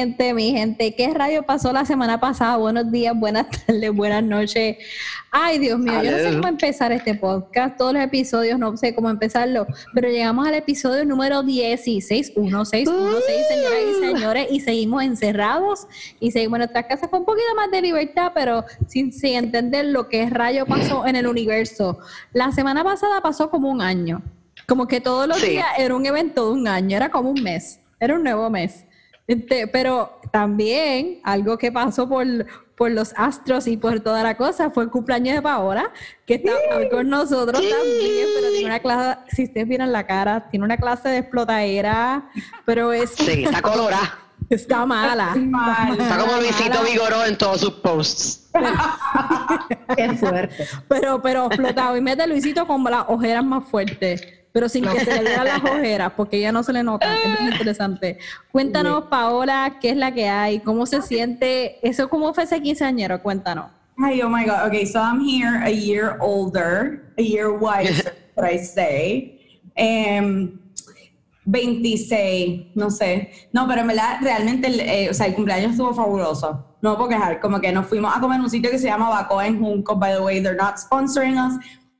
gente, 0.00 0.32
mi 0.32 0.52
gente. 0.52 0.94
¿Qué 0.94 1.12
radio 1.12 1.42
pasó 1.42 1.74
la 1.74 1.84
semana 1.84 2.18
pasada? 2.18 2.56
Buenos 2.56 2.90
días, 2.90 3.14
buenas 3.14 3.48
tardes, 3.66 3.92
buenas 3.92 4.24
noches. 4.24 4.78
Ay, 5.30 5.58
Dios 5.58 5.78
mío, 5.78 6.02
yo 6.02 6.10
no 6.10 6.16
sé 6.16 6.36
cómo 6.36 6.48
empezar 6.48 6.90
este 6.90 7.14
podcast, 7.14 7.76
todos 7.76 7.92
los 7.92 8.02
episodios, 8.02 8.58
no 8.58 8.74
sé 8.78 8.94
cómo 8.94 9.10
empezarlo, 9.10 9.66
pero 9.92 10.08
llegamos 10.08 10.48
al 10.48 10.54
episodio 10.54 11.04
número 11.04 11.42
16, 11.42 12.32
1616, 12.34 13.46
señoras 13.46 13.80
y 13.90 14.06
señores, 14.06 14.46
y 14.50 14.60
seguimos 14.60 15.02
encerrados 15.02 15.86
y 16.18 16.30
seguimos 16.30 16.56
en 16.56 16.60
nuestras 16.60 16.86
casas 16.86 17.10
con 17.10 17.20
un 17.20 17.26
poquito 17.26 17.54
más 17.54 17.70
de 17.70 17.82
libertad, 17.82 18.32
pero 18.34 18.64
sin, 18.88 19.12
sin 19.12 19.34
entender 19.34 19.84
lo 19.84 20.08
que 20.08 20.30
rayo 20.30 20.64
pasó 20.64 21.06
en 21.06 21.14
el 21.14 21.26
universo. 21.26 21.98
La 22.32 22.52
semana 22.52 22.82
pasada 22.82 23.20
pasó 23.20 23.50
como 23.50 23.70
un 23.70 23.82
año, 23.82 24.22
como 24.66 24.88
que 24.88 25.02
todos 25.02 25.28
los 25.28 25.42
días 25.42 25.66
era 25.78 25.94
un 25.94 26.06
evento 26.06 26.46
de 26.46 26.52
un 26.52 26.66
año, 26.66 26.96
era 26.96 27.10
como 27.10 27.30
un 27.30 27.42
mes, 27.42 27.80
era 28.00 28.14
un 28.14 28.24
nuevo 28.24 28.48
mes. 28.48 28.86
Este, 29.30 29.68
pero 29.68 30.18
también 30.32 31.20
algo 31.22 31.56
que 31.56 31.70
pasó 31.70 32.08
por, 32.08 32.26
por 32.74 32.90
los 32.90 33.14
astros 33.16 33.68
y 33.68 33.76
por 33.76 34.00
toda 34.00 34.24
la 34.24 34.36
cosa 34.36 34.70
fue 34.70 34.82
el 34.82 34.90
cumpleaños 34.90 35.36
de 35.36 35.40
Paola, 35.40 35.92
que 36.26 36.34
está 36.34 36.50
con 36.90 37.08
nosotros 37.08 37.62
también, 37.62 38.26
pero 38.34 38.50
tiene 38.50 38.66
una 38.66 38.80
clase, 38.80 39.20
si 39.28 39.44
ustedes 39.44 39.68
miran 39.68 39.92
la 39.92 40.04
cara, 40.04 40.48
tiene 40.50 40.64
una 40.64 40.76
clase 40.76 41.10
de 41.10 41.18
explotadera, 41.18 42.28
pero 42.64 42.92
es... 42.92 43.10
Sí, 43.10 43.44
está 43.44 43.62
colorada. 43.62 44.18
Está 44.48 44.84
mala. 44.84 45.32
Está 45.96 46.18
como 46.18 46.38
Luisito 46.38 46.82
Vigoró 46.82 47.24
en 47.24 47.38
todos 47.38 47.60
sus 47.60 47.70
posts. 47.74 48.50
Qué 49.96 50.08
fuerte. 50.14 50.66
Pero, 50.88 51.22
pero 51.22 51.46
explotado. 51.46 51.96
Y 51.96 52.00
mete 52.00 52.26
Luisito 52.26 52.66
con 52.66 52.82
las 52.82 53.04
ojeras 53.06 53.44
más 53.44 53.68
fuertes 53.68 54.39
pero 54.52 54.68
sin 54.68 54.84
que 54.84 55.00
se 55.00 55.22
le 55.22 55.22
vean 55.22 55.44
las 55.44 55.62
ojeras, 55.62 56.12
porque 56.16 56.40
ya 56.40 56.52
no 56.52 56.62
se 56.62 56.72
le 56.72 56.82
nota. 56.82 57.06
Es 57.14 57.40
muy 57.40 57.52
interesante. 57.52 58.18
Cuéntanos, 58.50 59.04
Paola, 59.04 59.76
qué 59.80 59.90
es 59.90 59.96
la 59.96 60.12
que 60.12 60.28
hay, 60.28 60.60
cómo 60.60 60.86
se 60.86 61.02
siente, 61.02 61.78
eso 61.86 62.08
cómo 62.08 62.34
fue 62.34 62.44
ese 62.44 62.60
quinceañero, 62.60 63.22
cuéntanos. 63.22 63.66
Ay, 64.02 64.22
oh 64.22 64.28
my 64.28 64.44
God. 64.44 64.66
Okay, 64.68 64.86
so 64.86 64.98
I'm 64.98 65.20
here 65.20 65.62
a 65.62 65.70
year 65.70 66.16
older, 66.20 67.12
a 67.18 67.22
year 67.22 67.50
wiser, 67.50 68.14
what 68.34 68.50
I 68.50 68.58
say. 68.58 69.36
26, 71.44 72.76
no 72.76 72.90
sé. 72.90 73.30
No, 73.52 73.66
pero 73.68 73.82
en 73.82 73.88
verdad, 73.88 74.18
realmente, 74.20 74.68
eh, 74.68 75.10
o 75.10 75.14
sea, 75.14 75.26
el 75.26 75.34
cumpleaños 75.34 75.72
estuvo 75.72 75.92
fabuloso. 75.94 76.76
No 76.80 76.96
puedo 76.96 77.10
quejar, 77.10 77.40
como 77.40 77.60
que 77.60 77.72
nos 77.72 77.86
fuimos 77.86 78.16
a 78.16 78.20
comer 78.20 78.38
en 78.38 78.44
un 78.44 78.50
sitio 78.50 78.70
que 78.70 78.78
se 78.78 78.86
llama 78.86 79.10
Bacoa 79.10 79.46
en 79.46 79.60
Junco. 79.60 79.96
By 79.96 80.14
the 80.14 80.20
way, 80.20 80.40
they're 80.40 80.56
not 80.56 80.78
sponsoring 80.78 81.36
us, 81.38 81.54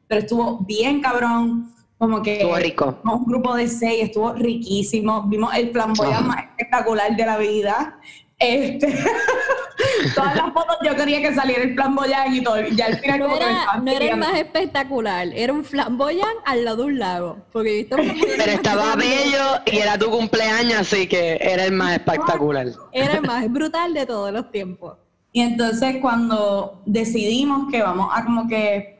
pero 0.08 0.22
estuvo 0.22 0.64
bien 0.66 1.02
cabrón 1.02 1.70
como 2.00 2.22
que 2.22 2.36
estuvo 2.36 2.56
rico. 2.56 2.98
Un 3.04 3.26
grupo 3.26 3.54
de 3.54 3.68
seis, 3.68 4.04
estuvo 4.04 4.32
riquísimo. 4.32 5.24
Vimos 5.24 5.54
el 5.54 5.70
flamboyán 5.70 6.26
más 6.26 6.44
espectacular 6.44 7.14
de 7.14 7.26
la 7.26 7.36
vida. 7.36 7.98
Este, 8.38 8.86
todas 10.14 10.34
las 10.34 10.50
fotos 10.54 10.78
yo 10.82 10.96
quería 10.96 11.20
que 11.20 11.34
saliera 11.34 11.62
el 11.62 11.74
flamboyán 11.74 12.34
y 12.34 12.42
todo. 12.42 12.58
Ya 12.68 12.86
al 12.86 12.98
final 13.00 13.18
no 13.18 13.36
era, 13.36 13.80
no 13.82 13.90
era 13.92 14.04
el 14.12 14.16
más 14.16 14.38
espectacular, 14.38 15.28
era 15.34 15.52
un 15.52 15.62
flamboyán 15.62 16.32
al 16.46 16.64
lado 16.64 16.78
de 16.78 16.82
un 16.84 16.98
lago. 16.98 17.36
Porque 17.52 17.70
visto 17.70 17.96
Pero 17.98 18.50
estaba 18.50 18.96
bello 18.96 19.60
y 19.70 19.76
era 19.76 19.98
tu 19.98 20.10
cumpleaños, 20.10 20.80
así 20.80 21.06
que 21.06 21.36
era 21.38 21.66
el 21.66 21.72
más 21.72 21.92
espectacular. 21.92 22.68
Era 22.92 23.12
el 23.12 23.22
más 23.26 23.52
brutal 23.52 23.92
de 23.92 24.06
todos 24.06 24.32
los 24.32 24.50
tiempos. 24.50 24.96
Y 25.32 25.42
entonces 25.42 25.98
cuando 26.00 26.80
decidimos 26.86 27.70
que 27.70 27.82
vamos 27.82 28.08
a 28.10 28.24
como 28.24 28.48
que 28.48 28.99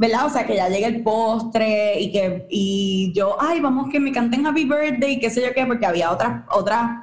¿verdad? 0.00 0.24
O 0.24 0.30
sea, 0.30 0.46
que 0.46 0.56
ya 0.56 0.66
llegue 0.70 0.86
el 0.86 1.02
postre 1.02 2.00
y 2.00 2.10
que 2.10 2.46
y 2.48 3.12
yo, 3.14 3.36
ay, 3.38 3.60
vamos 3.60 3.90
que 3.90 4.00
me 4.00 4.10
canten 4.10 4.46
Happy 4.46 4.64
Birthday, 4.64 5.12
y 5.12 5.20
qué 5.20 5.28
sé 5.28 5.42
yo 5.42 5.52
qué, 5.52 5.66
porque 5.66 5.84
había 5.84 6.10
otras 6.10 6.42
otras 6.50 7.02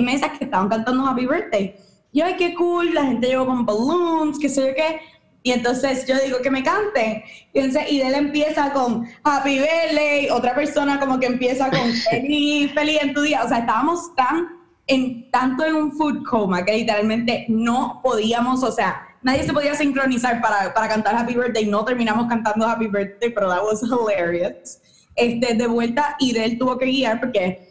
mesas 0.00 0.36
que 0.36 0.46
estaban 0.46 0.68
cantando 0.68 1.06
Happy 1.06 1.24
Birthday. 1.24 1.76
Y 2.10 2.20
ay, 2.20 2.34
qué 2.36 2.52
cool, 2.54 2.92
la 2.94 3.04
gente 3.04 3.28
llegó 3.28 3.46
con 3.46 3.64
balloons, 3.64 4.40
qué 4.40 4.48
sé 4.48 4.66
yo 4.66 4.74
qué. 4.74 5.00
Y 5.44 5.52
entonces 5.52 6.04
yo 6.04 6.16
digo 6.18 6.38
que 6.42 6.50
me 6.50 6.64
canten. 6.64 7.22
Y 7.52 7.60
entonces 7.60 7.92
y 7.92 8.00
él 8.00 8.14
empieza 8.14 8.72
con 8.72 9.06
Happy 9.22 9.60
Birthday, 9.60 10.28
otra 10.30 10.52
persona 10.56 10.98
como 10.98 11.20
que 11.20 11.26
empieza 11.26 11.70
con 11.70 11.92
feliz, 12.10 12.72
feliz 12.74 12.98
en 13.02 13.14
tu 13.14 13.22
día. 13.22 13.44
O 13.44 13.48
sea, 13.48 13.58
estábamos 13.58 14.12
tan 14.16 14.48
en 14.88 15.30
tanto 15.30 15.64
en 15.64 15.76
un 15.76 15.92
food 15.92 16.24
coma 16.28 16.64
que 16.64 16.72
literalmente 16.72 17.46
no 17.48 18.00
podíamos, 18.02 18.64
o 18.64 18.72
sea, 18.72 19.11
nadie 19.22 19.44
se 19.44 19.52
podía 19.52 19.74
sincronizar 19.74 20.40
para, 20.40 20.72
para 20.74 20.88
cantar 20.88 21.16
Happy 21.16 21.34
Birthday. 21.34 21.66
No 21.66 21.84
terminamos 21.84 22.26
cantando 22.28 22.66
Happy 22.66 22.86
Birthday, 22.86 23.30
pero 23.30 23.48
that 23.48 23.62
was 23.62 23.82
hilarious. 23.82 24.80
Este, 25.14 25.54
de 25.54 25.66
vuelta, 25.66 26.16
y 26.18 26.32
de 26.32 26.44
él 26.44 26.58
tuvo 26.58 26.78
que 26.78 26.86
guiar 26.86 27.20
porque 27.20 27.68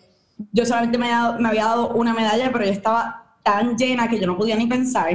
yo 0.51 0.65
solamente 0.65 0.97
me 0.97 1.05
había, 1.11 1.17
dado, 1.17 1.39
me 1.39 1.49
había 1.49 1.65
dado 1.65 1.89
una 1.89 2.13
medalla, 2.13 2.51
pero 2.51 2.65
yo 2.65 2.71
estaba 2.71 3.37
tan 3.43 3.75
llena 3.77 4.07
que 4.07 4.19
yo 4.19 4.27
no 4.27 4.37
podía 4.37 4.55
ni 4.55 4.67
pensar. 4.67 5.11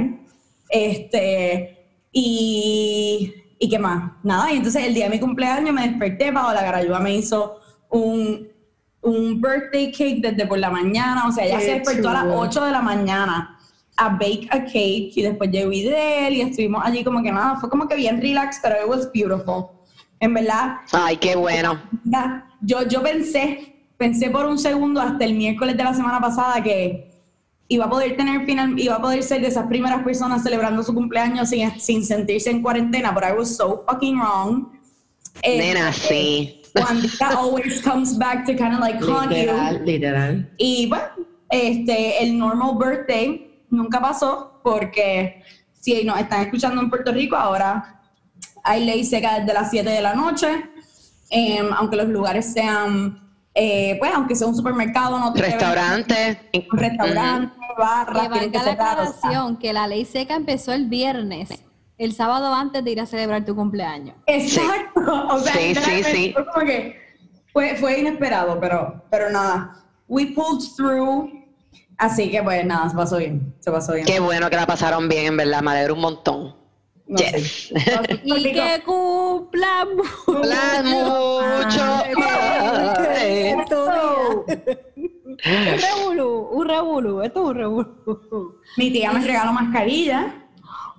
Este, 0.69 1.87
y, 2.11 3.33
y 3.59 3.69
qué 3.69 3.79
más, 3.79 4.11
nada. 4.23 4.51
Y 4.51 4.57
entonces 4.57 4.83
el 4.85 4.93
día 4.93 5.05
de 5.05 5.11
mi 5.11 5.19
cumpleaños 5.19 5.73
me 5.73 5.87
desperté, 5.87 6.31
Paola 6.31 6.61
Garayuba 6.61 6.99
me 6.99 7.15
hizo 7.15 7.59
un, 7.89 8.47
un 9.01 9.41
birthday 9.41 9.91
cake 9.91 10.21
desde 10.21 10.45
por 10.45 10.59
la 10.59 10.69
mañana, 10.69 11.27
o 11.27 11.31
sea, 11.31 11.45
ella 11.45 11.59
se 11.59 11.79
despertó 11.79 12.09
a 12.09 12.13
las 12.13 12.25
8 12.27 12.65
de 12.65 12.71
la 12.71 12.81
mañana 12.81 13.56
a 13.97 14.09
bake 14.09 14.47
a 14.51 14.63
cake 14.63 15.11
y 15.15 15.21
después 15.23 15.51
llegó 15.51 15.71
Idel 15.71 16.33
y 16.33 16.41
estuvimos 16.41 16.81
allí 16.85 17.03
como 17.03 17.21
que 17.21 17.31
nada, 17.31 17.57
fue 17.59 17.69
como 17.69 17.87
que 17.87 17.95
bien 17.95 18.21
relax, 18.21 18.59
pero 18.61 18.75
it 18.75 18.87
was 18.87 19.11
beautiful. 19.11 19.71
En 20.19 20.33
verdad. 20.33 20.77
Ay, 20.91 21.17
qué 21.17 21.35
bueno. 21.35 21.79
Yo, 22.61 22.87
yo 22.87 23.03
pensé, 23.03 23.75
pensé 23.97 24.29
por 24.29 24.45
un 24.45 24.57
segundo 24.57 25.01
hasta 25.01 25.25
el 25.25 25.33
miércoles 25.33 25.77
de 25.77 25.83
la 25.83 25.93
semana 25.93 26.19
pasada 26.19 26.61
que 26.63 27.11
iba 27.67 27.85
a 27.85 27.89
poder 27.89 28.15
tener 28.15 28.45
final, 28.45 28.79
iba 28.79 28.95
a 28.95 29.01
poder 29.01 29.21
ser 29.23 29.41
de 29.41 29.47
esas 29.47 29.67
primeras 29.67 30.03
personas 30.03 30.43
celebrando 30.43 30.81
su 30.83 30.93
cumpleaños 30.93 31.49
sin, 31.49 31.79
sin 31.79 32.03
sentirse 32.03 32.49
en 32.49 32.61
cuarentena, 32.61 33.13
pero 33.13 33.35
I 33.35 33.37
was 33.37 33.55
so 33.55 33.83
fucking 33.87 34.19
wrong. 34.19 34.69
Nena, 35.43 35.89
este, 35.89 36.07
sí. 36.07 36.61
Juanita 36.75 37.29
always 37.37 37.81
comes 37.81 38.17
back 38.17 38.45
to 38.45 38.53
kind 38.53 38.73
of 38.73 38.79
like 38.79 38.99
haunt 39.03 39.31
literal, 39.31 39.83
Literal. 39.85 40.49
Y 40.57 40.87
bueno, 40.87 41.05
este, 41.49 42.23
el 42.23 42.37
normal 42.37 42.77
birthday 42.77 43.46
nunca 43.69 43.99
pasó 43.99 44.59
porque 44.63 45.43
si 45.79 46.03
nos 46.03 46.19
están 46.19 46.41
escuchando 46.41 46.81
en 46.81 46.89
Puerto 46.89 47.11
Rico, 47.11 47.35
ahora 47.35 48.01
hay 48.63 48.85
ley 48.85 49.03
seca 49.03 49.39
desde 49.39 49.53
las 49.53 49.69
7 49.69 49.89
de 49.89 50.01
la 50.01 50.13
noche, 50.13 50.47
em, 51.29 51.71
aunque 51.73 51.95
los 51.95 52.09
lugares 52.09 52.51
sean, 52.51 53.31
eh, 53.53 53.95
pues 53.99 54.11
aunque 54.13 54.35
sea 54.35 54.47
un 54.47 54.55
supermercado, 54.55 55.17
no 55.17 55.33
restaurante, 55.33 56.39
un 56.71 56.77
restaurante, 56.77 57.55
barra, 57.77 58.29
que 58.29 58.49
la 58.49 58.71
aclaración 58.71 59.57
que 59.57 59.71
la 59.71 59.87
ley 59.87 60.05
seca 60.05 60.35
empezó 60.35 60.73
el 60.73 60.87
viernes. 60.87 61.49
El 61.97 62.13
sábado 62.13 62.53
antes 62.53 62.83
de 62.83 62.91
ir 62.91 63.01
a 63.01 63.07
celebrar 63.07 63.43
tu 63.43 63.55
cumpleaños. 63.55 64.15
Exacto. 64.27 65.01
O 65.29 65.39
sea, 65.39 65.53
sí, 65.53 65.73
sí, 65.73 66.03
sí. 66.03 66.35
Fue, 67.53 67.75
fue, 67.75 67.99
inesperado, 67.99 68.59
pero, 68.59 69.03
pero 69.09 69.31
nada. 69.31 69.83
We 70.07 70.27
pulled 70.27 70.61
through 70.75 71.36
Así 71.97 72.29
que 72.29 72.43
pues 72.43 72.65
nada, 72.65 72.89
se 72.89 72.95
pasó 72.95 73.17
bien, 73.17 73.55
se 73.59 73.71
pasó 73.71 73.93
bien. 73.93 74.05
Qué 74.05 74.19
bueno 74.19 74.49
que 74.49 74.55
la 74.55 74.67
pasaron 74.67 75.09
bien, 75.09 75.25
en 75.25 75.37
verdad, 75.37 75.61
me 75.61 75.71
alegro 75.71 75.95
un 75.95 76.01
montón. 76.01 76.55
yes. 77.07 77.71
y 78.23 78.43
que 78.43 78.83
cumplan 78.85 79.87
mucho. 79.95 80.07
un 85.45 85.81
revolú, 85.81 86.49
un 86.51 86.67
revolú, 86.67 87.21
esto 87.21 87.41
es 87.41 87.47
un 87.47 87.55
revolú. 87.55 88.59
Mi 88.77 88.91
tía 88.91 89.11
me 89.11 89.21
regaló 89.21 89.53
mascarilla. 89.53 90.33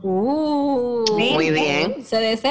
Uh, 0.03 1.05
Muy 1.13 1.51
bien. 1.51 2.03
CDC. 2.03 2.47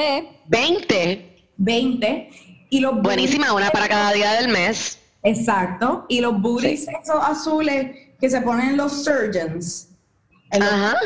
20. 0.46 1.50
20. 1.56 2.30
Y 2.70 2.80
los 2.80 3.00
Buenísima, 3.02 3.52
una 3.52 3.70
para 3.70 3.88
cada 3.88 4.12
día 4.12 4.32
del 4.34 4.48
mes. 4.48 5.00
Exacto. 5.22 6.04
Y 6.08 6.20
los 6.20 6.40
booties 6.40 6.86
esos 6.88 7.22
azules 7.22 8.07
que 8.20 8.28
se 8.28 8.40
ponen 8.40 8.76
los 8.76 9.04
surgeons. 9.04 9.88
Ajá. 10.50 10.96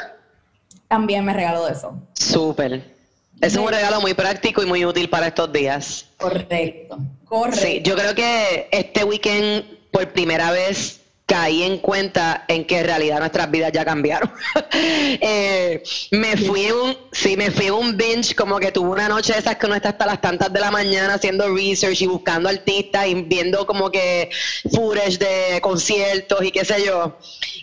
También 0.88 1.24
me 1.24 1.32
regaló 1.32 1.68
eso. 1.68 1.98
Súper. 2.14 2.92
Es 3.40 3.56
un 3.56 3.68
regalo 3.68 4.00
muy 4.00 4.14
práctico 4.14 4.62
y 4.62 4.66
muy 4.66 4.84
útil 4.84 5.08
para 5.08 5.26
estos 5.26 5.52
días. 5.52 6.06
Correcto. 6.16 6.98
Correcto. 7.24 7.60
Sí, 7.60 7.82
yo 7.82 7.96
creo 7.96 8.14
que 8.14 8.68
este 8.70 9.02
weekend, 9.04 9.64
por 9.90 10.12
primera 10.12 10.52
vez, 10.52 11.00
caí 11.26 11.62
en 11.62 11.78
cuenta 11.78 12.44
en 12.48 12.66
que 12.66 12.80
en 12.80 12.84
realidad 12.86 13.18
nuestras 13.18 13.50
vidas 13.50 13.72
ya 13.72 13.84
cambiaron. 13.84 14.30
Eh, 15.24 15.82
me 16.10 16.36
fui 16.36 16.70
un, 16.70 16.96
sí, 17.12 17.36
me 17.36 17.50
fui 17.50 17.70
un 17.70 17.96
binge, 17.96 18.34
como 18.34 18.58
que 18.58 18.72
tuve 18.72 18.88
una 18.88 19.08
noche 19.08 19.32
de 19.32 19.38
esas 19.38 19.56
que 19.56 19.66
uno 19.66 19.74
está 19.74 19.90
hasta 19.90 20.06
las 20.06 20.20
tantas 20.20 20.52
de 20.52 20.58
la 20.58 20.70
mañana 20.70 21.14
haciendo 21.14 21.54
research 21.54 22.00
y 22.00 22.06
buscando 22.06 22.48
artistas 22.48 23.06
y 23.06 23.14
viendo 23.14 23.66
como 23.66 23.90
que 23.90 24.30
footage 24.70 25.18
de 25.18 25.60
conciertos 25.60 26.42
y 26.42 26.50
qué 26.50 26.64
sé 26.64 26.84
yo. 26.84 27.18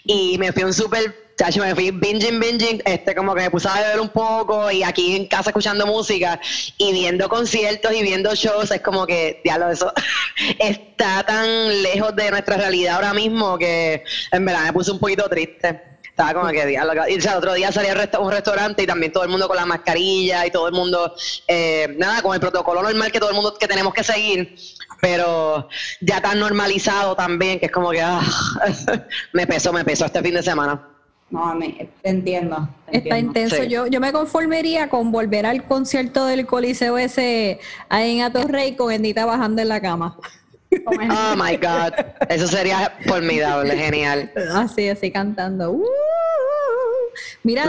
Y 0.05 0.37
me 0.37 0.53
fui 0.53 0.63
un 0.63 0.73
super 0.73 1.28
Chacho, 1.39 1.61
me 1.61 1.73
fui 1.73 1.89
binging, 1.91 2.37
binging, 2.37 2.81
este, 2.83 3.15
como 3.15 3.33
que 3.33 3.43
me 3.43 3.49
puse 3.49 3.69
a 3.69 3.75
beber 3.75 4.01
un 4.01 4.09
poco 4.09 4.69
y 4.69 4.83
aquí 4.83 5.15
en 5.15 5.25
casa 5.25 5.51
escuchando 5.51 5.87
música 5.87 6.37
y 6.77 6.91
viendo 6.91 7.29
conciertos 7.29 7.93
y 7.93 8.01
viendo 8.01 8.35
shows, 8.35 8.71
es 8.71 8.81
como 8.81 9.07
que, 9.07 9.39
diablo, 9.41 9.71
eso 9.71 9.93
está 10.59 11.23
tan 11.23 11.81
lejos 11.81 12.13
de 12.17 12.29
nuestra 12.31 12.57
realidad 12.57 12.95
ahora 12.95 13.13
mismo 13.13 13.57
que 13.57 14.03
en 14.33 14.43
verdad 14.43 14.65
me 14.65 14.73
puse 14.73 14.91
un 14.91 14.99
poquito 14.99 15.29
triste. 15.29 15.81
Estaba 16.03 16.33
como 16.33 16.51
que 16.51 16.65
diablo. 16.65 17.07
Y 17.07 17.17
o 17.17 17.21
sea, 17.21 17.37
otro 17.37 17.53
día 17.53 17.71
salí 17.71 17.87
a 17.87 18.19
un 18.19 18.31
restaurante 18.31 18.83
y 18.83 18.85
también 18.85 19.13
todo 19.13 19.23
el 19.23 19.29
mundo 19.29 19.47
con 19.47 19.55
la 19.55 19.65
mascarilla 19.65 20.45
y 20.45 20.51
todo 20.51 20.67
el 20.67 20.73
mundo, 20.73 21.15
eh, 21.47 21.95
nada, 21.97 22.21
con 22.21 22.33
el 22.33 22.41
protocolo 22.41 22.83
normal 22.83 23.13
que 23.13 23.19
todo 23.21 23.29
el 23.29 23.35
mundo 23.35 23.57
que 23.57 23.67
tenemos 23.69 23.93
que 23.93 24.03
seguir 24.03 24.57
pero 25.01 25.69
ya 26.01 26.21
tan 26.21 26.41
normalizado 26.41 27.15
también 27.15 27.57
que 27.57 27.67
es 27.67 27.71
como 27.71 27.91
que 27.91 28.01
ah, 28.01 28.19
me 29.31 29.47
pesó, 29.47 29.71
me 29.71 29.85
pesó 29.85 30.03
este 30.03 30.21
fin 30.21 30.33
de 30.33 30.43
semana. 30.43 30.98
No, 31.31 31.53
me, 31.55 31.89
entiendo. 32.03 32.67
Está 32.91 33.19
intenso. 33.19 33.63
Yo, 33.63 33.85
yo 33.87 33.99
me 33.99 34.11
conformaría 34.11 34.89
con 34.89 35.11
volver 35.11 35.45
al 35.45 35.63
concierto 35.63 36.25
del 36.25 36.47
Coliseo 36.47 36.97
ese 36.97 37.59
ahí 37.87 38.17
en 38.17 38.23
Atorrey 38.23 38.75
con 38.75 38.91
Endita 38.91 39.25
bajando 39.25 39.61
en 39.61 39.69
la 39.69 39.79
cama. 39.79 40.17
Oh 40.87 41.35
my 41.35 41.57
God. 41.57 41.93
Eso 42.29 42.47
sería 42.47 42.93
formidable, 43.07 43.75
genial. 43.75 44.31
Así, 44.53 44.87
así 44.89 45.11
cantando. 45.11 45.71
Uh, 45.71 45.83
Mira, 47.43 47.65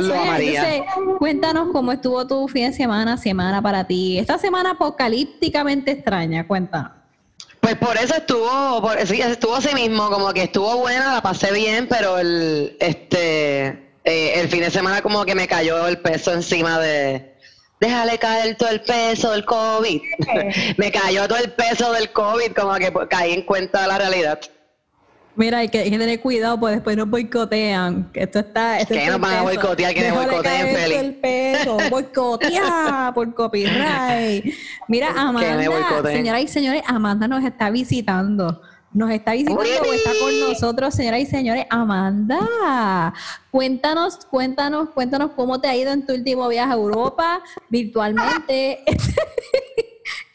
cuéntanos 1.18 1.68
cómo 1.72 1.92
estuvo 1.92 2.26
tu 2.26 2.48
fin 2.48 2.66
de 2.66 2.72
semana, 2.72 3.16
semana 3.16 3.62
para 3.62 3.86
ti. 3.86 4.18
Esta 4.18 4.38
semana 4.38 4.72
apocalípticamente 4.72 5.92
extraña, 5.92 6.46
cuéntanos. 6.46 6.99
Pues 7.60 7.76
por 7.76 7.96
eso 7.96 8.14
estuvo, 8.14 8.80
por, 8.80 9.06
sí, 9.06 9.20
estuvo 9.20 9.56
así 9.56 9.74
mismo, 9.74 10.10
como 10.10 10.32
que 10.32 10.44
estuvo 10.44 10.78
buena, 10.78 11.14
la 11.14 11.22
pasé 11.22 11.52
bien, 11.52 11.86
pero 11.88 12.18
el, 12.18 12.76
este, 12.80 13.66
eh, 14.04 14.32
el 14.36 14.48
fin 14.48 14.60
de 14.60 14.70
semana 14.70 15.02
como 15.02 15.24
que 15.24 15.34
me 15.34 15.46
cayó 15.46 15.86
el 15.86 15.98
peso 15.98 16.32
encima 16.32 16.78
de, 16.78 17.34
déjale 17.80 18.18
caer 18.18 18.56
todo 18.56 18.70
el 18.70 18.80
peso 18.82 19.32
del 19.32 19.44
COVID. 19.44 20.00
me 20.76 20.92
cayó 20.92 21.26
todo 21.28 21.38
el 21.38 21.52
peso 21.52 21.92
del 21.92 22.12
COVID, 22.12 22.52
como 22.52 22.74
que 22.76 22.92
caí 23.08 23.32
en 23.32 23.42
cuenta 23.42 23.82
de 23.82 23.88
la 23.88 23.98
realidad. 23.98 24.40
Mira, 25.40 25.56
hay 25.56 25.70
que, 25.70 25.90
tener 25.90 26.20
cuidado, 26.20 26.60
pues 26.60 26.74
después 26.74 26.98
nos 26.98 27.08
boicotean. 27.08 28.10
Esto 28.12 28.40
está. 28.40 28.78
Esto 28.78 28.92
¿Qué 28.92 29.06
nos 29.06 29.18
van 29.18 29.38
a 29.38 29.42
boicotear? 29.42 29.94
Que 29.94 30.10
nos 30.10 30.18
boicoteen, 30.18 30.76
Feli? 30.76 30.94
el 30.96 31.14
peso, 31.14 31.78
boicotear 31.88 33.14
por 33.14 33.32
copyright. 33.34 34.44
Mira, 34.86 35.14
Amanda, 35.16 36.02
señoras 36.12 36.42
y 36.42 36.46
señores, 36.46 36.82
Amanda 36.86 37.26
nos 37.26 37.42
está 37.42 37.70
visitando. 37.70 38.60
Nos 38.92 39.10
está 39.12 39.32
visitando 39.32 39.62
o 39.62 39.92
está 39.94 40.10
con 40.20 40.40
nosotros, 40.40 40.94
señoras 40.94 41.20
y 41.20 41.26
señores. 41.26 41.64
Amanda, 41.70 43.14
cuéntanos, 43.50 44.18
cuéntanos, 44.26 44.90
cuéntanos 44.90 45.30
cómo 45.30 45.58
te 45.58 45.68
ha 45.68 45.74
ido 45.74 45.90
en 45.90 46.04
tu 46.04 46.12
último 46.12 46.48
viaje 46.48 46.70
a 46.70 46.74
Europa 46.74 47.42
virtualmente. 47.70 48.84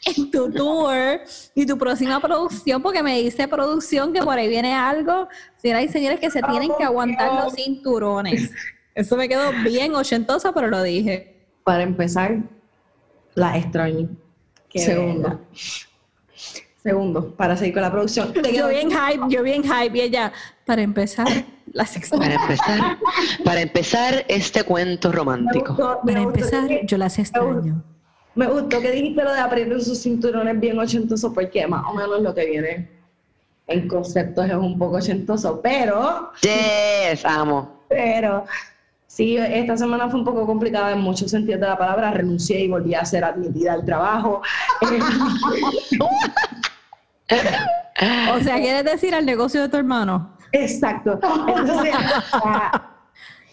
en 0.06 0.30
tu 0.30 0.50
tour 0.50 1.20
y 1.54 1.66
tu 1.66 1.76
próxima 1.76 2.20
producción, 2.20 2.82
porque 2.82 3.02
me 3.02 3.20
dice 3.20 3.48
producción 3.48 4.12
que 4.12 4.22
por 4.22 4.38
ahí 4.38 4.48
viene 4.48 4.74
algo, 4.74 5.28
señoras 5.56 5.84
y 5.84 5.88
señores, 5.88 6.20
que 6.20 6.30
se 6.30 6.40
tienen 6.42 6.70
que 6.78 6.84
aguantar 6.84 7.44
los 7.44 7.54
cinturones. 7.54 8.50
Eso 8.94 9.16
me 9.16 9.28
quedó 9.28 9.50
bien 9.64 9.94
ochentosa, 9.94 10.52
pero 10.52 10.68
lo 10.68 10.82
dije. 10.82 11.48
Para 11.64 11.82
empezar, 11.82 12.38
la 13.34 13.58
extraño. 13.58 14.08
Segundo. 14.74 15.40
Segundo, 16.82 17.34
para 17.34 17.56
seguir 17.56 17.74
con 17.74 17.82
la 17.82 17.90
producción. 17.90 18.32
Yo 18.54 18.68
bien 18.68 18.90
hype, 18.90 19.24
yo 19.28 19.42
bien 19.42 19.64
hype 19.64 19.98
y 19.98 20.00
ella, 20.02 20.32
para 20.64 20.82
empezar, 20.82 21.26
las 21.72 21.96
extraño. 21.96 22.22
Para 22.22 22.34
empezar, 22.34 22.98
para 23.44 23.60
empezar 23.60 24.24
este 24.28 24.62
cuento 24.62 25.10
romántico. 25.10 26.00
para 26.06 26.20
empezar, 26.20 26.68
yo 26.84 26.96
las 26.96 27.18
extraño. 27.18 27.82
Me 28.36 28.46
gustó 28.46 28.80
que 28.80 28.90
dijiste 28.90 29.24
lo 29.24 29.32
de 29.32 29.40
aprender 29.40 29.82
sus 29.82 30.02
cinturones 30.02 30.60
bien 30.60 30.78
ochentosos, 30.78 31.32
porque 31.32 31.66
más 31.66 31.84
o 31.88 31.94
menos 31.94 32.20
lo 32.20 32.34
que 32.34 32.44
viene 32.44 32.88
en 33.66 33.88
conceptos 33.88 34.44
es 34.46 34.54
un 34.54 34.78
poco 34.78 34.96
ochentoso, 34.96 35.60
pero... 35.62 36.30
Yes, 36.42 37.24
amo. 37.24 37.80
Pero 37.88 38.44
sí, 39.06 39.38
esta 39.38 39.78
semana 39.78 40.10
fue 40.10 40.20
un 40.20 40.26
poco 40.26 40.44
complicada 40.44 40.92
en 40.92 41.00
muchos 41.00 41.30
sentidos 41.30 41.62
de 41.62 41.66
la 41.66 41.78
palabra. 41.78 42.10
Renuncié 42.10 42.60
y 42.60 42.68
volví 42.68 42.94
a 42.94 43.06
ser 43.06 43.24
admitida 43.24 43.72
al 43.72 43.86
trabajo. 43.86 44.42
o 48.34 48.40
sea, 48.42 48.56
¿quieres 48.56 48.84
decir 48.84 49.14
al 49.14 49.24
negocio 49.24 49.62
de 49.62 49.70
tu 49.70 49.78
hermano? 49.78 50.36
Exacto. 50.52 51.18
Entonces, 51.48 51.94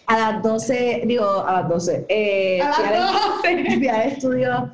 a 0.06 0.18
las 0.18 0.42
12, 0.42 1.02
digo, 1.06 1.44
a 1.46 1.60
las 1.60 1.68
12. 1.68 2.06
Eh, 2.08 2.60
a 2.60 2.68
las 2.68 3.42
12. 3.42 4.08
estudio 4.08 4.70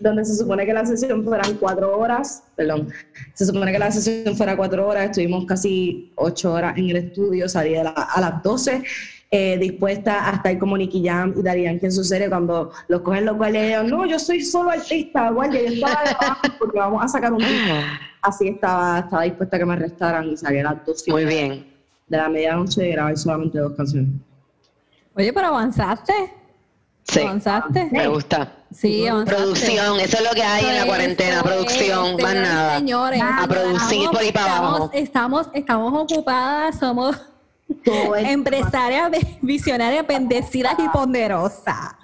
donde 0.00 0.24
se 0.24 0.36
supone 0.36 0.66
que 0.66 0.72
la 0.72 0.84
sesión 0.84 1.24
fueran 1.24 1.54
cuatro 1.54 1.98
horas, 1.98 2.42
perdón, 2.56 2.88
se 3.32 3.46
supone 3.46 3.72
que 3.72 3.78
la 3.78 3.90
sesión 3.90 4.36
fuera 4.36 4.56
cuatro 4.56 4.86
horas, 4.86 5.06
estuvimos 5.06 5.46
casi 5.46 6.12
ocho 6.16 6.52
horas 6.52 6.76
en 6.76 6.90
el 6.90 6.96
estudio, 6.96 7.48
salí 7.48 7.76
a 7.76 7.84
las 7.84 8.42
12, 8.42 8.82
eh, 9.30 9.58
dispuesta 9.58 10.28
a 10.28 10.36
estar 10.36 10.58
como 10.58 10.76
Nicky 10.76 11.04
Jam 11.04 11.34
y 11.36 11.42
Darían 11.42 11.80
que 11.80 11.86
en 11.86 11.92
su 11.92 12.04
serie 12.04 12.28
cuando 12.28 12.72
los 12.88 13.00
cogen 13.00 13.24
los 13.24 13.36
cuales 13.36 13.62
ellos, 13.62 13.90
no, 13.90 14.04
yo 14.06 14.18
soy 14.18 14.42
solo 14.42 14.70
artista, 14.70 15.30
guardia, 15.30 15.62
yo 15.62 15.72
estaba 15.74 16.38
porque 16.58 16.78
vamos 16.78 17.02
a 17.02 17.08
sacar 17.08 17.32
un 17.32 17.38
disco. 17.38 17.74
Así 18.22 18.48
estaba, 18.48 19.00
estaba 19.00 19.22
dispuesta 19.22 19.56
a 19.56 19.58
que 19.58 19.66
me 19.66 19.72
arrestaran 19.74 20.28
y 20.28 20.36
salí 20.36 20.58
a 20.58 20.64
las 20.64 20.86
12. 20.86 21.10
Muy 21.10 21.24
bien. 21.24 21.66
De 22.08 22.16
la 22.16 22.28
medianoche 22.28 22.88
y 22.88 22.92
grabé 22.92 23.16
solamente 23.16 23.58
dos 23.58 23.72
canciones. 23.72 24.10
Oye, 25.16 25.32
pero 25.32 25.48
avanzaste. 25.48 26.12
Sí. 27.04 27.20
¿Avanzaste? 27.20 27.88
Me 27.92 28.08
gusta. 28.08 28.52
Sí, 28.72 29.06
avanzaste. 29.06 29.42
Producción, 29.42 30.00
eso 30.00 30.16
es 30.16 30.24
lo 30.24 30.30
que 30.30 30.42
hay 30.42 30.64
en 30.64 30.74
la 30.76 30.86
cuarentena, 30.86 31.42
producción, 31.42 32.16
más 32.20 32.34
nada. 32.34 32.78
Señores, 32.78 33.22
a 33.22 33.46
producir 33.46 34.10
por 34.10 34.18
ahí 34.18 34.32
para 34.32 34.56
abajo. 34.56 34.90
Estamos, 34.92 35.48
estamos 35.52 35.92
ocupadas, 35.92 36.78
somos 36.78 37.16
empresarias 38.16 39.10
visionarias, 39.42 40.06
bendecidas 40.06 40.74
y 40.78 40.88
ponderosas. 40.88 41.94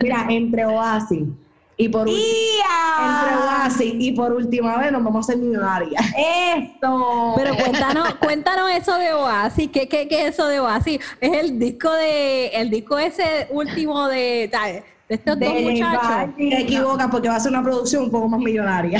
mira, 0.00 0.26
entre 0.28 0.66
Oasis 0.66 1.28
y 1.76 1.88
por, 1.88 2.08
y 2.08 4.12
por 4.12 4.32
última 4.32 4.78
vez 4.78 4.92
nos 4.92 5.02
vamos 5.02 5.28
a 5.28 5.32
ser 5.32 5.42
millonarias. 5.42 6.04
Esto. 6.16 7.34
Pero 7.36 7.56
cuéntanos, 7.56 8.14
cuéntanos 8.20 8.70
eso 8.70 8.96
de 8.98 9.12
Oasis. 9.14 9.70
¿Qué, 9.72 9.88
qué, 9.88 10.06
qué 10.06 10.26
es 10.26 10.34
eso 10.34 10.46
de 10.48 10.60
Oasis? 10.60 11.00
Es 11.20 11.32
el 11.32 11.58
disco 11.58 11.90
de, 11.92 12.48
el 12.48 12.70
disco 12.70 12.98
ese 12.98 13.48
último 13.50 14.06
de, 14.08 14.50
de 15.12 15.16
estos 15.16 15.38
dos 15.38 15.62
muchachos. 15.62 16.34
Te 16.36 16.60
equivocas 16.62 17.08
porque 17.10 17.28
va 17.28 17.36
a 17.36 17.40
ser 17.40 17.52
una 17.52 17.62
producción 17.62 18.04
un 18.04 18.10
poco 18.10 18.28
más 18.28 18.40
millonaria. 18.40 18.98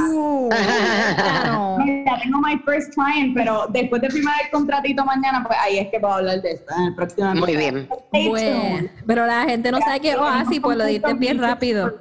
Uh, 0.00 0.48
tengo 2.22 2.40
my 2.40 2.58
first 2.64 2.92
client, 2.94 3.34
pero 3.34 3.66
después 3.68 4.02
de 4.02 4.10
firmar 4.10 4.34
el 4.44 4.50
contratito 4.50 5.04
mañana, 5.04 5.44
pues 5.46 5.58
ahí 5.62 5.78
es 5.78 5.88
que 5.88 6.00
puedo 6.00 6.14
hablar 6.14 6.42
de 6.42 6.52
esto 6.52 6.74
en 6.76 7.28
el 7.28 7.38
Muy 7.38 7.56
bien. 7.56 7.88
Bueno, 8.10 8.88
pero 9.06 9.26
la 9.26 9.44
gente 9.44 9.70
no 9.70 9.78
sabe 9.80 10.00
qué 10.00 10.10
es 10.10 10.16
Oasis, 10.16 10.60
pues 10.60 10.76
lo 10.76 10.84
diste 10.84 11.14
bien 11.14 11.38
rápido. 11.38 11.94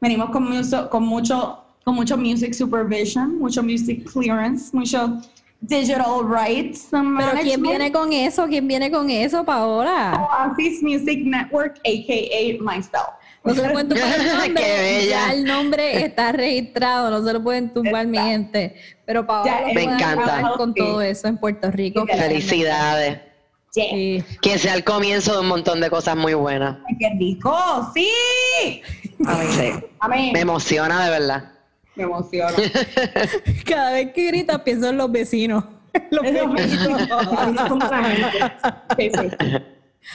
Venimos 0.00 0.30
con, 0.30 0.44
mucho, 0.44 0.88
con 0.90 1.04
mucho 1.04 1.62
con 1.84 1.94
mucho 1.94 2.16
music 2.16 2.52
supervision, 2.52 3.38
mucho 3.38 3.62
music 3.62 4.10
clearance, 4.12 4.76
mucho 4.76 5.20
digital 5.60 6.28
rights 6.28 6.88
Pero 6.90 7.40
¿quién 7.42 7.62
viene 7.62 7.92
con 7.92 8.12
eso? 8.12 8.46
¿Quién 8.46 8.68
viene 8.68 8.90
con 8.90 9.10
eso, 9.10 9.44
Paola? 9.44 10.28
Oasis 10.30 10.82
Music 10.82 11.20
Network, 11.24 11.78
a.k.a. 11.78 12.62
myself. 12.62 13.08
No 13.44 13.54
se 13.54 13.62
lo 13.62 13.72
pueden 13.72 13.88
tumbar 13.88 14.08
el 14.20 14.26
nombre. 14.26 15.06
ya 15.06 15.32
el 15.32 15.44
nombre 15.44 16.04
está 16.04 16.32
registrado, 16.32 17.10
no 17.10 17.24
se 17.24 17.32
lo 17.32 17.42
pueden 17.42 17.72
tumbar 17.72 18.06
mi 18.06 18.18
gente. 18.18 18.74
Pero 19.04 19.26
Paola 19.26 19.62
me 19.72 19.84
encanta 19.84 20.52
con 20.56 20.74
todo 20.74 21.00
eso 21.00 21.28
en 21.28 21.38
Puerto 21.38 21.70
Rico. 21.70 22.04
Felicidades. 22.06 23.20
Sí. 23.70 24.24
Que 24.40 24.58
sea 24.58 24.74
el 24.74 24.84
comienzo 24.84 25.34
de 25.34 25.40
un 25.40 25.48
montón 25.48 25.80
de 25.80 25.90
cosas 25.90 26.16
muy 26.16 26.34
buenas. 26.34 26.78
¡Qué 26.98 27.10
rico! 27.18 27.92
¡Sí! 27.94 28.82
A 30.00 30.08
mí, 30.08 30.30
Me 30.32 30.40
emociona 30.40 31.04
de 31.04 31.10
verdad. 31.10 31.52
Me 31.96 32.04
emociona. 32.04 32.52
Cada 33.66 33.92
vez 33.92 34.12
que 34.12 34.26
grita 34.26 34.62
pienso 34.62 34.90
en 34.90 34.98
los 34.98 35.10
vecinos. 35.10 35.64
Los 36.10 36.22
vecinos. 36.52 37.08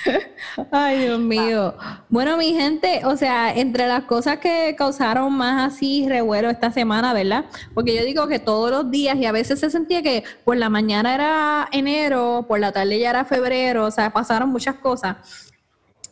Ay, 0.71 0.99
Dios 0.99 1.19
mío. 1.19 1.75
Bueno, 2.09 2.37
mi 2.37 2.53
gente, 2.53 3.01
o 3.05 3.17
sea, 3.17 3.53
entre 3.53 3.87
las 3.87 4.03
cosas 4.03 4.37
que 4.37 4.75
causaron 4.77 5.33
más 5.33 5.73
así 5.73 6.05
revuelo 6.07 6.49
esta 6.49 6.71
semana, 6.71 7.13
¿verdad? 7.13 7.45
Porque 7.73 7.95
yo 7.95 8.03
digo 8.05 8.27
que 8.27 8.39
todos 8.39 8.71
los 8.71 8.91
días 8.91 9.17
y 9.17 9.25
a 9.25 9.31
veces 9.31 9.59
se 9.59 9.69
sentía 9.69 10.01
que 10.01 10.23
por 10.45 10.57
la 10.57 10.69
mañana 10.69 11.13
era 11.13 11.67
enero, 11.71 12.45
por 12.47 12.59
la 12.59 12.71
tarde 12.71 12.99
ya 12.99 13.09
era 13.09 13.25
febrero, 13.25 13.85
o 13.85 13.91
sea, 13.91 14.11
pasaron 14.11 14.49
muchas 14.49 14.75
cosas. 14.75 15.50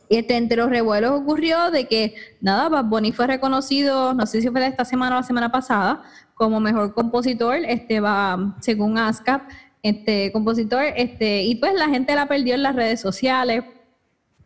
Este, 0.09 0.35
entre 0.35 0.57
los 0.57 0.69
revuelos 0.69 1.11
ocurrió 1.11 1.69
de 1.71 1.87
que, 1.87 2.15
nada, 2.41 2.67
Bad 2.67 2.85
fue 3.13 3.27
reconocido, 3.27 4.13
no 4.13 4.25
sé 4.25 4.41
si 4.41 4.49
fue 4.49 4.65
esta 4.65 4.83
semana 4.83 5.15
o 5.15 5.19
la 5.19 5.23
semana 5.23 5.51
pasada, 5.51 6.03
como 6.33 6.59
mejor 6.59 6.93
compositor, 6.93 7.57
este 7.57 7.99
va, 7.99 8.55
según 8.59 8.97
ASCAP, 8.97 9.43
este 9.83 10.31
compositor, 10.31 10.83
este, 10.95 11.43
y 11.43 11.55
pues 11.55 11.73
la 11.75 11.89
gente 11.89 12.15
la 12.15 12.27
perdió 12.27 12.55
en 12.55 12.63
las 12.63 12.75
redes 12.75 12.99
sociales. 12.99 13.63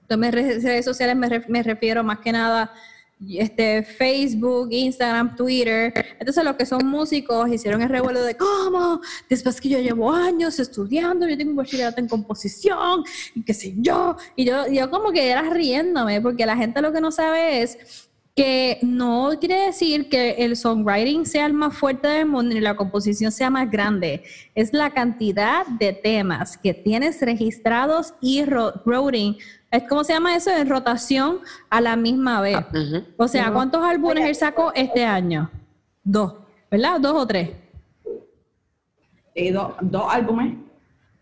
Entonces, 0.01 0.63
redes 0.63 0.85
sociales 0.85 1.15
me 1.47 1.63
refiero 1.63 2.03
más 2.03 2.19
que 2.19 2.33
nada 2.33 2.71
este, 3.29 3.83
Facebook, 3.83 4.69
Instagram, 4.71 5.35
Twitter. 5.35 5.93
Entonces 6.19 6.43
los 6.43 6.55
que 6.55 6.65
son 6.65 6.85
músicos 6.85 7.49
hicieron 7.49 7.81
el 7.81 7.89
revuelo 7.89 8.21
de 8.23 8.35
cómo, 8.35 9.01
después 9.29 9.59
que 9.61 9.69
yo 9.69 9.79
llevo 9.79 10.11
años 10.11 10.59
estudiando, 10.59 11.27
yo 11.27 11.37
tengo 11.37 11.51
un 11.51 11.57
bachillerato 11.57 12.01
en 12.01 12.07
composición 12.07 13.03
y 13.35 13.43
qué 13.43 13.53
sé 13.53 13.73
yo. 13.77 14.15
Y 14.35 14.45
yo, 14.45 14.67
yo 14.67 14.89
como 14.89 15.11
que 15.11 15.29
era 15.29 15.41
riéndome, 15.49 16.21
porque 16.21 16.45
la 16.45 16.57
gente 16.57 16.81
lo 16.81 16.91
que 16.91 17.01
no 17.01 17.11
sabe 17.11 17.61
es 17.61 18.09
que 18.35 18.79
no 18.81 19.31
quiere 19.39 19.67
decir 19.67 20.09
que 20.09 20.31
el 20.31 20.55
songwriting 20.55 21.25
sea 21.25 21.45
el 21.45 21.53
más 21.53 21.77
fuerte 21.77 22.07
del 22.07 22.25
mundo 22.25 22.55
ni 22.55 22.61
la 22.61 22.75
composición 22.75 23.31
sea 23.31 23.51
más 23.51 23.69
grande. 23.69 24.23
Es 24.55 24.73
la 24.73 24.91
cantidad 24.91 25.67
de 25.67 25.93
temas 25.93 26.57
que 26.57 26.73
tienes 26.73 27.21
registrados 27.21 28.15
y 28.21 28.43
routing 29.73 29.87
¿Cómo 29.89 30.03
se 30.03 30.13
llama 30.13 30.35
eso? 30.35 30.51
En 30.51 30.69
rotación 30.69 31.39
a 31.69 31.81
la 31.81 31.95
misma 31.95 32.41
vez. 32.41 32.57
Ah, 32.57 33.01
o 33.17 33.27
sea, 33.27 33.51
¿cuántos 33.51 33.83
álbumes 33.83 34.25
él 34.25 34.35
sacó 34.35 34.71
este 34.73 35.05
año? 35.05 35.49
Dos, 36.03 36.35
¿verdad? 36.69 36.99
¿Dos 36.99 37.13
o 37.15 37.27
tres? 37.27 37.49
dos 39.81 40.05
álbumes. 40.09 40.55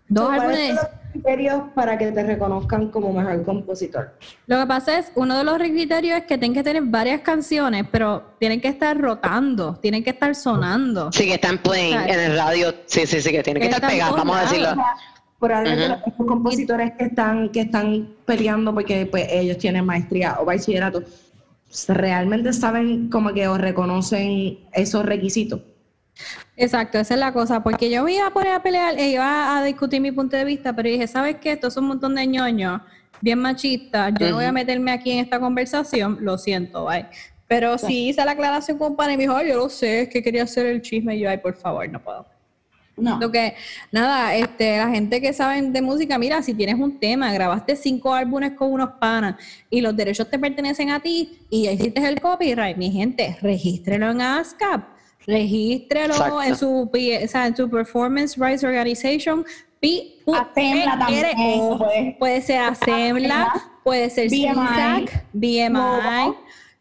Dos 0.08 0.30
álbumes. 0.32 0.76
los 0.76 0.86
criterios 1.14 1.64
para 1.74 1.98
que 1.98 2.12
te 2.12 2.24
reconozcan 2.24 2.90
como 2.90 3.14
mejor 3.14 3.44
compositor? 3.44 4.18
Lo 4.48 4.60
que 4.60 4.66
pasa 4.66 4.98
es, 4.98 5.12
uno 5.16 5.38
de 5.38 5.44
los 5.44 5.58
criterios 5.58 6.18
es 6.20 6.26
que 6.26 6.38
tienen 6.38 6.54
que 6.54 6.64
tener 6.64 6.84
varias 6.84 7.22
canciones, 7.22 7.86
pero 7.92 8.36
tienen 8.40 8.60
que 8.60 8.68
estar 8.68 9.00
rotando, 9.00 9.76
tienen 9.76 10.04
que 10.04 10.10
estar 10.10 10.36
sonando. 10.36 11.12
Sí, 11.12 11.26
que 11.26 11.36
están 11.36 11.58
playing 11.58 12.00
en 12.00 12.20
el 12.20 12.38
radio. 12.38 12.74
Sí, 12.86 13.06
sí, 13.06 13.22
sí, 13.22 13.32
que 13.32 13.44
tienen 13.44 13.62
que, 13.62 13.70
estar 13.70 13.90
pegados, 13.90 14.18
vamos 14.18 14.36
a 14.36 14.42
decirlo 14.42 14.76
por 15.42 15.52
algo 15.52 15.96
uh 16.06 16.26
compositores 16.28 16.92
que 16.98 17.06
están, 17.06 17.50
que 17.50 17.62
están 17.62 18.08
peleando 18.26 18.74
porque 18.74 19.08
pues, 19.08 19.26
ellos 19.32 19.58
tienen 19.58 19.84
maestría 19.86 20.38
o 20.40 20.46
bachillerato, 20.46 21.04
realmente 21.88 22.54
saben 22.54 23.10
como 23.10 23.34
que 23.34 23.48
o 23.48 23.58
reconocen 23.58 24.60
esos 24.72 25.04
requisitos. 25.04 25.60
Exacto, 26.56 27.00
esa 27.00 27.16
es 27.16 27.20
la 27.20 27.34
cosa, 27.34 27.64
porque 27.64 27.90
yo 27.90 28.04
me 28.04 28.14
iba 28.14 28.28
a 28.28 28.32
poner 28.32 28.54
a 28.54 28.62
pelear 28.62 29.00
e 29.00 29.10
iba 29.10 29.58
a 29.58 29.64
discutir 29.64 30.00
mi 30.00 30.12
punto 30.12 30.38
de 30.38 30.46
vista, 30.46 30.76
pero 30.76 30.88
dije, 30.90 31.08
¿sabes 31.08 31.38
qué? 31.42 31.54
Esto 31.54 31.70
es 31.70 31.78
un 31.78 31.88
montón 31.88 32.14
de 32.14 32.28
ñoños, 32.28 32.82
bien 33.20 33.40
machistas, 33.40 34.14
yo 34.20 34.30
no 34.30 34.36
voy 34.36 34.46
a 34.46 34.52
meterme 34.52 34.92
aquí 34.92 35.12
en 35.12 35.20
esta 35.20 35.40
conversación, 35.40 36.20
lo 36.22 36.38
siento, 36.38 36.86
bye. 36.86 37.08
Pero 37.48 37.78
si 37.80 38.10
hice 38.10 38.24
la 38.24 38.34
aclaración 38.34 38.78
con 38.78 38.96
Pan 38.96 39.12
y 39.12 39.18
me 39.18 39.24
dijo, 39.24 39.42
yo 39.42 39.58
lo 39.58 39.70
sé, 39.70 40.04
es 40.04 40.10
que 40.10 40.22
quería 40.22 40.44
hacer 40.44 40.68
el 40.68 40.82
chisme, 40.82 41.16
y 41.16 41.22
yo, 41.22 41.30
ay, 41.30 41.40
por 41.40 41.56
favor, 41.56 41.90
no 41.90 42.00
puedo. 42.00 42.26
No. 42.98 43.20
Lo 43.20 43.32
que, 43.32 43.56
nada, 43.92 44.36
este, 44.36 44.78
la 44.78 44.90
gente 44.90 45.22
que 45.22 45.34
sabe 45.34 45.62
de 45.62 45.82
música, 45.82 46.18
mira, 46.18 46.42
si 46.44 46.54
tienes 46.54 46.76
un 46.76 47.00
tema, 47.00 47.32
grabaste 47.34 47.76
cinco 47.76 48.14
álbumes 48.14 48.52
con 48.52 48.72
unos 48.72 48.92
panas 49.00 49.36
y 49.70 49.82
los 49.82 49.96
derechos 49.96 50.30
te 50.30 50.38
pertenecen 50.38 50.92
a 50.92 51.00
ti 51.00 51.40
y 51.50 51.64
ya 51.64 51.72
hiciste 51.72 52.06
el 52.08 52.20
copyright, 52.22 52.78
mi 52.78 52.92
gente, 52.92 53.38
regístrelo 53.42 54.12
en 54.12 54.22
ASCAP, 54.22 54.84
regístrelo 55.26 56.42
en 56.44 56.56
su, 56.56 56.90
o 56.92 57.28
sea, 57.28 57.48
en 57.48 57.56
su 57.56 57.70
Performance 57.70 58.38
Rights 58.38 58.64
Organization. 58.64 59.46
Assembla 60.28 61.00
también. 61.00 62.16
Puede, 62.20 62.42
ser 62.42 62.60
Assembla, 62.60 63.54
puede 63.84 64.10
ser 64.12 64.30
BMI, 64.30 65.08
BMI. 65.34 66.36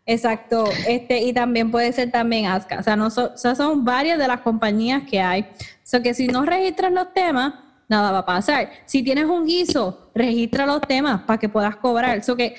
Exacto, 0.07 0.65
este, 0.89 1.23
y 1.23 1.33
también 1.33 1.71
puede 1.71 1.93
ser 1.93 2.11
también 2.11 2.47
ASCA. 2.47 2.81
O 2.81 2.83
sea, 2.83 2.97
no 2.97 3.11
son 3.11 3.85
varias 3.85 4.19
de 4.19 4.27
las 4.27 4.41
compañías 4.41 5.03
que 5.09 5.21
hay. 5.21 5.43
O 5.43 5.47
sea, 5.85 6.03
que 6.03 6.15
si 6.15 6.27
no 6.27 6.45
registras 6.45 6.93
los 6.93 7.13
temas, 7.13 7.55
nada 7.89 8.11
va 8.11 8.19
a 8.19 8.27
pasar. 8.27 8.71
Si 8.87 9.03
tienes 9.03 9.27
un 9.27 9.47
guiso, 9.47 10.11
registra 10.15 10.67
los 10.67 10.81
temas 10.81 11.23
para 11.23 11.39
que 11.39 11.49
puedas 11.49 11.77
cobrar. 11.77 12.23
O 12.29 12.37
que 12.37 12.55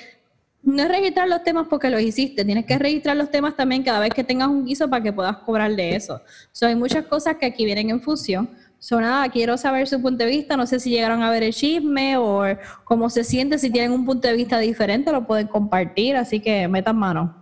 no 0.62 0.82
es 0.82 0.88
registrar 0.88 1.28
los 1.28 1.42
temas 1.42 1.66
porque 1.68 1.90
los 1.90 2.00
hiciste, 2.00 2.44
tienes 2.44 2.64
que 2.64 2.78
registrar 2.78 3.16
los 3.16 3.30
temas 3.30 3.56
también 3.56 3.82
cada 3.82 3.98
vez 3.98 4.10
que 4.14 4.22
tengas 4.22 4.48
un 4.48 4.64
guiso 4.64 4.88
para 4.88 5.02
que 5.02 5.12
puedas 5.12 5.38
cobrar 5.38 5.74
de 5.74 5.96
eso. 5.96 6.22
So, 6.52 6.66
hay 6.66 6.76
muchas 6.76 7.06
cosas 7.06 7.36
que 7.36 7.46
aquí 7.46 7.64
vienen 7.64 7.90
en 7.90 8.00
fusión. 8.00 8.48
So, 8.82 9.00
nada, 9.00 9.28
quiero 9.28 9.56
saber 9.56 9.86
su 9.86 10.02
punto 10.02 10.24
de 10.24 10.30
vista. 10.30 10.56
No 10.56 10.66
sé 10.66 10.80
si 10.80 10.90
llegaron 10.90 11.22
a 11.22 11.30
ver 11.30 11.44
el 11.44 11.52
chisme 11.52 12.16
o 12.16 12.42
cómo 12.82 13.08
se 13.10 13.22
siente. 13.22 13.56
Si 13.56 13.70
tienen 13.70 13.92
un 13.92 14.04
punto 14.04 14.26
de 14.26 14.34
vista 14.34 14.58
diferente, 14.58 15.12
lo 15.12 15.24
pueden 15.24 15.46
compartir. 15.46 16.16
Así 16.16 16.40
que 16.40 16.66
metan 16.66 16.96
mano. 16.96 17.32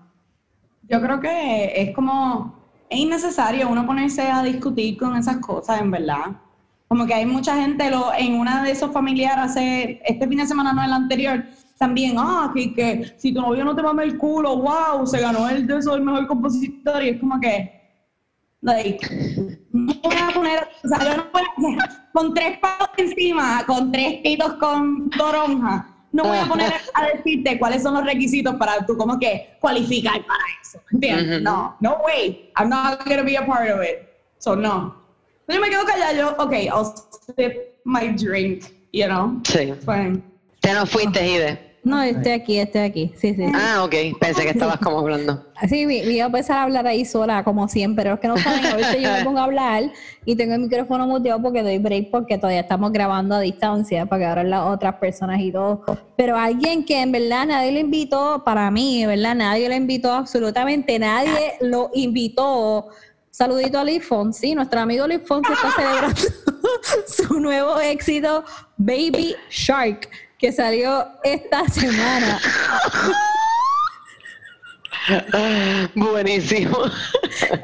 Yo 0.86 1.00
creo 1.00 1.18
que 1.18 1.80
es 1.80 1.94
como, 1.94 2.54
es 2.90 2.98
innecesario 2.98 3.70
uno 3.70 3.86
ponerse 3.86 4.30
a 4.30 4.42
discutir 4.42 4.98
con 4.98 5.16
esas 5.16 5.38
cosas, 5.38 5.80
en 5.80 5.90
verdad. 5.90 6.26
Como 6.88 7.06
que 7.06 7.14
hay 7.14 7.24
mucha 7.24 7.56
gente 7.56 7.88
lo, 7.88 8.12
en 8.12 8.34
una 8.34 8.62
de 8.62 8.72
esos 8.72 8.92
familiares 8.92 9.52
hace, 9.52 10.02
este 10.04 10.28
fin 10.28 10.40
de 10.40 10.46
semana, 10.46 10.74
no 10.74 10.84
el 10.84 10.92
anterior, 10.92 11.42
también, 11.78 12.16
ah, 12.18 12.52
que, 12.54 12.74
que 12.74 13.14
si 13.16 13.32
tu 13.32 13.40
novio 13.40 13.64
no 13.64 13.74
te 13.74 13.82
mame 13.82 14.04
el 14.04 14.18
culo, 14.18 14.58
wow, 14.58 15.06
se 15.06 15.18
ganó 15.18 15.48
el 15.48 15.66
de 15.66 15.78
eso, 15.78 15.94
el 15.94 16.02
mejor 16.02 16.26
compositor, 16.26 17.02
y 17.02 17.08
es 17.10 17.20
como 17.20 17.40
que, 17.40 17.79
like, 18.62 19.00
no 19.72 19.94
voy 20.02 20.16
a 20.16 20.30
poner, 20.32 20.68
o 20.84 20.88
sea, 20.88 20.98
yo 21.04 21.16
no 21.16 21.26
voy 21.32 21.76
a, 21.78 22.10
con 22.12 22.34
tres 22.34 22.58
palos 22.58 22.88
encima, 22.96 23.64
con 23.66 23.90
tres 23.92 24.22
titos 24.22 24.54
con 24.54 25.10
toronja, 25.10 25.86
no 26.12 26.24
voy 26.24 26.38
a 26.38 26.44
poner 26.44 26.72
a 26.94 27.06
decirte 27.06 27.58
cuáles 27.58 27.82
son 27.82 27.94
los 27.94 28.04
requisitos 28.04 28.54
para 28.56 28.84
tú 28.84 28.96
como 28.96 29.18
que 29.18 29.56
cualificar 29.60 30.24
para 30.26 30.42
eso. 30.60 30.80
¿Entiendes? 30.92 31.42
No, 31.42 31.76
no 31.80 31.98
way. 32.04 32.50
I'm 32.56 32.68
not 32.68 33.04
to 33.04 33.24
be 33.24 33.36
a 33.36 33.46
part 33.46 33.70
of 33.70 33.80
it. 33.82 34.08
So 34.38 34.56
no. 34.56 34.96
Yo 35.48 35.60
me 35.60 35.68
quedo 35.68 35.84
callado, 35.84 36.16
yo, 36.16 36.36
ok, 36.38 36.52
I'll 36.52 36.94
sip 37.36 37.80
my 37.84 38.08
drink, 38.08 38.64
you 38.92 39.06
know. 39.06 39.40
Sí. 39.44 39.72
Fine. 39.84 40.22
Te 40.60 40.72
no 40.72 40.86
fuiste, 40.86 41.26
Ide. 41.26 41.69
No, 41.82 42.02
estoy 42.02 42.32
aquí, 42.32 42.58
estoy 42.58 42.82
aquí. 42.82 43.12
Sí, 43.16 43.34
sí. 43.34 43.44
Ah, 43.54 43.82
ok. 43.84 44.18
Pensé 44.20 44.42
que 44.42 44.50
estabas 44.50 44.78
como 44.78 44.98
hablando. 44.98 45.46
Sí, 45.68 45.84
me, 45.84 45.96
iba 45.96 46.24
a 46.24 46.26
empezar 46.26 46.56
a 46.56 46.62
hablar 46.62 46.86
ahí 46.86 47.04
sola, 47.04 47.44
como 47.44 47.68
siempre. 47.68 48.08
Los 48.08 48.18
que 48.18 48.28
no 48.28 48.38
saben, 48.38 48.64
a 48.64 48.76
veces 48.76 48.96
yo 49.02 49.12
me 49.12 49.22
pongo 49.24 49.40
a 49.40 49.44
hablar 49.44 49.92
y 50.24 50.34
tengo 50.34 50.54
el 50.54 50.60
micrófono 50.60 51.06
muteado 51.06 51.42
porque 51.42 51.62
doy 51.62 51.76
break 51.76 52.10
porque 52.10 52.38
todavía 52.38 52.60
estamos 52.60 52.90
grabando 52.92 53.34
a 53.34 53.40
distancia 53.40 54.06
para 54.06 54.20
que 54.20 54.26
abran 54.26 54.48
las 54.48 54.62
otras 54.62 54.94
personas 54.94 55.38
y 55.40 55.52
todo. 55.52 55.84
Pero 56.16 56.38
alguien 56.38 56.82
que 56.82 57.02
en 57.02 57.12
verdad 57.12 57.46
nadie 57.46 57.72
le 57.72 57.80
invitó, 57.80 58.42
para 58.42 58.70
mí, 58.70 59.04
¿verdad? 59.04 59.34
Nadie 59.34 59.68
le 59.68 59.76
invitó, 59.76 60.12
absolutamente 60.12 60.98
nadie 60.98 61.54
lo 61.60 61.90
invitó. 61.92 62.88
Saludito 63.30 63.78
a 63.78 63.84
Lee 63.84 64.00
Fonsi, 64.00 64.54
nuestro 64.54 64.80
amigo 64.80 65.06
Lee 65.06 65.18
Fonsi 65.18 65.52
está 65.52 65.70
celebrando 65.72 66.20
su 67.06 67.38
nuevo 67.38 67.78
éxito, 67.80 68.44
Baby 68.78 69.34
Shark 69.50 70.08
que 70.40 70.52
salió 70.52 71.06
esta 71.22 71.68
semana. 71.68 72.40
Buenísimo. 75.94 76.78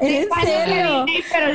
En 0.01 0.27
serio, 0.43 1.05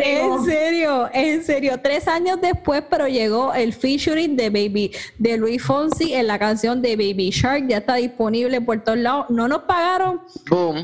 en 0.02 0.44
serio, 0.44 1.10
en 1.12 1.44
serio. 1.44 1.80
Tres 1.82 2.08
años 2.08 2.40
después, 2.40 2.82
pero 2.88 3.08
llegó 3.08 3.52
el 3.52 3.72
featuring 3.72 4.36
de 4.36 4.50
Baby, 4.50 4.92
de 5.18 5.36
Luis 5.36 5.62
Fonsi 5.62 6.14
en 6.14 6.26
la 6.26 6.38
canción 6.38 6.82
de 6.82 6.96
Baby 6.96 7.30
Shark. 7.30 7.66
Ya 7.68 7.78
está 7.78 7.96
disponible 7.96 8.60
por 8.60 8.82
todos 8.82 8.98
lados. 8.98 9.26
No 9.30 9.48
nos 9.48 9.62
pagaron 9.62 10.20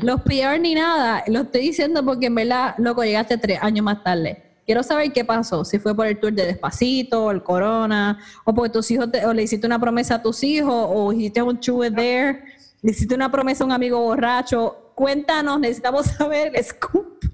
los 0.01 0.21
PR 0.21 0.59
ni 0.59 0.75
nada. 0.75 1.23
Lo 1.27 1.41
estoy 1.41 1.61
diciendo 1.61 2.03
porque 2.05 2.27
en 2.27 2.35
verdad, 2.35 2.75
loco, 2.77 3.03
llegaste 3.03 3.37
tres 3.37 3.59
años 3.61 3.83
más 3.83 4.03
tarde. 4.03 4.48
Quiero 4.69 4.83
saber 4.83 5.11
qué 5.11 5.25
pasó, 5.25 5.65
si 5.65 5.79
fue 5.79 5.95
por 5.95 6.05
el 6.05 6.19
tour 6.19 6.31
de 6.31 6.45
Despacito, 6.45 7.31
el 7.31 7.41
Corona, 7.41 8.19
o 8.43 8.53
porque 8.53 8.69
tus 8.69 8.91
hijos, 8.91 9.09
o 9.25 9.33
le 9.33 9.41
hiciste 9.41 9.65
una 9.65 9.79
promesa 9.79 10.13
a 10.13 10.21
tus 10.21 10.43
hijos, 10.43 10.71
o 10.71 11.11
hiciste 11.11 11.41
un 11.41 11.59
chuve 11.59 11.89
there, 11.89 12.43
le 12.83 12.91
hiciste 12.91 13.15
una 13.15 13.31
promesa 13.31 13.63
a 13.63 13.65
un 13.65 13.71
amigo 13.71 13.99
borracho. 13.99 14.91
Cuéntanos, 14.93 15.59
necesitamos 15.59 16.05
saber 16.17 16.51
el 16.55 16.63
scoop. 16.63 17.25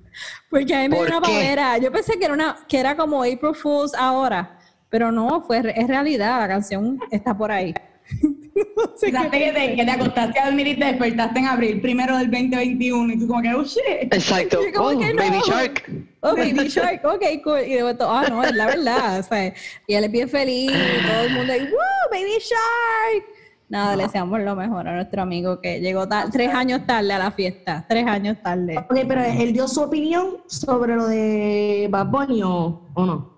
Porque 0.49 0.73
a 0.73 0.79
mí 0.83 0.87
me 0.87 0.95
dio 0.95 1.07
una 1.07 1.19
pavera. 1.19 1.77
Yo 1.77 1.91
pensé 1.91 2.17
que 2.17 2.23
era, 2.23 2.33
una, 2.33 2.55
que 2.69 2.79
era 2.79 2.95
como 2.95 3.21
April 3.21 3.53
Fools 3.53 3.93
ahora, 3.95 4.57
pero 4.87 5.11
no, 5.11 5.41
fue, 5.41 5.57
es 5.75 5.87
realidad, 5.89 6.39
la 6.39 6.47
canción 6.47 6.97
está 7.11 7.37
por 7.37 7.51
ahí. 7.51 7.73
no 8.77 8.97
sé 8.97 9.11
que, 9.11 9.51
te, 9.51 9.75
que 9.75 9.85
te 9.85 9.91
acostaste 9.91 10.39
a 10.39 10.45
dormir 10.45 10.67
y 10.67 10.79
te 10.79 10.85
despertaste 10.85 11.39
en 11.39 11.45
abril 11.45 11.81
primero 11.81 12.17
del 12.17 12.31
2021 12.31 13.13
y 13.13 13.19
tú 13.19 13.27
como 13.27 13.41
que, 13.41 13.53
oh 13.53 13.63
shit. 13.63 14.13
Exacto. 14.13 14.59
Oh, 14.77 14.93
Baby 14.95 15.39
Shark. 15.45 15.91
Oh, 16.21 16.35
Baby 16.35 16.67
Shark, 16.67 17.03
ok, 17.03 17.23
cool. 17.43 17.61
Y 17.61 17.73
de 17.73 17.81
momento, 17.81 18.09
ah, 18.09 18.25
no, 18.29 18.43
es 18.43 18.53
la 18.53 18.65
verdad. 18.67 19.19
O 19.19 19.23
sea, 19.23 19.53
y 19.87 19.93
él 19.93 20.03
es 20.03 20.11
bien 20.11 20.29
feliz 20.29 20.71
y 20.71 21.07
todo 21.07 21.21
el 21.21 21.33
mundo 21.33 21.53
ahí, 21.53 21.61
¡Woo! 21.61 22.11
Baby 22.11 22.37
Shark. 22.39 23.25
Nada, 23.67 23.95
le 23.95 24.03
deseamos 24.03 24.39
lo 24.41 24.55
mejor 24.55 24.87
a 24.87 24.95
nuestro 24.95 25.21
amigo 25.21 25.59
que 25.59 25.79
llegó 25.79 26.07
tres 26.31 26.53
años 26.53 26.85
tarde 26.85 27.11
a 27.13 27.19
la 27.19 27.31
fiesta. 27.31 27.85
Tres 27.89 28.05
años 28.05 28.37
tarde. 28.41 28.77
Ok, 28.77 28.99
pero 29.07 29.21
él 29.21 29.53
dio 29.53 29.67
su 29.67 29.81
opinión 29.81 30.37
sobre 30.47 30.95
lo 30.95 31.07
de 31.07 31.87
Bad 31.89 32.07
Bunny 32.07 32.43
o 32.43 32.81
no. 32.95 33.34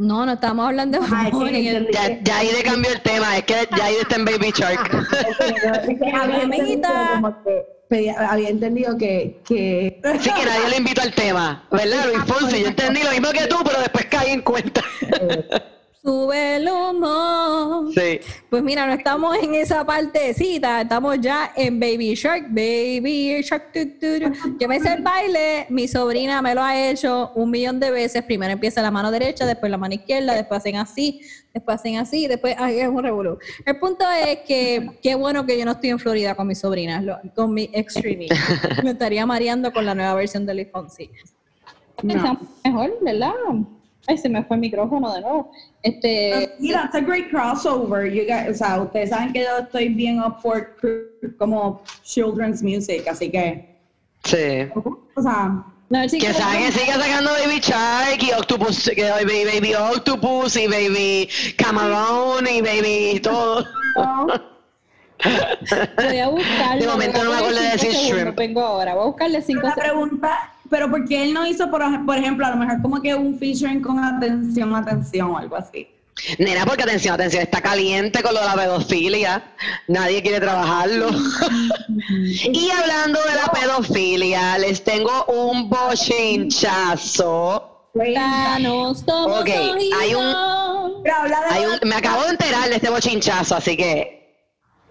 No, 0.00 0.24
no 0.24 0.32
estamos 0.32 0.66
hablando 0.66 0.98
de 0.98 1.06
Ay, 1.14 1.88
ya, 1.92 2.22
ya 2.22 2.38
ahí 2.38 2.48
le 2.56 2.62
cambió 2.62 2.90
el 2.90 3.02
tema, 3.02 3.36
es 3.36 3.44
que 3.44 3.68
ya 3.76 3.84
ahí 3.84 3.96
está 4.00 4.16
en 4.16 4.24
Baby 4.24 4.50
Shark. 4.56 5.06
había 8.30 8.48
entendido 8.48 8.96
que, 8.96 9.42
que... 9.46 10.00
Sí, 10.20 10.30
que 10.30 10.46
nadie 10.46 10.70
le 10.70 10.76
invitó 10.78 11.02
al 11.02 11.12
tema, 11.12 11.68
¿verdad, 11.70 12.06
Luis 12.06 12.24
Fonsi? 12.24 12.62
Yo 12.62 12.68
entendí 12.68 13.02
lo 13.02 13.10
mismo 13.10 13.28
que 13.30 13.46
tú, 13.46 13.56
pero 13.62 13.78
después 13.78 14.06
caí 14.06 14.30
en 14.30 14.40
cuenta. 14.40 14.82
Sube 16.02 16.56
el 16.56 16.66
humo. 16.66 17.90
Sí. 17.92 18.20
Pues 18.48 18.62
mira, 18.62 18.86
no 18.86 18.94
estamos 18.94 19.36
en 19.36 19.54
esa 19.54 19.84
partecita, 19.84 20.80
estamos 20.80 21.20
ya 21.20 21.52
en 21.54 21.78
Baby 21.78 22.14
Shark, 22.14 22.46
Baby 22.48 23.42
Shark. 23.42 23.70
Yo 24.58 24.66
me 24.66 24.76
hice 24.76 24.94
el 24.94 25.02
baile, 25.02 25.66
mi 25.68 25.86
sobrina 25.86 26.40
me 26.40 26.54
lo 26.54 26.62
ha 26.62 26.88
hecho 26.88 27.32
un 27.34 27.50
millón 27.50 27.78
de 27.80 27.90
veces. 27.90 28.24
Primero 28.24 28.50
empieza 28.50 28.80
la 28.80 28.90
mano 28.90 29.10
derecha, 29.10 29.44
después 29.44 29.70
la 29.70 29.76
mano 29.76 29.94
izquierda, 29.94 30.34
después 30.34 30.60
hacen 30.60 30.76
así, 30.76 31.20
después 31.52 31.78
hacen 31.78 31.98
así, 31.98 32.26
después 32.26 32.56
ay, 32.58 32.80
es 32.80 32.88
un 32.88 33.02
revolú. 33.02 33.38
El 33.66 33.78
punto 33.78 34.06
es 34.10 34.38
que 34.46 34.98
qué 35.02 35.14
bueno 35.16 35.44
que 35.44 35.58
yo 35.58 35.66
no 35.66 35.72
estoy 35.72 35.90
en 35.90 35.98
Florida 35.98 36.34
con 36.34 36.46
mi 36.46 36.54
sobrina, 36.54 37.20
con 37.34 37.52
mi 37.52 37.68
extreme. 37.74 38.26
me 38.82 38.92
estaría 38.92 39.26
mareando 39.26 39.70
con 39.70 39.84
la 39.84 39.94
nueva 39.94 40.14
versión 40.14 40.46
de 40.46 40.54
Luis 40.54 40.68
Fonsi. 40.72 41.10
Mejor, 42.02 42.96
¿verdad? 43.02 43.34
Ay, 44.06 44.18
se 44.18 44.28
me 44.28 44.42
fue 44.44 44.56
el 44.56 44.60
micrófono 44.60 45.12
de 45.14 45.20
nuevo. 45.20 45.52
Este, 45.82 46.54
mira, 46.58 46.84
it's 46.84 46.94
a 46.94 47.00
great 47.00 47.30
crossover. 47.30 48.06
You 48.06 48.24
guys, 48.26 48.50
o 48.50 48.54
sea, 48.54 48.80
ustedes 48.80 49.10
saben 49.10 49.32
que 49.32 49.42
yo 49.42 49.58
estoy 49.58 49.88
bien 49.88 50.20
up 50.20 50.40
for 50.40 50.76
como 51.38 51.82
children's 52.02 52.62
music, 52.62 53.06
así 53.06 53.30
que. 53.30 53.78
Sí. 54.24 54.68
O 55.16 55.22
sea. 55.22 55.64
No, 55.90 56.08
sí 56.08 56.18
que 56.18 56.32
saben 56.32 56.66
que 56.66 56.72
sigue 56.72 56.92
sacando 56.92 57.30
Baby 57.30 57.58
Shark 57.60 58.22
y 58.22 58.32
Octopus, 58.32 58.90
que 58.94 59.10
baby, 59.10 59.44
baby 59.44 59.74
Octopus 59.74 60.56
y 60.56 60.68
Baby 60.68 61.28
Camarón 61.56 62.46
y 62.46 62.62
Baby 62.62 63.20
todo. 63.20 63.66
Voy 65.96 66.18
a 66.18 66.28
buscarlo. 66.28 66.80
De 66.80 66.86
momento 66.86 67.24
no 67.24 67.30
me 67.30 67.36
acuerdo 67.36 67.60
de 67.60 67.70
decir 67.70 67.90
shrimp. 67.90 68.36
Vengo 68.36 68.60
ahora, 68.60 68.94
voy 68.94 69.02
a 69.02 69.06
buscarle 69.06 69.42
cinco 69.42 69.66
La 69.66 69.74
pregunta 69.74 70.52
pero 70.70 70.88
porque 70.88 71.22
él 71.24 71.34
no 71.34 71.46
hizo, 71.46 71.70
por, 71.70 71.82
por 72.06 72.16
ejemplo, 72.16 72.46
a 72.46 72.50
lo 72.50 72.56
mejor 72.56 72.80
como 72.80 73.02
que 73.02 73.14
un 73.14 73.38
featuring 73.38 73.82
con 73.82 74.02
atención, 74.02 74.74
atención 74.74 75.32
o 75.32 75.38
algo 75.38 75.56
así. 75.56 75.86
Nena, 76.38 76.64
porque 76.66 76.84
atención, 76.84 77.14
atención, 77.14 77.42
está 77.42 77.60
caliente 77.60 78.22
con 78.22 78.34
lo 78.34 78.40
de 78.40 78.46
la 78.46 78.54
pedofilia. 78.54 79.42
Nadie 79.88 80.22
quiere 80.22 80.40
trabajarlo. 80.40 81.08
y 81.88 82.70
hablando 82.70 83.18
de 83.22 83.34
la 83.34 83.46
pedofilia, 83.52 84.58
les 84.58 84.84
tengo 84.84 85.24
un 85.26 85.68
bochinchazo. 85.68 87.66
Ok, 87.92 89.48
hay 89.48 90.14
un, 90.14 90.34
hay 91.50 91.64
un. 91.64 91.88
Me 91.88 91.96
acabo 91.96 92.22
de 92.24 92.30
enterar 92.30 92.68
de 92.68 92.76
este 92.76 92.90
bochinchazo, 92.90 93.56
así 93.56 93.76
que. 93.76 94.20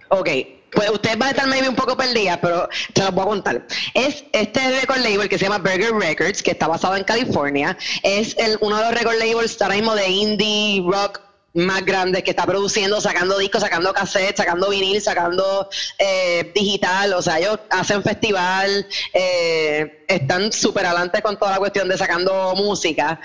Ok, 0.10 0.28
pues 0.72 0.90
ustedes 0.90 1.18
van 1.18 1.30
a 1.30 1.32
estar 1.32 1.48
maybe 1.48 1.70
un 1.70 1.76
poco 1.76 1.96
perdidas, 1.98 2.40
pero 2.42 2.68
te 2.94 3.04
lo 3.04 3.12
voy 3.12 3.24
a 3.24 3.28
contar. 3.28 3.68
Es 3.94 4.24
este 4.32 4.80
record 4.82 5.00
label 5.00 5.30
que 5.30 5.38
se 5.38 5.46
llama 5.46 5.58
Burger 5.58 5.94
Records, 5.94 6.44
que 6.44 6.52
está 6.52 6.68
basado 6.68 6.96
en 6.96 7.04
California. 7.04 7.78
Es 8.04 8.36
el, 8.38 8.58
uno 8.62 8.78
de 8.78 8.84
los 8.84 8.94
record 8.94 9.18
labels 9.18 9.62
ahora 9.62 9.76
mismo 9.76 9.96
de 9.96 10.10
indie 10.10 10.84
rock 10.86 11.29
más 11.54 11.84
grandes 11.84 12.24
que 12.24 12.32
está 12.32 12.46
produciendo, 12.46 13.02
sacando 13.02 13.38
discos, 13.38 13.62
sacando 13.62 13.94
cassettes, 13.94 14.38
sacando 14.38 14.70
vinil, 14.70 15.02
sacando 15.02 15.70
eh, 15.98 16.52
digital, 16.54 17.14
o 17.14 17.22
sea, 17.22 17.40
ellos 17.40 17.60
hacen 17.70 18.04
festival, 18.04 18.88
eh, 19.14 20.06
están 20.08 20.52
súper 20.52 20.86
adelante 20.86 21.22
con 21.22 21.38
toda 21.38 21.52
la 21.52 21.58
cuestión 21.58 21.90
de 21.90 21.98
sacando 21.98 22.54
música. 22.56 23.20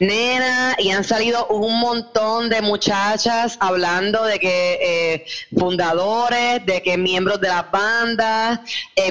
Nena, 0.00 0.74
y 0.78 0.90
han 0.90 1.04
salido 1.04 1.46
un 1.46 1.78
montón 1.78 2.48
de 2.48 2.60
muchachas 2.60 3.56
hablando 3.60 4.24
de 4.24 4.40
que 4.40 4.78
eh, 4.82 5.26
fundadores, 5.56 6.66
de 6.66 6.82
que 6.82 6.98
miembros 6.98 7.40
de 7.40 7.48
las 7.48 7.70
bandas, 7.70 8.60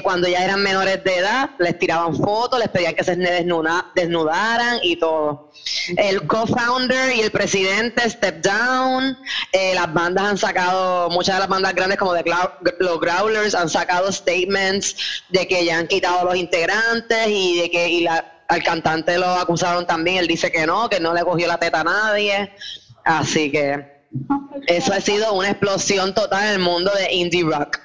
cuando 0.02 0.28
ya 0.28 0.44
eran 0.44 0.62
menores 0.62 1.02
de 1.02 1.16
edad, 1.16 1.50
les 1.58 1.78
tiraban 1.78 2.14
fotos, 2.14 2.58
les 2.58 2.68
pedían 2.68 2.94
que 2.94 3.02
se 3.02 3.16
desnudaran 3.16 4.78
y 4.82 4.96
todo. 4.96 5.50
El 5.96 6.26
co-founder 6.26 7.16
y 7.16 7.20
el 7.20 7.30
presidente 7.30 8.02
Step 8.34 8.42
Down, 8.42 9.16
eh, 9.52 9.74
las 9.74 9.92
bandas 9.92 10.24
han 10.24 10.38
sacado, 10.38 11.10
muchas 11.10 11.36
de 11.36 11.40
las 11.40 11.48
bandas 11.48 11.74
grandes 11.74 11.98
como 11.98 12.12
de 12.12 12.24
los 12.78 13.00
Growlers 13.00 13.54
han 13.54 13.68
sacado 13.68 14.10
statements 14.10 14.96
de 15.28 15.46
que 15.46 15.64
ya 15.64 15.78
han 15.78 15.86
quitado 15.86 16.24
los 16.24 16.36
integrantes 16.36 17.28
y 17.28 17.60
de 17.60 17.70
que 17.70 18.08
al 18.48 18.62
cantante 18.62 19.18
lo 19.18 19.26
acusaron 19.26 19.86
también, 19.86 20.18
él 20.18 20.26
dice 20.26 20.50
que 20.50 20.66
no, 20.66 20.88
que 20.88 21.00
no 21.00 21.14
le 21.14 21.22
cogió 21.22 21.46
la 21.46 21.58
teta 21.58 21.80
a 21.80 21.84
nadie. 21.84 22.52
Así 23.04 23.50
que 23.50 24.04
eso 24.66 24.92
ha 24.92 25.00
sido 25.00 25.32
una 25.34 25.50
explosión 25.50 26.14
total 26.14 26.44
en 26.44 26.52
el 26.52 26.58
mundo 26.58 26.90
de 26.96 27.12
indie 27.12 27.44
rock. 27.44 27.83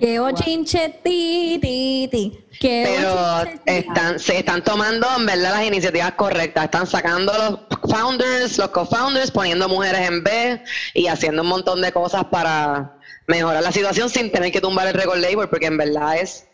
Que 0.00 0.20
ochinche 0.20 1.00
ti, 1.02 1.58
ti, 1.60 2.08
ti. 2.10 2.44
Pero 2.60 3.44
están, 3.66 4.18
se 4.18 4.38
están 4.38 4.62
tomando 4.62 5.06
en 5.16 5.26
verdad 5.26 5.54
las 5.54 5.64
iniciativas 5.64 6.12
correctas. 6.12 6.64
Están 6.64 6.86
sacando 6.86 7.32
los 7.32 7.90
founders, 7.90 8.58
los 8.58 8.68
co-founders, 8.68 9.30
poniendo 9.30 9.68
mujeres 9.68 10.08
en 10.08 10.22
B 10.24 10.62
y 10.94 11.06
haciendo 11.06 11.42
un 11.42 11.48
montón 11.48 11.80
de 11.80 11.92
cosas 11.92 12.24
para 12.24 12.96
mejorar 13.26 13.62
la 13.62 13.72
situación 13.72 14.08
sin 14.10 14.32
tener 14.32 14.50
que 14.50 14.60
tumbar 14.60 14.88
el 14.88 14.94
record 14.94 15.18
label, 15.18 15.48
porque 15.48 15.66
en 15.66 15.76
verdad 15.76 16.16
es 16.18 16.46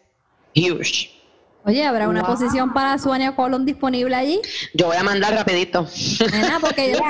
huge. 0.55 1.11
Oye, 1.67 1.83
¿habrá 1.87 2.09
una 2.09 2.25
posición 2.25 2.75
para 2.75 2.99
Suania 2.99 3.35
Colón 3.35 3.65
disponible 3.65 4.15
allí? 4.15 4.43
Yo 4.75 4.89
voy 4.89 4.97
a 4.99 5.03
mandar 5.03 5.33
rapidito. 5.33 5.89
Nena, 6.31 6.61
porque 6.61 6.91
ellos 6.91 7.01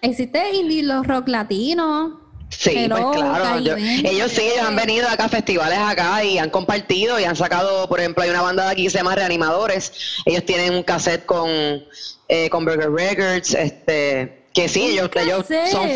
existe 0.00 0.54
indie 0.54 0.82
los 0.82 1.06
rock 1.06 1.28
latinos. 1.28 2.12
Sí, 2.50 2.86
pues 2.90 3.04
claro. 3.12 3.56
ellos 4.04 4.32
sí, 4.32 4.42
ellos 4.42 4.66
han 4.66 4.76
venido 4.76 5.08
acá 5.08 5.26
a 5.26 5.28
festivales 5.28 5.78
acá 5.78 6.24
y 6.24 6.38
han 6.38 6.50
compartido 6.50 7.18
y 7.18 7.24
han 7.24 7.36
sacado, 7.36 7.88
por 7.88 8.00
ejemplo, 8.00 8.22
hay 8.24 8.30
una 8.30 8.42
banda 8.42 8.66
de 8.66 8.72
aquí 8.72 8.84
que 8.84 8.90
se 8.90 8.98
llama 8.98 9.14
Reanimadores. 9.14 9.92
Ellos 10.26 10.44
tienen 10.44 10.74
un 10.74 10.82
cassette 10.82 11.24
con, 11.24 11.48
eh, 12.28 12.50
con 12.50 12.64
Burger 12.64 12.90
Records, 12.90 13.54
este, 13.54 14.44
que 14.52 14.68
sí, 14.68 14.82
ellos, 14.82 15.10
ellos 15.14 15.46
son 15.70 15.90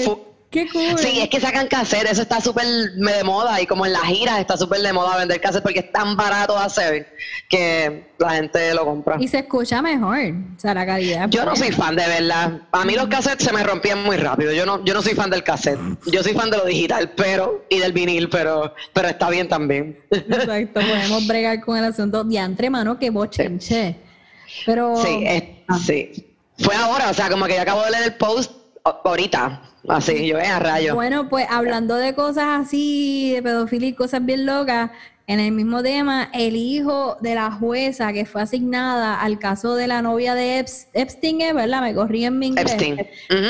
Sí, 0.97 1.21
es 1.21 1.29
que 1.29 1.41
sacan 1.41 1.67
cassette, 1.67 2.07
eso 2.11 2.23
está 2.23 2.41
súper 2.41 2.65
de 2.65 3.25
moda 3.25 3.61
y 3.61 3.67
como 3.67 3.87
en 3.87 3.93
las 3.93 4.05
giras 4.05 4.39
está 4.39 4.57
súper 4.57 4.81
de 4.81 4.93
moda 4.93 5.17
vender 5.17 5.41
cassette 5.41 5.63
porque 5.63 5.81
es 5.81 5.93
tan 5.93 6.17
barato 6.17 6.57
de 6.57 6.65
hacer 6.65 7.15
que 7.49 8.07
la 8.19 8.31
gente 8.31 8.73
lo 8.73 8.85
compra. 8.85 9.17
Y 9.19 9.27
se 9.27 9.41
escucha 9.41 9.83
mejor, 9.83 10.19
o 10.57 10.61
sea, 10.61 10.75
la 10.75 10.87
calidad. 10.87 11.29
Yo 11.29 11.45
no 11.45 11.57
soy 11.57 11.73
fan 11.73 11.97
de 11.97 12.07
verdad. 12.07 12.63
A 12.71 12.85
mí 12.85 12.95
los 12.95 13.09
cassettes 13.09 13.45
se 13.45 13.53
me 13.53 13.65
rompían 13.65 14.05
muy 14.05 14.17
rápido. 14.17 14.53
Yo 14.53 14.65
no, 14.65 14.85
yo 14.85 14.95
no 14.95 15.03
soy 15.03 15.15
fan 15.15 15.31
del 15.31 15.43
cassette. 15.43 15.81
Yo 16.07 16.23
soy 16.23 16.35
fan 16.35 16.51
de 16.51 16.59
lo 16.59 16.65
digital, 16.65 17.13
pero, 17.17 17.65
y 17.69 17.79
del 17.79 17.93
vinil, 17.93 18.29
pero, 18.29 18.75
pero 18.93 19.09
está 19.09 19.31
bien 19.31 19.49
también. 19.49 19.99
Exacto, 20.11 20.81
podemos 20.81 21.27
bregar 21.27 21.61
con 21.61 21.77
el 21.77 21.85
asunto 21.85 22.23
de 22.23 22.37
entre 22.39 22.71
mano, 22.71 22.99
que 22.99 23.11
bochinche. 23.11 23.97
Pero. 24.65 24.97
Sí, 24.97 25.25
ah. 25.69 25.79
sí. 25.79 26.31
Fue 26.59 26.75
ahora, 26.77 27.11
o 27.11 27.15
sea, 27.15 27.29
como 27.29 27.47
que 27.47 27.55
yo 27.55 27.63
acabo 27.63 27.83
de 27.83 27.91
leer 27.91 28.05
el 28.05 28.15
post 28.15 28.64
ahorita. 28.85 29.63
Así, 29.89 30.27
yo 30.27 30.39
a 30.39 30.59
rayo. 30.59 30.95
Bueno, 30.95 31.29
pues 31.29 31.47
hablando 31.49 31.97
de 31.97 32.15
cosas 32.15 32.67
así, 32.67 33.33
de 33.33 33.43
pedofilia 33.43 33.89
y 33.89 33.95
cosas 33.95 34.25
bien 34.25 34.47
locas, 34.47 34.91
en 35.27 35.41
el 35.41 35.53
mismo 35.53 35.83
tema, 35.83 36.29
el 36.35 36.55
hijo 36.55 37.17
de 37.21 37.35
la 37.35 37.51
jueza 37.51 38.13
que 38.13 38.27
fue 38.27 38.43
asignada 38.43 39.21
al 39.23 39.39
caso 39.39 39.75
de 39.75 39.87
la 39.87 40.03
novia 40.03 40.35
de 40.35 40.59
Epstein, 40.93 41.39
¿verdad? 41.55 41.81
Me 41.81 41.95
corrí 41.95 42.27
en 42.27 42.39
mi 42.39 42.49
inglés. 42.49 42.73
Epstein. 42.73 42.99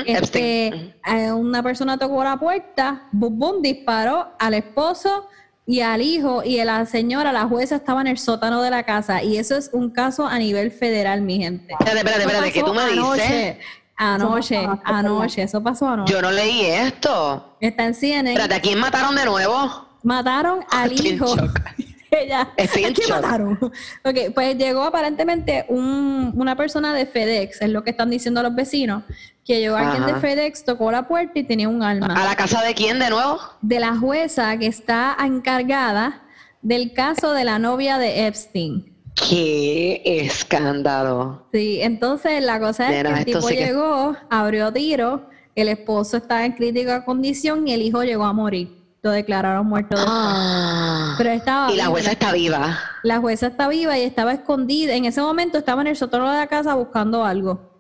Este, 0.06 0.94
eh, 1.04 1.32
Una 1.32 1.64
persona 1.64 1.98
tocó 1.98 2.22
la 2.22 2.36
puerta, 2.36 3.08
boom, 3.10 3.38
boom, 3.38 3.62
disparó 3.62 4.28
al 4.38 4.54
esposo 4.54 5.28
y 5.66 5.80
al 5.80 6.00
hijo 6.00 6.44
y 6.44 6.62
la 6.62 6.86
señora, 6.86 7.32
la 7.32 7.46
jueza, 7.46 7.76
estaba 7.76 8.02
en 8.02 8.06
el 8.06 8.18
sótano 8.18 8.62
de 8.62 8.70
la 8.70 8.84
casa. 8.84 9.24
Y 9.24 9.38
eso 9.38 9.56
es 9.56 9.70
un 9.72 9.90
caso 9.90 10.26
a 10.28 10.38
nivel 10.38 10.70
federal, 10.70 11.22
mi 11.22 11.38
gente. 11.38 11.72
Espérate, 11.72 11.98
espérate, 11.98 12.22
espérate, 12.22 12.52
que 12.52 12.62
tú 12.62 12.72
me 12.72 12.86
dices. 12.90 13.56
Anoche, 13.96 14.68
anoche, 14.84 15.42
eso 15.42 15.62
pasó 15.62 15.88
anoche. 15.88 16.12
Yo 16.12 16.20
no 16.20 16.30
leí 16.30 16.62
esto. 16.66 17.56
Está 17.60 17.86
en 17.86 17.94
CNN. 17.94 18.32
Espérate, 18.32 18.54
¿a 18.54 18.60
quién 18.60 18.78
mataron 18.78 19.14
de 19.14 19.24
nuevo? 19.24 19.88
Mataron 20.02 20.64
al 20.70 20.92
hijo. 20.92 21.34
Ella. 22.10 22.48
¿Quién 22.56 22.94
mataron? 23.08 23.58
Ok, 24.04 24.34
pues 24.34 24.56
llegó 24.56 24.84
aparentemente 24.84 25.64
un, 25.68 26.32
una 26.36 26.56
persona 26.56 26.94
de 26.94 27.06
FedEx, 27.06 27.60
es 27.62 27.70
lo 27.70 27.82
que 27.82 27.90
están 27.90 28.10
diciendo 28.10 28.42
los 28.42 28.54
vecinos, 28.54 29.02
que 29.44 29.60
llegó 29.60 29.76
alguien 29.76 30.06
de 30.06 30.14
FedEx, 30.14 30.64
tocó 30.64 30.90
la 30.92 31.08
puerta 31.08 31.38
y 31.38 31.44
tenía 31.44 31.68
un 31.68 31.82
arma. 31.82 32.14
¿A 32.14 32.24
la 32.24 32.36
casa 32.36 32.62
de 32.62 32.74
quién 32.74 32.98
de 32.98 33.10
nuevo? 33.10 33.40
De 33.62 33.80
la 33.80 33.96
jueza 33.96 34.56
que 34.58 34.66
está 34.66 35.16
encargada 35.20 36.22
del 36.62 36.92
caso 36.92 37.32
de 37.32 37.44
la 37.44 37.58
novia 37.58 37.98
de 37.98 38.26
Epstein. 38.26 38.93
¡Qué 39.14 40.02
escándalo! 40.04 41.46
Sí, 41.52 41.80
entonces 41.80 42.42
la 42.42 42.58
cosa 42.58 42.92
es 42.92 43.02
que 43.02 43.08
el 43.08 43.24
tipo 43.24 43.48
llegó, 43.48 44.16
abrió 44.28 44.72
tiro, 44.72 45.28
el 45.54 45.68
esposo 45.68 46.16
estaba 46.16 46.44
en 46.44 46.52
crítica 46.52 47.04
condición 47.04 47.66
y 47.68 47.72
el 47.72 47.82
hijo 47.82 48.02
llegó 48.02 48.24
a 48.24 48.32
morir. 48.32 48.82
Lo 49.02 49.10
declararon 49.10 49.66
muerto. 49.66 49.96
Ah, 49.98 51.14
Pero 51.18 51.30
estaba 51.30 51.70
y 51.70 51.76
la 51.76 51.86
jueza 51.86 52.12
está 52.12 52.32
viva. 52.32 52.78
La 53.02 53.18
jueza 53.18 53.48
está 53.48 53.68
viva 53.68 53.98
y 53.98 54.02
estaba 54.02 54.32
escondida. 54.32 54.94
En 54.94 55.04
ese 55.04 55.20
momento 55.20 55.58
estaba 55.58 55.82
en 55.82 55.88
el 55.88 55.96
sótano 55.96 56.30
de 56.32 56.38
la 56.38 56.46
casa 56.46 56.74
buscando 56.74 57.22
algo. 57.24 57.74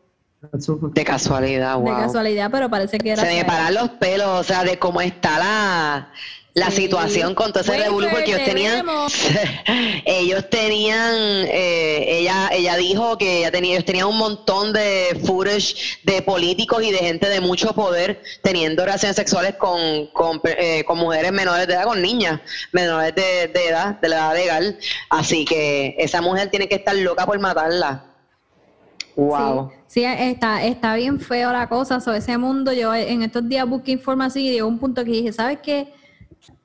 De 0.52 1.04
casualidad, 1.04 1.78
wow. 1.78 1.96
De 1.96 2.02
casualidad, 2.02 2.50
pero 2.50 2.68
parece 2.68 2.98
que 2.98 3.12
era. 3.12 3.22
Se 3.22 3.34
me 3.34 3.44
paran 3.46 3.72
los 3.72 3.88
pelos, 3.90 4.28
o 4.28 4.42
sea, 4.42 4.62
de 4.64 4.78
cómo 4.78 5.00
está 5.00 5.38
la 5.38 6.10
la 6.54 6.70
situación 6.70 7.34
con 7.34 7.52
todo 7.52 7.62
ese 7.62 7.76
revuelo 7.76 8.08
porque 8.10 8.32
ellos 8.32 8.44
tenían 8.44 8.86
ellos 10.04 10.48
tenían 10.48 11.12
eh, 11.48 12.18
ella 12.20 12.48
ella 12.52 12.76
dijo 12.76 13.18
que 13.18 13.38
ella 13.38 13.50
tenía 13.50 13.72
ellos 13.72 13.84
tenían 13.84 14.06
un 14.06 14.18
montón 14.18 14.72
de 14.72 15.20
footage 15.26 15.98
de 16.04 16.22
políticos 16.22 16.84
y 16.84 16.92
de 16.92 16.98
gente 16.98 17.28
de 17.28 17.40
mucho 17.40 17.74
poder 17.74 18.22
teniendo 18.42 18.84
relaciones 18.84 19.16
sexuales 19.16 19.56
con, 19.56 20.06
con, 20.12 20.40
eh, 20.44 20.84
mujeres 20.94 21.32
menores 21.32 21.66
de 21.66 21.74
edad 21.74 21.84
con 21.84 22.00
niñas 22.00 22.40
menores 22.70 23.12
de, 23.16 23.50
edad 23.52 24.00
de 24.00 24.08
la 24.08 24.16
edad 24.16 24.34
legal. 24.34 24.78
Así 25.10 25.44
que 25.44 25.96
esa 25.98 26.22
mujer 26.22 26.50
tiene 26.50 26.68
que 26.68 26.76
estar 26.76 26.94
loca 26.94 27.26
por 27.26 27.38
matarla. 27.40 28.04
Wow 29.16 29.72
sí, 29.94 30.04
está 30.04 30.64
está 30.64 30.96
bien 30.96 31.20
feo 31.20 31.52
la 31.52 31.68
cosa. 31.68 32.00
Sobre 32.00 32.18
ese 32.18 32.36
mundo 32.36 32.72
yo 32.72 32.92
en 32.92 33.22
estos 33.22 33.48
días 33.48 33.68
busqué 33.68 33.92
información 33.92 34.44
y 34.44 34.50
llegó 34.50 34.66
un 34.66 34.80
punto 34.80 35.04
que 35.04 35.12
dije 35.12 35.32
sabes 35.32 35.58
qué 35.62 35.93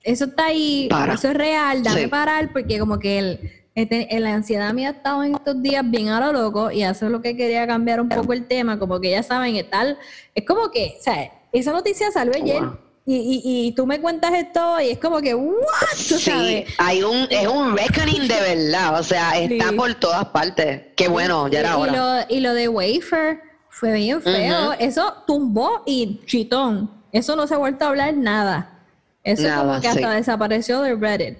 eso 0.03 0.25
está 0.25 0.47
ahí, 0.47 0.89
eso 1.13 1.29
es 1.29 1.33
real, 1.33 1.83
dame 1.83 2.07
parar, 2.07 2.51
porque 2.51 2.79
como 2.79 2.99
que 2.99 3.19
el, 3.19 3.51
este, 3.75 4.07
la 4.19 4.33
ansiedad 4.33 4.73
mía 4.73 4.89
ha 4.89 4.91
estado 4.91 5.23
en 5.23 5.35
estos 5.35 5.61
días 5.61 5.83
bien 5.89 6.09
a 6.09 6.19
lo 6.19 6.33
loco, 6.33 6.71
y 6.71 6.83
eso 6.83 7.05
es 7.05 7.11
lo 7.11 7.21
que 7.21 7.35
quería 7.35 7.67
cambiar 7.67 8.01
un 8.01 8.09
poco 8.09 8.33
el 8.33 8.45
tema, 8.45 8.79
como 8.79 8.99
que 8.99 9.11
ya 9.11 9.23
saben, 9.23 9.55
es 9.55 9.69
tal, 9.69 9.97
es 10.35 10.45
como 10.45 10.71
que, 10.71 10.95
o 10.99 11.03
sea, 11.03 11.31
esa 11.51 11.71
noticia 11.71 12.11
salió 12.11 12.33
ayer. 12.35 12.63
Y, 13.05 13.41
y, 13.43 13.71
tú 13.71 13.87
me 13.87 13.99
cuentas 13.99 14.31
esto 14.35 14.79
y 14.79 14.91
es 14.91 14.99
como 14.99 15.19
que, 15.19 15.33
¿what? 15.33 15.55
sí, 15.95 16.63
hay 16.77 17.01
un, 17.01 17.25
es 17.31 17.47
un 17.47 17.75
reckoning 17.75 18.27
de 18.27 18.39
verdad, 18.39 18.99
o 18.99 19.01
sea, 19.01 19.31
está 19.39 19.71
por 19.71 19.95
todas 19.95 20.25
partes. 20.25 20.83
Qué 20.95 21.07
bueno, 21.07 21.47
ya 21.47 21.61
era 21.61 21.77
hora. 21.77 21.91
Y 21.91 21.95
lo, 21.95 22.37
y 22.37 22.39
lo 22.41 22.53
de 22.53 22.67
Wafer 22.67 23.41
fue 23.67 23.93
bien 23.93 24.21
feo, 24.21 24.73
eso 24.73 25.23
tumbó 25.25 25.81
y 25.87 26.19
chitón, 26.27 26.91
eso 27.11 27.35
no 27.35 27.47
se 27.47 27.55
ha 27.55 27.57
vuelto 27.57 27.85
a 27.85 27.87
hablar 27.87 28.15
nada. 28.15 28.78
Eso 29.23 29.47
es 29.47 29.53
como 29.53 29.81
que 29.81 29.87
hasta 29.87 30.11
desapareció 30.13 30.81
de 30.81 30.95
Reddit. 30.95 31.37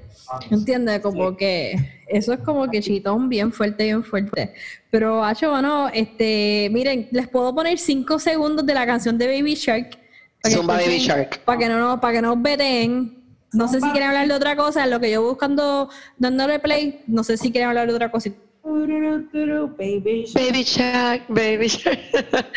¿Entiendes? 0.51 0.99
Como 0.99 1.35
que 1.35 1.75
eso 2.07 2.33
es 2.33 2.39
como 2.39 2.69
que 2.69 2.81
chitón 2.81 3.29
bien 3.29 3.51
fuerte, 3.51 3.85
bien 3.85 4.03
fuerte. 4.03 4.53
Pero, 4.91 5.23
Hacho, 5.23 5.51
bueno, 5.51 5.89
este, 5.89 6.69
miren, 6.71 7.07
les 7.11 7.27
puedo 7.27 7.53
poner 7.53 7.77
cinco 7.77 8.19
segundos 8.19 8.65
de 8.65 8.73
la 8.73 8.85
canción 8.85 9.17
de 9.17 9.27
Baby 9.27 9.55
Shark. 9.55 9.97
Para 10.41 10.55
que, 10.55 10.61
Baby 10.61 10.99
Shark. 10.99 11.39
Para 11.45 11.57
que 11.59 11.69
no, 11.69 11.99
para 11.99 12.13
que 12.13 12.21
no 12.21 12.35
veten. 12.35 13.15
No 13.51 13.67
sé 13.67 13.81
si 13.81 13.89
quieren 13.89 14.09
hablar 14.09 14.27
de 14.27 14.33
otra 14.35 14.55
cosa, 14.55 14.85
lo 14.85 14.99
que 14.99 15.09
yo 15.09 15.23
buscando, 15.23 15.89
dándole 16.19 16.59
play, 16.59 17.01
no 17.07 17.23
sé 17.23 17.35
si 17.35 17.51
quieren 17.51 17.69
hablar 17.69 17.87
de 17.87 17.95
otra 17.95 18.11
cosa. 18.11 18.29
Baby 18.63 20.25
Shark. 20.27 20.33
Baby 20.33 20.63
Shark, 20.63 21.23
Baby 21.29 21.67
Shark. 21.67 21.99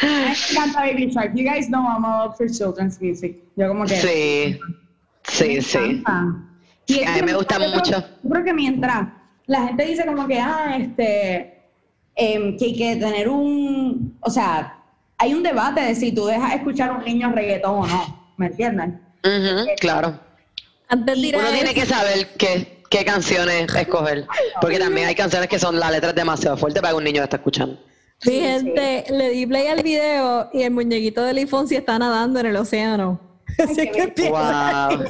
Me 0.02 0.32
encanta 0.50 0.80
Baby 0.80 1.11
Shark. 1.11 1.32
You 1.35 1.44
guys 1.44 1.68
know 1.68 1.80
I'm 1.80 2.04
all 2.04 2.32
for 2.37 2.46
children's 2.46 3.00
music. 3.00 3.42
Yo 3.56 3.68
como 3.68 3.85
que... 3.87 3.96
Sí. 3.96 4.61
Sí, 5.24 5.62
sí. 5.62 6.02
Y 6.87 7.04
a 7.04 7.12
mí 7.12 7.22
me 7.22 7.35
gusta 7.35 7.58
mucho. 7.58 8.04
yo 8.22 8.30
creo 8.30 8.44
que 8.44 8.52
mientras 8.52 9.08
la 9.46 9.66
gente 9.66 9.85
dice 9.85 10.04
como 10.06 10.26
que, 10.26 10.38
ah, 10.38 10.76
este, 10.78 11.62
em, 12.14 12.56
que 12.56 12.64
hay 12.66 12.76
que 12.76 12.96
tener 12.96 13.28
un, 13.28 14.16
o 14.20 14.30
sea, 14.30 14.78
hay 15.18 15.35
un 15.35 15.42
debate 15.42 15.80
de 15.80 15.94
si 15.94 16.12
tú 16.12 16.26
dejas 16.26 16.54
escuchar 16.54 16.90
a 16.90 16.94
un 16.94 17.04
niño 17.04 17.32
reggaetón 17.32 17.80
o 17.80 17.87
no, 17.87 18.35
¿me 18.37 18.46
entiendes? 18.46 18.90
claro. 19.80 20.18
Antes 20.88 21.16
Uno 21.16 21.48
tiene 21.52 21.72
que 21.72 21.87
saber 21.87 22.28
qué, 22.37 22.82
qué 22.90 23.04
canciones 23.04 23.74
escoger, 23.74 24.26
porque 24.61 24.78
también 24.78 25.08
hay 25.08 25.14
canciones 25.14 25.48
que 25.48 25.58
son 25.58 25.78
las 25.78 25.90
letras 25.90 26.14
demasiado 26.14 26.56
fuertes 26.56 26.82
para 26.82 26.92
que 26.92 26.98
un 26.98 27.04
niño 27.04 27.22
esté 27.22 27.37
escuchando. 27.37 27.78
Mi 28.24 28.40
gente, 28.40 29.04
le 29.08 29.30
di 29.30 29.46
play 29.46 29.66
al 29.68 29.82
video 29.82 30.50
y 30.52 30.62
el 30.62 30.70
muñequito 30.70 31.22
de 31.22 31.32
Lifonsi 31.32 31.76
está 31.76 31.98
nadando 31.98 32.38
en 32.40 32.46
el 32.46 32.56
océano. 32.56 33.31
Así 33.58 33.90
que 33.90 34.30
wow. 34.30 35.04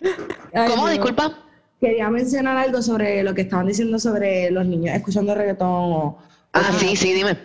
¿Cómo? 0.68 0.88
Disculpa. 0.88 1.38
Quería 1.80 2.08
mencionar 2.08 2.56
algo 2.56 2.80
sobre 2.80 3.22
lo 3.22 3.34
que 3.34 3.42
estaban 3.42 3.66
diciendo 3.66 3.98
sobre 3.98 4.50
los 4.50 4.64
niños 4.64 4.96
escuchando 4.96 5.34
reggaetón 5.34 5.68
o... 5.68 6.18
Ah, 6.52 6.72
sí, 6.78 6.96
sí, 6.96 7.12
dime. 7.12 7.36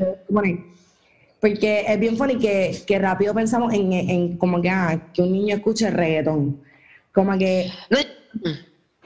Porque 1.42 1.86
es 1.88 2.00
bien 2.00 2.16
funny 2.16 2.38
que, 2.38 2.78
que 2.86 3.00
rápido 3.00 3.34
pensamos 3.34 3.74
en, 3.74 3.92
en 3.92 4.38
como 4.38 4.62
que, 4.62 4.70
ah, 4.70 5.02
que 5.14 5.22
un 5.22 5.32
niño 5.32 5.56
escuche 5.56 5.90
reggaetón. 5.90 6.62
Como 7.12 7.38
que... 7.38 7.72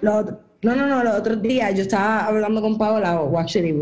No, 0.01 0.21
no, 0.61 0.75
no, 0.75 0.87
no, 0.87 1.03
los 1.03 1.15
otros 1.15 1.41
días 1.41 1.73
yo 1.73 1.83
estaba 1.83 2.25
hablando 2.25 2.61
con 2.61 2.77
Paola, 2.77 3.21
o 3.21 3.39
actually, 3.39 3.73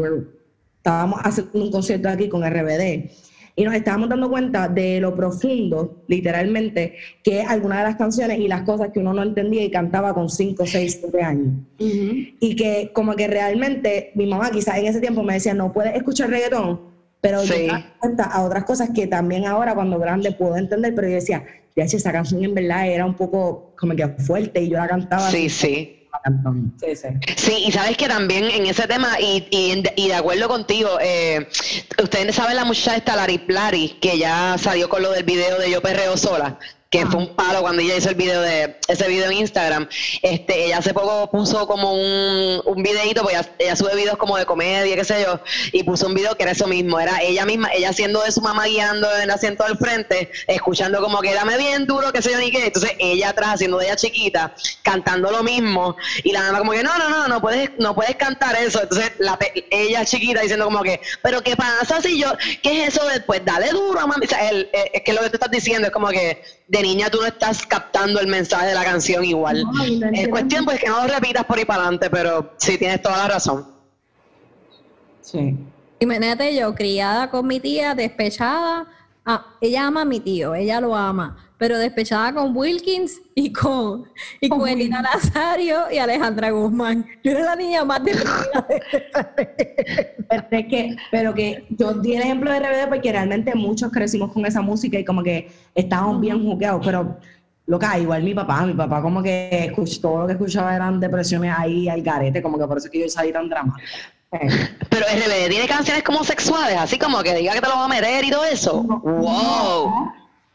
estábamos 0.78 1.20
haciendo 1.24 1.52
un 1.54 1.72
concierto 1.72 2.10
aquí 2.10 2.30
con 2.30 2.44
RBD 2.44 3.10
y 3.56 3.64
nos 3.64 3.74
estábamos 3.74 4.10
dando 4.10 4.30
cuenta 4.30 4.68
de 4.68 5.00
lo 5.00 5.16
profundo, 5.16 5.98
literalmente, 6.08 6.94
que 7.24 7.42
algunas 7.42 7.80
de 7.80 7.84
las 7.86 7.96
canciones 7.96 8.40
y 8.40 8.48
las 8.48 8.64
cosas 8.64 8.90
que 8.94 9.00
uno 9.00 9.14
no 9.14 9.24
entendía 9.24 9.64
y 9.64 9.70
cantaba 9.70 10.14
con 10.14 10.30
5, 10.30 10.66
6, 10.66 10.98
7 11.02 11.22
años. 11.22 11.54
Y 11.78 12.56
que 12.56 12.92
como 12.94 13.16
que 13.16 13.28
realmente 13.28 14.12
mi 14.16 14.26
mamá 14.26 14.52
quizás 14.52 14.78
en 14.78 14.88
ese 14.88 15.02
tiempo 15.02 15.24
me 15.24 15.34
decía, 15.34 15.54
no 15.54 15.72
puedes 15.72 15.96
escuchar 15.96 16.30
reggaetón, 16.30 16.80
pero 17.22 17.44
yo 17.44 17.56
me 17.56 17.86
cuenta 18.00 18.24
a 18.26 18.44
otras 18.44 18.64
cosas 18.64 18.90
que 18.94 19.08
también 19.08 19.46
ahora 19.46 19.76
cuando 19.76 20.00
grande 20.00 20.32
puedo 20.32 20.58
entender, 20.58 20.94
pero 20.96 21.08
yo 21.08 21.16
decía, 21.16 21.44
ya 21.76 21.84
esa 21.84 22.12
canción 22.12 22.44
en 22.44 22.54
verdad 22.54 22.88
era 22.88 23.06
un 23.06 23.14
poco 23.14 23.74
como 23.78 23.96
que 23.96 24.08
fuerte 24.18 24.62
y 24.62 24.70
yo 24.70 24.78
la 24.78 24.88
cantaba. 24.88 25.30
Sí, 25.30 25.50
sí. 25.50 26.01
Sí, 27.36 27.64
y 27.68 27.72
sabes 27.72 27.98
que 27.98 28.08
también 28.08 28.46
en 28.46 28.66
ese 28.66 28.88
tema, 28.88 29.20
y, 29.20 29.48
y, 29.52 30.08
de 30.08 30.14
acuerdo 30.14 30.48
contigo, 30.48 30.98
eh, 31.02 31.48
ustedes 32.02 32.36
saben 32.36 32.56
la 32.56 32.66
muchacha 32.66 32.98
esta, 32.98 33.16
Lari 33.16 33.44
Lari, 33.48 33.98
que 34.02 34.18
ya 34.18 34.58
salió 34.58 34.90
con 34.90 35.02
lo 35.02 35.12
del 35.12 35.24
video 35.24 35.58
de 35.58 35.72
Yo 35.72 35.82
Perreo 35.82 36.18
Sola 36.18 36.60
que 36.92 37.06
fue 37.06 37.22
un 37.22 37.36
palo 37.36 37.62
cuando 37.62 37.82
ella 37.82 37.96
hizo 37.96 38.10
el 38.10 38.16
video 38.16 38.42
de 38.42 38.76
ese 38.90 39.08
video 39.08 39.28
en 39.28 39.38
Instagram. 39.38 39.88
Este, 40.22 40.66
ella 40.66 40.80
hace 40.80 40.94
poco 40.94 41.32
puso 41.32 41.66
como 41.66 41.94
un, 41.94 42.62
un 42.66 42.84
videito, 42.84 43.24
pues 43.24 43.50
ella, 43.60 43.76
sube 43.78 43.96
videos 43.96 44.18
como 44.18 44.38
de 44.38 44.46
comedia, 44.46 44.94
qué 44.98 45.06
sé 45.06 45.24
yo, 45.24 45.40
y 45.72 45.84
puso 45.84 46.08
un 46.08 46.14
video 46.14 46.36
que 46.36 46.44
era 46.44 46.52
eso 46.52 46.68
mismo, 46.68 47.00
era 47.00 47.22
ella 47.22 47.46
misma, 47.46 47.70
ella 47.74 47.94
siendo 47.94 48.22
de 48.22 48.32
su 48.34 48.42
mamá 48.42 48.66
guiando 48.66 49.08
en 49.16 49.22
el 49.22 49.30
asiento 49.32 49.64
al 49.64 49.78
frente, 49.78 50.32
escuchando 50.48 51.02
como 51.02 51.22
que 51.22 51.34
dame 51.34 51.58
bien 51.58 51.86
duro, 51.86 52.12
qué 52.12 52.22
sé 52.22 52.34
yo 52.34 52.40
ni 52.40 52.52
qué, 52.52 52.66
entonces 52.66 52.92
ella 53.00 53.30
atrás 53.30 53.54
haciendo 53.54 53.78
de 53.78 53.86
ella 53.86 53.96
chiquita, 53.96 54.54
cantando 54.84 55.32
lo 55.32 55.44
mismo, 55.44 55.96
y 56.26 56.34
la 56.34 56.42
mamá 56.42 56.60
como 56.60 56.74
que 56.74 56.84
no, 56.84 56.98
no, 56.98 57.08
no, 57.08 57.28
no 57.30 57.40
puedes, 57.40 57.70
no 57.80 57.96
puedes 57.96 58.18
cantar 58.18 58.58
eso, 58.58 58.82
entonces 58.82 59.14
la, 59.20 59.40
ella 59.70 60.04
chiquita 60.04 60.42
diciendo 60.42 60.66
como 60.66 60.84
que, 60.84 61.00
pero 61.24 61.42
qué 61.42 61.56
pasa 61.56 62.02
si 62.02 62.20
yo, 62.20 62.34
qué 62.62 62.84
es 62.84 62.98
eso 62.98 63.08
después, 63.08 63.46
dale 63.46 63.70
duro, 63.70 64.06
mami, 64.06 64.26
o 64.26 64.30
sea, 64.30 64.52
es 64.52 65.02
que 65.06 65.14
lo 65.14 65.22
que 65.22 65.30
tú 65.30 65.36
estás 65.36 65.52
diciendo 65.52 65.88
es 65.88 65.94
como 65.94 66.10
que 66.10 66.44
de 66.68 66.81
niña 66.82 67.10
tú 67.10 67.20
no 67.20 67.28
estás 67.28 67.66
captando 67.66 68.20
el 68.20 68.28
mensaje 68.28 68.68
de 68.68 68.74
la 68.74 68.84
canción 68.84 69.24
igual. 69.24 69.64
es 70.14 70.28
cuestión 70.28 70.66
pues 70.66 70.80
que 70.80 70.88
no 70.88 71.06
lo 71.06 71.14
repitas 71.14 71.46
por 71.46 71.58
ahí 71.58 71.66
para 71.66 71.84
adelante, 71.84 72.10
pero 72.10 72.54
sí 72.58 72.78
tienes 72.78 73.02
toda 73.02 73.18
la 73.18 73.28
razón. 73.28 73.68
Sí. 75.22 75.58
Imagínate 76.00 76.56
yo, 76.56 76.74
criada 76.74 77.30
con 77.30 77.48
mi 77.48 77.60
tía, 77.60 77.94
despechada. 77.94 78.88
Ah, 79.26 79.46
ella 79.62 79.86
ama 79.86 80.02
a 80.02 80.06
mi 80.06 80.20
tío, 80.20 80.56
ella 80.56 80.82
lo 80.82 80.96
ama 80.96 81.51
pero 81.62 81.78
despechada 81.78 82.34
con 82.34 82.58
Wilkins 82.58 83.22
y 83.36 83.54
con, 83.54 84.06
y 84.40 84.50
con 84.50 84.68
Elina 84.68 85.00
Nazario 85.04 85.92
y 85.92 86.00
Alejandra 86.00 86.50
Guzmán. 86.50 87.06
Yo 87.24 87.34
era 87.34 87.42
la 87.42 87.56
niña 87.56 87.86
más 87.86 88.04
de 88.04 88.14
pero, 90.28 90.68
que, 90.68 90.96
pero 91.12 91.34
que 91.36 91.68
yo 91.70 91.94
di 91.94 92.16
el 92.16 92.24
ejemplo 92.24 92.52
de 92.52 92.62
RBD 92.62 92.90
porque 92.90 93.12
realmente 93.12 93.54
muchos 93.54 93.92
crecimos 93.92 94.32
con 94.34 94.44
esa 94.48 94.64
música 94.64 94.98
y 94.98 95.06
como 95.06 95.22
que 95.22 95.52
estábamos 95.76 96.20
bien 96.20 96.44
jugueados, 96.44 96.82
pero 96.84 97.20
loca, 97.68 98.00
igual 98.00 98.24
mi 98.24 98.34
papá, 98.34 98.66
mi 98.66 98.74
papá 98.74 99.00
como 99.00 99.22
que 99.22 99.66
escuchó, 99.66 100.02
todo 100.02 100.22
lo 100.22 100.26
que 100.26 100.34
escuchaba 100.34 100.76
eran 100.76 101.00
depresiones 101.00 101.54
ahí 101.56 101.88
al 101.88 102.02
garete, 102.02 102.42
como 102.42 102.58
que 102.58 102.66
por 102.66 102.80
eso 102.80 102.88
es 102.88 102.92
que 102.92 103.02
yo 103.02 103.08
salí 103.08 103.32
tan 103.32 103.48
drama. 103.48 103.78
Pero 104.32 105.06
RBD 105.06 105.50
tiene 105.50 105.68
canciones 105.68 106.02
como 106.02 106.24
sexuales, 106.24 106.78
así 106.80 106.98
como 106.98 107.22
que 107.22 107.36
diga 107.36 107.54
que 107.54 107.62
te 107.62 107.68
lo 107.68 107.76
va 107.76 107.86
a 107.86 107.88
meter 107.88 108.26
y 108.26 108.32
todo 108.32 108.46
eso. 108.46 108.82
wow. 108.82 110.12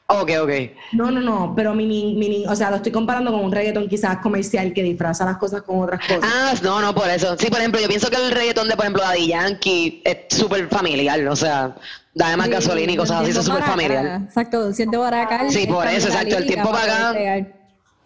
Ok, 0.09 0.31
ok. 0.41 0.51
No, 0.93 1.11
no, 1.11 1.21
no, 1.21 1.53
pero 1.57 1.75
mi, 1.75 1.87
mi, 1.87 2.45
o 2.47 2.55
sea, 2.55 2.71
lo 2.71 2.77
estoy 2.77 2.93
comparando 2.93 3.33
con 3.33 3.45
un 3.45 3.51
reggaetón 3.51 3.89
quizás 3.89 4.19
comercial 4.19 4.73
que 4.73 4.83
disfraza 4.85 5.25
las 5.25 5.37
cosas 5.37 5.63
con 5.63 5.83
otras 5.83 6.01
cosas. 6.01 6.23
Ah, 6.23 6.55
no, 6.63 6.81
no, 6.81 6.95
por 6.95 7.09
eso. 7.09 7.37
Sí, 7.39 7.49
por 7.49 7.59
ejemplo, 7.59 7.81
yo 7.81 7.89
pienso 7.89 8.09
que 8.09 8.17
el 8.17 8.31
reggaetón 8.31 8.69
de, 8.69 8.77
por 8.77 8.85
ejemplo, 8.85 9.03
Daddy 9.03 9.27
Yankee 9.27 10.03
es 10.05 10.19
súper 10.29 10.69
familiar, 10.69 11.27
o 11.27 11.35
sea, 11.35 11.75
dame 12.15 12.37
más 12.37 12.49
gasolina 12.49 12.93
y 12.93 12.97
cosas 12.97 13.23
así, 13.23 13.31
es 13.31 13.45
súper 13.45 13.65
familiar. 13.65 14.23
Exacto, 14.25 14.73
siento 14.73 15.01
para 15.01 15.23
acá. 15.23 15.51
Sí, 15.51 15.67
por 15.67 15.87
eso, 15.89 16.07
exacto, 16.07 16.37
el 16.37 16.47
tiempo 16.47 16.71
para 16.71 17.11
acá. 17.11 17.47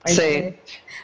Sí. 0.06 0.54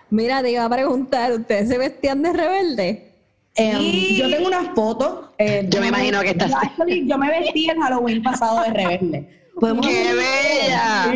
Mira, 0.08 0.42
te 0.42 0.52
iba 0.52 0.64
a 0.64 0.70
preguntar, 0.70 1.32
¿ustedes 1.32 1.68
se 1.68 1.76
vestían 1.76 2.22
de 2.22 2.32
rebelde? 2.32 3.12
Em, 3.54 4.16
yo 4.16 4.30
tengo 4.30 4.48
unas 4.48 4.74
fotos. 4.74 5.30
Eh, 5.38 5.66
yo 5.68 5.80
me 5.80 5.88
imagino 5.88 6.20
que 6.20 6.30
estás. 6.30 6.52
Yo 7.04 7.18
me 7.18 7.28
vestí 7.28 7.68
el 7.68 7.78
Halloween 7.78 8.22
pasado 8.22 8.62
de 8.62 8.70
rebelde. 8.70 9.45
¡Qué 9.58 10.14
bella! 10.14 11.14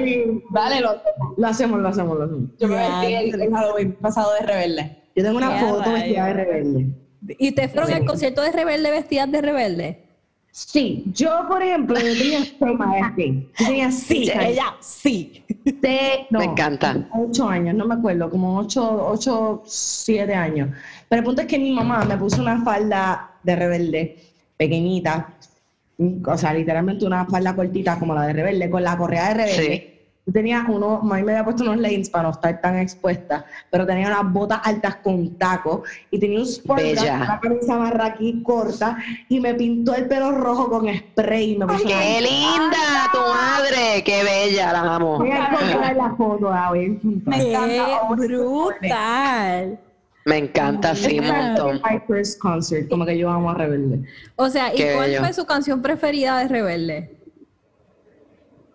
Vale, 0.48 0.80
lo, 0.80 0.96
lo, 1.36 1.46
hacemos, 1.46 1.80
lo 1.80 1.88
hacemos, 1.88 2.18
lo 2.18 2.24
hacemos. 2.24 2.50
Yo 2.58 2.68
me 2.68 2.76
vestí 2.76 3.14
el, 3.14 3.52
Halloween 3.52 3.92
pasado 4.00 4.32
de 4.34 4.46
rebelde. 4.46 4.96
Yo 5.14 5.24
tengo 5.24 5.36
una 5.38 5.58
foto 5.58 5.92
vestida 5.92 6.26
de 6.26 6.32
rebelde. 6.32 6.86
¿Y 7.38 7.52
te 7.52 7.68
fueron 7.68 7.92
al 7.92 8.06
concierto 8.06 8.40
de 8.40 8.52
rebelde 8.52 8.90
vestidas 8.90 9.30
de 9.30 9.42
rebelde? 9.42 10.06
Sí, 10.52 11.04
yo 11.14 11.46
por 11.48 11.62
ejemplo, 11.62 11.96
yo 12.00 12.12
tenía 12.16 12.40
seis 12.58 12.78
maestros. 12.78 13.26
Yo 13.58 13.66
tenía 13.66 13.92
sí, 13.92 14.30
ella 14.34 14.74
sí. 14.80 15.44
Me 16.30 16.44
encanta. 16.44 17.08
Ocho 17.12 17.48
años, 17.48 17.74
no 17.74 17.86
me 17.86 17.94
acuerdo, 17.94 18.30
como 18.30 18.58
ocho, 18.58 19.06
ocho, 19.06 19.62
siete 19.66 20.34
años. 20.34 20.70
Pero 21.08 21.20
el 21.20 21.24
punto 21.24 21.42
es 21.42 21.46
que 21.46 21.58
mi 21.58 21.72
mamá 21.72 22.04
me 22.04 22.16
puso 22.16 22.40
una 22.40 22.64
falda 22.64 23.32
de 23.42 23.56
rebelde, 23.56 24.16
pequeñita, 24.56 25.34
o 26.26 26.38
sea, 26.38 26.54
literalmente 26.54 27.06
una 27.06 27.26
falda 27.26 27.54
cortita 27.54 27.98
como 27.98 28.14
la 28.14 28.26
de 28.26 28.32
rebelde, 28.32 28.70
con 28.70 28.82
la 28.82 28.96
correa 28.96 29.28
de 29.28 29.34
rebelde 29.34 30.00
tenía 30.32 30.64
uno, 30.68 31.00
mami 31.02 31.22
me 31.22 31.32
había 31.32 31.44
puesto 31.44 31.62
unos 31.64 31.78
leggings 31.78 32.10
para 32.10 32.24
no 32.24 32.30
estar 32.30 32.60
tan 32.60 32.78
expuesta, 32.78 33.44
pero 33.70 33.86
tenía 33.86 34.08
unas 34.08 34.32
botas 34.32 34.60
altas 34.64 34.96
con 34.96 35.36
tacos 35.36 35.88
y 36.10 36.18
tenía 36.18 36.38
un 36.38 36.46
sport 36.46 36.82
una 36.82 37.40
camisa 37.40 37.76
marraquí 37.76 38.42
corta 38.42 38.96
y 39.28 39.40
me 39.40 39.54
pintó 39.54 39.94
el 39.94 40.06
pelo 40.06 40.32
rojo 40.32 40.70
con 40.70 40.88
spray. 40.88 41.58
Me 41.58 41.66
¡Qué 41.66 42.20
linda 42.20 43.10
tu 43.12 43.18
madre! 43.18 44.02
¡Qué 44.04 44.22
bella! 44.22 44.72
La 44.72 44.94
amo. 44.96 45.18
Voy 45.18 45.30
a 45.30 45.48
encontrar 45.48 45.96
la 45.96 46.14
foto, 46.16 46.50
Me 47.26 47.50
encanta. 47.50 48.00
brutal! 48.16 49.78
Me 50.30 50.38
encanta, 50.38 50.94
sí, 50.94 51.18
un 51.18 51.26
montón. 51.26 51.82
My 51.82 51.98
first 52.06 52.38
concert, 52.38 52.88
como 52.88 53.04
que 53.04 53.18
yo 53.18 53.28
amo 53.28 53.50
a 53.50 53.54
Rebelde. 53.54 54.04
O 54.36 54.48
sea, 54.48 54.72
¿y 54.72 54.80
cuál 54.94 55.16
fue 55.16 55.32
su 55.32 55.44
canción 55.44 55.82
preferida 55.82 56.38
de 56.38 56.46
Rebelde? 56.46 57.18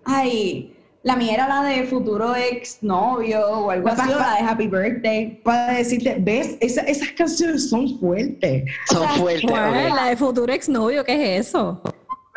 Ay, 0.04 0.76
la 1.04 1.16
mía 1.16 1.36
era 1.36 1.48
la 1.48 1.64
de 1.64 1.84
futuro 1.86 2.36
ex 2.36 2.84
novio 2.84 3.40
o 3.48 3.72
algo 3.72 3.88
así, 3.88 4.12
o 4.12 4.20
la 4.20 4.36
de 4.36 4.42
Happy 4.42 4.68
Birthday. 4.68 5.40
Para 5.46 5.76
decirte, 5.76 6.18
¿ves? 6.20 6.58
esas 6.60 7.12
canciones 7.18 7.70
son 7.70 7.98
fuertes. 8.00 8.66
Son 8.90 9.08
fuertes. 9.12 9.50
La 9.50 10.08
de 10.10 10.18
futuro 10.18 10.52
ex 10.52 10.68
novio, 10.68 11.06
¿qué 11.06 11.38
es 11.38 11.48
eso? 11.48 11.82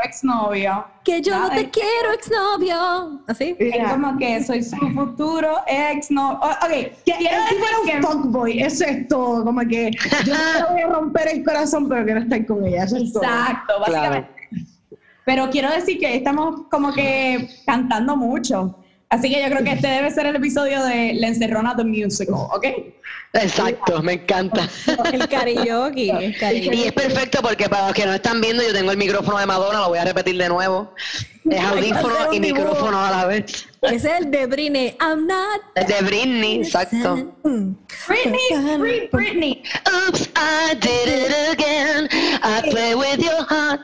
Ex 0.08 0.24
novio. 0.24 0.84
Que 1.04 1.20
yo 1.20 1.38
no 1.38 1.50
te 1.50 1.70
quiero, 1.70 2.12
ex 2.14 2.30
novio. 2.30 3.20
¿Así? 3.26 3.56
Es 3.58 3.88
como 3.88 4.18
que 4.18 4.42
soy 4.42 4.62
su 4.62 4.76
futuro 4.94 5.58
ex 5.66 6.10
novio. 6.10 6.38
Oh, 6.42 6.50
ok, 6.50 6.92
quiero 7.04 7.42
decir 7.44 7.96
un 7.96 8.02
fuckboy, 8.02 8.62
eso 8.62 8.84
es 8.84 9.06
todo. 9.08 9.44
Como 9.44 9.60
que 9.60 9.90
yo 10.24 10.34
no 10.34 10.72
voy 10.72 10.82
a 10.82 10.86
romper 10.88 11.28
el 11.28 11.44
corazón, 11.44 11.88
pero 11.88 12.04
quiero 12.04 12.20
estar 12.20 12.46
con 12.46 12.66
ella. 12.66 12.84
Eso 12.84 12.96
es 12.96 13.14
Exacto, 13.14 13.80
básicamente. 13.80 14.30
Pero 15.24 15.50
quiero 15.50 15.70
decir 15.70 15.98
que 15.98 16.16
estamos 16.16 16.62
como 16.70 16.92
que 16.92 17.50
cantando 17.66 18.16
mucho. 18.16 18.74
Así 19.10 19.30
que 19.30 19.40
yo 19.42 19.48
creo 19.48 19.64
que 19.64 19.72
este 19.72 19.88
debe 19.88 20.10
ser 20.10 20.26
el 20.26 20.36
episodio 20.36 20.84
de 20.84 21.14
La 21.14 21.28
Encerrona 21.28 21.74
The 21.74 21.84
Musical, 21.84 22.34
¿ok? 22.34 22.66
Exacto, 23.32 24.02
me 24.02 24.14
encanta. 24.14 24.68
El 25.12 25.26
karaoke. 25.28 26.34
Y 26.52 26.82
es 26.82 26.92
perfecto 26.92 27.40
porque 27.42 27.68
para 27.68 27.86
los 27.86 27.94
que 27.94 28.04
no 28.04 28.12
están 28.12 28.40
viendo, 28.40 28.62
yo 28.62 28.72
tengo 28.72 28.90
el 28.90 28.96
micrófono 28.96 29.38
de 29.38 29.46
Madonna, 29.46 29.80
lo 29.80 29.88
voy 29.88 29.98
a 29.98 30.04
repetir 30.04 30.36
de 30.36 30.48
nuevo. 30.48 30.94
Es 31.50 31.60
audífono 31.60 32.32
y 32.32 32.40
micrófono 32.40 33.00
a 33.00 33.10
la 33.10 33.26
vez. 33.26 33.66
Ese 33.82 33.96
es 33.96 34.20
el 34.20 34.30
de 34.30 34.46
Britney. 34.46 34.96
I'm 35.00 35.26
not. 35.26 35.62
El 35.74 35.86
de 35.86 36.00
Britney, 36.02 36.56
exacto. 36.56 37.34
Britney, 38.06 39.08
Britney. 39.10 39.62
Oops, 39.86 40.28
I 40.36 40.74
did 40.74 41.08
it 41.08 41.52
again. 41.52 42.08
I 42.42 42.70
play 42.70 42.94
with 42.94 43.18
your 43.18 43.46
heart. 43.48 43.80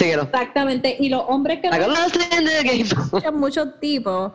Exactamente. 0.00 0.96
Y 0.98 1.08
los 1.08 1.22
hombres 1.26 1.60
que 1.60 1.70
no 1.70 3.32
muchos 3.32 3.80
tipos, 3.80 4.32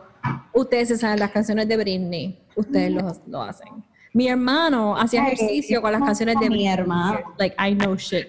ustedes 0.52 0.88
se 0.88 0.98
saben 0.98 1.20
las 1.20 1.30
canciones 1.30 1.68
de 1.68 1.76
Britney. 1.76 2.38
Ustedes 2.56 2.92
lo, 3.26 3.42
hacen. 3.42 3.68
Mi 4.12 4.28
hermano 4.28 4.96
hacía 4.96 5.26
ejercicio 5.26 5.82
con 5.82 5.92
las 5.92 6.02
canciones 6.02 6.36
de 6.40 6.48
mi 6.48 6.68
hermano. 6.68 7.34
Like, 7.38 7.56
I 7.58 7.74
know 7.74 7.96
shit. 7.96 8.28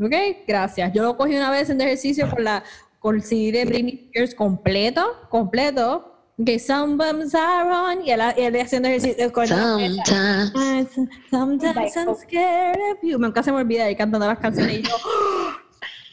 ¿Ok? 0.00 0.12
Gracias. 0.46 0.92
Yo 0.92 1.02
lo 1.02 1.16
cogí 1.16 1.34
una 1.34 1.50
vez 1.50 1.70
en 1.70 1.80
ejercicio 1.80 2.28
con 2.30 2.44
la 2.44 2.62
con 2.98 3.16
el 3.16 3.22
CD 3.22 3.58
de 3.58 3.64
Britney 3.66 4.06
Spears 4.06 4.34
completo, 4.34 5.28
completo. 5.28 6.10
Que 6.44 6.58
sometimes 6.58 7.32
I 7.32 7.62
run 7.62 8.04
y 8.04 8.10
él, 8.10 8.20
él 8.36 8.60
haciendo 8.60 8.88
ejercicio 8.88 9.32
con 9.32 9.46
sometimes, 9.46 10.90
sometimes 11.30 11.96
I'm 11.96 12.14
scared 12.16 12.80
of 12.92 12.98
you. 13.02 13.18
Me 13.18 13.28
nunca 13.28 13.42
se 13.42 13.52
me 13.52 13.58
olvida 13.58 13.84
ahí 13.84 13.94
cantando 13.94 14.26
las 14.26 14.38
canciones 14.38 14.78
y 14.78 14.82
yo 14.82 14.96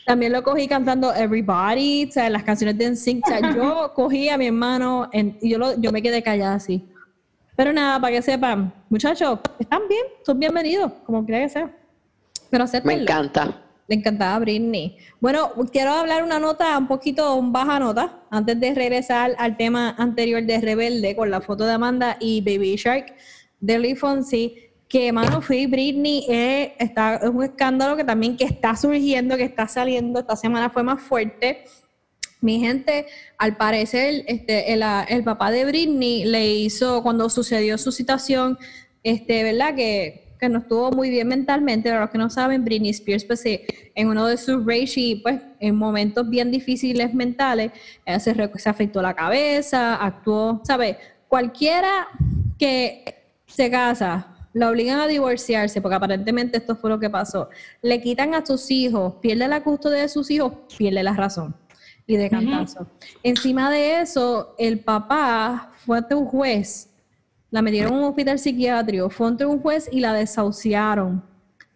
también 0.05 0.31
lo 0.31 0.43
cogí 0.43 0.67
cantando 0.67 1.13
Everybody, 1.13 2.05
o 2.09 2.11
sea, 2.11 2.29
las 2.29 2.43
canciones 2.43 2.77
de 2.77 2.91
NSYNC. 2.91 3.25
O 3.25 3.29
sea, 3.29 3.39
yo 3.55 3.93
cogí 3.93 4.29
a 4.29 4.37
mi 4.37 4.47
hermano 4.47 5.09
y 5.13 5.49
yo, 5.49 5.57
lo, 5.57 5.79
yo 5.79 5.91
me 5.91 6.01
quedé 6.01 6.21
callada 6.21 6.55
así. 6.55 6.87
Pero 7.55 7.73
nada, 7.73 7.99
para 7.99 8.15
que 8.15 8.21
sepan, 8.21 8.73
muchachos, 8.89 9.39
están 9.59 9.81
bien, 9.87 10.03
son 10.25 10.39
bienvenidos, 10.39 10.91
como 11.05 11.25
quiera 11.25 11.41
que 11.41 11.49
sea. 11.49 11.71
Pero 12.49 12.65
Me 12.83 12.93
encanta. 12.93 13.61
Le 13.87 13.95
encantaba 13.95 14.39
Britney. 14.39 14.97
Bueno, 15.19 15.51
quiero 15.71 15.91
hablar 15.91 16.23
una 16.23 16.39
nota, 16.39 16.77
un 16.77 16.87
poquito 16.87 17.41
baja 17.43 17.79
nota, 17.79 18.21
antes 18.29 18.59
de 18.59 18.73
regresar 18.73 19.35
al 19.37 19.57
tema 19.57 19.95
anterior 19.97 20.43
de 20.43 20.61
Rebelde 20.61 21.15
con 21.15 21.29
la 21.29 21.41
foto 21.41 21.65
de 21.65 21.73
Amanda 21.73 22.17
y 22.19 22.41
Baby 22.41 22.77
Shark 22.77 23.13
de 23.59 23.79
Lee 23.79 23.95
Fonsi 23.95 24.70
que 24.91 25.09
mano 25.13 25.41
fui 25.41 25.67
Britney 25.67 26.25
eh, 26.27 26.75
está, 26.77 27.15
es 27.15 27.29
un 27.29 27.41
escándalo 27.45 27.95
que 27.95 28.03
también 28.03 28.35
que 28.35 28.43
está 28.43 28.75
surgiendo, 28.75 29.37
que 29.37 29.45
está 29.45 29.65
saliendo, 29.65 30.19
esta 30.19 30.35
semana 30.35 30.69
fue 30.69 30.83
más 30.83 31.01
fuerte. 31.01 31.63
Mi 32.41 32.59
gente, 32.59 33.05
al 33.37 33.55
parecer, 33.55 34.25
este, 34.27 34.73
el, 34.73 34.83
el, 35.07 35.23
papá 35.23 35.49
de 35.49 35.63
Britney 35.63 36.25
le 36.25 36.53
hizo, 36.55 37.03
cuando 37.03 37.29
sucedió 37.29 37.77
su 37.77 37.93
situación, 37.93 38.57
este, 39.01 39.43
¿verdad? 39.43 39.75
Que, 39.75 40.35
que 40.37 40.49
no 40.49 40.59
estuvo 40.59 40.91
muy 40.91 41.09
bien 41.09 41.29
mentalmente, 41.29 41.87
para 41.87 42.01
los 42.01 42.09
que 42.09 42.17
no 42.17 42.29
saben, 42.29 42.65
Britney 42.65 42.89
Spears, 42.89 43.23
pues 43.23 43.45
en 43.45 44.07
uno 44.09 44.27
de 44.27 44.35
sus 44.35 44.65
rage 44.65 45.21
pues 45.23 45.39
en 45.61 45.75
momentos 45.77 46.29
bien 46.29 46.51
difíciles 46.51 47.13
mentales, 47.13 47.71
se, 48.19 48.33
se 48.57 48.69
afectó 48.69 49.01
la 49.01 49.13
cabeza, 49.13 49.95
actuó, 49.95 50.61
¿sabes? 50.65 50.97
Cualquiera 51.29 52.09
que 52.57 53.05
se 53.47 53.71
casa 53.71 54.30
la 54.53 54.69
obligan 54.69 54.99
a 54.99 55.07
divorciarse, 55.07 55.81
porque 55.81 55.95
aparentemente 55.95 56.57
esto 56.57 56.75
fue 56.75 56.89
lo 56.89 56.99
que 56.99 57.09
pasó. 57.09 57.49
Le 57.81 58.01
quitan 58.01 58.33
a 58.33 58.45
sus 58.45 58.69
hijos, 58.71 59.15
pierde 59.21 59.47
la 59.47 59.63
custodia 59.63 60.01
de 60.01 60.09
sus 60.09 60.29
hijos, 60.29 60.53
pierde 60.77 61.03
la 61.03 61.13
razón. 61.13 61.55
Y 62.07 62.17
de 62.17 62.29
cantazo. 62.29 62.87
Encima 63.23 63.69
de 63.71 64.01
eso, 64.01 64.55
el 64.57 64.79
papá 64.79 65.71
fue 65.85 65.99
ante 65.99 66.15
un 66.15 66.25
juez, 66.25 66.89
la 67.51 67.61
metieron 67.61 67.93
en 67.93 67.99
un 67.99 68.05
hospital 68.05 68.39
psiquiátrico, 68.39 69.09
fue 69.09 69.27
ante 69.27 69.45
un 69.45 69.59
juez 69.59 69.87
y 69.91 70.01
la 70.01 70.13
desahuciaron, 70.13 71.23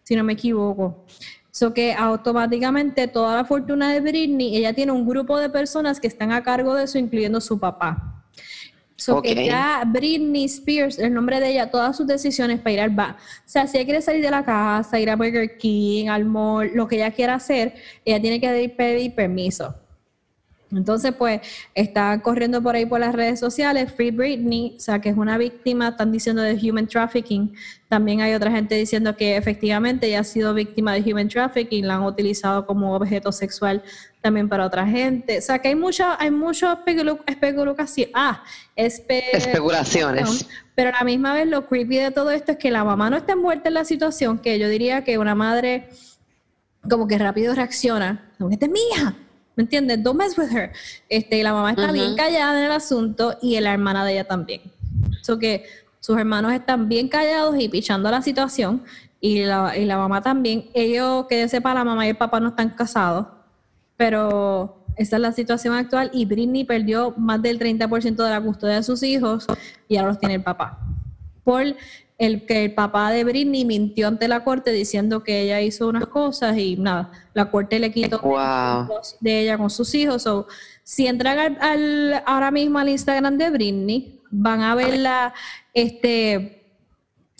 si 0.03 0.15
no 0.15 0.23
me 0.23 0.33
equivoco. 0.33 1.05
So 1.51 1.73
que 1.73 1.93
automáticamente 1.93 3.07
toda 3.07 3.35
la 3.35 3.45
fortuna 3.45 3.93
de 3.93 4.01
Britney, 4.01 4.57
ella 4.57 4.73
tiene 4.73 4.91
un 4.91 5.07
grupo 5.07 5.37
de 5.39 5.49
personas 5.49 6.01
que 6.01 6.07
están 6.07 6.33
a 6.33 6.43
cargo 6.43 6.75
de 6.75 6.83
eso, 6.83 6.97
incluyendo 6.97 7.39
su 7.39 7.57
papá. 7.57 8.14
So 8.97 9.21
que 9.21 9.45
ya 9.45 9.83
Britney 9.85 10.45
Spears, 10.45 10.99
el 10.99 11.13
nombre 11.13 11.39
de 11.39 11.51
ella, 11.51 11.69
todas 11.69 11.97
sus 11.97 12.07
decisiones 12.07 12.59
para 12.59 12.71
ir 12.71 12.79
al 12.79 12.91
bar. 12.91 13.17
O 13.17 13.43
sea, 13.49 13.67
si 13.67 13.77
ella 13.77 13.85
quiere 13.85 14.01
salir 14.01 14.23
de 14.23 14.31
la 14.31 14.43
casa, 14.43 14.99
ir 14.99 15.09
a 15.09 15.15
Burger 15.15 15.57
King, 15.57 16.07
al 16.07 16.25
mall, 16.25 16.71
lo 16.73 16.87
que 16.87 16.95
ella 16.95 17.11
quiera 17.11 17.35
hacer, 17.35 17.75
ella 18.05 18.21
tiene 18.21 18.39
que 18.39 18.69
pedir 18.69 19.13
permiso. 19.13 19.75
Entonces, 20.75 21.13
pues, 21.17 21.41
está 21.73 22.21
corriendo 22.21 22.61
por 22.61 22.75
ahí 22.75 22.85
por 22.85 22.99
las 22.99 23.15
redes 23.15 23.39
sociales, 23.39 23.91
Free 23.91 24.11
Britney, 24.11 24.75
o 24.77 24.79
sea, 24.79 24.99
que 24.99 25.09
es 25.09 25.17
una 25.17 25.37
víctima, 25.37 25.89
están 25.89 26.11
diciendo 26.11 26.41
de 26.41 26.53
human 26.53 26.87
trafficking. 26.87 27.53
También 27.87 28.21
hay 28.21 28.33
otra 28.33 28.51
gente 28.51 28.75
diciendo 28.75 29.15
que 29.15 29.37
efectivamente 29.37 30.07
ella 30.07 30.21
ha 30.21 30.23
sido 30.23 30.53
víctima 30.53 30.93
de 30.93 31.01
human 31.11 31.27
trafficking, 31.27 31.87
la 31.87 31.95
han 31.95 32.03
utilizado 32.03 32.65
como 32.65 32.95
objeto 32.95 33.31
sexual 33.31 33.83
también 34.21 34.49
para 34.49 34.65
otra 34.65 34.87
gente. 34.87 35.37
O 35.37 35.41
sea, 35.41 35.59
que 35.59 35.67
hay 35.67 35.75
mucha, 35.75 36.19
hay 36.19 36.31
mucho 36.31 36.67
especulación. 37.27 38.09
Ah, 38.13 38.43
especulaciones. 38.75 40.47
Pero 40.73 40.89
a 40.89 40.93
la 40.93 41.03
misma 41.03 41.33
vez 41.33 41.47
lo 41.47 41.67
creepy 41.67 41.97
de 41.97 42.11
todo 42.11 42.31
esto 42.31 42.53
es 42.53 42.57
que 42.57 42.71
la 42.71 42.83
mamá 42.83 43.09
no 43.09 43.17
está 43.17 43.33
envuelta 43.33 43.69
en 43.69 43.75
la 43.75 43.85
situación, 43.85 44.39
que 44.39 44.57
yo 44.57 44.67
diría 44.67 45.03
que 45.03 45.17
una 45.17 45.35
madre 45.35 45.89
como 46.89 47.07
que 47.07 47.17
rápido 47.17 47.53
reacciona, 47.55 48.31
como 48.37 48.51
esta 48.51 48.65
es 48.65 48.71
mi 48.71 48.79
hija, 48.91 49.15
¿me 49.55 49.63
entiendes? 49.63 50.03
Don't 50.03 50.17
mess 50.17 50.37
with 50.37 50.51
her. 50.51 50.71
Este, 51.09 51.43
la 51.43 51.53
mamá 51.53 51.71
está 51.71 51.91
bien 51.91 52.15
callada 52.15 52.59
en 52.59 52.65
el 52.65 52.71
asunto 52.71 53.37
y 53.41 53.59
la 53.59 53.73
hermana 53.73 54.05
de 54.05 54.13
ella 54.13 54.23
también. 54.25 54.61
So 55.21 55.39
que 55.39 55.65
sus 55.99 56.17
hermanos 56.17 56.53
están 56.53 56.87
bien 56.87 57.07
callados 57.07 57.55
y 57.59 57.69
pichando 57.69 58.11
la 58.11 58.21
situación 58.21 58.83
y 59.19 59.43
la, 59.43 59.77
y 59.77 59.85
la 59.85 59.97
mamá 59.97 60.21
también. 60.21 60.69
Ellos, 60.73 61.25
que 61.27 61.41
yo 61.41 61.47
sepa, 61.47 61.73
la 61.73 61.83
mamá 61.83 62.05
y 62.05 62.09
el 62.09 62.17
papá 62.17 62.39
no 62.39 62.49
están 62.49 62.69
casados 62.69 63.27
pero 63.97 64.85
esa 64.97 65.15
es 65.17 65.21
la 65.21 65.31
situación 65.31 65.73
actual 65.73 66.09
y 66.13 66.25
Britney 66.25 66.63
perdió 66.63 67.13
más 67.17 67.41
del 67.41 67.59
30% 67.59 68.15
de 68.15 68.29
la 68.29 68.41
custodia 68.41 68.75
de 68.75 68.83
sus 68.83 69.03
hijos 69.03 69.45
y 69.87 69.97
ahora 69.97 70.09
los 70.09 70.19
tiene 70.19 70.35
el 70.35 70.43
papá. 70.43 70.79
Por 71.43 71.75
el 72.17 72.45
que 72.45 72.65
el 72.65 72.73
papá 72.73 73.11
de 73.11 73.23
Britney 73.23 73.65
mintió 73.65 74.07
ante 74.07 74.27
la 74.27 74.43
corte 74.43 74.71
diciendo 74.71 75.23
que 75.23 75.41
ella 75.41 75.61
hizo 75.61 75.87
unas 75.87 76.07
cosas 76.07 76.57
y 76.57 76.77
nada, 76.77 77.11
la 77.33 77.51
corte 77.51 77.79
le 77.79 77.91
quitó 77.91 78.21
de 79.19 79.41
ella 79.41 79.57
con 79.57 79.69
sus 79.69 79.93
hijos. 79.95 80.27
si 80.83 81.07
entran 81.07 81.57
al, 81.61 82.23
ahora 82.25 82.51
mismo 82.51 82.79
al 82.79 82.89
Instagram 82.89 83.37
de 83.37 83.49
Britney, 83.49 84.21
van 84.31 84.61
a 84.61 84.75
verla, 84.75 85.33
este, 85.73 86.63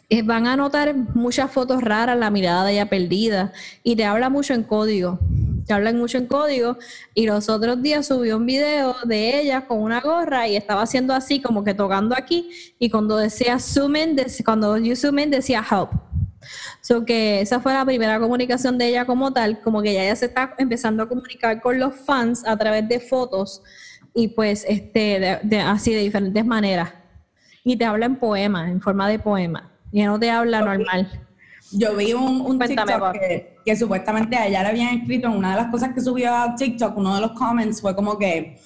eh, 0.09 0.21
van 0.23 0.47
a 0.47 0.57
notar 0.57 0.93
muchas 1.15 1.51
fotos 1.51 1.81
raras, 1.81 2.17
la 2.17 2.29
mirada 2.29 2.65
de 2.65 2.73
ella 2.73 2.89
perdida 2.89 3.53
y 3.81 3.95
te 3.95 4.05
habla 4.05 4.29
mucho 4.29 4.53
en 4.53 4.63
código 4.63 5.19
que 5.65 5.73
hablan 5.73 5.97
mucho 5.97 6.17
en 6.17 6.27
código, 6.27 6.77
y 7.13 7.25
los 7.25 7.49
otros 7.49 7.81
días 7.81 8.07
subió 8.07 8.37
un 8.37 8.45
video 8.45 8.95
de 9.05 9.41
ella 9.41 9.65
con 9.67 9.79
una 9.79 10.01
gorra 10.01 10.47
y 10.47 10.55
estaba 10.55 10.81
haciendo 10.81 11.13
así, 11.13 11.41
como 11.41 11.63
que 11.63 11.73
tocando 11.73 12.15
aquí, 12.17 12.49
y 12.79 12.89
cuando 12.89 13.17
decía 13.17 13.59
zoom 13.59 13.95
in, 13.95 14.17
cuando 14.43 14.77
you 14.77 14.95
zoom 14.95 15.19
in 15.19 15.31
decía 15.31 15.65
help. 15.69 15.89
So 16.81 17.05
que 17.05 17.41
esa 17.41 17.59
fue 17.59 17.73
la 17.73 17.85
primera 17.85 18.19
comunicación 18.19 18.77
de 18.77 18.87
ella 18.87 19.05
como 19.05 19.33
tal, 19.33 19.61
como 19.61 19.81
que 19.81 19.91
ella 19.91 20.05
ya 20.05 20.15
se 20.15 20.27
está 20.27 20.53
empezando 20.57 21.03
a 21.03 21.09
comunicar 21.09 21.61
con 21.61 21.79
los 21.79 21.95
fans 21.95 22.45
a 22.45 22.55
través 22.55 22.87
de 22.87 22.99
fotos 22.99 23.63
y 24.13 24.29
pues 24.29 24.65
este 24.67 25.39
de, 25.43 25.59
así 25.59 25.93
de 25.93 26.01
diferentes 26.01 26.45
maneras. 26.45 26.93
Y 27.63 27.75
te 27.77 27.85
habla 27.85 28.05
en 28.05 28.15
poemas, 28.15 28.69
en 28.69 28.79
forma 28.79 29.09
de 29.09 29.17
poema. 29.17 29.71
Y 29.91 30.03
no 30.03 30.19
te 30.19 30.29
habla 30.29 30.61
normal. 30.61 31.24
Yo 31.77 31.95
vi 31.95 32.13
un, 32.13 32.41
un 32.41 32.59
TikTok 32.59 33.11
que, 33.13 33.57
que, 33.65 33.75
supuestamente 33.75 34.35
a 34.37 34.47
ella 34.47 34.63
le 34.63 34.69
habían 34.69 34.97
escrito 34.99 35.27
en 35.27 35.33
una 35.33 35.51
de 35.51 35.61
las 35.61 35.71
cosas 35.71 35.93
que 35.93 36.01
subió 36.01 36.33
a 36.33 36.55
TikTok, 36.55 36.97
uno 36.97 37.15
de 37.15 37.21
los 37.21 37.31
comments 37.31 37.81
fue 37.81 37.95
como 37.95 38.17
que, 38.17 38.57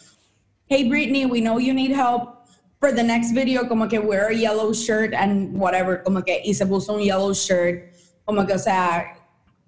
hey 0.67 0.88
Britney, 0.88 1.26
we 1.26 1.39
know 1.39 1.60
you 1.60 1.74
need 1.74 1.91
help 1.91 2.39
for 2.80 2.93
the 2.93 3.04
next 3.04 3.34
video, 3.34 3.67
como 3.67 3.88
que 3.88 4.00
wear 4.00 4.28
a 4.28 4.34
yellow 4.34 4.72
shirt 4.74 5.13
and 5.13 5.58
whatever, 5.58 6.02
como 6.04 6.22
que, 6.22 6.41
y 6.45 6.54
se 6.54 6.65
puso 6.65 6.93
un 6.93 7.02
yellow 7.02 7.34
shirt, 7.34 7.93
como 8.26 8.45
que, 8.45 8.54
o 8.54 8.60
sea, 8.60 9.13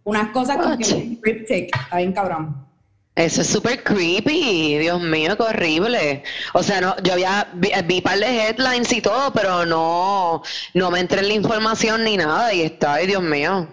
unas 0.04 0.30
cosas 0.32 0.58
como 0.58 0.78
que 0.78 1.20
cryptic, 1.22 1.76
está 1.76 1.98
bien 1.98 2.14
cabrón. 2.14 2.71
Eso 3.16 3.42
es 3.42 3.48
súper 3.48 3.84
creepy, 3.84 4.78
Dios 4.78 5.02
mío, 5.02 5.36
qué 5.36 5.44
horrible. 5.44 6.24
O 6.54 6.64
sea, 6.64 6.80
no, 6.80 6.96
yo 7.04 7.14
había 7.14 7.50
vi, 7.54 7.70
vi 7.86 8.00
par 8.00 8.18
de 8.18 8.26
headlines 8.26 8.92
y 8.94 9.02
todo, 9.02 9.34
pero 9.34 9.66
no, 9.66 10.42
no 10.74 10.92
me 10.92 11.02
entré 11.02 11.20
en 11.20 11.28
la 11.28 11.34
información 11.34 12.06
ni 12.06 12.16
nada 12.16 12.54
y 12.54 12.62
está, 12.62 12.94
ay 12.94 13.08
Dios 13.08 13.22
mío. 13.22 13.68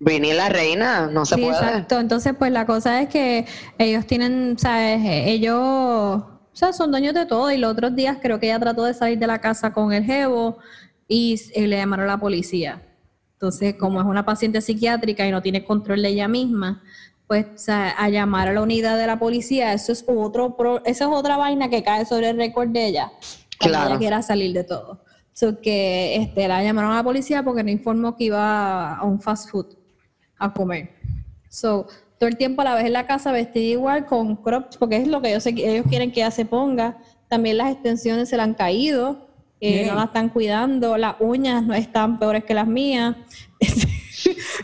Vini 0.00 0.32
la 0.32 0.48
reina, 0.48 1.08
no 1.08 1.26
se 1.26 1.34
sí, 1.34 1.42
puede. 1.42 1.56
Exacto, 1.56 1.98
entonces 1.98 2.34
pues 2.38 2.50
la 2.50 2.64
cosa 2.64 3.02
es 3.02 3.08
que 3.10 3.46
ellos 3.78 4.06
tienen, 4.06 4.56
sabes, 4.58 5.02
ellos, 5.04 5.58
o 5.58 6.40
sea, 6.52 6.72
son 6.72 6.90
dueños 6.90 7.14
de 7.14 7.26
todo 7.26 7.50
y 7.50 7.58
los 7.58 7.72
otros 7.72 7.94
días 7.94 8.16
creo 8.22 8.40
que 8.40 8.46
ella 8.46 8.60
trató 8.60 8.84
de 8.84 8.94
salir 8.94 9.18
de 9.18 9.26
la 9.26 9.40
casa 9.40 9.74
con 9.74 9.92
el 9.92 10.04
jevo 10.04 10.56
y, 11.06 11.38
y 11.54 11.66
le 11.66 11.76
llamaron 11.76 12.06
a 12.08 12.12
la 12.12 12.20
policía. 12.20 12.80
Entonces, 13.34 13.74
como 13.74 14.00
es 14.00 14.06
una 14.06 14.24
paciente 14.24 14.60
psiquiátrica 14.60 15.26
y 15.26 15.30
no 15.30 15.42
tiene 15.42 15.64
control 15.64 16.02
de 16.02 16.08
ella 16.08 16.28
misma, 16.28 16.82
pues 17.28 17.68
a 17.68 18.08
llamar 18.08 18.48
a 18.48 18.52
la 18.54 18.62
unidad 18.62 18.98
de 18.98 19.06
la 19.06 19.18
policía, 19.18 19.74
eso 19.74 19.92
es 19.92 20.02
otro 20.08 20.56
esa 20.86 21.04
es 21.04 21.10
otra 21.10 21.36
vaina 21.36 21.68
que 21.68 21.84
cae 21.84 22.06
sobre 22.06 22.30
el 22.30 22.38
récord 22.38 22.70
de 22.70 22.86
ella. 22.86 23.12
Claro. 23.58 23.90
Ella 23.90 23.98
quiera 23.98 24.22
salir 24.22 24.54
de 24.54 24.64
todo. 24.64 25.04
So 25.34 25.60
que 25.60 26.16
este, 26.16 26.48
la 26.48 26.62
llamaron 26.62 26.90
a 26.90 26.96
la 26.96 27.04
policía 27.04 27.42
porque 27.44 27.62
no 27.62 27.70
informó 27.70 28.16
que 28.16 28.24
iba 28.24 28.96
a 28.96 29.04
un 29.04 29.20
fast 29.20 29.50
food 29.50 29.66
a 30.38 30.52
comer. 30.52 30.90
So, 31.48 31.86
todo 32.18 32.28
el 32.28 32.36
tiempo 32.36 32.62
a 32.62 32.64
la 32.64 32.74
vez 32.74 32.86
en 32.86 32.92
la 32.92 33.06
casa 33.06 33.30
vestida 33.30 33.64
igual 33.64 34.06
con 34.06 34.36
crops, 34.36 34.76
porque 34.76 34.96
es 34.96 35.06
lo 35.06 35.20
que 35.20 35.30
ellos, 35.30 35.46
ellos 35.46 35.86
quieren 35.88 36.10
que 36.10 36.20
ella 36.20 36.30
se 36.30 36.44
ponga. 36.44 36.98
También 37.28 37.58
las 37.58 37.70
extensiones 37.72 38.28
se 38.28 38.36
le 38.36 38.42
han 38.42 38.54
caído, 38.54 39.28
eh, 39.60 39.86
no 39.86 39.94
la 39.94 40.04
están 40.04 40.28
cuidando, 40.28 40.96
las 40.96 41.16
uñas 41.20 41.64
no 41.64 41.74
están 41.74 42.18
peores 42.18 42.44
que 42.44 42.54
las 42.54 42.66
mías. 42.66 43.16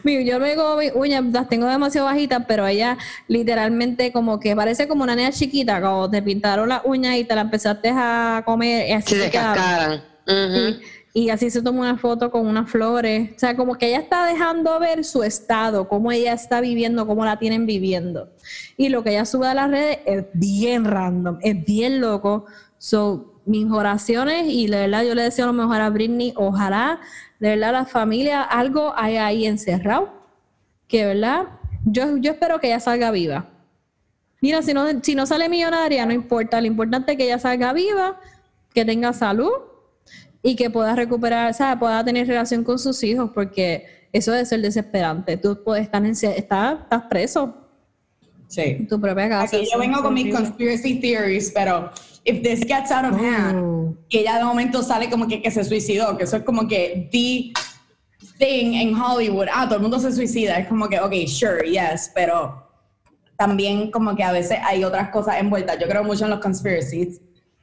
yo 0.05 0.41
me 0.41 0.51
digo 0.51 0.77
mis 0.77 0.93
uñas, 0.95 1.25
las 1.33 1.49
tengo 1.49 1.67
demasiado 1.67 2.07
bajitas, 2.07 2.45
pero 2.47 2.67
ella 2.67 2.99
literalmente 3.29 4.13
como 4.13 4.41
que 4.41 4.55
parece 4.57 4.89
como 4.89 5.05
una 5.05 5.15
niña 5.15 5.31
chiquita, 5.31 5.81
como 5.81 6.11
te 6.11 6.23
pintaron 6.23 6.69
las 6.69 6.83
uñas 6.85 7.17
y 7.17 7.25
te 7.25 7.35
la 7.35 7.43
empezaste 7.43 7.91
a 7.95 8.43
comer 8.45 8.89
y 8.89 8.93
así 8.93 9.15
se, 9.15 9.31
y, 11.17 11.31
así 11.31 11.49
se 11.49 11.63
tomó 11.63 11.83
una 11.83 11.97
foto 11.97 12.31
con 12.31 12.47
unas 12.47 12.69
flores. 12.69 13.31
O 13.37 13.39
sea, 13.39 13.57
como 13.57 13.77
que 13.77 13.89
ella 13.89 14.01
está 14.01 14.27
dejando 14.27 14.81
ver 14.81 15.05
su 15.05 15.23
estado, 15.23 15.89
cómo 15.89 16.11
ella 16.11 16.33
está 16.33 16.61
viviendo, 16.61 17.07
cómo 17.07 17.25
la 17.25 17.39
tienen 17.39 17.67
viviendo. 17.67 18.31
Y 18.77 18.89
lo 18.89 19.05
que 19.05 19.11
ella 19.11 19.25
sube 19.25 19.47
a 19.47 19.55
las 19.55 19.71
redes 19.71 19.99
es 20.07 20.25
bien 20.35 20.85
random, 20.85 21.39
es 21.41 21.65
bien 21.65 22.01
loco. 22.01 22.47
So, 22.79 23.35
mis 23.47 23.71
oraciones 23.71 24.47
y 24.49 24.67
de 24.67 24.79
verdad 24.79 25.05
yo 25.05 25.15
le 25.15 25.23
deseo 25.23 25.47
lo 25.47 25.53
mejor 25.53 25.81
a 25.81 25.91
Britney. 25.91 26.33
Ojalá 26.37 27.01
de 27.45 27.51
verdad 27.51 27.73
la 27.73 27.85
familia 27.85 28.43
algo 28.43 28.95
hay 28.97 29.19
ahí 29.19 29.45
encerrado 29.45 30.09
que 30.89 31.05
verdad 31.05 31.45
yo, 31.85 32.17
yo 32.17 32.33
espero 32.33 32.59
que 32.59 32.69
ella 32.69 32.81
salga 32.81 33.11
viva. 33.11 33.51
Mira, 34.41 34.63
si 34.63 34.73
no, 34.73 34.87
si 35.03 35.15
no 35.15 35.27
sale 35.27 35.51
millonaria, 35.51 36.07
no 36.07 36.15
importa. 36.15 36.59
Lo 36.59 36.67
importante 36.67 37.13
es 37.13 37.19
que 37.19 37.25
ella 37.25 37.39
salga 37.39 37.75
viva, 37.75 38.19
que 38.73 38.87
tenga 38.87 39.13
salud 39.13 39.53
y 40.43 40.57
que 40.57 40.71
pueda 40.71 40.97
recuperar, 40.97 41.51
o 41.51 41.55
sea, 41.55 41.79
pueda 41.79 42.03
tener 42.03 42.27
relación 42.27 42.65
con 42.65 42.79
sus 42.79 43.03
hijos, 43.03 43.31
porque 43.35 44.09
eso 44.13 44.33
debe 44.33 44.47
ser 44.47 44.63
desesperante. 44.63 45.37
Tú 45.37 45.63
puedes 45.63 45.85
estar 45.85 46.03
en, 46.05 46.13
estás, 46.13 46.81
estás 46.81 47.03
preso. 47.11 47.55
Sí. 48.49 48.63
En 48.63 48.89
tu 48.89 48.99
propia 48.99 49.29
casa. 49.29 49.57
Aquí 49.57 49.69
yo 49.71 49.79
vengo 49.79 50.01
con 50.01 50.15
mis 50.15 50.35
conspiracy 50.35 51.01
theories, 51.01 51.53
pero 51.55 51.91
if 52.25 52.43
this 52.43 52.61
gets 52.61 52.91
out 52.91 53.05
of 53.05 53.19
hand, 53.19 53.59
oh. 53.59 53.97
que 54.09 54.21
ella 54.21 54.39
de 54.39 54.45
momento 54.45 54.83
sale 54.83 55.11
como 55.11 55.27
que, 55.27 55.43
que 55.43 55.51
se 55.51 55.63
suicidó, 55.65 56.17
que 56.17 56.25
eso 56.25 56.37
es 56.37 56.43
como 56.43 56.67
que 56.67 57.09
the 57.13 57.53
thing 58.39 58.75
en 58.75 58.95
Hollywood, 58.95 59.49
ah, 59.53 59.67
todo 59.67 59.77
el 59.77 59.83
mundo 59.83 59.99
se 59.99 60.13
suicida, 60.13 60.59
es 60.59 60.69
como 60.69 60.89
que, 60.89 60.99
ok, 60.99 61.13
sure, 61.27 61.69
yes, 61.71 62.11
pero 62.15 62.65
también 63.37 63.91
como 63.91 64.15
que 64.15 64.23
a 64.23 64.33
veces 64.33 64.59
hay 64.65 64.85
otras 64.85 65.11
cosas 65.11 65.37
envueltas. 65.39 65.79
Yo 65.79 65.89
creo 65.89 66.05
mucho 66.05 66.25
en 66.25 66.31
los 66.31 66.41
conspiracies. 66.41 67.21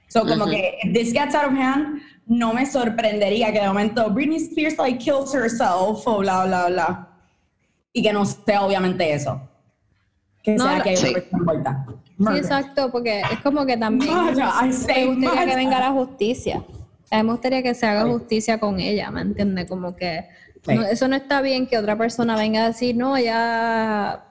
So, 0.09 0.25
como 0.25 0.45
que 0.45 0.77
if 0.83 0.93
this 0.93 1.13
gets 1.13 1.33
out 1.33 1.45
of 1.45 1.57
hand, 1.57 2.01
no 2.25 2.53
me 2.53 2.65
sorprendería 2.65 3.51
que 3.51 3.61
de 3.61 3.67
momento 3.67 4.09
Britney 4.09 4.37
Spears 4.37 4.77
like 4.77 4.99
kills 4.99 5.33
herself 5.33 6.05
o 6.05 6.19
bla, 6.19 6.45
bla, 6.45 6.67
bla. 6.67 7.07
Y 7.93 8.03
que 8.03 8.11
no 8.11 8.25
sea 8.25 8.63
obviamente 8.63 9.13
eso. 9.13 9.41
Que 10.43 10.57
sea 10.57 10.81
que 10.81 10.89
hay 10.89 10.95
otra 10.95 11.13
persona 11.13 11.37
envuelta. 11.39 11.85
Sí, 12.27 12.37
exacto, 12.37 12.91
porque 12.91 13.21
es 13.21 13.39
como 13.41 13.65
que 13.65 13.77
también 13.77 14.13
me 14.13 14.31
gustaría 14.31 15.45
que 15.45 15.55
venga 15.55 15.79
la 15.79 15.91
justicia. 15.91 16.63
A 17.09 17.17
mí 17.17 17.23
me 17.23 17.31
gustaría 17.31 17.63
que 17.63 17.73
se 17.73 17.85
haga 17.85 18.05
justicia 18.05 18.59
con 18.59 18.79
ella, 18.79 19.09
¿me 19.11 19.21
entiendes? 19.21 19.67
Como 19.67 19.95
que 19.95 20.25
eso 20.91 21.07
no 21.07 21.15
está 21.15 21.41
bien 21.41 21.67
que 21.67 21.77
otra 21.77 21.97
persona 21.97 22.35
venga 22.35 22.63
a 22.63 22.67
decir, 22.67 22.95
no, 22.95 23.17
ya, 23.17 24.23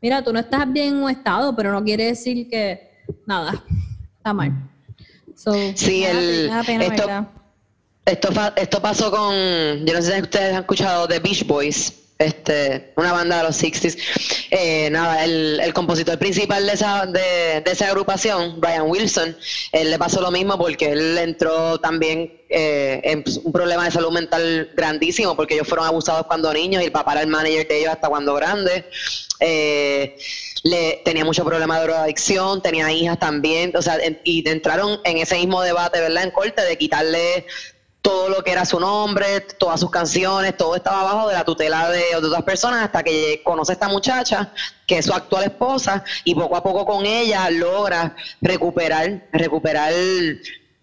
mira, 0.00 0.22
tú 0.22 0.32
no 0.32 0.38
estás 0.38 0.70
bien 0.70 0.88
en 0.88 1.02
un 1.02 1.10
estado, 1.10 1.56
pero 1.56 1.72
no 1.72 1.82
quiere 1.82 2.06
decir 2.06 2.48
que 2.48 2.90
nada, 3.26 3.64
está 4.16 4.34
mal. 4.34 4.52
sí, 5.74 6.04
el, 6.04 6.50
esto, 8.04 8.32
esto, 8.56 8.82
pasó 8.82 9.10
con, 9.10 9.34
yo 9.86 9.94
no 9.94 10.02
sé 10.02 10.16
si 10.16 10.22
ustedes 10.22 10.52
han 10.54 10.60
escuchado 10.60 11.08
The 11.08 11.18
Beach 11.20 11.46
Boys 11.46 12.01
este, 12.22 12.92
una 12.96 13.12
banda 13.12 13.38
de 13.38 13.42
los 13.44 13.62
60s. 13.62 13.98
Eh, 14.50 14.90
nada, 14.90 15.24
el, 15.24 15.60
el, 15.62 15.72
compositor 15.72 16.18
principal 16.18 16.66
de 16.66 16.72
esa, 16.72 17.06
de, 17.06 17.62
esa 17.64 17.88
agrupación, 17.88 18.60
Brian 18.60 18.88
Wilson, 18.88 19.36
él 19.72 19.90
le 19.90 19.98
pasó 19.98 20.20
lo 20.20 20.30
mismo 20.30 20.58
porque 20.58 20.92
él 20.92 21.18
entró 21.18 21.78
también 21.80 22.40
eh, 22.48 23.00
en 23.04 23.24
un 23.44 23.52
problema 23.52 23.84
de 23.84 23.90
salud 23.90 24.12
mental 24.12 24.70
grandísimo 24.74 25.34
porque 25.34 25.54
ellos 25.54 25.66
fueron 25.66 25.86
abusados 25.86 26.26
cuando 26.26 26.52
niños 26.52 26.82
y 26.82 26.86
el 26.86 26.92
papá 26.92 27.12
era 27.12 27.22
el 27.22 27.28
manager 27.28 27.66
de 27.66 27.78
ellos 27.78 27.92
hasta 27.92 28.08
cuando 28.08 28.34
grandes. 28.34 28.84
Eh, 29.40 30.16
le, 30.62 31.02
tenía 31.04 31.24
mucho 31.24 31.44
problema 31.44 31.78
de 31.78 31.86
drogadicción, 31.86 32.62
tenía 32.62 32.90
hijas 32.92 33.18
también, 33.18 33.72
o 33.76 33.82
sea, 33.82 33.98
y 34.24 34.48
entraron 34.48 35.00
en 35.04 35.18
ese 35.18 35.36
mismo 35.36 35.60
debate, 35.62 36.00
¿verdad? 36.00 36.24
En 36.24 36.30
corte 36.30 36.62
de 36.62 36.78
quitarle 36.78 37.46
todo 38.02 38.28
lo 38.28 38.42
que 38.42 38.50
era 38.50 38.64
su 38.64 38.80
nombre, 38.80 39.40
todas 39.40 39.80
sus 39.80 39.90
canciones, 39.90 40.56
todo 40.56 40.74
estaba 40.74 41.04
bajo 41.04 41.28
de 41.28 41.34
la 41.34 41.44
tutela 41.44 41.88
de, 41.88 42.16
otras 42.16 42.42
personas 42.42 42.82
hasta 42.82 43.02
que 43.04 43.40
conoce 43.44 43.72
a 43.72 43.74
esta 43.74 43.88
muchacha, 43.88 44.52
que 44.86 44.98
es 44.98 45.06
su 45.06 45.14
actual 45.14 45.44
esposa, 45.44 46.04
y 46.24 46.34
poco 46.34 46.56
a 46.56 46.62
poco 46.62 46.84
con 46.84 47.06
ella 47.06 47.48
logra 47.50 48.16
recuperar, 48.40 49.28
recuperar 49.32 49.92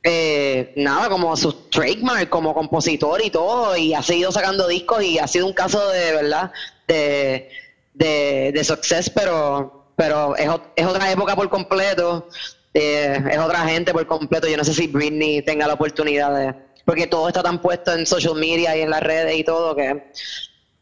eh, 0.03 0.73
nada, 0.77 1.09
como 1.09 1.35
su 1.35 1.51
trademark 1.69 2.29
como 2.29 2.53
compositor 2.53 3.21
y 3.23 3.29
todo, 3.29 3.75
y 3.75 3.93
ha 3.93 4.01
seguido 4.01 4.31
sacando 4.31 4.67
discos 4.67 5.03
y 5.03 5.19
ha 5.19 5.27
sido 5.27 5.45
un 5.45 5.53
caso 5.53 5.89
de 5.89 6.13
verdad 6.13 6.53
de, 6.87 7.49
de, 7.93 8.51
de 8.53 8.63
success, 8.63 9.09
pero, 9.09 9.91
pero 9.97 10.37
es, 10.37 10.49
es 10.77 10.85
otra 10.85 11.11
época 11.11 11.35
por 11.35 11.49
completo, 11.49 12.29
eh, 12.73 13.21
es 13.31 13.37
otra 13.39 13.67
gente 13.67 13.91
por 13.93 14.05
completo. 14.05 14.47
Yo 14.47 14.57
no 14.57 14.63
sé 14.63 14.73
si 14.73 14.87
Britney 14.87 15.41
tenga 15.41 15.67
la 15.67 15.73
oportunidad 15.73 16.33
de 16.35 16.68
porque 16.89 17.05
todo 17.05 17.27
está 17.27 17.43
tan 17.43 17.61
puesto 17.61 17.93
en 17.93 18.07
social 18.07 18.33
media 18.33 18.75
y 18.75 18.81
en 18.81 18.89
las 18.89 19.01
redes 19.01 19.37
y 19.37 19.43
todo 19.43 19.75
que 19.75 20.05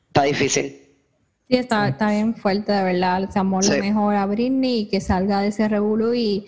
está 0.07 0.23
difícil. 0.23 0.63
Sí, 1.49 1.57
está, 1.57 1.89
está 1.89 2.11
bien 2.11 2.33
fuerte, 2.33 2.71
de 2.71 2.81
verdad. 2.81 3.29
Se 3.29 3.39
amó 3.39 3.59
lo 3.59 3.77
mejor 3.77 4.15
a 4.15 4.25
Britney 4.25 4.79
y 4.79 4.85
que 4.85 5.01
salga 5.01 5.41
de 5.41 5.49
ese 5.49 5.67
revuelo 5.67 6.13
y 6.13 6.45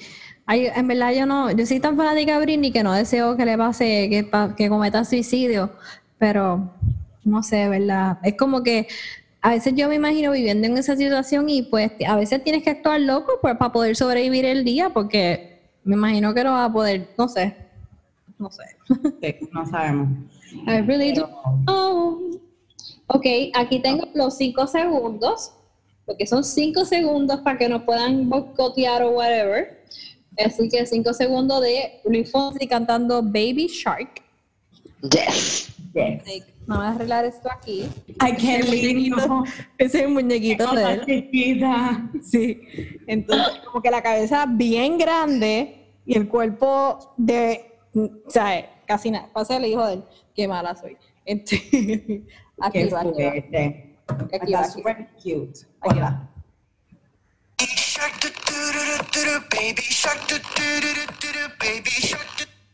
en 0.48 0.88
verdad 0.88 1.12
yo 1.12 1.26
no, 1.26 1.52
yo 1.52 1.66
soy 1.66 1.82
tan 1.82 1.98
fanática 1.98 2.40
de 2.40 2.46
Britney 2.46 2.72
que 2.72 2.84
no 2.84 2.94
deseo 2.94 3.36
que 3.36 3.44
le 3.44 3.58
pase, 3.58 4.08
que, 4.10 4.30
que 4.56 4.70
cometa 4.70 5.04
suicidio, 5.04 5.74
pero 6.18 6.74
no 7.26 7.44
sé, 7.44 7.68
¿verdad? 7.68 8.18
Es 8.24 8.38
como 8.38 8.64
que 8.64 8.88
a 9.42 9.50
veces 9.50 9.74
yo 9.76 9.90
me 9.90 9.96
imagino 9.96 10.32
viviendo 10.32 10.68
en 10.68 10.78
esa 10.78 10.96
situación 10.96 11.50
y 11.50 11.64
pues 11.64 11.92
a 12.08 12.16
veces 12.16 12.42
tienes 12.46 12.64
que 12.64 12.70
actuar 12.70 13.02
loco 13.02 13.34
pues, 13.42 13.58
para 13.58 13.74
poder 13.74 13.98
sobrevivir 13.98 14.46
el 14.46 14.64
día 14.64 14.92
porque 14.92 15.60
me 15.84 15.96
imagino 15.96 16.34
que 16.34 16.46
no 16.46 16.52
va 16.52 16.64
a 16.64 16.72
poder, 16.72 17.10
no 17.18 17.28
sé, 17.28 17.68
no 18.40 18.50
sé. 18.50 18.64
no 19.52 19.66
sabemos. 19.66 20.10
I 20.68 20.82
really 20.82 21.14
don't 21.14 22.40
Ok, 23.12 23.26
aquí 23.56 23.82
tengo 23.82 24.08
los 24.14 24.38
cinco 24.38 24.68
segundos 24.68 25.52
porque 26.06 26.26
son 26.26 26.44
cinco 26.44 26.86
segundos 26.86 27.42
para 27.42 27.58
que 27.58 27.70
nos 27.70 27.84
puedan 27.84 28.30
boicotear 28.30 29.04
o 29.04 29.12
whatever. 29.12 29.84
Así 30.44 30.70
que 30.70 30.86
cinco 30.86 31.14
segundos 31.14 31.62
de 31.62 32.02
Luis 32.06 32.32
Fonsi 32.32 32.68
cantando 32.68 33.22
Baby 33.22 33.68
Shark. 33.68 34.24
Yes. 35.02 35.72
yes. 35.94 36.44
Vamos 36.66 36.86
a 36.86 36.90
arreglar 36.90 37.26
esto 37.26 37.50
aquí. 37.52 37.84
Ay, 38.20 38.36
qué 38.38 38.60
lindo. 38.64 39.44
Ese 39.78 39.98
es 40.00 40.04
el 40.06 40.10
muñequito 40.10 40.72
de 40.72 40.94
él. 40.94 41.06
Chiquita. 41.06 42.10
Sí. 42.24 42.62
Entonces, 43.08 43.60
como 43.66 43.82
que 43.82 43.90
la 43.92 44.02
cabeza 44.02 44.46
bien 44.48 44.98
grande 44.98 45.94
y 46.06 46.16
el 46.16 46.28
cuerpo 46.28 47.14
de, 47.18 47.79
o 47.96 48.30
sea, 48.30 48.84
casi 48.86 49.12
nada. 49.12 49.30
Pasa 49.34 49.58
el 49.58 49.66
hijo 49.66 49.86
de 49.86 49.96
él. 49.96 50.04
Qué 50.36 50.48
mala 50.48 50.76
soy. 50.76 50.98
Este, 51.26 51.56
aquí 52.62 52.86
va, 52.86 53.02
aquí 53.02 53.24
va. 53.24 53.34
Aquí 54.34 54.54
va, 54.54 54.64
super 54.66 55.10
cute. 55.16 55.60
Aquí 55.82 56.00
va. 56.00 56.30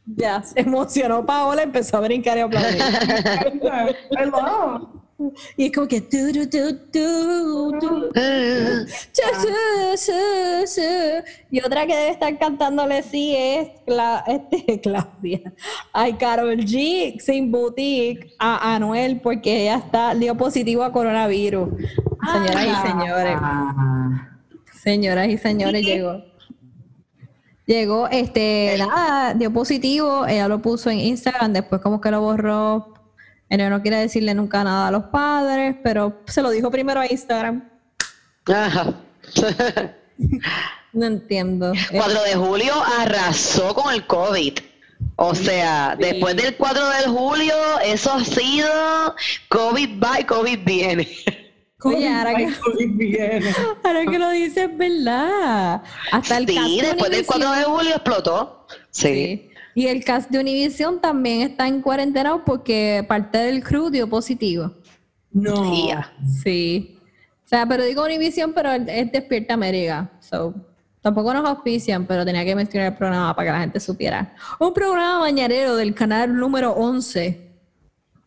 Ya, 0.06 0.44
se 0.44 0.60
emocionó 0.60 1.26
Paola, 1.26 1.64
empezó 1.64 1.98
a 1.98 2.02
brincar 2.02 2.38
y 2.38 2.42
a 2.42 2.46
aplaudir. 2.46 2.82
Y 5.56 5.68
es 5.68 5.72
como 5.72 5.88
que 5.88 5.98
Y 11.52 11.60
otra 11.62 11.88
que 11.88 11.96
debe 11.96 12.10
estar 12.10 12.38
cantándole 12.38 13.02
sí 13.02 13.34
es 13.36 13.70
este, 14.28 14.82
Claudia. 14.84 15.54
Ay, 15.94 16.14
Carol 16.14 16.58
G 16.58 17.20
sin 17.20 17.50
boutique 17.50 18.34
a 18.40 18.76
Anuel 18.76 19.22
porque 19.22 19.64
ella 19.64 19.78
está 19.78 20.14
dio 20.16 20.36
positivo 20.36 20.84
a 20.84 20.92
coronavirus. 20.92 21.70
Señoras 22.32 22.66
y 22.66 22.88
señores. 22.88 23.38
Señoras 24.84 25.28
y 25.30 25.38
señores, 25.38 25.86
llegó. 25.86 26.24
Llegó, 27.66 28.08
este, 28.10 28.76
nada, 28.78 29.34
dio 29.34 29.52
positivo, 29.52 30.28
ella 30.28 30.48
lo 30.48 30.62
puso 30.62 30.92
en 30.92 31.00
Instagram, 31.00 31.52
después 31.52 31.82
como 31.82 32.00
que 32.00 32.12
lo 32.12 32.22
borró 32.22 32.94
ella 33.50 33.70
no 33.70 33.82
quiere 33.82 33.98
decirle 33.98 34.34
nunca 34.34 34.64
nada 34.64 34.88
a 34.88 34.92
los 34.92 35.06
padres, 35.06 35.76
pero 35.84 36.22
se 36.26 36.42
lo 36.42 36.50
dijo 36.50 36.72
primero 36.72 37.00
a 37.00 37.12
Instagram. 37.12 37.64
Ajá. 38.46 38.94
no 40.94 41.06
entiendo. 41.06 41.74
4 41.92 42.24
de 42.24 42.36
julio 42.36 42.74
arrasó 43.00 43.74
con 43.74 43.94
el 43.94 44.06
COVID. 44.08 44.54
O 45.18 45.36
sea, 45.36 45.96
después 45.98 46.36
del 46.36 46.56
4 46.56 46.90
de 46.90 47.04
julio, 47.08 47.54
eso 47.84 48.14
ha 48.14 48.24
sido 48.24 49.16
COVID 49.50 50.04
va 50.04 50.20
y 50.20 50.24
COVID 50.24 50.60
viene. 50.66 51.08
Oye, 51.84 52.10
ahora 52.10 52.34
que, 52.34 52.46
ahora 53.84 54.06
que 54.10 54.18
lo 54.18 54.30
dices, 54.32 54.76
¿verdad? 54.76 55.84
Hasta 56.12 56.38
el 56.38 56.48
sí, 56.48 56.82
después 56.82 57.12
del 57.12 57.26
4 57.26 57.52
de 57.52 57.64
julio 57.64 57.92
explotó. 57.92 58.68
sí. 58.90 59.52
Y 59.78 59.88
el 59.88 60.06
cast 60.06 60.32
de 60.32 60.40
Univision 60.40 61.02
también 61.02 61.42
está 61.42 61.68
en 61.68 61.82
cuarentena 61.82 62.44
porque 62.46 63.06
parte 63.10 63.40
del 63.40 63.62
crew 63.62 63.90
dio 63.90 64.10
positivo. 64.10 64.72
No. 65.34 66.02
Sí. 66.42 66.98
O 67.44 67.48
sea, 67.48 67.68
pero 67.68 67.84
digo 67.84 68.06
Univision, 68.06 68.54
pero 68.54 68.72
es 68.72 69.12
Despierta 69.12 69.54
América. 69.54 70.10
So, 70.22 70.56
tampoco 71.02 71.34
nos 71.34 71.46
auspician, 71.46 72.06
pero 72.06 72.24
tenía 72.24 72.46
que 72.46 72.56
mencionar 72.56 72.94
el 72.94 72.98
programa 72.98 73.36
para 73.36 73.48
que 73.48 73.52
la 73.52 73.60
gente 73.60 73.80
supiera. 73.82 74.34
Un 74.60 74.74
programa 74.74 75.20
bañarero 75.20 75.76
del 75.76 75.94
canal 75.94 76.34
número 76.34 76.72
11. 76.72 77.42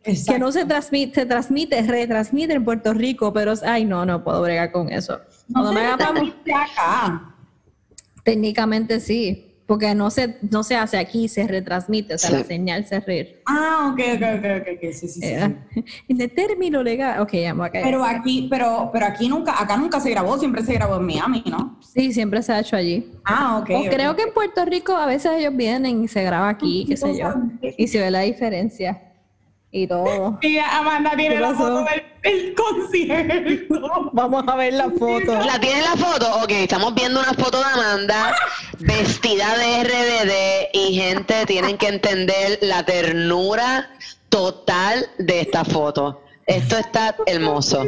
Que 0.03 0.39
no 0.39 0.51
se 0.51 0.65
transmite, 0.65 1.21
se 1.21 1.25
transmite, 1.25 1.81
retransmite 1.81 2.53
en 2.53 2.63
Puerto 2.63 2.93
Rico, 2.93 3.33
pero 3.33 3.53
ay 3.65 3.85
no, 3.85 4.05
no 4.05 4.23
puedo 4.23 4.41
bregar 4.43 4.71
con 4.71 4.89
eso. 4.89 5.19
No 5.47 5.73
me 5.73 5.81
acá. 5.81 6.13
Técnicamente 8.23 8.99
sí 8.99 9.48
porque 9.69 9.93
no 9.93 10.09
se, 10.09 10.35
no 10.49 10.63
se 10.63 10.75
hace 10.75 10.97
aquí, 10.97 11.27
se 11.27 11.45
retransmite, 11.45 12.15
o 12.15 12.17
sea, 12.17 12.31
la 12.31 12.43
señal 12.43 12.87
se 12.87 12.99
re... 13.01 13.39
Ah, 13.45 13.93
ok, 13.93 13.99
ok, 14.15 14.23
ok, 14.39 14.67
ok, 14.73 14.91
sí, 14.91 15.07
sí, 15.07 15.21
sí. 15.21 15.83
En 16.09 16.19
el 16.19 16.31
término 16.33 16.81
legal, 16.81 17.21
ok, 17.21 17.33
ya 17.33 17.53
me 17.53 17.69
Pero 17.69 18.03
aquí, 18.03 18.47
pero, 18.49 18.89
pero 18.91 19.05
aquí 19.05 19.29
nunca, 19.29 19.61
acá 19.61 19.77
nunca 19.77 19.99
se 19.99 20.09
grabó, 20.09 20.39
siempre 20.39 20.63
se 20.63 20.73
grabó 20.73 20.95
en 20.95 21.05
Miami, 21.05 21.43
¿no? 21.45 21.77
Sí, 21.81 22.11
siempre 22.11 22.41
se 22.41 22.51
ha 22.51 22.61
hecho 22.61 22.77
allí. 22.77 23.11
Ah, 23.23 23.59
ok. 23.59 23.69
O 23.75 23.89
creo 23.91 24.15
que 24.15 24.23
en 24.23 24.33
Puerto 24.33 24.65
Rico 24.65 24.93
a 24.93 25.05
veces 25.05 25.33
ellos 25.37 25.55
vienen 25.55 26.03
y 26.03 26.07
se 26.07 26.23
graba 26.23 26.49
aquí, 26.49 26.85
qué 26.87 26.97
sé 26.97 27.15
yo, 27.15 27.31
y 27.61 27.87
se 27.87 27.99
ve 27.99 28.09
la 28.09 28.21
diferencia 28.21 29.08
y 29.71 29.87
todo. 29.87 30.39
Y 30.41 30.57
Amanda 30.57 31.11
tiene 31.15 31.39
la 31.39 31.53
foto 31.53 31.85
del, 32.23 32.55
concierto. 32.55 34.09
Vamos 34.13 34.43
a 34.47 34.55
ver 34.55 34.73
la 34.73 34.89
foto. 34.89 35.33
¿La 35.45 35.59
tiene 35.59 35.81
la 35.81 35.95
foto? 35.95 36.43
Ok, 36.43 36.51
estamos 36.51 36.93
viendo 36.95 37.19
una 37.19 37.33
foto 37.33 37.59
de 37.59 37.65
Amanda 37.65 38.35
vestida 38.79 39.57
de 39.57 39.83
RBD 39.83 40.69
y 40.73 40.95
gente 40.95 41.45
tienen 41.45 41.77
que 41.77 41.87
entender 41.87 42.59
la 42.61 42.83
ternura 42.83 43.91
total 44.29 45.07
de 45.17 45.41
esta 45.41 45.63
foto. 45.63 46.21
Esto 46.45 46.77
está 46.77 47.15
hermoso. 47.27 47.85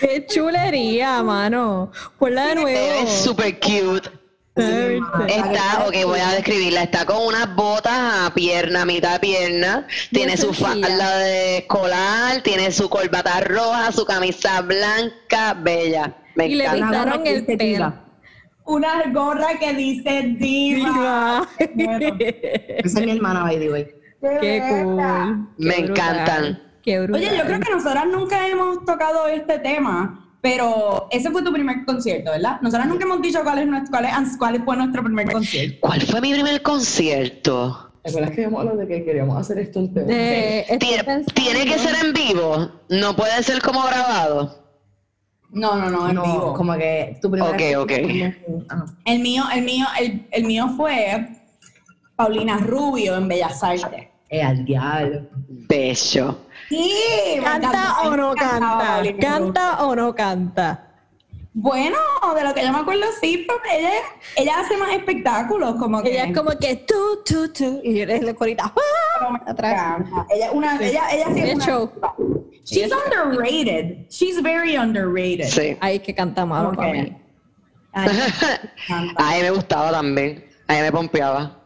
Qué 0.00 0.26
chulería, 0.26 1.22
mano. 1.22 1.92
Ponla 2.18 2.46
de 2.48 2.54
nuevo. 2.56 3.08
Es 3.08 3.10
súper 3.22 3.58
cute. 3.60 4.10
Está, 4.56 5.84
ok, 5.86 5.94
voy 6.06 6.20
a 6.20 6.32
describirla. 6.32 6.84
Está 6.84 7.04
con 7.04 7.26
unas 7.26 7.54
botas 7.54 7.92
a 7.92 8.32
pierna, 8.34 8.86
mitad 8.86 9.14
de 9.14 9.20
pierna. 9.20 9.86
Tiene 10.10 10.36
su 10.36 10.54
falda 10.54 11.18
de 11.18 11.58
escolar, 11.58 12.42
tiene 12.42 12.72
su 12.72 12.88
corbata 12.88 13.40
roja, 13.40 13.92
su 13.92 14.06
camisa 14.06 14.62
blanca, 14.62 15.54
bella. 15.54 16.16
Me 16.36 16.48
y 16.48 16.54
le 16.54 16.70
pintaron 16.70 17.26
el 17.26 17.44
pelo. 17.44 17.94
Una 18.64 19.04
gorra 19.12 19.58
que 19.60 19.74
dice 19.74 20.34
diva. 20.38 21.46
Esa 21.58 23.00
es 23.00 23.06
mi 23.06 23.12
hermana, 23.12 23.42
by 23.42 23.58
the 23.58 23.70
way. 23.70 23.86
Qué 24.40 24.62
cool. 24.70 25.48
Me 25.58 25.76
encantan. 25.76 26.62
Oye, 26.86 27.36
yo 27.36 27.44
creo 27.44 27.60
que 27.60 27.70
nosotras 27.70 28.06
nunca 28.06 28.48
hemos 28.48 28.84
tocado 28.84 29.28
este 29.28 29.58
tema. 29.58 30.25
Pero 30.40 31.08
ese 31.10 31.30
fue 31.30 31.42
tu 31.42 31.52
primer 31.52 31.84
concierto, 31.84 32.30
¿verdad? 32.30 32.60
Nosotros 32.60 32.86
nunca 32.86 33.04
hemos 33.04 33.22
dicho 33.22 33.42
cuál, 33.42 33.58
es 33.58 33.66
nuestro, 33.66 33.90
cuál, 33.90 34.04
es, 34.04 34.36
cuál 34.38 34.64
fue 34.64 34.76
nuestro 34.76 35.02
primer 35.02 35.32
concierto. 35.32 35.78
¿Cuál 35.80 36.02
fue 36.02 36.20
mi 36.20 36.32
primer 36.32 36.62
concierto? 36.62 37.92
¿Te 38.02 38.10
acuerdas 38.10 38.30
que 38.30 38.44
habíamos 38.44 38.60
hablado 38.60 38.78
de 38.78 38.86
que 38.86 39.04
queríamos 39.04 39.36
hacer 39.36 39.58
esto 39.58 39.80
en 39.80 39.92
¿Tiene, 39.92 41.64
que 41.64 41.78
ser 41.78 42.04
en 42.04 42.12
vivo? 42.12 42.70
¿No 42.88 43.16
puede 43.16 43.42
ser 43.42 43.60
como 43.60 43.82
grabado? 43.82 44.64
No, 45.50 45.74
no, 45.74 45.90
no, 45.90 46.08
en 46.08 46.22
vivo. 46.22 46.54
Como 46.54 46.74
que 46.74 47.18
tu 47.20 47.30
primer 47.30 47.50
Ok, 47.50 47.82
ok. 47.82 47.92
El 49.06 49.20
mío, 49.20 49.42
el 49.52 49.64
mío, 49.64 49.86
el, 50.00 50.26
el 50.30 50.44
mío 50.44 50.68
fue 50.76 51.26
Paulina 52.14 52.58
Rubio 52.58 53.16
en 53.16 53.26
Bellas 53.26 53.62
Artes. 53.64 54.08
Eh, 54.28 54.42
al 54.42 54.64
diablo. 54.64 55.22
Beso. 55.48 56.45
Sí, 56.68 57.40
¿Canta 57.42 58.00
o 58.02 58.16
no 58.16 58.34
canta? 58.34 59.02
¿Canta 59.20 59.84
o 59.84 59.94
no 59.94 60.14
canta? 60.14 60.82
Bueno, 61.58 61.96
de 62.34 62.44
lo 62.44 62.52
que 62.52 62.62
yo 62.62 62.70
me 62.70 62.80
acuerdo, 62.80 63.06
sí, 63.18 63.46
pero 63.46 63.78
ella, 63.78 63.90
ella 64.36 64.60
hace 64.60 64.76
más 64.76 64.90
espectáculos, 64.90 65.76
como 65.76 66.02
que... 66.02 66.10
Ella 66.10 66.24
es 66.24 66.36
como 66.36 66.50
que 66.50 66.76
tú, 66.76 67.22
tú, 67.24 67.50
tú, 67.50 67.80
y 67.82 68.00
eres 68.00 68.22
la 68.22 68.34
corita, 68.34 68.74
¡ah! 68.76 69.40
atrás. 69.46 70.02
Ella, 70.28 70.52
una, 70.52 70.76
ella, 70.78 71.04
ella 71.10 71.26
sí 71.32 71.40
es 71.40 71.58
show. 71.64 71.90
She's 72.64 72.92
underrated. 72.92 74.06
She's 74.10 74.42
very 74.42 74.76
underrated. 74.76 75.46
Sí. 75.46 75.78
Ay, 75.80 75.98
que 76.00 76.14
canta 76.14 76.44
malo 76.44 76.72
para 76.72 76.92
mí. 76.92 77.16
a 77.94 78.04
mí 78.06 79.40
me 79.40 79.50
gustaba 79.54 79.92
también. 79.92 80.44
A 80.68 80.74
mí 80.74 80.80
me 80.80 80.92
pompeaba 80.92 81.56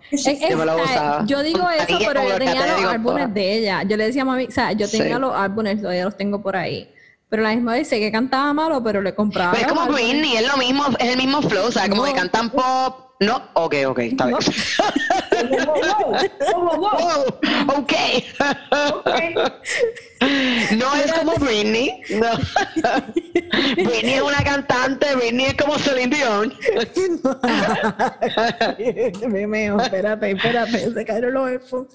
yo 1.27 1.43
digo 1.43 1.69
eso, 1.71 1.99
pero 2.07 2.29
yo 2.29 2.39
tenía 2.39 2.67
los 2.67 2.85
álbumes 2.85 3.35
de 3.35 3.59
ella. 3.59 3.83
Yo 3.85 3.97
le 3.97 4.07
decía 4.07 4.23
a 4.23 4.25
mami, 4.25 4.47
o 4.47 4.51
sea, 4.51 4.73
yo 4.73 4.89
tenía 4.89 5.19
los 5.19 5.35
álbumes, 5.35 5.81
todavía 5.81 6.05
los 6.05 6.17
tengo 6.17 6.43
por 6.43 6.57
ahí. 6.57 6.93
Pero 7.29 7.45
la 7.45 7.51
misma 7.55 7.73
vez 7.75 7.89
sé 7.89 8.01
que 8.01 8.11
cantaba 8.11 8.53
malo, 8.53 8.83
pero 8.83 9.01
le 9.01 9.15
compraba. 9.15 9.53
es 9.53 9.67
como 9.67 9.87
Britney, 9.87 10.37
es 10.37 10.49
lo 10.49 10.57
mismo, 10.57 10.85
es 10.99 11.09
el 11.11 11.17
mismo 11.17 11.41
flow, 11.43 11.69
o 11.69 11.73
sea, 11.73 11.89
como 11.89 12.05
que 12.05 12.13
cantan 12.13 12.51
pop. 12.51 13.10
No, 13.21 13.43
ok, 13.53 13.75
ok, 13.89 13.99
está 13.99 14.27
bien. 14.27 14.39
ok. 17.69 17.93
No 20.73 20.95
es 20.95 21.13
como 21.13 21.35
Britney. 21.35 22.01
No. 22.09 22.31
Britney 23.77 24.15
es 24.15 24.23
una 24.23 24.43
cantante, 24.43 25.15
Britney 25.17 25.47
es 25.47 25.55
como 25.55 25.79
Celine 25.79 26.17
Dion. 26.17 26.55
Me 29.31 29.47
meo, 29.47 29.79
espérate, 29.79 30.31
espérate, 30.31 30.91
se 30.91 31.05
cayeron 31.05 31.35
los 31.35 31.51
headphones. 31.51 31.93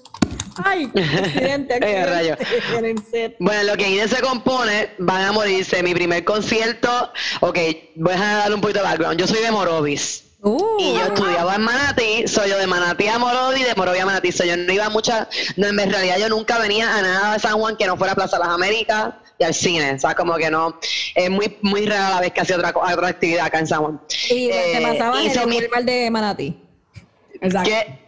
Ay, 0.64 0.88
accidente, 0.94 1.74
accidente. 1.74 3.36
bueno, 3.40 3.64
lo 3.64 3.76
que 3.76 3.90
IDE 3.90 4.06
se 4.06 4.22
compone, 4.22 4.90
van 4.98 5.22
a 5.22 5.32
morirse. 5.32 5.82
Mi 5.82 5.92
primer 5.92 6.22
concierto, 6.22 7.10
ok, 7.40 7.58
voy 7.96 8.14
a 8.14 8.16
darle 8.16 8.54
un 8.54 8.60
poquito 8.60 8.78
de 8.78 8.84
background. 8.84 9.18
Yo 9.18 9.26
soy 9.26 9.42
de 9.42 9.50
Morovis. 9.50 10.25
Uh, 10.42 10.76
y 10.78 10.92
yo 10.94 11.06
estudiaba 11.06 11.54
en 11.54 11.62
Manatí, 11.62 12.28
soy 12.28 12.50
yo 12.50 12.58
de 12.58 12.66
Manatí 12.66 13.08
a 13.08 13.18
Morovis, 13.18 13.66
de 13.66 13.74
Morovis 13.74 14.02
a 14.02 14.06
Manatí. 14.06 14.32
Soy 14.32 14.48
yo 14.48 14.56
no 14.56 14.72
iba 14.72 14.88
mucha, 14.90 15.28
no, 15.56 15.66
en 15.66 15.90
realidad 15.90 16.18
yo 16.18 16.28
nunca 16.28 16.58
venía 16.58 16.94
a 16.94 17.02
nada 17.02 17.32
de 17.32 17.38
San 17.38 17.58
Juan 17.58 17.76
que 17.76 17.86
no 17.86 17.96
fuera 17.96 18.14
Plaza 18.14 18.38
Las 18.38 18.48
Américas, 18.48 19.14
y 19.38 19.44
al 19.44 19.54
cine. 19.54 19.92
O 19.94 19.98
sea, 19.98 20.14
como 20.14 20.34
que 20.36 20.50
no, 20.50 20.78
es 21.14 21.30
muy, 21.30 21.56
muy 21.62 21.86
rara 21.86 22.10
la 22.10 22.20
vez 22.20 22.32
que 22.32 22.40
hacía 22.40 22.56
otra, 22.56 22.72
otra 22.74 23.08
actividad 23.08 23.46
acá 23.46 23.58
en 23.58 23.66
San 23.66 23.80
Juan. 23.82 24.00
Y 24.30 24.48
te 24.48 24.78
eh, 24.78 24.82
pasaba 24.82 25.22
en 25.22 25.38
el 25.38 25.46
mi... 25.46 25.60
de 25.84 26.10
Manati. 26.10 26.62
Exacto. 27.40 27.70
Que, 27.70 28.00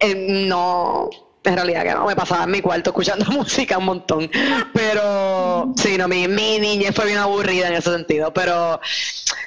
eh, 0.00 0.14
no, 0.48 1.10
en 1.42 1.54
realidad 1.54 1.82
que 1.84 1.92
no, 1.92 2.06
me 2.06 2.14
pasaba 2.14 2.44
en 2.44 2.50
mi 2.50 2.60
cuarto 2.60 2.90
escuchando 2.90 3.24
música 3.30 3.78
un 3.78 3.86
montón. 3.86 4.30
Pero 4.74 5.72
sí, 5.76 5.96
no, 5.96 6.08
mi, 6.08 6.28
mi 6.28 6.58
niñez 6.58 6.94
fue 6.94 7.06
bien 7.06 7.18
aburrida 7.18 7.68
en 7.68 7.74
ese 7.74 7.90
sentido. 7.90 8.32
Pero 8.32 8.80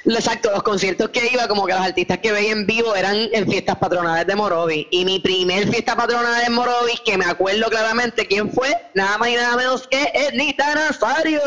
exacto, 0.04 0.50
los 0.50 0.62
conciertos 0.62 1.10
que 1.10 1.28
iba, 1.32 1.46
como 1.48 1.66
que 1.66 1.72
los 1.72 1.82
artistas 1.82 2.18
que 2.18 2.32
veía 2.32 2.52
en 2.52 2.66
vivo 2.66 2.94
eran 2.94 3.16
en 3.32 3.48
fiestas 3.48 3.76
patronales 3.76 4.26
de 4.26 4.34
Morovis. 4.34 4.86
Y 4.90 5.04
mi 5.04 5.20
primer 5.20 5.68
fiesta 5.68 5.96
patronal 5.96 6.42
de 6.44 6.50
Morovis, 6.50 7.00
que 7.04 7.16
me 7.16 7.24
acuerdo 7.24 7.68
claramente 7.70 8.26
quién 8.26 8.50
fue, 8.50 8.68
nada 8.94 9.16
más 9.18 9.28
y 9.28 9.34
nada 9.34 9.56
menos 9.56 9.86
que 9.86 10.10
Ednita 10.14 10.74
Nazario. 10.74 11.40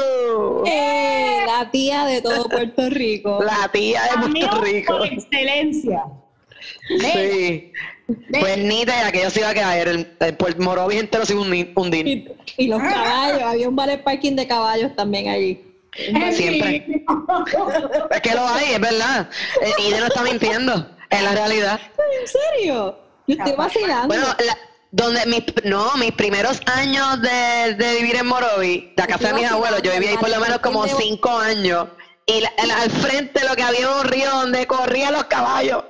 Eh, 0.66 1.44
la 1.46 1.70
tía 1.72 2.06
de 2.06 2.22
todo 2.22 2.46
Puerto 2.50 2.90
Rico. 2.90 3.44
La 3.44 3.70
tía 3.72 4.02
de 4.04 4.30
Puerto 4.30 4.62
Rico. 4.62 4.98
Por 4.98 5.08
excelencia. 5.08 6.04
Sí. 6.88 7.72
Pues 8.40 8.58
nita, 8.58 8.94
ya 9.04 9.12
que 9.12 9.22
yo 9.22 9.30
se 9.30 9.40
iba 9.42 9.50
a 9.50 9.54
caer, 9.54 9.88
el, 9.90 10.18
el, 10.20 10.58
Morovis 10.60 11.00
entero 11.00 11.26
se 11.26 11.34
iba 11.34 11.42
hundir. 11.76 12.08
Y, 12.08 12.28
y, 12.58 12.68
los 12.68 12.82
caballos, 12.82 13.42
había 13.44 13.68
un 13.68 13.76
ballet 13.76 14.02
parking 14.02 14.36
de 14.36 14.48
caballos 14.48 14.96
también 14.96 15.28
allí. 15.28 15.62
Siempre. 16.32 16.86
es 18.12 18.22
que 18.22 18.34
lo 18.34 18.48
hay, 18.48 18.74
es 18.74 18.80
verdad. 18.80 19.30
Y 19.80 19.90
no 19.92 20.06
está 20.06 20.24
mintiendo, 20.24 20.90
es 21.10 21.22
la 21.22 21.32
realidad. 21.32 21.80
¿En 22.22 22.28
serio? 22.28 22.98
Yo 23.28 23.36
estoy 23.36 23.54
vacilando. 23.54 24.08
Bueno, 24.08 24.28
donde 24.92 25.26
mis, 25.26 25.44
no, 25.66 25.96
mis 25.98 26.14
primeros 26.14 26.62
años 26.66 27.22
de, 27.22 27.76
de 27.76 27.96
vivir 27.98 28.16
en 28.16 28.28
Morovis, 28.28 28.86
la 28.96 29.08
casa 29.08 29.30
de 29.30 29.34
mis 29.34 29.52
abuelos, 29.52 29.82
yo 29.82 29.92
viví 29.92 30.08
ahí 30.08 30.18
por 30.18 30.30
lo 30.30 30.40
menos 30.40 30.60
como 30.60 30.88
cinco 30.88 31.30
años 31.38 31.88
y 32.30 32.44
al 32.44 32.92
frente 32.92 33.42
lo 33.48 33.56
que 33.56 33.64
había 33.64 33.90
un 33.90 34.04
río 34.04 34.30
donde 34.30 34.68
corrían 34.68 35.14
los 35.14 35.24
caballos. 35.26 35.86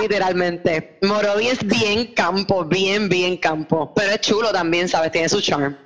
Literalmente. 0.00 0.98
Morovi 1.02 1.48
es 1.48 1.64
bien 1.66 2.14
campo, 2.14 2.64
bien, 2.64 3.10
bien 3.10 3.36
campo. 3.36 3.92
Pero 3.94 4.12
es 4.12 4.20
chulo 4.22 4.50
también, 4.52 4.88
¿sabes? 4.88 5.12
Tiene 5.12 5.28
su 5.28 5.42
charm. 5.42 5.76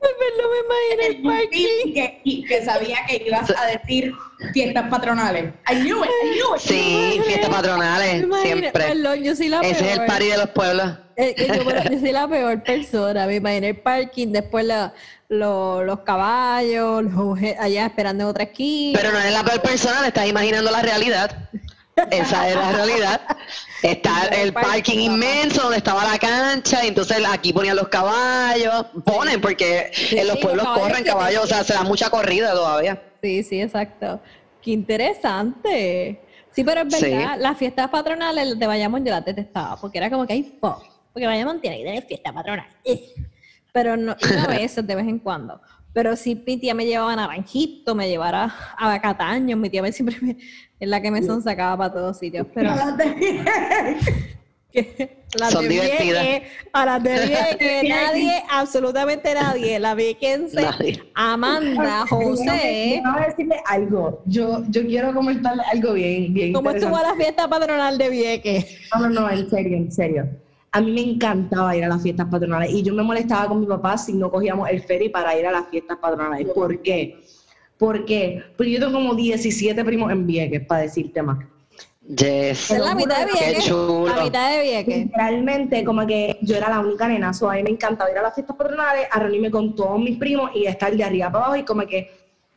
No 0.00 0.08
me 0.50 0.58
imagino 0.64 1.02
el 1.08 1.22
parking. 1.22 1.94
Que, 1.94 2.44
que, 2.46 2.64
sabía 2.64 2.98
que 3.08 3.24
ibas 3.26 3.50
a 3.50 3.66
decir 3.66 4.12
fiestas 4.52 4.88
patronales. 4.88 5.52
I 5.68 5.80
knew 5.80 6.04
it, 6.04 6.10
I 6.22 6.28
knew 6.28 6.54
it. 6.54 6.60
Sí, 6.60 7.20
fiestas 7.26 7.50
patronales, 7.50 8.24
siempre. 8.42 8.70
Perdón, 8.70 9.24
yo 9.24 9.34
soy 9.34 9.48
la 9.48 9.60
Ese 9.62 9.84
es 9.84 9.98
el 9.98 10.06
party 10.06 10.26
de 10.26 10.36
los 10.36 10.50
pueblos. 10.50 10.92
Eh, 11.16 11.34
yo, 11.36 11.90
yo, 11.90 11.98
soy 11.98 12.12
la 12.12 12.28
peor 12.28 12.62
persona. 12.62 13.26
Me 13.26 13.34
imagino 13.36 13.66
el 13.66 13.80
parking, 13.80 14.28
después 14.28 14.64
la, 14.64 14.94
los 15.28 16.00
caballos, 16.00 17.04
allá 17.58 17.86
esperando 17.86 18.24
en 18.24 18.30
otra 18.30 18.44
esquina. 18.44 18.98
Pero 19.00 19.12
no 19.12 19.18
es 19.18 19.32
la 19.32 19.44
peor 19.44 19.60
persona, 19.62 20.00
le 20.02 20.08
estás 20.08 20.26
imaginando 20.26 20.70
la 20.70 20.82
realidad. 20.82 21.48
Esa 22.10 22.48
es 22.48 22.54
la 22.54 22.72
realidad. 22.72 23.20
Está 23.82 24.26
el 24.42 24.52
parking 24.52 24.98
inmenso 24.98 25.62
donde 25.62 25.78
estaba 25.78 26.04
la 26.04 26.18
cancha, 26.18 26.84
y 26.84 26.88
entonces 26.88 27.18
aquí 27.28 27.52
ponían 27.52 27.76
los 27.76 27.88
caballos, 27.88 28.86
ponen 29.04 29.40
porque 29.40 29.90
en 30.12 30.26
los 30.28 30.38
pueblos 30.38 30.66
corren 30.66 31.04
caballos, 31.04 31.44
o 31.44 31.46
sea, 31.46 31.64
se 31.64 31.74
da 31.74 31.82
mucha 31.82 32.08
corrida 32.08 32.52
todavía. 32.52 33.02
Sí, 33.22 33.42
sí, 33.42 33.60
exacto. 33.60 34.20
Qué 34.62 34.70
interesante. 34.70 36.20
Sí, 36.52 36.64
pero 36.64 36.82
es 36.82 37.00
verdad, 37.00 37.36
las 37.38 37.58
fiestas 37.58 37.88
patronales 37.88 38.58
de 38.58 38.66
Bayamón 38.66 39.04
yo 39.04 39.12
las 39.12 39.24
detestaba, 39.24 39.76
porque 39.76 39.98
era 39.98 40.10
como 40.10 40.26
que 40.26 40.32
hay 40.32 40.58
porque 41.12 41.26
Bayamón 41.26 41.60
tiene 41.60 41.78
que 41.78 41.84
tener 41.84 42.04
fiesta 42.04 42.32
patronal. 42.32 42.66
Pero 43.78 43.96
no, 43.96 44.16
una 44.32 44.46
vez, 44.48 44.74
de 44.74 44.94
vez 44.96 45.06
en 45.06 45.20
cuando. 45.20 45.60
Pero 45.92 46.16
si 46.16 46.34
mi 46.34 46.56
tía 46.56 46.74
me 46.74 46.84
llevaba 46.84 47.12
a 47.12 47.16
Naranjito, 47.16 47.94
me 47.94 48.08
llevara 48.08 48.52
a 48.76 49.00
Cataño, 49.00 49.56
mi 49.56 49.70
tía 49.70 49.92
siempre 49.92 50.16
me, 50.20 50.36
es 50.80 50.88
la 50.88 51.00
que 51.00 51.12
me 51.12 51.22
son 51.22 51.42
sacaba 51.42 51.76
para 51.76 51.92
todos 51.92 52.18
sitios. 52.18 52.44
Pero 52.54 52.70
las 55.38 55.52
son 55.52 55.68
divertidas. 55.68 56.42
a 56.72 56.86
las 56.86 57.02
de 57.04 57.56
que 57.56 57.82
nadie, 57.88 58.42
absolutamente 58.50 59.32
nadie, 59.32 59.78
la 59.78 59.94
Viequense, 59.94 60.66
Amanda, 61.14 62.04
José. 62.08 63.00
Vamos 63.04 63.20
a 63.20 63.26
decirle 63.26 63.56
algo. 63.64 64.22
Yo, 64.26 64.64
yo 64.70 64.84
quiero 64.86 65.14
comentarle 65.14 65.62
algo 65.72 65.92
bien, 65.92 66.34
bien. 66.34 66.52
¿Cómo 66.52 66.70
estuvo 66.70 66.98
la 66.98 67.14
fiesta 67.14 67.48
patronal 67.48 67.96
de 67.96 68.08
Vieques? 68.08 68.76
No, 68.92 69.08
no, 69.08 69.20
no, 69.20 69.30
en 69.30 69.48
serio, 69.48 69.76
en 69.76 69.92
serio 69.92 70.28
a 70.70 70.80
mí 70.80 70.92
me 70.92 71.00
encantaba 71.00 71.76
ir 71.76 71.84
a 71.84 71.88
las 71.88 72.02
fiestas 72.02 72.26
patronales 72.30 72.70
y 72.70 72.82
yo 72.82 72.94
me 72.94 73.02
molestaba 73.02 73.48
con 73.48 73.60
mi 73.60 73.66
papá 73.66 73.96
si 73.96 74.12
no 74.12 74.30
cogíamos 74.30 74.68
el 74.68 74.82
ferry 74.82 75.08
para 75.08 75.38
ir 75.38 75.46
a 75.46 75.52
las 75.52 75.68
fiestas 75.68 75.98
patronales. 75.98 76.48
¿Por 76.54 76.82
qué? 76.82 77.20
¿Por 77.78 78.04
qué? 78.04 78.42
Porque 78.56 78.72
yo 78.72 78.80
tengo 78.80 78.92
como 78.92 79.14
17 79.14 79.84
primos 79.84 80.10
en 80.10 80.26
Vieques, 80.26 80.66
para 80.66 80.82
decirte 80.82 81.22
más. 81.22 81.38
Yes. 82.08 82.70
Es 82.70 82.78
la 82.78 82.94
mitad 82.94 83.26
de 83.26 83.32
Vieques. 83.32 83.70
La 83.70 84.24
mitad 84.24 84.50
de 84.50 84.62
Vieques. 84.62 85.08
Realmente, 85.14 85.84
como 85.84 86.06
que 86.06 86.38
yo 86.42 86.56
era 86.56 86.70
la 86.70 86.80
única 86.80 87.06
nena, 87.06 87.32
so 87.32 87.50
a 87.50 87.54
mí 87.54 87.62
me 87.62 87.70
encantaba 87.70 88.10
ir 88.10 88.18
a 88.18 88.22
las 88.22 88.34
fiestas 88.34 88.56
patronales, 88.56 89.06
a 89.10 89.20
reunirme 89.20 89.50
con 89.50 89.74
todos 89.74 90.00
mis 90.00 90.18
primos 90.18 90.50
y 90.54 90.66
estar 90.66 90.94
de 90.94 91.04
arriba 91.04 91.30
para 91.30 91.44
abajo 91.44 91.60
y 91.60 91.64
como 91.64 91.86
que 91.86 92.10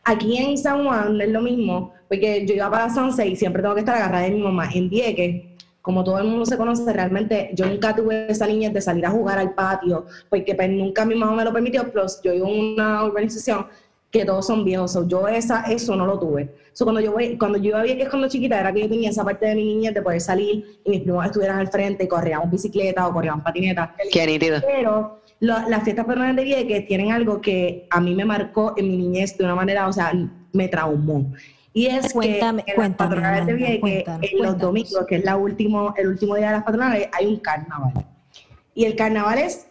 aquí 0.04 0.38
en 0.38 0.58
San 0.58 0.86
Juan 0.86 1.20
es 1.22 1.30
lo 1.30 1.42
mismo, 1.42 1.94
porque 2.08 2.46
yo 2.46 2.56
iba 2.56 2.72
para 2.72 2.90
San 2.90 3.12
y 3.26 3.36
siempre 3.36 3.62
tengo 3.62 3.76
que 3.76 3.82
estar 3.82 3.96
agarrada 3.96 4.24
de 4.24 4.32
mi 4.32 4.42
mamá. 4.42 4.70
En 4.74 4.90
Vieques 4.90 5.51
como 5.82 6.04
todo 6.04 6.20
el 6.20 6.28
mundo 6.28 6.46
se 6.46 6.58
conoce, 6.58 6.92
realmente 6.94 7.50
yo 7.54 7.66
nunca 7.66 7.96
tuve 7.96 8.30
esa 8.30 8.46
niñez 8.48 8.74
de 8.74 8.82
salir 8.82 9.06
a 9.06 9.12
jugar 9.12 9.40
al 9.40 9.54
patio, 9.54 10.06
porque 10.30 10.56
pues, 10.56 10.70
nunca 10.70 11.06
mi 11.06 11.16
mamá 11.16 11.36
me 11.36 11.44
lo 11.44 11.54
permitió, 11.54 11.92
plus 11.92 12.20
yo 12.24 12.34
vivo 12.34 12.48
en 12.48 12.74
una 12.74 13.04
urbanización 13.04 13.66
que 14.12 14.26
todos 14.26 14.46
son 14.46 14.66
viejos, 14.66 14.98
yo 15.08 15.28
esa, 15.28 15.62
eso 15.64 15.96
no 15.96 16.06
lo 16.06 16.20
tuve. 16.20 16.50
So, 16.74 16.86
cuando 16.86 17.02
yo 17.02 17.14
voy, 17.14 17.38
cuando 17.38 17.58
yo 17.58 17.70
iba 17.70 17.82
a 17.82 17.86
es 17.86 18.10
cuando 18.10 18.28
chiquita 18.28 18.60
era 18.60 18.74
que 18.74 18.82
yo 18.82 18.90
tenía 18.90 19.10
esa 19.10 19.24
parte 19.24 19.46
de 19.46 19.56
mi 19.56 19.64
niñez 19.64 19.94
de 19.94 20.02
poder 20.02 20.20
salir 20.20 20.66
y 20.84 20.90
mis 20.90 21.02
primos 21.02 21.26
estuvieran 21.26 21.60
al 21.60 21.70
frente 21.70 22.04
y 22.04 22.08
corríamos 22.08 22.52
bicicleta 22.52 23.08
o 23.08 23.14
corríamos 23.14 23.44
patineta. 23.44 23.94
Qué 24.12 24.28
nítido. 24.28 24.60
Pero 24.66 25.22
las 25.40 25.84
fiestas 25.84 26.06
patronales 26.06 26.36
de 26.36 26.44
Vieques 26.44 26.88
tienen 26.88 27.12
algo 27.12 27.42
que 27.42 27.88
a 27.90 28.00
mí 28.00 28.14
me 28.14 28.26
marcó 28.26 28.74
en 28.78 28.90
mi 28.90 28.98
niñez 28.98 29.38
de 29.38 29.46
una 29.46 29.56
manera, 29.56 29.88
o 29.88 29.94
sea, 29.94 30.14
me 30.54 30.68
traumó. 30.68 31.32
Y 31.74 31.86
es 31.88 32.14
cuéntame, 32.14 32.64
que 32.64 32.72
en 32.74 32.80
las 32.82 32.96
patronales 32.96 33.46
de 33.46 33.54
Vieques, 33.54 34.04
en 34.08 34.44
los 34.44 34.58
domingos, 34.58 35.06
que 35.08 35.16
es 35.16 35.24
la 35.24 35.38
último, 35.38 35.94
el 35.98 36.10
último 36.10 36.36
día 36.36 36.48
de 36.48 36.54
las 36.54 36.64
patronales, 36.64 37.10
hay 37.14 37.28
un 37.28 37.38
carnaval. 37.38 38.06
Y 38.74 38.86
el 38.86 38.96
carnaval 38.96 39.38
es 39.38 39.68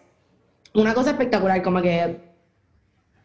una 0.75 0.95
cosa 0.95 1.11
espectacular, 1.11 1.63
como 1.63 1.83
que 1.83 2.31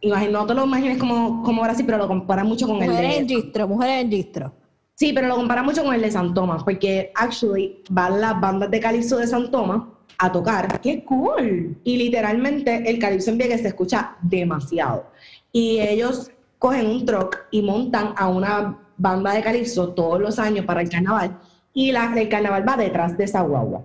no 0.03 0.45
te 0.45 0.53
lo 0.53 0.65
imagines 0.65 0.97
como, 0.97 1.41
como 1.43 1.61
Brasil, 1.63 1.86
pero 1.86 1.97
lo 1.97 2.07
compara 2.07 2.43
mucho 2.43 2.67
con 2.67 2.82
el 2.82 2.89
de... 2.89 2.95
en 2.95 3.28
registro, 3.28 3.67
mujeres 3.67 4.03
en 4.03 4.11
registro. 4.11 4.53
Sí, 4.95 5.11
pero 5.13 5.28
lo 5.28 5.36
compara 5.36 5.63
mucho 5.63 5.84
con 5.84 5.93
el 5.93 6.01
de 6.01 6.11
San 6.11 6.34
Tomás, 6.34 6.63
porque 6.63 7.11
actually 7.15 7.84
van 7.89 8.21
las 8.21 8.39
bandas 8.39 8.71
de 8.71 8.80
calipso 8.80 9.17
de 9.17 9.28
San 9.28 9.51
Tomás 9.51 9.82
a 10.17 10.32
tocar. 10.32 10.80
¡Qué 10.82 11.03
cool! 11.03 11.78
Y 11.84 11.97
literalmente 11.97 12.89
el 12.89 12.99
calipso 12.99 13.32
en 13.32 13.38
Vieques 13.38 13.61
se 13.61 13.69
escucha 13.69 14.15
demasiado. 14.21 15.07
Y 15.51 15.80
ellos 15.80 16.32
cogen 16.60 16.88
un 16.88 17.06
truck 17.06 17.45
y 17.51 17.62
montan 17.62 18.14
a 18.18 18.28
una 18.28 18.78
banda 18.97 19.34
de 19.34 19.41
calipso 19.41 19.89
todos 19.89 20.20
los 20.20 20.39
años 20.39 20.66
para 20.66 20.82
el 20.82 20.89
carnaval 20.89 21.38
y 21.74 21.91
la, 21.91 22.14
el 22.16 22.30
carnaval 22.30 22.68
va 22.68 22.78
detrás 22.78 23.18
de 23.18 23.26
esa 23.26 23.41
guagua. 23.41 23.84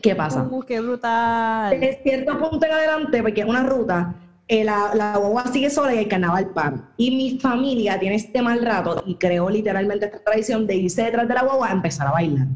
¿Qué 0.00 0.14
pasa? 0.14 0.48
Uh, 0.50 0.62
¡Qué 0.62 0.80
brutal! 0.80 1.72
En 1.74 2.02
cierto 2.02 2.38
punto 2.38 2.64
en 2.64 2.72
adelante, 2.72 3.22
porque 3.22 3.42
es 3.42 3.46
una 3.46 3.64
ruta, 3.64 4.14
eh, 4.48 4.64
la, 4.64 4.92
la, 4.94 5.18
guagua 5.18 5.46
sigue 5.48 5.68
sola 5.68 5.94
y 5.94 5.98
el 5.98 6.08
carnaval 6.08 6.50
para. 6.50 6.90
Y 6.96 7.10
mi 7.10 7.38
familia 7.38 7.98
tiene 7.98 8.16
este 8.16 8.40
mal 8.40 8.64
rato 8.64 9.02
y 9.04 9.16
creó 9.16 9.50
literalmente 9.50 10.06
esta 10.06 10.22
tradición 10.24 10.66
de 10.66 10.76
irse 10.76 11.02
detrás 11.02 11.28
de 11.28 11.34
la 11.34 11.42
guagua 11.42 11.68
a 11.68 11.72
empezar 11.72 12.06
a 12.06 12.12
bailar. 12.12 12.46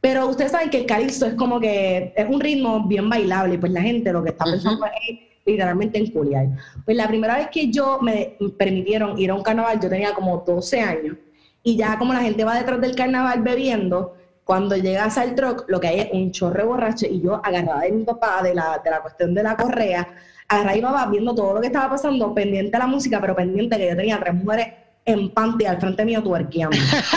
Pero 0.00 0.26
ustedes 0.26 0.50
saben 0.50 0.68
que 0.68 0.80
el 0.80 0.86
calipso 0.86 1.24
es 1.24 1.34
como 1.34 1.58
que 1.60 2.12
es 2.14 2.28
un 2.28 2.40
ritmo 2.40 2.86
bien 2.86 3.08
bailable 3.08 3.58
pues 3.58 3.72
la 3.72 3.80
gente 3.80 4.12
lo 4.12 4.22
que 4.22 4.30
está 4.30 4.44
pensando 4.44 4.84
es 4.84 5.18
literalmente 5.44 5.98
en 5.98 6.10
culiar. 6.10 6.48
Pues 6.84 6.96
la 6.96 7.08
primera 7.08 7.36
vez 7.36 7.48
que 7.48 7.70
yo 7.70 7.98
me 8.00 8.36
permitieron 8.58 9.18
ir 9.18 9.30
a 9.30 9.34
un 9.34 9.42
carnaval, 9.42 9.80
yo 9.80 9.88
tenía 9.88 10.14
como 10.14 10.42
12 10.46 10.80
años, 10.80 11.16
y 11.62 11.76
ya 11.76 11.98
como 11.98 12.12
la 12.12 12.20
gente 12.20 12.44
va 12.44 12.56
detrás 12.56 12.80
del 12.80 12.94
carnaval 12.94 13.42
bebiendo, 13.42 14.16
cuando 14.44 14.76
llegas 14.76 15.16
al 15.16 15.34
truck, 15.34 15.64
lo 15.68 15.80
que 15.80 15.88
hay 15.88 16.00
es 16.00 16.08
un 16.12 16.30
chorre 16.30 16.64
borracho, 16.64 17.06
y 17.06 17.20
yo 17.20 17.40
agarrada 17.42 17.80
de 17.80 17.92
mi 17.92 18.04
papá 18.04 18.42
de 18.42 18.54
la, 18.54 18.80
de 18.84 18.90
la 18.90 19.00
cuestión 19.00 19.34
de 19.34 19.42
la 19.42 19.56
correa, 19.56 20.06
agarrada 20.48 20.76
y 20.76 20.82
papá 20.82 21.06
viendo 21.10 21.34
todo 21.34 21.54
lo 21.54 21.60
que 21.60 21.68
estaba 21.68 21.90
pasando, 21.90 22.34
pendiente 22.34 22.76
a 22.76 22.80
la 22.80 22.86
música, 22.86 23.20
pero 23.20 23.34
pendiente 23.34 23.78
que 23.78 23.88
yo 23.88 23.96
tenía 23.96 24.20
tres 24.20 24.34
mujeres 24.34 24.68
en 25.06 25.30
panty 25.30 25.64
al 25.66 25.80
frente 25.80 26.04
mío 26.04 26.22
tuerqueando. 26.22 26.76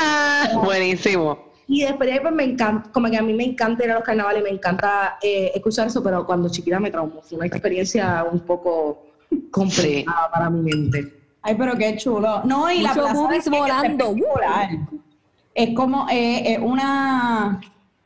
Buenísimo. 0.63 1.46
Y 1.68 1.82
después 1.82 2.07
de 2.07 2.13
ahí, 2.13 2.20
pues 2.22 2.34
me 2.34 2.45
encanta, 2.45 2.89
como 2.91 3.09
que 3.09 3.18
a 3.18 3.22
mí 3.22 3.34
me 3.34 3.43
encanta 3.43 3.84
ir 3.84 3.91
a 3.91 3.95
los 3.95 4.03
carnavales, 4.03 4.41
me 4.41 4.49
encanta 4.49 5.18
eh, 5.22 5.51
escuchar 5.53 5.88
eso, 5.88 6.01
pero 6.01 6.26
cuando 6.26 6.49
chiquita 6.49 6.80
me 6.80 6.89
traumó. 6.89 7.22
Fue 7.22 7.38
una 7.38 7.47
experiencia 7.47 8.26
un 8.32 8.39
poco 8.39 9.03
complicada 9.51 10.32
para 10.32 10.49
mi 10.49 10.61
mente. 10.61 11.13
Ay, 11.41 11.55
pero 11.57 11.76
qué 11.76 11.97
chulo. 11.97 12.41
No, 12.45 12.72
y 12.72 12.82
la 12.82 12.93
plaza 12.93 13.36
es 13.36 13.49
volando. 13.49 14.15
Es 15.53 15.76
como 15.76 16.07
eh, 16.09 16.57
una... 16.61 17.59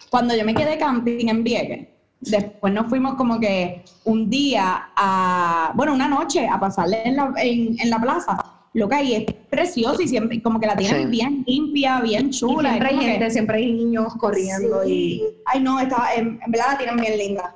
Cuando 0.09 0.35
yo 0.35 0.43
me 0.43 0.55
quedé 0.55 0.77
camping 0.77 1.27
en 1.27 1.43
Vieques, 1.43 1.87
después 2.19 2.73
nos 2.73 2.87
fuimos 2.87 3.15
como 3.15 3.39
que 3.39 3.83
un 4.05 4.29
día 4.29 4.89
a, 4.95 5.71
bueno, 5.75 5.93
una 5.93 6.07
noche 6.07 6.47
a 6.47 6.59
pasarle 6.59 7.01
en 7.07 7.15
la, 7.15 7.33
en, 7.37 7.79
en 7.79 7.89
la 7.89 7.99
plaza. 7.99 8.43
Loca, 8.73 9.01
y 9.03 9.13
es 9.15 9.25
precioso 9.49 10.01
y 10.01 10.07
siempre 10.07 10.41
como 10.41 10.59
que 10.59 10.65
la 10.67 10.75
tienen 10.77 11.11
bien 11.11 11.43
limpia, 11.45 11.99
bien 11.99 12.29
chula. 12.29 12.69
siempre 12.69 12.87
hay 12.89 12.97
gente, 12.99 13.25
que- 13.25 13.31
siempre 13.31 13.57
hay 13.57 13.71
niños 13.73 14.13
corriendo 14.17 14.87
y... 14.87 15.23
Ay, 15.45 15.59
no, 15.61 15.79
estaba, 15.79 16.13
en, 16.13 16.39
en 16.45 16.51
verdad 16.51 16.67
la 16.71 16.77
tienen 16.77 16.95
bien 16.97 17.17
linda. 17.17 17.55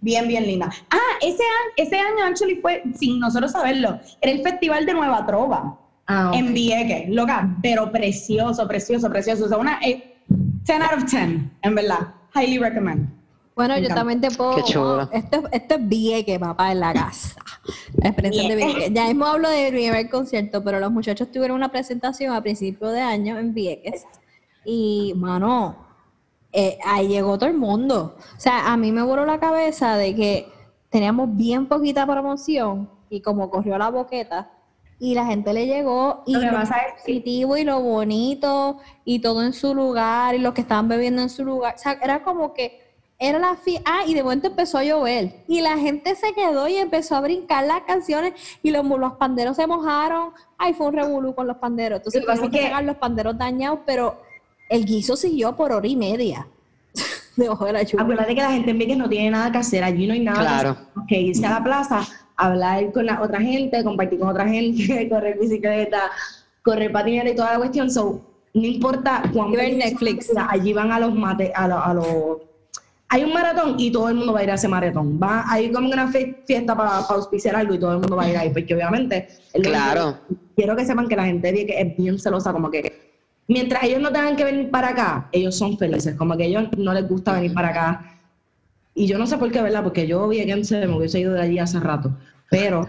Bien, 0.00 0.26
bien 0.28 0.46
linda. 0.46 0.68
Ah, 0.90 0.98
ese, 1.20 1.42
año, 1.42 1.72
ese 1.76 1.96
año, 1.96 2.24
actually, 2.24 2.56
fue, 2.60 2.82
sin 2.98 3.18
nosotros 3.20 3.52
saberlo, 3.52 3.98
era 4.20 4.32
el 4.32 4.42
Festival 4.42 4.84
de 4.86 4.94
Nueva 4.94 5.24
Trova 5.26 5.78
Ah, 6.08 6.32
en 6.34 6.54
Vieques. 6.54 7.08
Loca, 7.08 7.54
pero 7.62 7.92
precioso, 7.92 8.66
precioso, 8.66 9.08
precioso. 9.10 9.44
O 9.44 9.48
sea, 9.48 9.58
una 9.58 9.78
eh, 9.84 10.16
10 10.28 10.80
out 10.80 10.92
of 11.02 11.04
10, 11.10 11.22
en 11.62 11.74
verdad. 11.74 12.14
Highly 12.34 12.58
recommend. 12.58 13.08
Bueno, 13.58 13.76
yo 13.78 13.88
también 13.92 14.20
te 14.20 14.30
puedo. 14.30 14.54
Qué 14.54 14.62
chulo. 14.62 15.08
Esto, 15.12 15.42
esto 15.50 15.74
es 15.74 15.88
Vieques, 15.88 16.38
papá, 16.38 16.70
en 16.70 16.78
la 16.78 16.92
casa. 16.92 17.34
La 18.00 18.10
experiencia 18.10 18.48
de 18.48 18.54
Vieques. 18.56 18.92
Ya 18.94 19.06
mismo 19.08 19.26
hablo 19.26 19.50
de 19.50 19.68
primer 19.70 20.08
concierto, 20.08 20.62
pero 20.62 20.78
los 20.78 20.92
muchachos 20.92 21.32
tuvieron 21.32 21.56
una 21.56 21.68
presentación 21.70 22.32
a 22.34 22.40
principio 22.40 22.86
de 22.88 23.00
año 23.00 23.36
en 23.36 23.52
Vieques. 23.52 24.04
Y, 24.64 25.12
mano, 25.16 25.76
eh, 26.52 26.78
ahí 26.86 27.08
llegó 27.08 27.36
todo 27.36 27.50
el 27.50 27.56
mundo. 27.56 28.16
O 28.36 28.40
sea, 28.40 28.72
a 28.72 28.76
mí 28.76 28.92
me 28.92 29.02
voló 29.02 29.26
la 29.26 29.40
cabeza 29.40 29.96
de 29.96 30.14
que 30.14 30.52
teníamos 30.88 31.36
bien 31.36 31.66
poquita 31.66 32.06
promoción 32.06 32.88
y 33.10 33.22
como 33.22 33.50
corrió 33.50 33.76
la 33.76 33.90
boqueta. 33.90 34.52
Y 35.00 35.14
la 35.16 35.26
gente 35.26 35.52
le 35.52 35.66
llegó 35.66 36.22
y 36.26 36.34
Lo 36.34 36.40
que 36.40 36.46
lo 36.46 36.52
pasa 36.52 36.76
es 36.78 36.92
que- 36.94 37.12
positivo 37.12 37.56
y 37.56 37.64
lo 37.64 37.80
bonito 37.80 38.78
y 39.04 39.18
todo 39.20 39.42
en 39.42 39.52
su 39.52 39.74
lugar 39.74 40.36
y 40.36 40.38
los 40.38 40.54
que 40.54 40.60
estaban 40.60 40.86
bebiendo 40.86 41.22
en 41.22 41.28
su 41.30 41.44
lugar. 41.44 41.74
O 41.74 41.78
sea, 41.78 41.98
era 42.00 42.22
como 42.22 42.54
que 42.54 42.87
era 43.18 43.38
la 43.38 43.56
fi 43.56 43.78
Ah, 43.84 44.02
y 44.06 44.14
de 44.14 44.22
momento 44.22 44.46
empezó 44.48 44.78
a 44.78 44.84
llover. 44.84 45.42
Y 45.48 45.60
la 45.60 45.76
gente 45.76 46.14
se 46.14 46.32
quedó 46.34 46.68
y 46.68 46.76
empezó 46.76 47.16
a 47.16 47.20
brincar 47.20 47.66
las 47.66 47.82
canciones 47.82 48.34
y 48.62 48.70
los, 48.70 48.84
los 48.86 49.14
panderos 49.14 49.56
se 49.56 49.66
mojaron. 49.66 50.30
Ay, 50.56 50.72
fue 50.74 50.86
un 50.88 50.94
revolú 50.94 51.34
con 51.34 51.46
los 51.46 51.56
panderos. 51.56 51.98
Entonces 51.98 52.24
tuvimos 52.24 52.50
que 52.50 52.62
sacar 52.62 52.84
los 52.84 52.96
panderos 52.96 53.36
dañados, 53.36 53.80
pero 53.84 54.20
el 54.68 54.84
guiso 54.84 55.16
siguió 55.16 55.56
por 55.56 55.72
hora 55.72 55.86
y 55.86 55.96
media. 55.96 56.46
Debajo 57.36 57.64
de 57.64 57.72
la 57.72 57.82
lluvia. 57.82 58.02
Acuérdate 58.04 58.34
que 58.34 58.42
la 58.42 58.52
gente 58.52 58.70
en 58.70 58.78
Vieques 58.78 58.96
no 58.98 59.08
tiene 59.08 59.30
nada 59.30 59.50
que 59.50 59.58
hacer, 59.58 59.82
allí 59.84 60.06
no 60.06 60.12
hay 60.14 60.20
nada 60.20 60.40
Claro. 60.40 60.76
que 61.08 61.16
hacer. 61.16 61.26
Irse 61.26 61.46
a 61.46 61.50
la 61.50 61.64
plaza, 61.64 62.00
hablar 62.36 62.92
con 62.92 63.06
la 63.06 63.20
otra 63.20 63.40
gente, 63.40 63.82
compartir 63.82 64.18
con 64.20 64.28
otra 64.28 64.46
gente, 64.48 65.08
correr 65.10 65.38
bicicleta, 65.40 66.02
correr 66.62 66.92
patineta 66.92 67.30
y 67.30 67.34
toda 67.36 67.52
la 67.52 67.58
cuestión. 67.58 67.90
So, 67.90 68.20
no 68.54 68.62
importa 68.66 69.22
cuán 69.32 69.52
Y 69.52 69.56
ver 69.56 69.64
pequeño 69.66 69.80
sea 69.80 69.90
Netflix. 69.90 70.30
allí 70.48 70.72
van 70.72 70.90
a 70.92 71.00
los 71.00 71.14
mate, 71.14 71.52
a, 71.54 71.66
lo- 71.68 71.82
a 71.84 71.94
los 71.94 72.06
hay 73.10 73.24
un 73.24 73.32
maratón 73.32 73.76
y 73.78 73.90
todo 73.90 74.08
el 74.10 74.16
mundo 74.16 74.32
va 74.34 74.40
a 74.40 74.44
ir 74.44 74.50
a 74.50 74.54
ese 74.54 74.68
maratón. 74.68 75.18
Va, 75.22 75.44
hay 75.50 75.70
como 75.72 75.88
una 75.88 76.08
fiesta 76.08 76.76
para, 76.76 76.90
para 77.06 77.14
auspiciar 77.18 77.56
algo 77.56 77.74
y 77.74 77.78
todo 77.78 77.92
el 77.92 77.98
mundo 78.00 78.16
va 78.16 78.24
a 78.24 78.30
ir 78.30 78.36
ahí, 78.36 78.50
porque 78.50 78.74
obviamente 78.74 79.28
el- 79.54 79.62
Claro. 79.62 80.18
quiero 80.54 80.76
que 80.76 80.84
sepan 80.84 81.08
que 81.08 81.16
la 81.16 81.24
gente 81.24 81.50
Vieques 81.50 81.76
es 81.78 81.96
bien 81.96 82.18
celosa, 82.18 82.52
como 82.52 82.70
que 82.70 82.92
mientras 83.48 83.82
ellos 83.84 84.00
no 84.02 84.12
tengan 84.12 84.36
que 84.36 84.44
venir 84.44 84.70
para 84.70 84.88
acá, 84.88 85.28
ellos 85.32 85.56
son 85.56 85.78
felices, 85.78 86.14
como 86.16 86.36
que 86.36 86.42
a 86.42 86.46
ellos 86.46 86.64
no 86.76 86.92
les 86.92 87.08
gusta 87.08 87.32
venir 87.32 87.54
para 87.54 87.68
acá. 87.68 88.04
Y 88.94 89.06
yo 89.06 89.16
no 89.16 89.26
sé 89.26 89.38
por 89.38 89.50
qué, 89.50 89.62
¿verdad? 89.62 89.82
Porque 89.84 90.06
yo 90.06 90.28
viequense 90.28 90.86
me 90.86 90.94
hubiese 90.96 91.20
ido 91.20 91.32
de 91.32 91.40
allí 91.40 91.58
hace 91.58 91.78
rato. 91.80 92.10
Pero, 92.50 92.86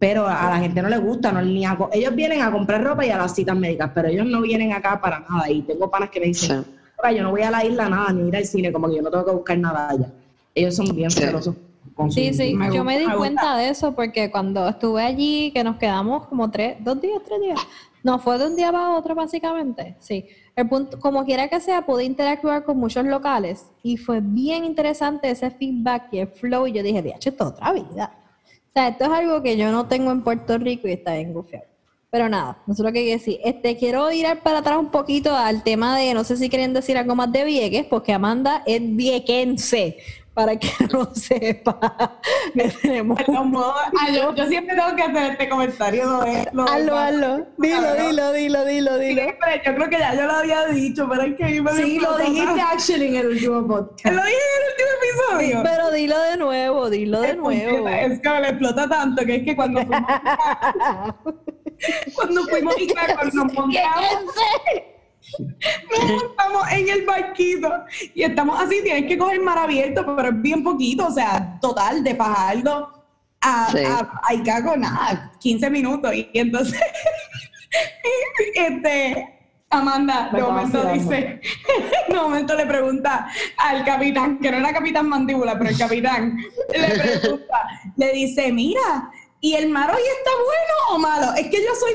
pero 0.00 0.26
a 0.26 0.50
la 0.50 0.58
gente 0.58 0.80
no 0.82 0.88
les 0.88 1.00
gusta, 1.00 1.30
no, 1.30 1.42
ni 1.42 1.64
a 1.64 1.76
ellos 1.92 2.14
vienen 2.14 2.40
a 2.42 2.50
comprar 2.50 2.82
ropa 2.82 3.04
y 3.06 3.10
a 3.10 3.18
las 3.18 3.34
citas 3.34 3.56
médicas, 3.56 3.90
pero 3.94 4.08
ellos 4.08 4.26
no 4.26 4.40
vienen 4.40 4.72
acá 4.72 5.00
para 5.00 5.20
nada. 5.28 5.48
Y 5.50 5.62
tengo 5.62 5.88
panas 5.90 6.10
que 6.10 6.18
me 6.18 6.26
dicen, 6.26 6.64
Sí. 6.64 6.70
"Oiga, 7.02 7.12
yo 7.12 7.22
no 7.22 7.30
voy 7.30 7.42
a 7.42 7.50
la 7.50 7.64
isla 7.64 7.88
nada, 7.88 8.12
ni 8.12 8.28
ir 8.28 8.36
al 8.36 8.44
cine, 8.44 8.72
como 8.72 8.88
que 8.88 8.96
yo 8.96 9.02
no 9.02 9.10
tengo 9.10 9.24
que 9.24 9.30
buscar 9.32 9.58
nada 9.58 9.88
allá. 9.90 10.12
Ellos 10.54 10.74
son 10.76 10.94
bien 10.94 11.10
celosos. 11.10 11.54
con 11.94 12.10
Sí, 12.12 12.28
su- 12.32 12.38
sí, 12.42 12.54
Me 12.54 12.66
yo 12.66 12.72
gusta, 12.72 12.84
me 12.84 12.98
di 12.98 13.06
me 13.06 13.16
cuenta 13.16 13.56
de 13.56 13.68
eso 13.70 13.92
porque 13.94 14.30
cuando 14.30 14.68
estuve 14.68 15.02
allí, 15.02 15.50
que 15.52 15.64
nos 15.64 15.76
quedamos 15.76 16.26
como 16.26 16.50
tres, 16.50 16.76
dos 16.80 17.00
días, 17.00 17.20
tres 17.24 17.40
días, 17.40 17.58
no 18.04 18.18
fue 18.18 18.38
de 18.38 18.46
un 18.46 18.56
día 18.56 18.70
para 18.70 18.96
otro 18.96 19.14
básicamente, 19.14 19.96
sí. 20.00 20.24
El 20.54 20.68
punto, 20.68 20.98
como 21.00 21.24
quiera 21.24 21.48
que 21.48 21.60
sea, 21.60 21.82
pude 21.86 22.04
interactuar 22.04 22.64
con 22.64 22.76
muchos 22.78 23.04
locales 23.04 23.66
y 23.82 23.96
fue 23.96 24.20
bien 24.22 24.64
interesante 24.64 25.30
ese 25.30 25.50
feedback 25.50 26.04
y 26.12 26.18
el 26.20 26.28
flow 26.28 26.66
y 26.66 26.72
yo 26.72 26.82
dije, 26.82 27.02
diache, 27.02 27.30
esto 27.30 27.44
es 27.44 27.50
otra 27.50 27.72
vida. 27.72 28.12
O 28.68 28.72
sea, 28.72 28.88
esto 28.88 29.04
es 29.04 29.10
algo 29.10 29.42
que 29.42 29.56
yo 29.56 29.70
no 29.72 29.86
tengo 29.86 30.10
en 30.12 30.22
Puerto 30.22 30.56
Rico 30.58 30.86
y 30.88 30.92
está 30.92 31.14
bien 31.14 31.32
gufiado. 31.32 31.64
Pero 32.10 32.28
nada, 32.30 32.56
eso 32.64 32.72
es 32.72 32.78
lo 32.78 32.92
que 32.92 33.04
decir. 33.04 33.38
Este, 33.44 33.76
quiero 33.76 34.10
ir 34.10 34.26
para 34.42 34.60
atrás 34.60 34.78
un 34.78 34.90
poquito 34.90 35.36
al 35.36 35.62
tema 35.62 35.96
de, 35.98 36.14
no 36.14 36.24
sé 36.24 36.38
si 36.38 36.48
quieren 36.48 36.72
decir 36.72 36.96
algo 36.96 37.14
más 37.14 37.30
de 37.32 37.44
Vieques, 37.44 37.84
porque 37.84 38.14
Amanda 38.14 38.62
es 38.64 38.80
viequense, 38.82 39.98
para 40.32 40.56
que 40.56 40.70
no 40.92 41.14
sepa. 41.14 42.18
que 42.54 42.68
tenemos 42.80 43.18
yo, 43.26 44.34
yo 44.34 44.46
siempre 44.46 44.74
tengo 44.74 44.96
que 44.96 45.02
hacer 45.02 45.32
este 45.32 45.48
comentario. 45.50 46.04
Lo 46.06 46.20
de, 46.20 46.48
lo 46.52 46.62
Hazlo, 46.66 46.96
hazlo. 46.96 47.46
Dilo, 47.58 47.94
dilo, 47.94 48.32
dilo, 48.32 48.64
dilo, 48.64 48.98
dilo. 48.98 49.22
Yo 49.66 49.74
creo 49.74 49.90
que 49.90 49.98
ya 49.98 50.14
yo 50.14 50.26
lo 50.26 50.32
había 50.32 50.64
dicho, 50.66 51.06
pero 51.10 51.22
es 51.22 51.36
que 51.36 51.44
a 51.44 51.48
mí 51.48 51.60
me 51.60 51.72
Sí, 51.72 51.98
lo 51.98 52.16
dijiste 52.16 52.60
actually 52.60 53.08
en 53.08 53.16
el 53.16 53.26
último 53.26 53.66
podcast. 53.66 54.14
Lo 54.14 54.22
dije 54.22 54.36
en 54.38 54.62
el 54.62 54.70
último 54.70 54.88
episodio. 55.02 55.62
Pero 55.62 55.90
dilo 55.90 56.18
de 56.22 56.36
nuevo, 56.38 56.88
dilo 56.88 57.20
de 57.20 57.30
Es 57.30 57.36
nuevo. 57.36 57.88
Es 57.88 58.20
que 58.20 58.30
me 58.30 58.40
le 58.40 58.48
explota 58.48 58.88
tanto 58.88 59.26
que 59.26 59.34
es 59.34 59.44
que 59.44 59.56
cuando 59.56 59.80
cuando 62.14 62.44
fuimos 62.44 62.74
y 62.78 62.88
cuando 62.88 63.24
nos 63.24 63.52
montamos, 63.52 63.74
nos 65.90 66.10
montamos 66.10 66.72
en 66.72 66.88
el 66.88 67.04
barquito 67.04 67.72
y 68.14 68.22
estamos 68.22 68.60
así, 68.60 68.80
tienes 68.82 69.06
que 69.06 69.18
coger 69.18 69.40
mar 69.40 69.58
abierto, 69.58 70.04
pero 70.16 70.28
es 70.28 70.42
bien 70.42 70.62
poquito, 70.62 71.06
o 71.06 71.10
sea, 71.10 71.58
total, 71.60 72.02
de 72.02 72.14
Fajardo 72.14 73.04
a, 73.40 73.70
Sí. 73.70 73.78
a, 73.84 74.20
a 74.28 74.34
Icaco, 74.34 74.76
nada, 74.76 75.32
15 75.40 75.70
minutos. 75.70 76.12
Y 76.14 76.28
entonces, 76.34 76.80
este, 78.54 79.38
Amanda, 79.70 80.30
de 80.32 80.42
momento 80.42 80.82
dice, 80.92 81.40
de 82.08 82.14
momento 82.14 82.54
le 82.54 82.66
pregunta 82.66 83.28
al 83.58 83.84
capitán, 83.84 84.38
que 84.38 84.50
no 84.50 84.56
era 84.58 84.72
capitán 84.72 85.08
mandíbula, 85.08 85.58
pero 85.58 85.70
el 85.70 85.78
capitán, 85.78 86.38
le 86.72 86.88
pregunta, 86.88 87.68
le 87.96 88.12
dice, 88.12 88.50
mira, 88.50 89.10
¿y 89.40 89.54
el 89.54 89.68
mar 89.70 89.90
hoy 89.94 90.02
está 90.18 90.30
bueno 90.44 90.74
o 90.90 90.98
malo? 90.98 91.34
Es 91.34 91.48
que 91.48 91.62
yo 91.62 91.74
soy 91.78 91.92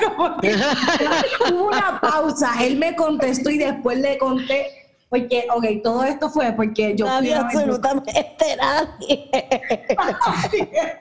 como 0.16 0.38
que, 0.40 0.54
Hubo 1.52 1.66
una 1.68 2.00
pausa, 2.00 2.52
él 2.64 2.76
me 2.76 2.94
contestó 2.96 3.50
y 3.50 3.58
después 3.58 3.98
le 3.98 4.18
conté, 4.18 4.66
porque, 5.08 5.46
ok, 5.52 5.64
todo 5.82 6.04
esto 6.04 6.30
fue 6.30 6.52
porque 6.52 6.94
yo 6.96 7.06
fui 7.06 7.14
Nadie, 7.14 7.30
ver- 7.34 7.40
absolutamente 7.44 8.12
nadie. 8.56 9.30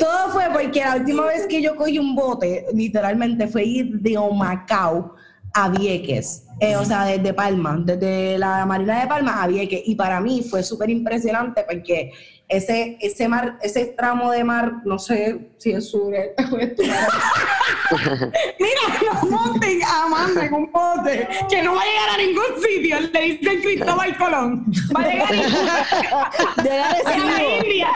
Todo 0.00 0.30
fue 0.30 0.44
porque 0.52 0.80
la 0.80 0.96
última 0.96 1.26
vez 1.26 1.46
que 1.46 1.60
yo 1.60 1.76
cogí 1.76 1.98
un 1.98 2.14
bote, 2.14 2.66
literalmente 2.72 3.46
fue 3.46 3.64
ir 3.64 4.00
de 4.00 4.16
Omacao 4.16 5.14
a 5.54 5.68
Vieques, 5.68 6.46
eh, 6.60 6.76
o 6.76 6.84
sea, 6.84 7.04
desde 7.04 7.32
Palma, 7.32 7.80
desde 7.84 8.38
la 8.38 8.66
Marina 8.66 9.00
de 9.00 9.06
Palma 9.06 9.42
a 9.42 9.46
Vieques, 9.46 9.82
y 9.86 9.94
para 9.94 10.20
mí 10.20 10.42
fue 10.48 10.62
súper 10.62 10.90
impresionante 10.90 11.64
porque 11.68 12.12
ese, 12.48 12.98
ese 13.00 13.28
mar, 13.28 13.58
ese 13.62 13.86
tramo 13.96 14.30
de 14.30 14.44
mar, 14.44 14.72
no 14.84 14.98
sé 14.98 15.52
si 15.58 15.70
es 15.70 15.88
sur, 15.90 16.12
o 16.52 16.56
este, 16.58 16.82
mira, 18.60 18.82
no 19.12 19.30
monten 19.30 19.82
a 19.82 20.04
Amanda 20.04 20.44
en 20.44 20.54
un 20.54 20.70
bote, 20.72 21.28
que 21.48 21.62
no 21.62 21.74
va 21.74 21.82
a 21.82 21.84
llegar 21.84 22.10
a 22.10 22.16
ningún 22.18 22.62
sitio. 22.62 23.00
Le 23.00 23.20
dicen 23.20 23.60
Cristóbal 23.62 24.16
Colón. 24.16 24.66
Va 24.96 25.02
a 25.02 25.08
llegar 25.08 25.30
Llegar 26.62 26.96
a 27.04 27.18
la. 27.18 27.42
India. 27.42 27.88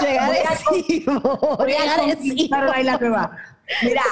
Llegar 0.00 0.28
Voy 0.28 0.36
a-. 0.38 1.56
Voy 1.56 1.72
a 1.72 1.96
conquistar 1.96 2.84
la. 2.84 3.30
Mira, 3.82 4.02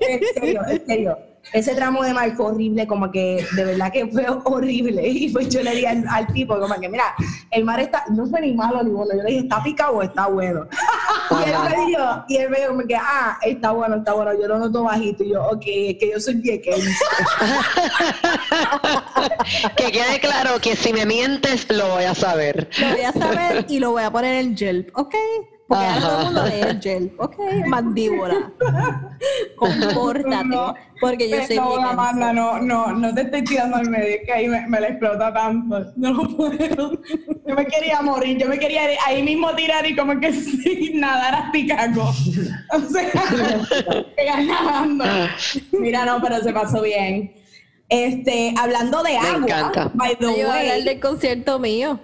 en 0.00 0.20
serio, 0.34 0.60
en 0.68 0.86
serio. 0.86 1.31
Ese 1.52 1.74
tramo 1.74 2.02
de 2.02 2.14
mar 2.14 2.34
fue 2.34 2.46
horrible, 2.46 2.86
como 2.86 3.10
que 3.10 3.44
de 3.56 3.64
verdad 3.64 3.92
que 3.92 4.06
fue 4.06 4.26
horrible. 4.44 5.08
Y 5.08 5.28
pues 5.30 5.48
yo 5.48 5.62
le 5.62 5.74
dije 5.74 5.88
al, 5.88 6.04
al 6.08 6.26
tipo, 6.28 6.58
como 6.58 6.74
que, 6.80 6.88
mira, 6.88 7.14
el 7.50 7.64
mar 7.64 7.80
está, 7.80 8.04
no 8.10 8.26
fue 8.26 8.40
ni 8.40 8.54
malo 8.54 8.82
ni 8.82 8.90
bueno. 8.90 9.12
Yo 9.16 9.22
le 9.22 9.30
dije, 9.30 9.40
¿está 9.40 9.62
picado 9.62 9.96
o 9.96 10.02
está 10.02 10.28
bueno? 10.28 10.66
Y 11.32 11.48
él 11.48 11.56
me 11.64 11.86
dijo, 11.86 12.04
y 12.28 12.36
él 12.36 12.50
me 12.50 12.58
dijo, 12.58 12.68
como 12.68 12.86
que, 12.86 12.94
ah, 12.94 13.38
está 13.42 13.70
bueno, 13.70 13.96
está 13.96 14.12
bueno. 14.12 14.38
Yo 14.38 14.48
lo 14.48 14.58
noto 14.58 14.84
bajito. 14.84 15.24
Y 15.24 15.30
yo, 15.30 15.42
ok, 15.44 15.62
es 15.66 15.96
que 15.98 16.10
yo 16.12 16.20
soy 16.20 16.34
viequense. 16.34 16.90
que 19.76 19.92
quede 19.92 20.20
claro 20.20 20.60
que 20.60 20.76
si 20.76 20.92
me 20.92 21.06
mientes, 21.06 21.66
lo 21.70 21.88
voy 21.88 22.04
a 22.04 22.14
saber. 22.14 22.68
Lo 22.78 22.90
voy 22.90 23.02
a 23.02 23.12
saber 23.12 23.64
y 23.68 23.78
lo 23.78 23.92
voy 23.92 24.02
a 24.02 24.10
poner 24.10 24.34
en 24.34 24.50
el 24.50 24.56
gel, 24.56 24.92
¿ok? 24.94 25.14
Porque 25.72 25.86
ahora 25.86 26.00
todo 26.00 26.18
el 26.18 26.24
mundo 26.26 26.44
lee 26.44 26.60
el 26.60 26.80
gel, 26.82 27.12
¿ok? 27.18 27.36
Mandíbula. 27.66 28.52
Compórtate. 29.56 30.44
No, 30.44 30.74
Porque 31.00 31.30
yo 31.30 31.36
soy 31.46 31.56
no. 31.56 31.76
Amanda, 31.76 32.32
no, 32.32 32.60
no, 32.60 32.92
no 32.92 33.14
te 33.14 33.22
estoy 33.22 33.44
tirando 33.44 33.76
al 33.76 33.88
medio, 33.88 34.16
es 34.16 34.26
que 34.26 34.32
ahí 34.32 34.48
me, 34.48 34.66
me 34.68 34.80
la 34.80 34.88
explota 34.88 35.32
tanto. 35.32 35.86
No 35.96 36.12
lo 36.12 36.36
puedo. 36.36 36.92
Yo 37.46 37.54
me 37.54 37.66
quería 37.66 38.02
morir, 38.02 38.36
yo 38.38 38.48
me 38.48 38.58
quería 38.58 38.82
ahí 39.06 39.22
mismo 39.22 39.54
tirar 39.54 39.86
y 39.86 39.96
como 39.96 40.18
que 40.20 40.32
sin 40.32 41.00
nadar 41.00 41.34
a 41.34 41.52
Ticaco. 41.52 42.02
O 42.72 42.80
sea, 42.90 43.10
pegar 44.16 44.44
nadando. 44.44 45.04
Mira, 45.72 46.04
no, 46.04 46.20
pero 46.20 46.40
se 46.40 46.52
pasó 46.52 46.82
bien. 46.82 47.34
Este, 47.88 48.54
hablando 48.58 49.02
de 49.02 49.16
agua, 49.16 49.36
encanta. 49.36 49.90
by 49.94 50.16
the 50.16 50.24
Yo 50.24 50.30
voy 50.32 50.40
a 50.40 50.44
hablar 50.60 50.76
way. 50.76 50.84
del 50.84 51.00
concierto 51.00 51.58
mío. 51.58 51.98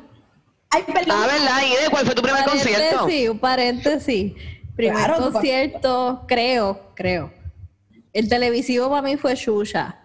Ay, 0.71 0.83
perdón. 0.83 1.17
Ah, 1.23 1.27
¿verdad? 1.27 1.63
¿Y 1.67 1.85
de 1.85 1.91
cuál 1.91 2.05
fue 2.07 2.15
tu 2.15 2.23
primer 2.23 2.45
concierto? 2.45 2.97
Paréntesis, 2.97 3.29
un 3.31 3.39
paréntesis. 3.39 4.33
Primer 4.77 4.97
Claro, 4.97 5.33
concierto, 5.33 6.25
creo, 6.29 6.81
creo. 6.95 7.33
El 8.13 8.29
televisivo 8.29 8.89
para 8.89 9.03
mí 9.03 9.17
fue 9.17 9.35
Chucha. 9.35 9.97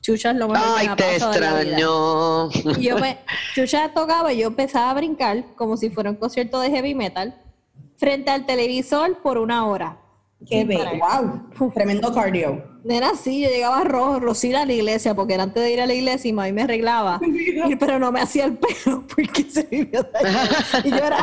Chucha 0.00 0.30
es 0.30 0.36
lo 0.36 0.48
mejor 0.48 0.66
que 0.66 0.80
Ay, 0.80 0.86
me 0.86 0.92
ha 0.92 0.96
te 0.96 1.02
la 1.04 1.08
vida. 1.08 1.30
extraño. 1.30 2.48
Y 2.78 2.82
yo 2.84 2.98
me, 2.98 3.18
Chucha 3.54 3.92
tocaba 3.94 4.32
y 4.32 4.38
yo 4.38 4.48
empezaba 4.48 4.90
a 4.90 4.94
brincar 4.94 5.44
como 5.54 5.76
si 5.76 5.90
fuera 5.90 6.10
un 6.10 6.16
concierto 6.16 6.58
de 6.60 6.70
heavy 6.70 6.94
metal 6.94 7.40
frente 7.96 8.30
al 8.30 8.46
televisor 8.46 9.18
por 9.22 9.38
una 9.38 9.66
hora. 9.66 9.98
Qué 10.46 10.64
bello. 10.64 10.82
Wow. 11.58 11.70
Tremendo 11.72 12.12
cardio. 12.14 12.62
Nena, 12.84 13.14
sí, 13.16 13.42
yo 13.42 13.48
llegaba 13.48 13.82
rojo, 13.84 14.20
rosita 14.20 14.62
a 14.62 14.66
la 14.66 14.72
iglesia, 14.72 15.14
porque 15.14 15.34
era 15.34 15.42
antes 15.42 15.62
de 15.62 15.72
ir 15.72 15.80
a 15.80 15.86
la 15.86 15.94
iglesia 15.94 16.28
y 16.28 16.32
mami 16.32 16.52
me 16.52 16.62
arreglaba, 16.62 17.20
y- 17.68 17.76
pero 17.76 17.98
no 17.98 18.12
me 18.12 18.20
hacía 18.20 18.44
el 18.44 18.56
pelo 18.56 19.04
porque 19.14 19.42
se 19.44 19.64
vivió. 19.64 20.06
Y 20.84 20.90
yo 20.90 20.96
era, 20.96 21.18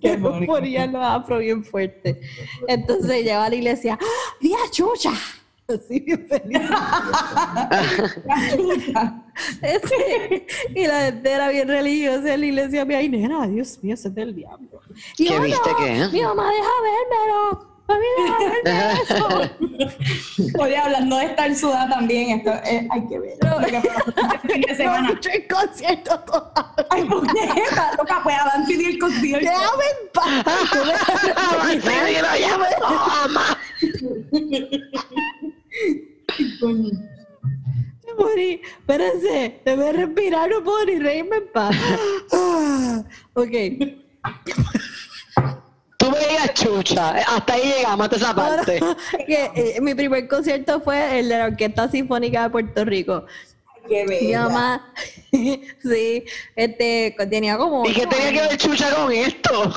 que 0.00 0.16
me 0.18 0.46
ponía 0.46 0.86
los 0.86 1.02
afro 1.02 1.38
bien 1.38 1.64
fuerte. 1.64 2.20
Entonces 2.68 3.22
llegaba 3.24 3.46
a 3.46 3.48
la 3.50 3.54
iglesia, 3.54 3.98
¡Ah, 4.00 4.34
¡vi 4.40 4.52
a 4.52 4.70
Chucha! 4.70 5.12
Así 5.68 6.00
bien 6.00 6.26
feliz. 6.28 6.60
Y 10.74 10.86
la 10.86 11.00
gente 11.06 11.30
era 11.30 11.48
bien 11.48 11.68
religiosa 11.68 12.34
en 12.34 12.40
la 12.40 12.46
iglesia, 12.46 12.84
mi 12.84 12.94
ay, 12.94 13.08
nena, 13.08 13.46
Dios 13.48 13.78
mío, 13.82 13.94
ese 13.94 14.08
es 14.08 14.14
del 14.14 14.34
diablo. 14.34 14.80
Y 15.18 15.26
¿Qué 15.26 15.34
yo, 15.34 15.40
viste 15.40 15.70
"No, 15.70 15.76
qué? 15.76 16.08
Mi 16.12 16.22
mamá 16.22 16.50
deja 16.50 16.68
vérmelo. 16.82 17.76
Mami, 17.88 18.04
deja 18.18 18.38
verme 18.64 19.00
eso. 20.48 20.60
Oye, 20.60 20.76
hablando 20.76 21.18
de 21.18 21.24
estar 21.26 21.54
sudada 21.54 21.88
también, 21.88 22.38
esto 22.38 22.52
es, 22.64 22.84
hay 22.90 23.06
que 23.08 23.18
ver. 23.18 23.36
Lo 23.42 23.58
que 23.58 23.76
este 23.76 24.48
fin 24.52 24.60
de 24.62 24.74
semana. 24.74 25.20
concierto 25.48 26.20
todavía. 26.20 26.86
Ay, 26.90 27.04
¿por 27.04 27.26
qué? 27.32 27.48
Loca, 27.98 28.20
pues 28.24 28.36
pidió 28.66 28.88
el 28.88 28.98
concierto. 28.98 29.48
Déjame 29.48 29.84
en 29.84 30.08
paz. 30.12 30.44
Toma. 32.80 33.58
Me 38.06 38.14
morí. 38.18 38.60
Espérense, 38.78 39.60
debe 39.64 39.92
respirar, 39.92 40.48
no 40.48 40.62
puedo 40.62 40.84
ni 40.86 40.98
reírme 40.98 41.36
en 41.36 41.52
paz. 41.52 41.76
Ah, 42.32 43.02
ok. 43.34 43.52
Tú 45.98 46.10
veías 46.10 46.54
chucha. 46.54 47.10
Hasta 47.10 47.54
ahí 47.54 47.72
llegamos, 47.76 48.04
hasta 48.04 48.16
esa 48.16 48.34
parte. 48.34 48.80
que, 49.26 49.50
eh, 49.54 49.80
mi 49.80 49.94
primer 49.94 50.28
concierto 50.28 50.80
fue 50.80 51.18
el 51.18 51.28
de 51.28 51.38
la 51.38 51.46
Orquesta 51.46 51.88
Sinfónica 51.90 52.44
de 52.44 52.50
Puerto 52.50 52.84
Rico. 52.84 53.26
Qué 53.88 54.04
Mi 54.04 54.16
bella. 54.16 54.42
mamá, 54.48 54.94
sí, 55.32 56.24
este, 56.56 57.14
tenía 57.30 57.56
como. 57.56 57.86
¿Y 57.86 57.92
qué 57.92 58.06
tenía 58.06 58.32
que 58.32 58.48
ver 58.48 58.56
chucha 58.56 58.92
con 58.94 59.12
esto? 59.12 59.72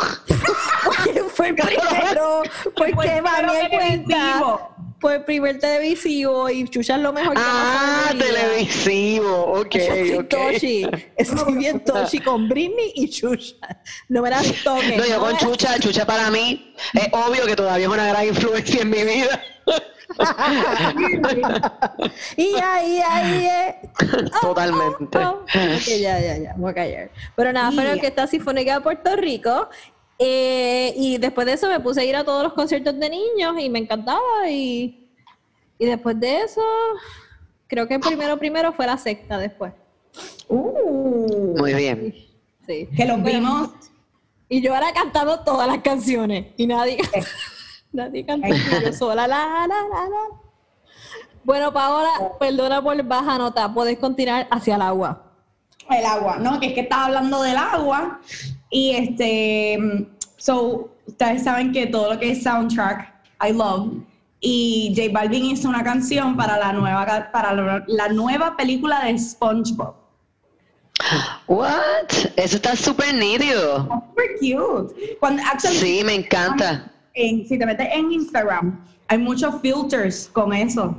Porque 0.84 1.24
fue 1.30 1.50
el 1.50 1.56
primero, 1.56 2.42
porque 2.76 3.22
mami 3.22 3.56
el 3.56 3.66
en 3.66 3.70
cuenta, 3.70 4.70
el 5.04 5.24
primer 5.24 5.60
televisivo 5.60 6.50
y 6.50 6.68
Chucha 6.68 6.96
es 6.96 7.02
lo 7.02 7.14
mejor 7.14 7.34
que 7.36 7.42
Ah, 7.44 8.12
televisivo. 8.18 9.54
Ok, 9.60 9.76
Yo 9.76 9.80
estoy 9.82 10.12
ok. 10.18 10.28
toshi, 10.30 10.88
estoy 11.18 11.54
bien 11.54 11.80
toshi 11.84 12.20
con 12.20 12.50
Britney 12.50 12.92
y 12.96 13.10
Chucha. 13.10 13.56
No 14.10 14.22
me 14.22 14.30
las 14.30 14.46
toques. 14.64 14.98
No, 14.98 15.06
yo 15.06 15.16
no 15.16 15.20
con 15.22 15.38
Chucha, 15.38 15.80
Chucha 15.80 16.06
para 16.06 16.30
mí 16.30 16.74
es 16.94 17.08
obvio 17.12 17.46
que 17.46 17.56
todavía 17.56 17.86
es 17.88 17.92
una 17.94 18.08
gran 18.08 18.28
influencia 18.28 18.82
en 18.82 18.90
mi 18.90 19.04
vida. 19.04 19.42
Y 22.36 22.56
ahí, 22.56 23.00
ahí, 23.08 23.46
eh. 23.50 23.76
Totalmente. 24.42 25.18
Oh, 25.20 25.42
ok, 25.44 25.86
ya, 26.00 26.20
ya, 26.20 26.38
ya, 26.38 26.54
voy 26.58 26.72
a 26.72 26.74
callar. 26.74 27.12
Pero 27.36 27.54
nada, 27.54 27.72
fue 27.72 27.84
la 27.84 27.90
Yeah. 27.90 27.96
Orquesta 27.96 28.28
Sinfónica 28.28 28.74
de 28.76 28.82
Puerto 28.82 29.16
Rico. 29.16 29.70
Eh, 30.20 30.94
y 30.98 31.18
después 31.18 31.48
de 31.48 31.54
eso 31.54 31.70
me 31.70 31.80
puse 31.80 32.02
a 32.02 32.04
ir 32.04 32.16
a 32.18 32.26
todos 32.26 32.44
los 32.44 32.54
conciertos 32.54 33.00
de 33.00 33.10
niños 33.10 33.56
y 33.58 33.70
me 33.70 33.80
encantaba. 33.80 34.50
Y, 34.50 35.10
y 35.78 35.86
después 35.86 36.20
de 36.20 36.42
eso, 36.42 36.62
creo 37.68 37.88
que 37.88 37.98
primero, 38.00 38.38
primero 38.38 38.74
fue 38.74 38.86
la 38.86 38.98
secta 38.98 39.38
después. 39.38 39.74
Uh, 40.50 41.58
Muy 41.58 41.74
bien. 41.74 42.14
Sí. 42.68 42.90
que 42.96 43.06
los 43.06 43.22
Bueno, 43.22 43.40
vimos. 43.40 43.70
Y 44.50 44.62
yo 44.62 44.74
ahora 44.74 44.92
cantando 44.94 45.40
todas 45.40 45.68
las 45.68 45.80
canciones. 45.80 46.48
Y 46.58 46.68
nadie, 46.68 46.98
nadie 47.94 48.26
cantó. 48.26 48.48
y 48.48 48.84
Yo 48.84 48.92
sola, 48.94 49.26
la, 49.28 49.38
la, 49.38 49.68
la, 49.68 50.10
la. 50.10 50.50
Bueno, 51.46 51.72
Paola, 51.72 52.10
perdona 52.40 52.82
por 52.82 53.02
baja 53.04 53.38
nota. 53.38 53.74
Puedes 53.74 53.98
continuar 53.98 54.48
hacia 54.52 54.76
el 54.76 54.82
agua. 54.82 55.32
El 55.90 56.06
agua, 56.06 56.38
¿no? 56.38 56.60
Que 56.60 56.68
es 56.68 56.74
que 56.74 56.82
estaba 56.82 57.06
hablando 57.06 57.42
del 57.42 57.58
agua. 57.58 58.20
Y 58.70 58.92
este, 58.92 60.08
so, 60.38 60.90
ustedes 61.08 61.44
saben 61.44 61.72
que 61.72 61.88
todo 61.88 62.14
lo 62.14 62.20
que 62.20 62.32
es 62.32 62.44
soundtrack, 62.44 63.14
I 63.48 63.54
love. 63.54 63.94
Y 64.42 64.94
J 64.96 65.10
Balvin 65.12 65.46
hizo 65.46 65.68
una 65.68 65.84
canción 65.84 66.38
para 66.38 66.58
la 66.58 66.72
nueva, 66.74 67.30
para 67.32 67.54
la, 67.54 67.84
la 67.88 68.08
nueva 68.10 68.56
película 68.56 69.04
de 69.06 69.18
SpongeBob. 69.20 69.96
What? 71.48 72.08
Eso 72.36 72.56
está 72.58 72.76
súper 72.76 73.14
nítido. 73.16 73.84
Super 73.84 74.30
cute. 74.40 75.18
Cuando, 75.20 75.42
actually, 75.52 75.78
Sí, 75.78 76.04
me 76.04 76.16
encanta. 76.16 76.92
en- 77.14 77.48
si 77.48 77.58
te 77.58 77.66
metes 77.66 77.88
en 77.92 78.12
Instagram, 78.12 78.86
hay 79.08 79.18
muchos 79.18 79.60
filters 79.62 80.30
con 80.32 80.54
eso. 80.54 80.96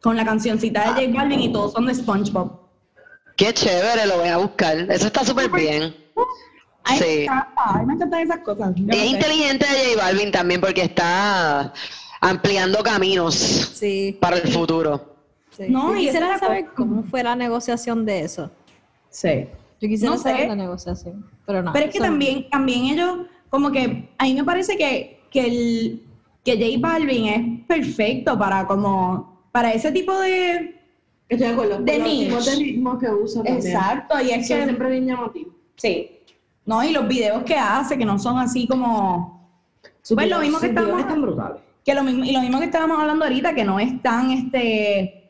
Con 0.00 0.16
la 0.16 0.24
cancioncita 0.24 0.94
de 0.94 1.06
J 1.08 1.18
Balvin 1.18 1.40
y 1.40 1.52
todos 1.52 1.72
son 1.72 1.86
de 1.86 1.94
SpongeBob. 1.94 2.52
Qué 3.36 3.52
chévere, 3.52 4.06
lo 4.06 4.18
voy 4.18 4.28
a 4.28 4.36
buscar. 4.36 4.78
Eso 4.90 5.06
está 5.08 5.24
súper 5.24 5.50
bien. 5.50 5.94
Ay, 6.90 6.98
me 7.00 7.06
Sí. 7.06 7.22
encanta, 7.24 7.62
a 7.64 7.78
mí 7.78 7.86
me 7.86 7.94
encantan 7.94 8.20
esas 8.22 8.38
cosas. 8.40 8.72
Yo 8.76 8.86
Es 8.90 9.04
inteligente 9.04 9.66
de 9.66 9.94
J 9.94 10.04
Balvin 10.04 10.30
también 10.30 10.60
porque 10.60 10.82
está 10.82 11.72
ampliando 12.20 12.82
caminos 12.82 13.34
Sí. 13.34 14.16
para 14.20 14.36
el 14.38 14.48
futuro. 14.52 15.14
sí. 15.50 15.64
No, 15.68 15.94
y 15.96 16.06
quisiera 16.06 16.38
saber 16.38 16.64
cosa. 16.66 16.74
cómo 16.76 17.02
fue 17.04 17.22
la 17.22 17.34
negociación 17.36 18.06
de 18.06 18.20
eso. 18.20 18.50
Sí. 19.10 19.46
Yo 19.80 19.88
quisiera 19.88 20.14
No 20.14 20.20
sé. 20.20 20.30
saber 20.30 20.48
la 20.48 20.54
negociación. 20.56 21.28
Pero 21.46 21.62
no. 21.62 21.72
Pero 21.72 21.86
es 21.86 21.92
que 21.92 21.98
también, 22.00 22.48
también 22.50 22.84
ellos, 22.86 23.26
como 23.50 23.70
que 23.72 24.08
a 24.18 24.24
mí 24.24 24.34
me 24.34 24.44
parece 24.44 24.76
que, 24.76 25.20
que, 25.30 25.40
el, 25.46 26.02
que 26.44 26.52
J 26.56 26.78
Balvin 26.88 27.26
es 27.26 27.66
perfecto 27.66 28.38
para 28.38 28.66
como, 28.66 29.42
para 29.52 29.72
ese 29.72 29.90
tipo 29.92 30.18
de... 30.20 30.74
Estoy 31.28 31.46
de 31.48 31.52
acuerdo. 31.52 31.78
De 31.80 31.98
los 31.98 32.08
tipos 32.08 32.46
de 32.46 32.54
ritmos 32.56 32.98
que 32.98 33.10
usa. 33.10 33.42
Exacto, 33.44 34.20
y 34.20 34.30
es 34.30 34.38
que, 34.48 34.62
siempre 34.64 34.90
bien 34.90 35.06
llamativos. 35.06 35.52
sí. 35.76 36.10
No, 36.68 36.84
y 36.84 36.92
los 36.92 37.08
videos 37.08 37.44
que 37.44 37.56
hace, 37.56 37.96
que 37.96 38.04
no 38.04 38.18
son 38.18 38.38
así 38.38 38.66
como... 38.66 39.56
Pues 40.14 40.28
lo 40.28 40.38
mismo 40.38 40.60
que 40.60 40.66
estamos... 40.66 41.00
están 41.00 41.22
brutales. 41.22 41.62
Que 41.82 41.94
lo 41.94 42.04
mismo, 42.04 42.24
y 42.24 42.32
lo 42.32 42.42
mismo 42.42 42.58
que 42.58 42.66
estábamos 42.66 43.00
hablando 43.00 43.24
ahorita, 43.24 43.54
que 43.54 43.64
no 43.64 43.80
es 43.80 44.02
tan 44.02 44.30
este... 44.30 45.24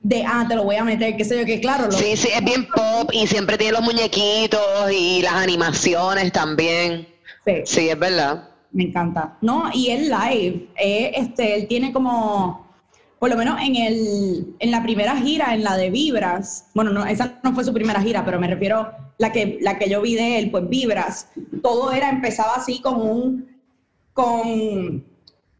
De, 0.00 0.24
ah, 0.26 0.44
te 0.48 0.56
lo 0.56 0.64
voy 0.64 0.74
a 0.74 0.82
meter, 0.82 1.16
qué 1.16 1.24
sé 1.24 1.38
yo, 1.38 1.46
que 1.46 1.60
claro, 1.60 1.84
lo, 1.84 1.92
Sí, 1.92 2.16
sí, 2.16 2.28
es 2.34 2.44
bien 2.44 2.66
pop 2.66 3.08
y 3.12 3.28
siempre 3.28 3.56
tiene 3.56 3.74
los 3.74 3.82
muñequitos 3.82 4.90
y 4.92 5.22
las 5.22 5.34
animaciones 5.34 6.32
también. 6.32 7.06
sí. 7.46 7.62
Sí, 7.64 7.88
es 7.88 7.96
verdad. 7.96 8.48
Me 8.72 8.82
encanta. 8.82 9.36
No, 9.42 9.70
y 9.72 9.90
él 9.90 10.10
live, 10.10 10.66
eh, 10.74 11.12
este, 11.14 11.54
él 11.54 11.68
tiene 11.68 11.92
como, 11.92 12.66
por 13.20 13.30
lo 13.30 13.36
menos 13.36 13.60
en 13.60 13.76
el, 13.76 14.56
en 14.58 14.70
la 14.72 14.82
primera 14.82 15.16
gira, 15.18 15.54
en 15.54 15.62
la 15.62 15.76
de 15.76 15.90
Vibras, 15.90 16.66
bueno, 16.74 16.90
no, 16.90 17.06
esa 17.06 17.38
no 17.44 17.54
fue 17.54 17.62
su 17.62 17.72
primera 17.72 18.00
gira, 18.00 18.24
pero 18.24 18.40
me 18.40 18.48
refiero 18.48 18.90
la 19.22 19.30
que, 19.30 19.58
la 19.60 19.78
que 19.78 19.88
yo 19.88 20.02
vi 20.02 20.16
de 20.16 20.38
él, 20.38 20.50
pues 20.50 20.68
Vibras, 20.68 21.28
todo 21.62 21.92
era, 21.92 22.10
empezaba 22.10 22.54
así 22.56 22.80
con 22.80 23.00
un, 23.00 23.46
con, 24.12 25.04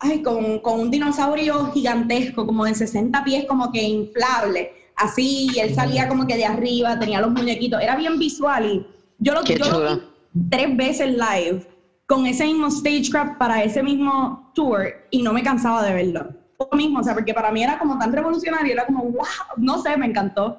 ay, 0.00 0.20
con, 0.22 0.58
con 0.58 0.80
un 0.80 0.90
dinosaurio 0.90 1.70
gigantesco, 1.72 2.44
como 2.44 2.64
de 2.64 2.74
60 2.74 3.22
pies, 3.22 3.44
como 3.46 3.70
que 3.70 3.80
inflable, 3.80 4.72
así, 4.96 5.48
y 5.54 5.60
él 5.60 5.72
salía 5.76 6.08
como 6.08 6.26
que 6.26 6.36
de 6.36 6.44
arriba, 6.44 6.98
tenía 6.98 7.20
los 7.20 7.30
muñequitos, 7.30 7.80
era 7.80 7.94
bien 7.94 8.18
visual 8.18 8.66
y 8.66 8.86
yo 9.18 9.32
lo, 9.32 9.44
yo 9.44 9.70
lo 9.70 9.94
vi 9.94 10.02
tres 10.50 10.76
veces 10.76 11.08
live 11.10 11.64
con 12.06 12.26
ese 12.26 12.44
mismo 12.46 12.68
stagecraft 12.68 13.38
para 13.38 13.62
ese 13.62 13.80
mismo 13.80 14.50
tour 14.54 14.88
y 15.10 15.22
no 15.22 15.32
me 15.32 15.44
cansaba 15.44 15.84
de 15.84 15.94
verlo. 15.94 16.34
Lo 16.58 16.76
mismo, 16.76 16.98
o 16.98 17.04
sea, 17.04 17.14
porque 17.14 17.32
para 17.32 17.52
mí 17.52 17.62
era 17.62 17.78
como 17.78 17.96
tan 17.96 18.12
revolucionario, 18.12 18.72
era 18.72 18.86
como, 18.86 19.04
wow, 19.04 19.24
no 19.56 19.80
sé, 19.80 19.96
me 19.96 20.06
encantó. 20.06 20.58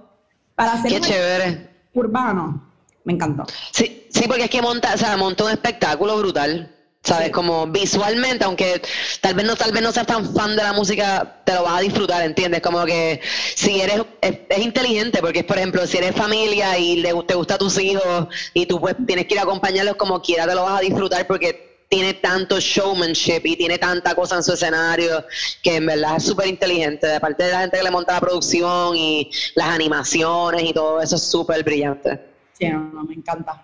Para 0.55 0.73
hacer 0.73 0.91
Qué 0.91 1.01
chévere. 1.01 1.69
urbano, 1.93 2.72
me 3.03 3.13
encantó. 3.13 3.43
Sí, 3.71 4.07
sí, 4.09 4.23
porque 4.27 4.45
es 4.45 4.49
que 4.49 4.61
monta, 4.61 4.93
o 4.93 4.97
sea, 4.97 5.17
monta 5.17 5.43
un 5.45 5.51
espectáculo 5.51 6.17
brutal. 6.17 6.69
¿Sabes? 7.03 7.25
Sí. 7.25 7.31
Como 7.33 7.67
visualmente, 7.67 8.45
aunque 8.45 8.81
tal 9.19 9.33
vez 9.33 9.45
no, 9.45 9.57
tal 9.57 9.73
vez 9.73 9.83
no 9.83 9.91
seas 9.91 10.07
tan 10.07 10.33
fan 10.33 10.55
de 10.55 10.63
la 10.63 10.71
música, 10.71 11.41
te 11.43 11.53
lo 11.53 11.63
vas 11.63 11.79
a 11.79 11.81
disfrutar, 11.81 12.23
¿entiendes? 12.23 12.61
Como 12.61 12.85
que 12.85 13.19
si 13.55 13.81
eres, 13.81 14.03
es, 14.21 14.39
es 14.47 14.59
inteligente, 14.59 15.19
porque 15.19 15.43
por 15.43 15.57
ejemplo, 15.57 15.85
si 15.85 15.97
eres 15.97 16.15
familia 16.15 16.77
y 16.77 17.01
le, 17.01 17.13
te 17.27 17.33
gusta 17.33 17.55
a 17.55 17.57
tus 17.57 17.77
hijos 17.77 18.27
y 18.53 18.65
tú 18.67 18.79
pues 18.79 18.95
tienes 19.05 19.27
que 19.27 19.33
ir 19.33 19.39
a 19.41 19.43
acompañarlos 19.43 19.97
como 19.97 20.21
quiera, 20.21 20.47
te 20.47 20.55
lo 20.55 20.63
vas 20.63 20.79
a 20.79 20.81
disfrutar 20.81 21.27
porque 21.27 21.73
tiene 21.93 22.15
tanto 22.15 22.59
showmanship 22.59 23.41
y 23.43 23.55
tiene 23.55 23.77
tanta 23.77 24.15
cosa 24.15 24.37
en 24.37 24.43
su 24.43 24.53
escenario 24.53 25.25
que 25.61 25.75
en 25.75 25.85
verdad 25.85 26.15
es 26.17 26.23
súper 26.23 26.47
inteligente. 26.47 27.05
De 27.05 27.19
parte 27.19 27.43
de 27.43 27.51
la 27.51 27.59
gente 27.59 27.77
que 27.77 27.83
le 27.83 27.91
monta 27.91 28.13
la 28.13 28.19
producción 28.19 28.95
y 28.95 29.29
las 29.53 29.67
animaciones 29.67 30.63
y 30.63 30.73
todo 30.73 31.01
eso 31.01 31.17
es 31.17 31.21
súper 31.21 31.63
brillante. 31.63 32.32
Sí, 32.65 32.77
no, 32.93 33.03
me 33.03 33.13
encanta. 33.15 33.61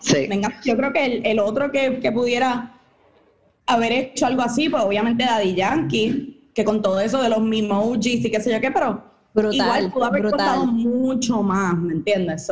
Yo 0.63 0.77
creo 0.77 0.93
que 0.93 1.21
el, 1.23 1.39
otro 1.39 1.71
que, 1.71 1.99
que, 1.99 2.11
pudiera 2.11 2.79
haber 3.65 3.91
hecho 3.91 4.25
algo 4.25 4.41
así, 4.41 4.69
pues 4.69 4.83
obviamente 4.83 5.25
Daddy 5.25 5.55
Yankee, 5.55 6.49
que 6.53 6.63
con 6.63 6.81
todo 6.81 6.99
eso 6.99 7.21
de 7.21 7.29
los 7.29 7.39
emojis 7.39 8.25
y 8.25 8.31
qué 8.31 8.41
sé 8.41 8.51
yo 8.51 8.59
qué, 8.59 8.71
pero 8.71 9.03
brutal, 9.33 9.55
igual 9.55 9.91
pudo 9.91 10.05
haber 10.05 10.23
costado 10.23 10.65
mucho 10.65 11.41
más, 11.43 11.77
¿me 11.77 11.93
entiendes? 11.93 12.47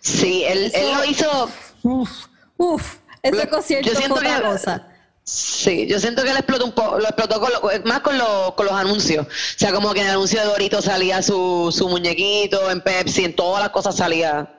sí, 0.00 0.44
él, 0.44 0.70
él 0.74 0.86
lo 0.96 1.04
hizo... 1.04 1.48
Uf, 1.82 2.26
uf, 2.56 2.96
ese 3.22 3.48
concierto 3.48 3.90
fue 3.90 4.10
otra 4.10 4.42
cosa. 4.42 4.88
Sí, 5.24 5.86
yo 5.86 6.00
siento 6.00 6.24
que 6.24 6.30
él 6.30 6.36
explotó 6.36 6.64
un 6.64 6.72
poco, 6.72 6.98
lo 6.98 7.04
explotó 7.04 7.40
más 7.84 8.00
con, 8.00 8.18
con, 8.56 8.66
los 8.66 8.74
anuncios. 8.74 9.26
O 9.26 9.58
sea, 9.58 9.72
como 9.72 9.92
que 9.94 10.00
en 10.00 10.06
el 10.06 10.12
anuncio 10.12 10.40
de 10.40 10.46
Dorito 10.46 10.82
salía 10.82 11.22
su, 11.22 11.72
su 11.72 11.88
muñequito, 11.88 12.70
en 12.70 12.80
Pepsi, 12.80 13.24
en 13.24 13.36
todas 13.36 13.62
las 13.62 13.70
cosas 13.70 13.96
salía. 13.96 14.58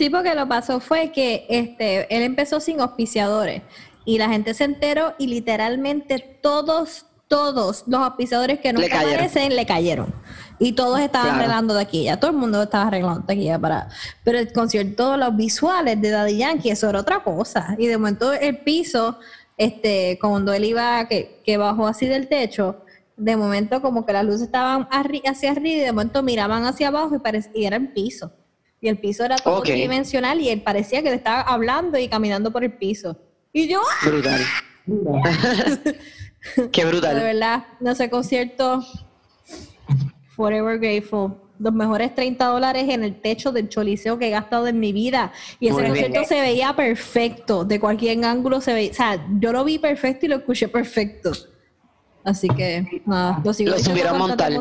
Sí, 0.00 0.08
porque 0.08 0.34
lo 0.34 0.48
pasó 0.48 0.80
fue 0.80 1.12
que 1.12 1.44
este, 1.50 2.06
él 2.16 2.22
empezó 2.22 2.58
sin 2.58 2.80
auspiciadores 2.80 3.60
y 4.06 4.16
la 4.16 4.30
gente 4.30 4.54
se 4.54 4.64
enteró 4.64 5.12
y 5.18 5.26
literalmente 5.26 6.38
todos, 6.40 7.04
todos 7.28 7.84
los 7.86 8.00
auspiciadores 8.00 8.60
que 8.60 8.72
no 8.72 8.80
aparecen 8.80 9.54
le 9.54 9.66
cayeron. 9.66 10.14
Y 10.58 10.72
todos 10.72 11.00
estaban 11.00 11.34
arreglando 11.34 11.74
de 11.74 11.82
aquí 11.82 12.04
ya, 12.04 12.18
todo 12.18 12.30
el 12.30 12.38
mundo 12.38 12.62
estaba 12.62 12.86
arreglando 12.86 13.26
de 13.26 13.32
aquí 13.34 13.44
ya 13.44 13.58
para... 13.58 13.90
Pero 14.24 14.38
el 14.38 14.50
concierto, 14.54 15.18
los 15.18 15.36
visuales 15.36 16.00
de 16.00 16.08
Daddy 16.08 16.38
Yankee, 16.38 16.70
eso 16.70 16.88
era 16.88 17.00
otra 17.00 17.22
cosa. 17.22 17.76
Y 17.76 17.86
de 17.86 17.98
momento 17.98 18.32
el 18.32 18.56
piso, 18.60 19.18
este, 19.58 20.18
cuando 20.18 20.54
él 20.54 20.64
iba, 20.64 21.06
que, 21.08 21.42
que 21.44 21.58
bajó 21.58 21.86
así 21.86 22.06
del 22.06 22.26
techo, 22.26 22.86
de 23.18 23.36
momento 23.36 23.82
como 23.82 24.06
que 24.06 24.14
las 24.14 24.24
luces 24.24 24.40
estaban 24.40 24.88
hacia 24.90 25.50
arriba 25.50 25.68
y 25.68 25.80
de 25.80 25.92
momento 25.92 26.22
miraban 26.22 26.64
hacia 26.64 26.88
abajo 26.88 27.14
y, 27.14 27.60
y 27.60 27.66
era 27.66 27.76
el 27.76 27.92
piso. 27.92 28.32
Y 28.80 28.88
el 28.88 28.98
piso 28.98 29.24
era 29.24 29.36
todo 29.36 29.62
dimensional 29.62 30.40
y 30.40 30.48
él 30.48 30.62
parecía 30.62 31.02
que 31.02 31.10
le 31.10 31.16
estaba 31.16 31.42
hablando 31.42 31.98
y 31.98 32.08
caminando 32.08 32.50
por 32.50 32.64
el 32.64 32.72
piso. 32.72 33.16
Y 33.52 33.68
yo... 33.68 33.80
¡ah! 33.80 34.08
Brutal. 34.08 34.40
Qué 36.72 36.84
brutal. 36.86 37.16
De 37.16 37.22
verdad, 37.22 37.64
no 37.80 37.94
sé, 37.94 38.08
concierto 38.08 38.82
Forever 40.34 40.78
Grateful. 40.78 41.34
Los 41.58 41.74
mejores 41.74 42.14
30 42.14 42.46
dólares 42.46 42.86
en 42.88 43.04
el 43.04 43.20
techo 43.20 43.52
del 43.52 43.68
choliseo 43.68 44.18
que 44.18 44.28
he 44.28 44.30
gastado 44.30 44.66
en 44.66 44.80
mi 44.80 44.94
vida. 44.94 45.30
Y 45.58 45.68
ese 45.68 45.84
concierto 45.86 46.24
se 46.24 46.40
veía 46.40 46.74
perfecto. 46.74 47.66
De 47.66 47.78
cualquier 47.78 48.24
ángulo 48.24 48.62
se 48.62 48.72
veía. 48.72 48.92
O 48.92 48.94
sea, 48.94 49.26
yo 49.38 49.52
lo 49.52 49.62
vi 49.64 49.78
perfecto 49.78 50.24
y 50.24 50.30
lo 50.30 50.36
escuché 50.36 50.68
perfecto. 50.68 51.32
Así 52.24 52.48
que, 52.48 53.02
nada, 53.04 53.42
lo 53.44 53.52
sigo 53.52 53.72
lo 53.72 53.78
subieron 53.78 54.14
a 54.14 54.18
montar. 54.18 54.52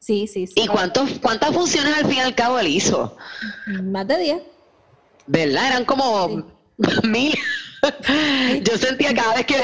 Sí, 0.00 0.26
sí, 0.26 0.46
sí. 0.46 0.54
¿Y 0.56 0.66
cuántos, 0.66 1.10
cuántas 1.20 1.52
funciones 1.54 1.94
al 1.94 2.06
fin 2.06 2.16
y 2.16 2.20
al 2.20 2.34
cabo 2.34 2.58
él 2.58 2.68
hizo? 2.68 3.16
Más 3.66 4.08
de 4.08 4.18
10. 4.18 4.42
¿Verdad? 5.26 5.66
Eran 5.68 5.84
como 5.84 6.42
mil. 7.04 7.38
yo 8.64 8.78
sentía 8.78 9.14
cada 9.14 9.34
vez 9.34 9.46
que 9.46 9.54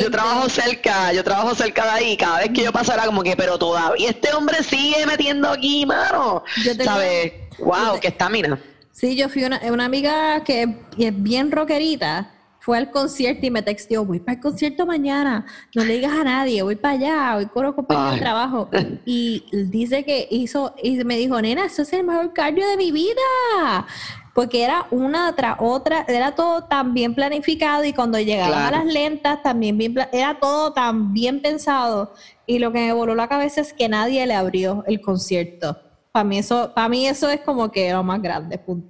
yo, 0.00 0.10
trabajo 0.10 0.48
cerca, 0.48 1.12
yo 1.12 1.24
trabajo 1.24 1.54
cerca 1.54 1.84
de 1.84 1.90
ahí, 1.90 2.16
cada 2.16 2.38
vez 2.38 2.50
que 2.50 2.62
yo 2.62 2.72
pasara 2.72 3.06
como 3.06 3.22
que, 3.22 3.36
pero 3.36 3.58
todavía 3.58 4.10
este 4.10 4.32
hombre 4.34 4.62
sigue 4.62 5.06
metiendo 5.06 5.48
aquí, 5.48 5.86
mano. 5.86 6.44
¿Sabes? 6.84 7.32
Wow, 7.58 7.98
qué 8.00 8.08
estamina. 8.08 8.60
Sí, 8.92 9.16
yo 9.16 9.30
fui 9.30 9.44
una, 9.44 9.60
una 9.64 9.86
amiga 9.86 10.44
que 10.44 10.62
es 10.98 11.22
bien 11.22 11.50
rockerita 11.50 12.35
fue 12.66 12.78
al 12.78 12.90
concierto 12.90 13.46
y 13.46 13.50
me 13.52 13.62
texteó, 13.62 14.04
voy 14.04 14.18
para 14.18 14.34
el 14.34 14.40
concierto 14.40 14.86
mañana, 14.86 15.46
no 15.72 15.84
le 15.84 15.94
digas 15.94 16.10
a 16.10 16.24
nadie, 16.24 16.64
voy 16.64 16.74
para 16.74 16.94
allá, 16.94 17.34
voy 17.36 17.46
con 17.46 17.64
los 17.64 17.76
compañeros 17.76 18.14
de 18.14 18.20
trabajo. 18.20 18.68
Y 19.06 19.44
dice 19.52 20.04
que 20.04 20.26
hizo, 20.32 20.74
y 20.82 20.96
me 21.04 21.16
dijo, 21.16 21.40
nena, 21.40 21.66
eso 21.66 21.82
es 21.82 21.92
el 21.92 22.02
mejor 22.02 22.32
cardio 22.32 22.68
de 22.68 22.76
mi 22.76 22.90
vida. 22.90 23.86
Porque 24.34 24.64
era 24.64 24.88
una 24.90 25.32
tras 25.36 25.58
otra, 25.60 26.04
era 26.08 26.34
todo 26.34 26.64
tan 26.64 26.92
bien 26.92 27.14
planificado 27.14 27.84
y 27.84 27.92
cuando 27.92 28.18
llegaban 28.18 28.74
a 28.74 28.78
las 28.78 28.84
lentas 28.84 29.44
también 29.44 29.78
bien, 29.78 29.94
era 30.12 30.40
todo 30.40 30.72
tan 30.72 31.12
bien 31.12 31.40
pensado. 31.40 32.14
Y 32.48 32.58
lo 32.58 32.72
que 32.72 32.80
me 32.80 32.92
voló 32.92 33.14
la 33.14 33.28
cabeza 33.28 33.60
es 33.60 33.72
que 33.72 33.88
nadie 33.88 34.26
le 34.26 34.34
abrió 34.34 34.82
el 34.88 35.00
concierto. 35.00 35.78
Para 36.10 36.24
mí 36.24 36.38
eso, 36.38 36.72
para 36.74 36.88
mí 36.88 37.06
eso 37.06 37.30
es 37.30 37.42
como 37.42 37.70
que 37.70 37.92
lo 37.92 38.02
más 38.02 38.20
grande, 38.20 38.58
punto. 38.58 38.88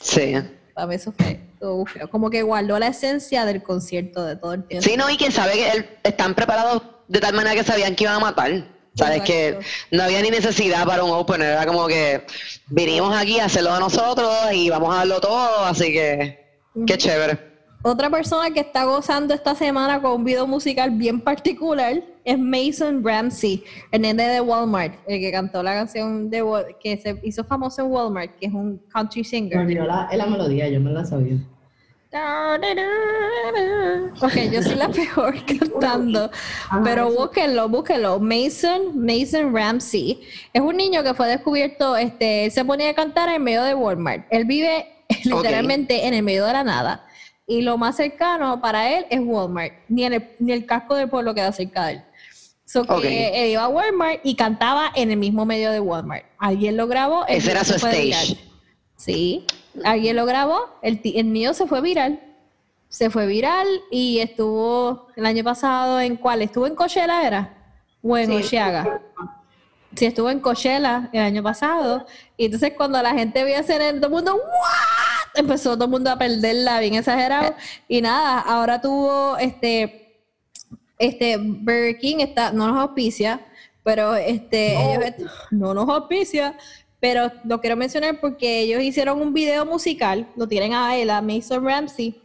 Sí. 0.00 0.34
Para 0.74 0.88
mí 0.88 0.96
eso 0.96 1.12
fue 1.12 1.53
como 2.10 2.30
que 2.30 2.42
guardó 2.42 2.78
la 2.78 2.88
esencia 2.88 3.44
del 3.44 3.62
concierto 3.62 4.24
de 4.24 4.36
todo 4.36 4.54
el 4.54 4.64
tiempo. 4.64 4.88
Sí, 4.88 4.96
no, 4.96 5.08
y 5.10 5.16
quién 5.16 5.32
sabe 5.32 5.52
que 5.52 5.98
están 6.02 6.34
preparados 6.34 6.82
de 7.08 7.20
tal 7.20 7.34
manera 7.34 7.54
que 7.54 7.64
sabían 7.64 7.94
que 7.94 8.04
iban 8.04 8.16
a 8.16 8.20
matar. 8.20 8.74
Sabes 8.96 9.22
que 9.22 9.58
no 9.90 10.04
había 10.04 10.22
ni 10.22 10.30
necesidad 10.30 10.86
para 10.86 11.02
un 11.02 11.10
opener, 11.10 11.50
era 11.50 11.66
como 11.66 11.88
que 11.88 12.24
vinimos 12.68 13.16
aquí 13.16 13.40
a 13.40 13.46
hacerlo 13.46 13.74
de 13.74 13.80
nosotros 13.80 14.32
y 14.52 14.70
vamos 14.70 14.94
a 14.94 14.98
darlo 14.98 15.20
todo, 15.20 15.64
así 15.64 15.92
que 15.92 16.38
qué 16.86 16.96
chévere. 16.96 17.54
Otra 17.82 18.08
persona 18.08 18.50
que 18.50 18.60
está 18.60 18.84
gozando 18.84 19.34
esta 19.34 19.54
semana 19.54 20.00
con 20.00 20.12
un 20.12 20.24
video 20.24 20.46
musical 20.46 20.90
bien 20.92 21.20
particular 21.20 22.02
es 22.24 22.38
Mason 22.38 23.04
Ramsey, 23.04 23.62
el 23.90 24.00
nene 24.00 24.26
de 24.28 24.40
Walmart, 24.40 24.94
el 25.06 25.20
que 25.20 25.30
cantó 25.30 25.62
la 25.62 25.74
canción 25.74 26.30
de 26.30 26.42
que 26.80 26.96
se 26.96 27.20
hizo 27.24 27.44
famoso 27.44 27.82
en 27.82 27.90
Walmart, 27.90 28.36
que 28.38 28.46
es 28.46 28.54
un 28.54 28.80
country 28.90 29.22
singer. 29.22 29.66
Me 29.66 29.74
la, 29.74 30.08
la 30.10 30.26
melodía, 30.26 30.68
yo 30.68 30.80
me 30.80 30.92
la 30.92 31.04
sabía. 31.04 31.36
Ok, 34.22 34.34
yo 34.52 34.62
soy 34.62 34.76
la 34.76 34.88
peor 34.88 35.34
cantando, 35.58 36.30
pero 36.84 37.10
búsquenlo, 37.10 37.68
búsquenlo. 37.68 38.20
Mason, 38.20 38.92
Mason 38.94 39.52
Ramsey 39.52 40.20
es 40.52 40.62
un 40.62 40.76
niño 40.76 41.02
que 41.02 41.12
fue 41.12 41.26
descubierto, 41.26 41.96
este, 41.96 42.50
se 42.50 42.64
ponía 42.64 42.90
a 42.90 42.94
cantar 42.94 43.28
en 43.30 43.42
medio 43.42 43.64
de 43.64 43.74
Walmart. 43.74 44.26
Él 44.30 44.44
vive 44.44 44.86
literalmente 45.24 46.06
en 46.06 46.14
el 46.14 46.22
medio 46.22 46.46
de 46.46 46.52
la 46.52 46.62
nada 46.62 47.06
y 47.46 47.62
lo 47.62 47.76
más 47.78 47.96
cercano 47.96 48.60
para 48.60 48.96
él 48.96 49.06
es 49.10 49.20
Walmart, 49.20 49.72
ni, 49.88 50.04
el, 50.04 50.36
ni 50.38 50.52
el 50.52 50.66
casco 50.66 50.94
del 50.94 51.08
pueblo 51.08 51.34
queda 51.34 51.50
cerca 51.50 51.86
de 51.86 51.92
él. 51.94 52.04
So 52.64 52.84
que 53.00 53.44
él 53.44 53.50
iba 53.50 53.64
a 53.64 53.68
Walmart 53.68 54.20
y 54.24 54.36
cantaba 54.36 54.90
en 54.94 55.10
el 55.10 55.16
mismo 55.16 55.44
medio 55.44 55.70
de 55.70 55.80
Walmart. 55.80 56.24
Alguien 56.38 56.76
lo 56.76 56.86
grabó. 56.86 57.26
Ese 57.26 57.50
era 57.50 57.62
su 57.62 57.74
stage. 57.74 58.38
Sí, 58.96 59.46
alguien 59.82 60.16
lo 60.16 60.26
grabó, 60.26 60.78
el, 60.82 61.00
el 61.04 61.24
mío 61.26 61.54
se 61.54 61.66
fue 61.66 61.80
viral. 61.80 62.20
Se 62.88 63.10
fue 63.10 63.26
viral 63.26 63.66
y 63.90 64.20
estuvo 64.20 65.08
el 65.16 65.26
año 65.26 65.42
pasado 65.42 65.98
en 66.00 66.16
cuál? 66.16 66.42
¿Estuvo 66.42 66.66
en 66.66 66.76
Coachella 66.76 67.26
era? 67.26 67.54
¿O 68.02 68.16
en 68.16 68.42
sí. 68.42 68.58
Sí, 69.96 70.06
estuvo 70.06 70.30
en 70.30 70.40
Coachella 70.40 71.08
el 71.12 71.20
año 71.20 71.42
pasado. 71.42 72.06
Y 72.36 72.46
entonces 72.46 72.72
cuando 72.76 73.00
la 73.02 73.12
gente 73.14 73.44
veía 73.44 73.60
hacer 73.60 73.80
el 73.80 73.96
todo 73.96 74.06
el 74.06 74.12
mundo, 74.12 74.34
¿what? 74.34 75.34
Empezó 75.34 75.74
todo 75.74 75.84
el 75.84 75.90
mundo 75.90 76.10
a 76.10 76.18
perderla, 76.18 76.80
bien 76.80 76.94
exagerado. 76.94 77.54
Y 77.88 78.00
nada, 78.00 78.40
ahora 78.40 78.80
tuvo 78.80 79.36
este, 79.38 80.22
este 80.98 81.36
Burger 81.38 81.98
King, 81.98 82.16
está, 82.20 82.52
no 82.52 82.68
nos 82.68 82.80
auspicia, 82.80 83.40
pero 83.82 84.14
este, 84.14 84.94
ellos 84.94 85.30
no 85.50 85.74
nos 85.74 85.88
auspicia, 85.88 86.56
pero 87.04 87.30
lo 87.44 87.60
quiero 87.60 87.76
mencionar 87.76 88.18
porque 88.18 88.60
ellos 88.60 88.82
hicieron 88.82 89.20
un 89.20 89.34
video 89.34 89.66
musical, 89.66 90.26
lo 90.36 90.48
tienen 90.48 90.72
a 90.72 90.96
él, 90.96 91.10
a 91.10 91.20
Mason 91.20 91.62
Ramsey, 91.62 92.18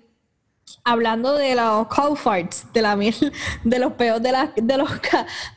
hablando 0.85 1.33
de 1.33 1.53
los 1.53 1.87
cow 1.87 2.15
farts, 2.15 2.65
de 2.71 2.81
la 2.81 2.95
de 3.65 3.77
los 3.77 3.91
peos 3.95 4.23
de 4.23 4.31
las, 4.31 4.51
de 4.55 4.77
los, 4.77 4.89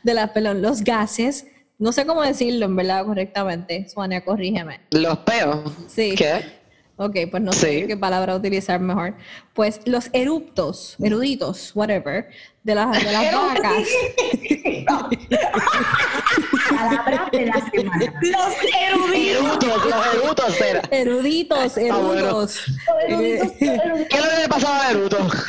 de 0.03 0.13
las, 0.13 0.29
perdón, 0.31 0.61
los 0.61 0.83
gases. 0.83 1.47
No 1.79 1.93
sé 1.93 2.05
cómo 2.05 2.21
decirlo 2.21 2.65
en 2.65 2.75
verdad 2.75 3.05
correctamente. 3.05 3.87
Suania, 3.87 4.25
corrígeme. 4.25 4.81
¿Los 4.91 5.19
peos? 5.19 5.71
Sí. 5.87 6.15
¿Qué? 6.17 6.41
Ok, 6.97 7.15
pues 7.31 7.41
no 7.41 7.53
sé 7.53 7.87
qué 7.87 7.95
palabra 7.95 8.35
utilizar 8.35 8.81
mejor. 8.81 9.15
Pues 9.53 9.79
los 9.85 10.09
eruptos, 10.11 10.97
eruditos, 11.01 11.71
whatever, 11.73 12.27
de 12.61 12.75
las, 12.75 13.01
de 13.01 13.09
las 13.09 13.33
vacas. 13.33 13.87
Palabra 16.69 17.29
de 17.31 17.45
la 17.45 17.69
semana. 17.71 18.13
Los 18.21 18.55
eruditos. 18.89 19.85
Los 19.85 20.07
eruditos, 20.13 20.61
era. 20.61 20.81
Eruditos, 20.91 21.77
eruditos. 21.77 22.59
¿Qué 23.07 23.35
es 23.35 24.23
lo 24.23 24.29
que 24.29 24.37
le 24.41 24.47
pasaba 24.49 24.87
a 24.87 24.91
eruditos? 24.91 25.45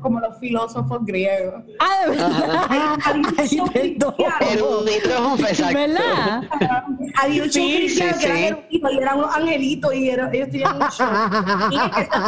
Como 0.00 0.20
los 0.20 0.38
filósofos 0.38 1.04
griegos. 1.04 1.62
Ah, 1.78 2.06
de 2.06 2.10
verdad. 2.16 2.70
Eruditos, 4.50 5.40
exacto. 5.40 5.78
¿Verdad? 5.78 6.42
Un 7.34 7.52
sí, 7.52 7.88
sí, 7.88 8.02
que 8.20 8.26
eran 8.26 8.38
eruditos 8.38 8.92
y 8.92 8.98
eran 8.98 9.18
unos 9.18 9.36
angelitos 9.36 9.94
y 9.94 10.10
ellos 10.10 10.28
tenían 10.30 10.82
un 10.82 10.88
show. 10.90 11.08
Y 11.70 11.76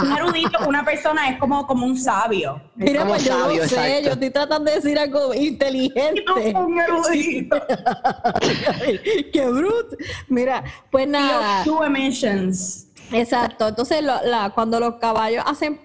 un 0.06 0.12
erudito, 0.16 0.58
una 0.68 0.84
persona 0.84 1.30
es 1.30 1.38
como 1.38 1.54
como, 1.66 1.86
un 1.86 1.98
sabio. 1.98 2.60
Mira, 2.74 3.06
pues 3.06 3.24
yo 3.24 3.48
no 3.48 3.68
sé, 3.68 4.02
yo 4.04 4.12
estoy 4.12 4.30
tratando 4.30 4.70
de 4.70 4.76
decir 4.76 4.98
algo 4.98 5.32
inteligente. 5.54 6.24
Qué 9.32 9.46
bruto. 9.46 9.96
Mira, 10.28 10.62
pues 10.90 11.08
nada. 11.08 11.64
Two 11.64 11.82
emissions. 11.82 12.88
Exacto, 13.12 13.68
entonces 13.68 14.02
la, 14.02 14.52
cuando 14.54 14.80
los 14.80 14.94
caballos 14.94 15.44
hacen 15.46 15.78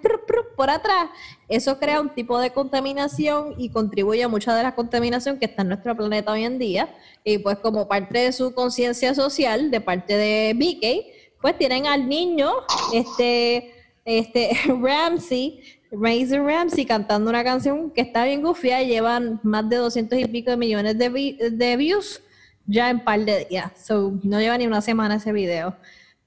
por 0.56 0.70
atrás, 0.70 1.10
eso 1.48 1.78
crea 1.78 2.00
un 2.00 2.10
tipo 2.10 2.40
de 2.40 2.52
contaminación 2.52 3.56
y 3.58 3.70
contribuye 3.70 4.24
a 4.24 4.28
mucha 4.28 4.56
de 4.56 4.64
la 4.64 4.74
contaminación 4.74 5.38
que 5.38 5.46
está 5.46 5.64
en 5.64 5.70
nuestro 5.70 5.96
planeta 5.96 6.32
hoy 6.32 6.46
en 6.46 6.60
día. 6.60 6.96
Y 7.24 7.40
pues 7.40 7.58
como 7.58 7.88
parte 7.88 8.20
de 8.20 8.32
su 8.32 8.54
conciencia 8.54 9.14
social, 9.14 9.70
de 9.70 9.82
parte 9.82 10.16
de 10.16 10.54
Mickey, 10.56 11.12
pues 11.42 11.58
tienen 11.58 11.88
al 11.88 12.08
niño, 12.08 12.52
este, 12.94 13.74
este 14.06 14.52
Ramsey, 14.82 15.62
Razor 15.92 16.46
Ramsey 16.46 16.86
cantando 16.86 17.30
una 17.30 17.44
canción 17.44 17.92
que 17.92 18.02
está 18.02 18.26
bien 18.26 18.42
gufia 18.42 18.82
y 18.82 18.88
llevan 18.88 19.40
más 19.44 19.68
de 19.70 19.78
200 19.78 20.20
y 20.20 20.26
pico 20.26 20.52
de 20.52 20.58
millones 20.58 20.98
de, 20.98 21.76
views 21.78 22.22
ya 22.66 22.90
en 22.90 23.04
par 23.04 23.26
de 23.26 23.46
días. 23.46 23.72
So, 23.84 24.14
no 24.24 24.40
lleva 24.40 24.58
ni 24.58 24.68
una 24.68 24.82
semana 24.82 25.16
ese 25.16 25.32
video. 25.32 25.76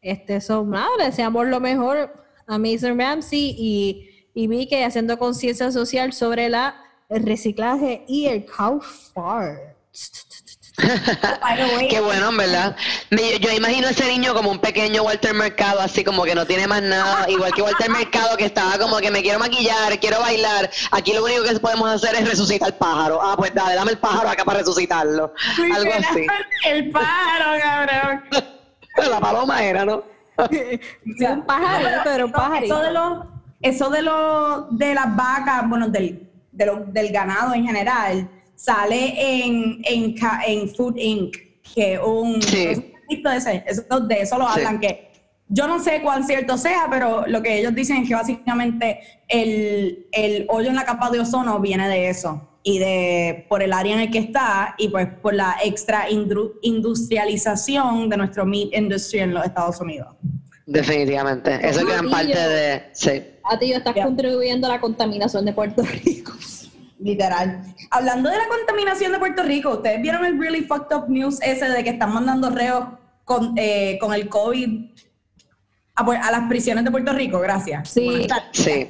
Este, 0.00 0.40
son 0.40 0.70
nada, 0.70 0.88
deseamos 0.98 1.46
lo 1.46 1.60
mejor 1.60 2.12
a 2.46 2.58
Mason 2.58 2.98
Ramsey 2.98 3.54
y, 3.56 4.10
y 4.34 4.48
Mickey 4.48 4.82
haciendo 4.82 5.18
conciencia 5.18 5.70
social 5.70 6.12
sobre 6.12 6.48
la, 6.48 6.74
el 7.08 7.22
reciclaje 7.22 8.04
y 8.08 8.26
el 8.26 8.46
cow 8.46 8.80
fart. 8.80 9.76
Qué 11.90 12.00
bueno, 12.00 12.32
¿verdad? 12.32 12.74
Yo 13.10 13.50
imagino 13.52 13.88
a 13.88 13.90
ese 13.90 14.06
niño 14.06 14.34
como 14.34 14.50
un 14.50 14.58
pequeño 14.58 15.02
Walter 15.02 15.34
Mercado, 15.34 15.80
así 15.80 16.02
como 16.02 16.24
que 16.24 16.34
no 16.34 16.46
tiene 16.46 16.66
más 16.66 16.82
nada, 16.82 17.28
igual 17.28 17.52
que 17.52 17.62
Walter 17.62 17.90
Mercado, 17.90 18.36
que 18.36 18.46
estaba 18.46 18.78
como 18.78 18.96
que 18.98 19.10
me 19.10 19.22
quiero 19.22 19.38
maquillar, 19.38 19.98
quiero 20.00 20.20
bailar. 20.20 20.70
Aquí 20.90 21.12
lo 21.12 21.24
único 21.24 21.42
que 21.44 21.60
podemos 21.60 21.90
hacer 21.90 22.14
es 22.14 22.28
resucitar 22.28 22.68
el 22.68 22.74
pájaro. 22.74 23.20
Ah, 23.22 23.34
pues 23.36 23.54
dale, 23.54 23.74
dame 23.74 23.92
el 23.92 23.98
pájaro 23.98 24.30
acá 24.30 24.44
para 24.44 24.60
resucitarlo. 24.60 25.34
Algo 25.74 25.92
así. 25.92 26.26
El 26.66 26.90
pájaro, 26.90 27.60
cabrón. 27.60 28.24
La 29.10 29.20
paloma 29.20 29.62
era, 29.62 29.84
¿no? 29.84 30.04
un 30.38 31.46
pájaro, 31.46 31.88
pero 32.04 32.26
un 32.26 32.32
pájaro. 32.32 32.64
Eso 32.64 32.80
de 32.80 32.92
los, 32.92 33.18
eso 33.60 33.90
de 33.90 34.02
los, 34.02 34.78
de 34.78 34.94
las 34.94 35.16
vacas, 35.16 35.68
bueno, 35.68 35.88
del, 35.88 36.30
del 36.52 37.12
ganado 37.12 37.54
en 37.54 37.66
general, 37.66 38.28
sale 38.62 39.44
en, 39.44 39.82
en, 39.84 40.14
en 40.46 40.68
Food 40.68 40.96
Inc., 40.96 41.36
que 41.74 41.98
un... 41.98 42.40
Sí. 42.40 42.92
De, 43.08 43.36
ese, 43.36 43.64
eso, 43.66 43.82
de 44.00 44.22
eso 44.22 44.38
lo 44.38 44.48
hablan, 44.48 44.80
que 44.80 45.10
yo 45.48 45.66
no 45.66 45.82
sé 45.82 46.00
cuán 46.02 46.24
cierto 46.24 46.56
sea, 46.56 46.86
pero 46.88 47.26
lo 47.26 47.42
que 47.42 47.58
ellos 47.58 47.74
dicen 47.74 47.98
es 47.98 48.08
que 48.08 48.14
básicamente 48.14 49.00
el, 49.28 50.06
el 50.12 50.46
hoyo 50.48 50.70
en 50.70 50.76
la 50.76 50.86
capa 50.86 51.10
de 51.10 51.20
ozono 51.20 51.60
viene 51.60 51.88
de 51.88 52.08
eso 52.08 52.48
y 52.62 52.78
de 52.78 53.44
por 53.50 53.62
el 53.62 53.74
área 53.74 53.94
en 53.94 54.00
el 54.00 54.10
que 54.10 54.18
está 54.18 54.74
y 54.78 54.88
pues 54.88 55.08
por 55.20 55.34
la 55.34 55.56
extra 55.62 56.08
industrialización 56.08 58.08
de 58.08 58.16
nuestro 58.16 58.46
meat 58.46 58.68
industry 58.72 59.20
en 59.20 59.34
los 59.34 59.44
Estados 59.44 59.78
Unidos. 59.80 60.14
Definitivamente, 60.64 61.58
eso 61.68 61.80
es 61.80 61.86
gran 61.86 62.08
parte 62.08 62.38
de... 62.38 62.84
Sí. 62.92 63.22
A 63.44 63.58
ti 63.58 63.72
estás 63.72 63.94
contribuyendo 63.94 64.68
a 64.68 64.70
la 64.70 64.80
contaminación 64.80 65.44
de 65.44 65.52
Puerto 65.52 65.82
Rico. 66.04 66.32
Literal. 67.02 67.62
Hablando 67.90 68.30
de 68.30 68.36
la 68.36 68.48
contaminación 68.48 69.12
de 69.12 69.18
Puerto 69.18 69.42
Rico, 69.42 69.70
¿ustedes 69.70 70.00
vieron 70.00 70.24
el 70.24 70.38
really 70.38 70.62
fucked 70.62 70.94
up 70.96 71.08
news 71.08 71.40
ese 71.42 71.68
de 71.68 71.82
que 71.84 71.90
están 71.90 72.12
mandando 72.12 72.50
reos 72.50 72.86
con, 73.24 73.54
eh, 73.56 73.98
con 74.00 74.14
el 74.14 74.28
COVID 74.28 74.92
a, 75.94 76.30
las 76.30 76.48
prisiones 76.48 76.84
de 76.84 76.90
Puerto 76.90 77.12
Rico, 77.12 77.38
gracias. 77.40 77.90
Sí, 77.90 78.26
sí. 78.52 78.88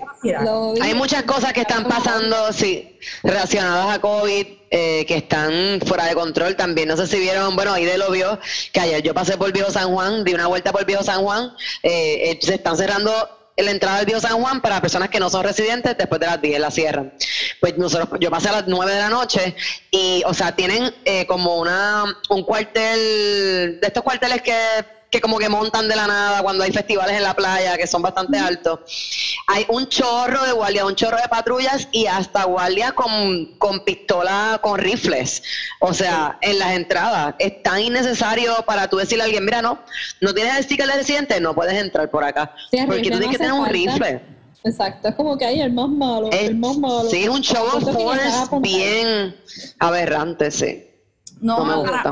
Hay 0.80 0.94
muchas 0.94 1.24
cosas 1.24 1.52
que 1.52 1.62
están 1.62 1.84
pasando, 1.84 2.52
sí, 2.52 2.98
relacionadas 3.22 3.96
a 3.96 4.00
COVID, 4.00 4.46
eh, 4.70 5.04
que 5.06 5.16
están 5.16 5.80
fuera 5.84 6.06
de 6.06 6.14
control 6.14 6.56
también. 6.56 6.88
No 6.88 6.96
sé 6.96 7.06
si 7.06 7.18
vieron, 7.18 7.56
bueno, 7.56 7.72
ahí 7.72 7.84
de 7.84 7.98
lo 7.98 8.10
vio, 8.10 8.38
que 8.72 8.80
ayer 8.80 9.02
yo 9.02 9.14
pasé 9.14 9.36
por 9.36 9.52
Viejo 9.52 9.70
San 9.70 9.92
Juan, 9.92 10.24
di 10.24 10.34
una 10.34 10.46
vuelta 10.46 10.72
por 10.72 10.86
Viejo 10.86 11.02
San 11.02 11.22
Juan, 11.22 11.52
eh, 11.82 12.30
eh, 12.30 12.38
se 12.40 12.54
están 12.54 12.76
cerrando 12.76 13.12
la 13.56 13.70
entrada 13.70 13.98
del 13.98 14.06
Viejo 14.06 14.20
San 14.20 14.40
Juan 14.40 14.60
para 14.60 14.80
personas 14.80 15.08
que 15.08 15.20
no 15.20 15.28
son 15.30 15.44
residentes 15.44 15.96
después 15.96 16.20
de 16.20 16.26
las 16.26 16.40
10 16.40 16.60
la 16.60 16.70
cierran. 16.70 17.12
Pues 17.60 17.76
nosotros, 17.76 18.08
yo 18.20 18.30
pasé 18.30 18.48
a 18.48 18.52
las 18.52 18.66
9 18.66 18.92
de 18.92 18.98
la 18.98 19.08
noche 19.08 19.54
y, 19.90 20.22
o 20.26 20.34
sea, 20.34 20.54
tienen 20.56 20.94
como 21.26 21.56
una 21.56 22.04
un 22.30 22.42
cuartel, 22.44 23.80
de 23.80 23.86
estos 23.86 24.02
cuarteles 24.02 24.42
que 24.42 24.54
que 25.12 25.20
como 25.20 25.38
que 25.38 25.50
montan 25.50 25.88
de 25.88 25.94
la 25.94 26.06
nada 26.06 26.42
cuando 26.42 26.64
hay 26.64 26.72
festivales 26.72 27.18
en 27.18 27.22
la 27.22 27.34
playa 27.34 27.76
que 27.76 27.86
son 27.86 28.00
bastante 28.00 28.38
altos. 28.38 28.80
Hay 29.46 29.66
un 29.68 29.86
chorro 29.86 30.42
de 30.42 30.52
guardia, 30.52 30.86
un 30.86 30.94
chorro 30.94 31.18
de 31.18 31.28
patrullas 31.28 31.86
y 31.92 32.06
hasta 32.06 32.44
guardia 32.44 32.92
con, 32.92 33.54
con 33.58 33.84
pistola, 33.84 34.58
con 34.62 34.78
rifles. 34.78 35.42
O 35.80 35.92
sea, 35.92 36.38
en 36.40 36.58
las 36.58 36.72
entradas. 36.72 37.34
Es 37.38 37.62
tan 37.62 37.80
innecesario 37.80 38.54
para 38.66 38.88
tú 38.88 38.96
decirle 38.96 39.24
a 39.24 39.26
alguien, 39.26 39.44
mira, 39.44 39.60
no, 39.60 39.78
no 40.22 40.32
tienes 40.32 40.56
el 40.56 40.64
sticker 40.64 40.86
de 40.86 40.94
residente, 40.94 41.38
no 41.40 41.54
puedes 41.54 41.74
entrar 41.74 42.10
por 42.10 42.24
acá. 42.24 42.54
porque 42.86 43.10
tú 43.10 43.18
tienes 43.18 43.28
que 43.28 43.38
tener 43.38 43.52
un 43.52 43.66
rifle. 43.66 44.22
Exacto, 44.64 45.08
es 45.08 45.14
como 45.16 45.36
que 45.36 45.44
hay 45.44 45.60
el 45.60 45.72
más 45.72 45.88
malo, 45.88 46.30
el 46.30 46.56
más 46.56 46.78
malo. 46.78 47.10
Sí, 47.10 47.24
es 47.24 47.28
un 47.28 47.42
show 47.42 47.66
of 47.66 48.62
bien 48.62 49.36
aberrante, 49.78 50.50
sí. 50.50 50.91
No, 51.42 51.56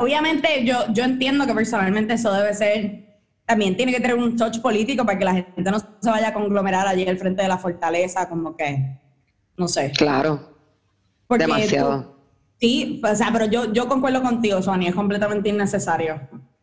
obviamente 0.00 0.64
yo, 0.64 0.92
yo 0.92 1.04
entiendo 1.04 1.46
que 1.46 1.54
personalmente 1.54 2.14
eso 2.14 2.32
debe 2.32 2.52
ser, 2.52 3.22
también 3.46 3.76
tiene 3.76 3.92
que 3.92 4.00
tener 4.00 4.16
un 4.16 4.36
touch 4.36 4.58
político 4.60 5.06
para 5.06 5.18
que 5.18 5.24
la 5.24 5.34
gente 5.34 5.70
no 5.70 5.78
se 5.78 6.10
vaya 6.10 6.28
a 6.28 6.34
conglomerar 6.34 6.86
allí 6.88 7.06
al 7.06 7.16
frente 7.16 7.42
de 7.42 7.48
la 7.48 7.56
fortaleza, 7.56 8.28
como 8.28 8.56
que, 8.56 8.98
no 9.56 9.68
sé. 9.68 9.92
Claro. 9.96 10.50
Demasiado. 11.28 12.16
sí, 12.60 13.00
o 13.08 13.14
sea, 13.14 13.30
pero 13.32 13.44
yo, 13.44 13.72
yo 13.72 13.86
concuerdo 13.86 14.20
contigo, 14.20 14.60
Sonia, 14.60 14.88
es 14.88 14.96
completamente 14.96 15.48
innecesario. 15.48 16.20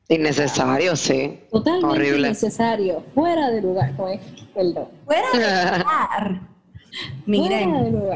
Innecesario, 0.10 0.96
sí. 0.98 1.40
Totalmente 1.50 1.88
Horrible. 1.88 2.28
innecesario. 2.28 3.04
Fuera 3.16 3.50
de 3.50 3.62
lugar, 3.62 3.94
pues, 3.96 4.20
perdón. 4.54 4.90
Fuera 5.06 5.28
de 5.34 5.78
lugar. 5.80 6.42
Miren, 7.26 7.74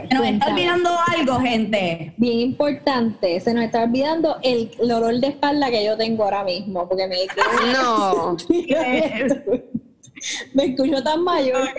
se 0.10 0.16
nos 0.16 0.26
está 0.26 0.48
olvidando 0.52 0.90
algo, 1.08 1.40
gente. 1.40 2.14
Bien 2.18 2.40
importante, 2.40 3.40
se 3.40 3.54
nos 3.54 3.66
está 3.66 3.84
olvidando 3.84 4.38
el, 4.42 4.72
olor 4.80 5.20
de 5.20 5.28
espalda 5.28 5.70
que 5.70 5.84
yo 5.84 5.98
tengo 5.98 6.24
ahora 6.24 6.44
mismo, 6.44 6.88
porque 6.88 7.08
me 7.08 7.18
No. 7.74 8.38
me 10.54 10.66
escucho 10.66 11.04
tan 11.04 11.24
mayor. 11.24 11.70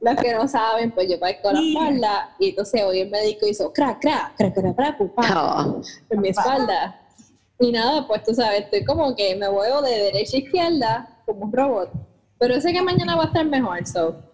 Los 0.00 0.16
que 0.16 0.34
no 0.34 0.48
saben, 0.48 0.90
pues 0.90 1.08
yo 1.08 1.20
padezco 1.20 1.52
la 1.52 1.60
espalda 1.60 2.34
y 2.40 2.48
entonces 2.48 2.82
hoy 2.82 3.00
el 3.00 3.10
médico 3.10 3.46
hizo 3.46 3.72
crack, 3.72 4.00
crack, 4.00 4.36
crack, 4.36 4.54
crack, 4.54 4.74
crack, 4.76 5.00
en 6.10 6.20
mi 6.20 6.30
espalda. 6.30 7.00
Y 7.60 7.70
nada, 7.70 8.08
pues 8.08 8.24
tú 8.24 8.34
sabes, 8.34 8.62
estoy 8.62 8.84
como 8.84 9.14
que 9.14 9.36
me 9.36 9.48
muevo 9.48 9.80
de 9.82 9.96
derecha 9.96 10.36
a 10.36 10.40
izquierda 10.40 11.18
como 11.24 11.44
un 11.44 11.52
robot. 11.52 11.92
Pero 12.38 12.60
sé 12.60 12.72
que 12.72 12.82
mañana 12.82 13.14
va 13.14 13.22
a 13.22 13.26
estar 13.26 13.46
mejor, 13.46 13.86
so 13.86 14.31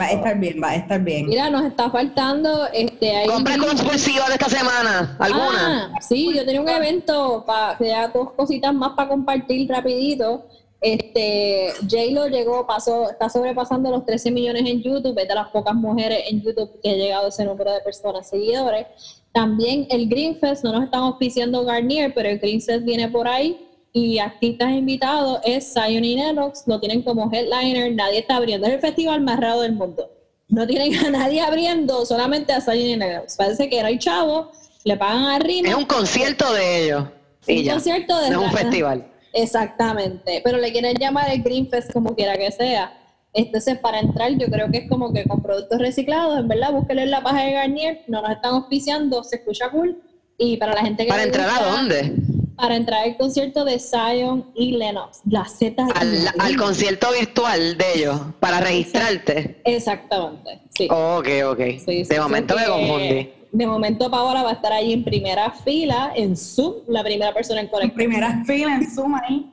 va 0.00 0.04
a 0.04 0.10
estar 0.10 0.38
bien, 0.38 0.60
va 0.62 0.70
a 0.70 0.76
estar 0.76 1.00
bien. 1.02 1.26
Mira, 1.26 1.50
nos 1.50 1.64
está 1.64 1.90
faltando 1.90 2.66
este 2.72 3.14
ahí. 3.14 3.28
Compra 3.28 3.56
compulsiva 3.56 4.26
de 4.28 4.34
esta 4.34 4.48
semana, 4.48 5.16
¿alguna? 5.18 5.92
Ah, 5.94 6.00
sí, 6.00 6.32
yo 6.34 6.44
tenía 6.44 6.60
un 6.60 6.68
evento 6.68 7.44
para 7.46 7.76
crear 7.76 8.12
dos 8.12 8.32
cositas 8.32 8.74
más 8.74 8.92
para 8.96 9.08
compartir 9.08 9.68
rapidito. 9.68 10.46
Este, 10.80 11.72
J-Lo 11.82 12.28
llegó, 12.28 12.66
pasó, 12.66 13.10
está 13.10 13.28
sobrepasando 13.28 13.90
los 13.90 14.04
13 14.04 14.30
millones 14.30 14.62
en 14.66 14.80
YouTube, 14.80 15.18
es 15.18 15.28
de 15.28 15.34
las 15.34 15.48
pocas 15.48 15.74
mujeres 15.74 16.24
en 16.28 16.40
YouTube 16.42 16.80
que 16.82 16.90
ha 16.90 16.94
llegado 16.94 17.26
a 17.26 17.28
ese 17.28 17.44
número 17.44 17.72
de 17.72 17.80
personas 17.80 18.28
seguidores. 18.28 18.86
También 19.32 19.86
el 19.90 20.08
Green 20.08 20.36
Fest, 20.38 20.64
no 20.64 20.72
nos 20.72 20.84
están 20.84 21.02
auspiciando 21.02 21.64
Garnier, 21.64 22.12
pero 22.14 22.28
el 22.28 22.38
Green 22.38 22.60
Fest 22.60 22.84
viene 22.84 23.08
por 23.08 23.26
ahí 23.26 23.67
y 23.92 24.18
artistas 24.18 24.72
invitados 24.72 25.40
es 25.44 25.72
Zion 25.72 26.04
y 26.04 26.16
Nelox, 26.16 26.64
lo 26.66 26.78
tienen 26.78 27.02
como 27.02 27.30
headliner, 27.32 27.94
nadie 27.94 28.20
está 28.20 28.36
abriendo, 28.36 28.66
es 28.66 28.74
el 28.74 28.80
festival 28.80 29.20
más 29.22 29.40
raro 29.40 29.60
del 29.62 29.72
mundo. 29.72 30.10
No 30.48 30.66
tienen 30.66 30.94
a 31.06 31.10
nadie 31.10 31.40
abriendo, 31.40 32.04
solamente 32.06 32.52
a 32.52 32.60
Zion 32.60 32.78
y 32.78 32.96
Nelox. 32.96 33.36
Parece 33.36 33.68
que 33.68 33.78
era 33.78 33.88
el 33.88 33.98
chavo, 33.98 34.50
le 34.84 34.96
pagan 34.96 35.24
arriba. 35.24 35.68
Es 35.68 35.74
un 35.74 35.84
concierto 35.84 36.52
de 36.52 36.84
ellos. 36.84 37.04
un 37.46 37.66
concierto 37.66 38.20
de 38.20 38.30
no 38.30 38.42
es 38.42 38.52
un 38.52 38.56
festival. 38.56 39.06
Exactamente, 39.32 40.40
pero 40.42 40.58
le 40.58 40.72
quieren 40.72 40.96
llamar 40.96 41.30
el 41.30 41.42
Green 41.42 41.68
Fest 41.68 41.92
como 41.92 42.14
quiera 42.14 42.36
que 42.36 42.50
sea. 42.50 42.94
Entonces, 43.34 43.78
para 43.78 44.00
entrar, 44.00 44.32
yo 44.32 44.46
creo 44.46 44.70
que 44.70 44.78
es 44.78 44.88
como 44.88 45.12
que 45.12 45.24
con 45.24 45.42
productos 45.42 45.78
reciclados, 45.78 46.38
en 46.38 46.48
verdad, 46.48 46.72
búsquenle 46.72 47.02
en 47.02 47.10
la 47.10 47.22
página 47.22 47.44
de 47.44 47.52
Garnier, 47.52 48.04
no 48.08 48.22
nos 48.22 48.30
están 48.30 48.54
auspiciando, 48.54 49.22
se 49.22 49.36
escucha 49.36 49.70
cool. 49.70 50.02
Y 50.38 50.56
para 50.56 50.72
la 50.72 50.82
gente 50.82 51.04
que. 51.04 51.10
¿Para 51.10 51.24
entrar 51.24 51.48
a 51.50 51.70
dónde? 51.70 52.14
Para 52.58 52.74
entrar 52.74 53.04
al 53.04 53.16
concierto 53.16 53.64
de 53.64 53.78
Zion 53.78 54.50
y 54.54 54.72
Lennox, 54.72 55.20
la 55.30 55.44
Z. 55.44 55.86
Al, 55.94 56.28
al, 56.38 56.56
concierto 56.56 57.06
virtual 57.12 57.78
de 57.78 57.84
ellos, 57.94 58.20
para 58.40 58.60
registrarte. 58.60 59.60
Exactamente, 59.64 60.60
sí. 60.76 60.88
ok, 60.90 61.28
ok. 61.46 61.58
de 61.58 62.20
momento 62.20 62.56
me 62.56 62.66
confundí. 62.66 63.30
De 63.50 63.66
momento 63.66 64.10
Paola 64.10 64.42
va 64.42 64.50
a 64.50 64.54
estar 64.54 64.72
ahí 64.72 64.92
en 64.92 65.04
primera 65.04 65.50
fila, 65.50 66.12
en 66.14 66.36
Zoom, 66.36 66.82
la 66.88 67.02
primera 67.02 67.32
persona 67.32 67.60
en 67.60 67.68
conectar. 67.68 67.90
En 67.90 68.10
primera 68.10 68.44
fila, 68.44 68.74
en 68.74 68.90
Zoom 68.90 69.14
ahí. 69.14 69.52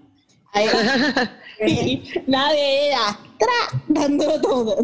ahí 0.54 2.04
nadie 2.28 2.90
era 2.90 3.18
dándolo 3.88 4.42
todo. 4.42 4.78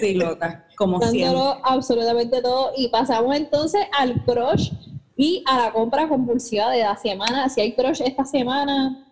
sí, 0.00 0.14
loca, 0.14 0.66
como 0.76 0.98
dándolo 0.98 1.58
absolutamente 1.62 2.40
todo. 2.40 2.72
Y 2.76 2.88
pasamos 2.88 3.36
entonces 3.36 3.82
al 3.96 4.24
crush 4.24 4.70
y 5.18 5.42
a 5.46 5.58
la 5.58 5.72
compra 5.72 6.08
compulsiva 6.08 6.70
de 6.70 6.84
la 6.84 6.96
semana. 6.96 7.48
Si 7.48 7.60
hay 7.60 7.74
crush 7.74 8.00
esta 8.02 8.24
semana, 8.24 9.04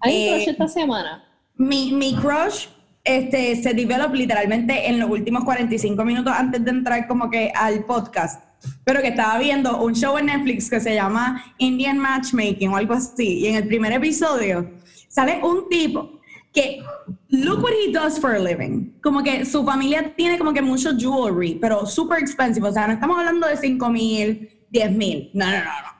¿Hay 0.00 0.28
crush 0.28 0.48
esta 0.48 0.66
semana? 0.66 1.24
Mi, 1.56 1.92
mi 1.92 2.16
crush 2.16 2.66
este, 3.04 3.54
se 3.62 3.74
develop 3.74 4.14
literalmente 4.14 4.88
en 4.88 4.98
los 4.98 5.10
últimos 5.10 5.44
45 5.44 6.02
minutos 6.04 6.32
antes 6.34 6.64
de 6.64 6.70
entrar 6.70 7.06
como 7.06 7.30
que 7.30 7.52
al 7.54 7.84
podcast. 7.84 8.42
Pero 8.84 9.02
que 9.02 9.08
estaba 9.08 9.38
viendo 9.38 9.82
un 9.82 9.94
show 9.94 10.16
en 10.16 10.26
Netflix 10.26 10.70
que 10.70 10.80
se 10.80 10.94
llama 10.94 11.44
Indian 11.58 11.98
Matchmaking 11.98 12.70
o 12.70 12.76
algo 12.76 12.94
así. 12.94 13.40
Y 13.40 13.46
en 13.48 13.56
el 13.56 13.68
primer 13.68 13.92
episodio 13.92 14.72
sale 15.08 15.40
un 15.44 15.68
tipo 15.68 16.20
que 16.54 16.80
look 17.28 17.62
what 17.62 17.72
he 17.72 17.92
does 17.92 18.18
for 18.18 18.34
a 18.34 18.38
living. 18.38 18.94
Como 19.02 19.22
que 19.22 19.44
su 19.44 19.62
familia 19.64 20.14
tiene 20.16 20.38
como 20.38 20.54
que 20.54 20.62
mucho 20.62 20.96
jewelry, 20.96 21.56
pero 21.60 21.84
super 21.84 22.18
expensive. 22.18 22.66
O 22.66 22.72
sea, 22.72 22.86
no 22.86 22.94
estamos 22.94 23.18
hablando 23.18 23.46
de 23.46 23.58
5 23.58 23.90
mil, 23.90 24.53
10 24.74 24.90
mil. 24.92 25.30
No, 25.32 25.46
no, 25.46 25.58
no, 25.58 25.64
no. 25.64 25.94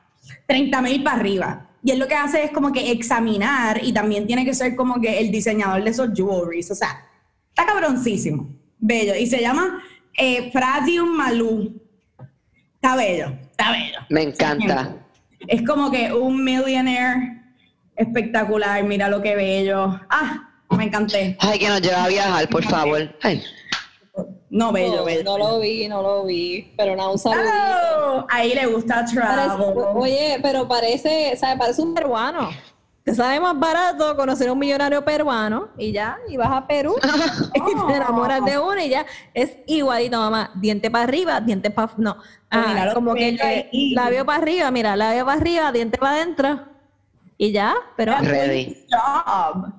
30 0.47 0.83
mil 0.83 1.03
para 1.03 1.17
arriba. 1.17 1.71
Y 1.83 1.93
él 1.93 1.99
lo 1.99 2.09
que 2.09 2.15
hace 2.15 2.45
es 2.45 2.51
como 2.51 2.73
que 2.73 2.91
examinar 2.91 3.81
y 3.83 3.93
también 3.93 4.27
tiene 4.27 4.45
que 4.45 4.53
ser 4.55 4.75
como 4.75 5.01
que 5.01 5.21
el 5.21 5.31
diseñador 5.31 5.85
de 5.85 5.91
esos 5.91 6.11
jewelries. 6.15 6.71
O 6.71 6.75
sea, 6.75 7.05
está 7.51 7.67
cabroncísimo. 7.67 8.49
Bello. 8.79 9.15
Y 9.15 9.27
se 9.27 9.41
llama 9.41 9.83
eh, 10.17 10.51
Fradium 10.51 11.09
Malú. 11.09 11.81
Está 12.75 12.97
bello, 12.97 13.33
está 13.51 13.71
bello. 13.71 13.99
Me 14.11 14.23
encanta. 14.23 14.97
Es 15.47 15.63
como 15.63 15.91
que 15.91 16.13
un 16.13 16.43
millionaire 16.43 17.43
espectacular. 17.97 18.83
Mira 18.85 19.09
lo 19.09 19.23
que 19.23 19.37
bello. 19.37 20.01
Ah, 20.11 20.51
me 20.77 20.85
encanté. 20.85 21.37
Ay, 21.41 21.59
que 21.59 21.69
nos 21.69 21.81
lleva 21.81 22.05
a 22.05 22.09
viajar, 22.09 22.49
por 22.49 22.65
favor. 22.65 23.15
Ay. 23.23 23.43
No, 24.55 24.71
bello, 24.71 25.05
bello. 25.05 25.25
No 25.25 25.37
lo 25.37 25.59
vi, 25.59 25.89
no 25.89 26.01
lo 26.01 26.25
vi, 26.25 26.73
pero 26.77 26.95
no, 26.95 27.11
un 27.11 27.19
saludo. 27.19 27.51
Oh, 28.21 28.27
ahí 28.31 28.55
le 28.55 28.67
gusta 28.67 29.05
travel. 29.05 29.51
oye, 29.97 30.39
pero 30.41 30.69
parece, 30.69 31.37
¿sabes? 31.37 31.59
Parece 31.59 31.83
un 31.83 31.93
peruano. 31.93 32.51
Te 33.03 33.13
sale 33.17 33.41
más 33.41 33.59
barato 33.59 34.15
conocer 34.15 34.49
a 34.49 34.53
un 34.53 34.61
millonario 34.61 35.05
peruano 35.05 35.71
y 35.77 35.91
ya, 35.91 36.19
y 36.29 36.37
vas 36.37 36.53
a 36.53 36.69
Perú 36.69 36.95
y 37.55 37.87
te 37.89 37.97
enamoras 37.97 38.45
de 38.45 38.57
uno 38.57 38.81
y 38.81 38.91
ya 38.91 39.05
es 39.35 39.57
igualito, 39.67 40.19
mamá. 40.19 40.53
Diente 40.55 40.89
para 40.89 41.03
arriba, 41.03 41.41
diente 41.41 41.71
para. 41.73 41.93
No, 41.97 42.17
ah, 42.53 42.93
como 42.95 43.13
que 43.15 43.37
labio 43.93 44.25
para 44.25 44.39
arriba, 44.39 44.71
mira, 44.71 44.95
labio 44.95 45.27
para 45.27 45.41
arriba, 45.41 45.73
diente 45.73 45.99
para 45.99 46.15
adentro 46.15 46.61
y 47.39 47.51
ya, 47.51 47.75
pero. 47.97 48.17
Ready. 48.21 48.87
Job. 48.89 49.73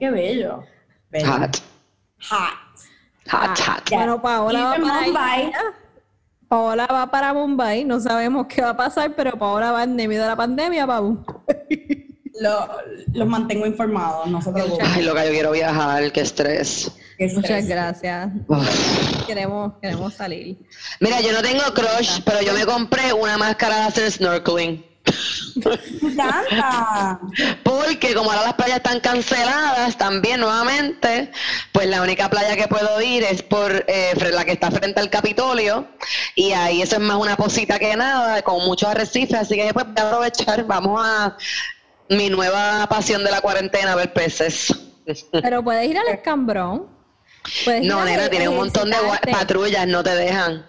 qué 0.00 0.10
bello. 0.10 0.64
Hot. 1.24 1.62
Hot. 2.30 2.67
Hot, 3.30 3.58
hot. 3.58 3.90
Bueno, 3.90 4.20
Paola 4.20 4.64
va 4.64 4.76
para 4.76 5.02
Mumbai. 5.02 5.52
Paola 6.48 6.86
va 6.86 7.10
para 7.10 7.34
Mumbai. 7.34 7.84
No 7.84 8.00
sabemos 8.00 8.46
qué 8.46 8.62
va 8.62 8.70
a 8.70 8.76
pasar, 8.76 9.14
pero 9.14 9.38
Paola 9.38 9.72
va 9.72 9.82
en 9.84 9.96
medio 9.96 10.22
de 10.22 10.28
la 10.28 10.36
pandemia 10.36 10.86
para 10.86 11.00
Lo, 12.40 12.68
los 13.14 13.26
mantengo 13.26 13.66
informados, 13.66 14.28
no 14.28 14.40
se 14.40 14.52
preocupen. 14.52 14.86
Ay, 14.86 15.02
loca, 15.02 15.24
yo 15.24 15.32
quiero 15.32 15.50
viajar, 15.50 16.12
qué 16.12 16.20
estrés. 16.20 16.92
Muchas 17.34 17.66
gracias. 17.66 18.30
Queremos, 19.26 19.72
queremos 19.82 20.14
salir. 20.14 20.56
Mira, 21.00 21.20
yo 21.20 21.32
no 21.32 21.42
tengo 21.42 21.64
crush, 21.74 22.20
pero 22.24 22.40
yo 22.42 22.52
me 22.54 22.64
compré 22.64 23.12
una 23.12 23.36
máscara 23.36 23.76
de 23.76 23.82
hacer 23.82 24.12
snorkeling. 24.12 24.84
Porque 27.62 28.14
como 28.14 28.30
ahora 28.30 28.44
las 28.44 28.54
playas 28.54 28.76
están 28.78 29.00
canceladas 29.00 29.96
también 29.96 30.40
nuevamente, 30.40 31.30
pues 31.72 31.86
la 31.86 32.02
única 32.02 32.28
playa 32.28 32.56
que 32.56 32.68
puedo 32.68 33.00
ir 33.00 33.24
es 33.24 33.42
por 33.42 33.84
eh, 33.88 34.14
la 34.32 34.44
que 34.44 34.52
está 34.52 34.70
frente 34.70 35.00
al 35.00 35.10
Capitolio 35.10 35.88
y 36.34 36.52
ahí 36.52 36.82
eso 36.82 36.96
es 36.96 37.02
más 37.02 37.16
una 37.16 37.36
posita 37.36 37.78
que 37.78 37.96
nada, 37.96 38.42
con 38.42 38.64
muchos 38.64 38.88
arrecifes, 38.88 39.34
así 39.34 39.56
que 39.56 39.64
después 39.64 39.86
voy 39.86 39.94
a 39.96 40.08
aprovechar, 40.08 40.64
vamos 40.64 41.00
a 41.04 41.36
mi 42.08 42.30
nueva 42.30 42.86
pasión 42.88 43.24
de 43.24 43.30
la 43.30 43.40
cuarentena, 43.40 43.94
ver 43.94 44.12
peces. 44.12 44.74
Pero 45.32 45.62
puedes 45.62 45.88
ir 45.88 45.98
al 45.98 46.08
escambrón. 46.08 46.86
No, 47.82 48.04
nena, 48.04 48.28
tiene 48.28 48.48
un 48.48 48.56
montón 48.56 48.90
de 48.90 48.96
patrullas, 49.30 49.86
no 49.86 50.02
te 50.02 50.14
dejan. 50.14 50.66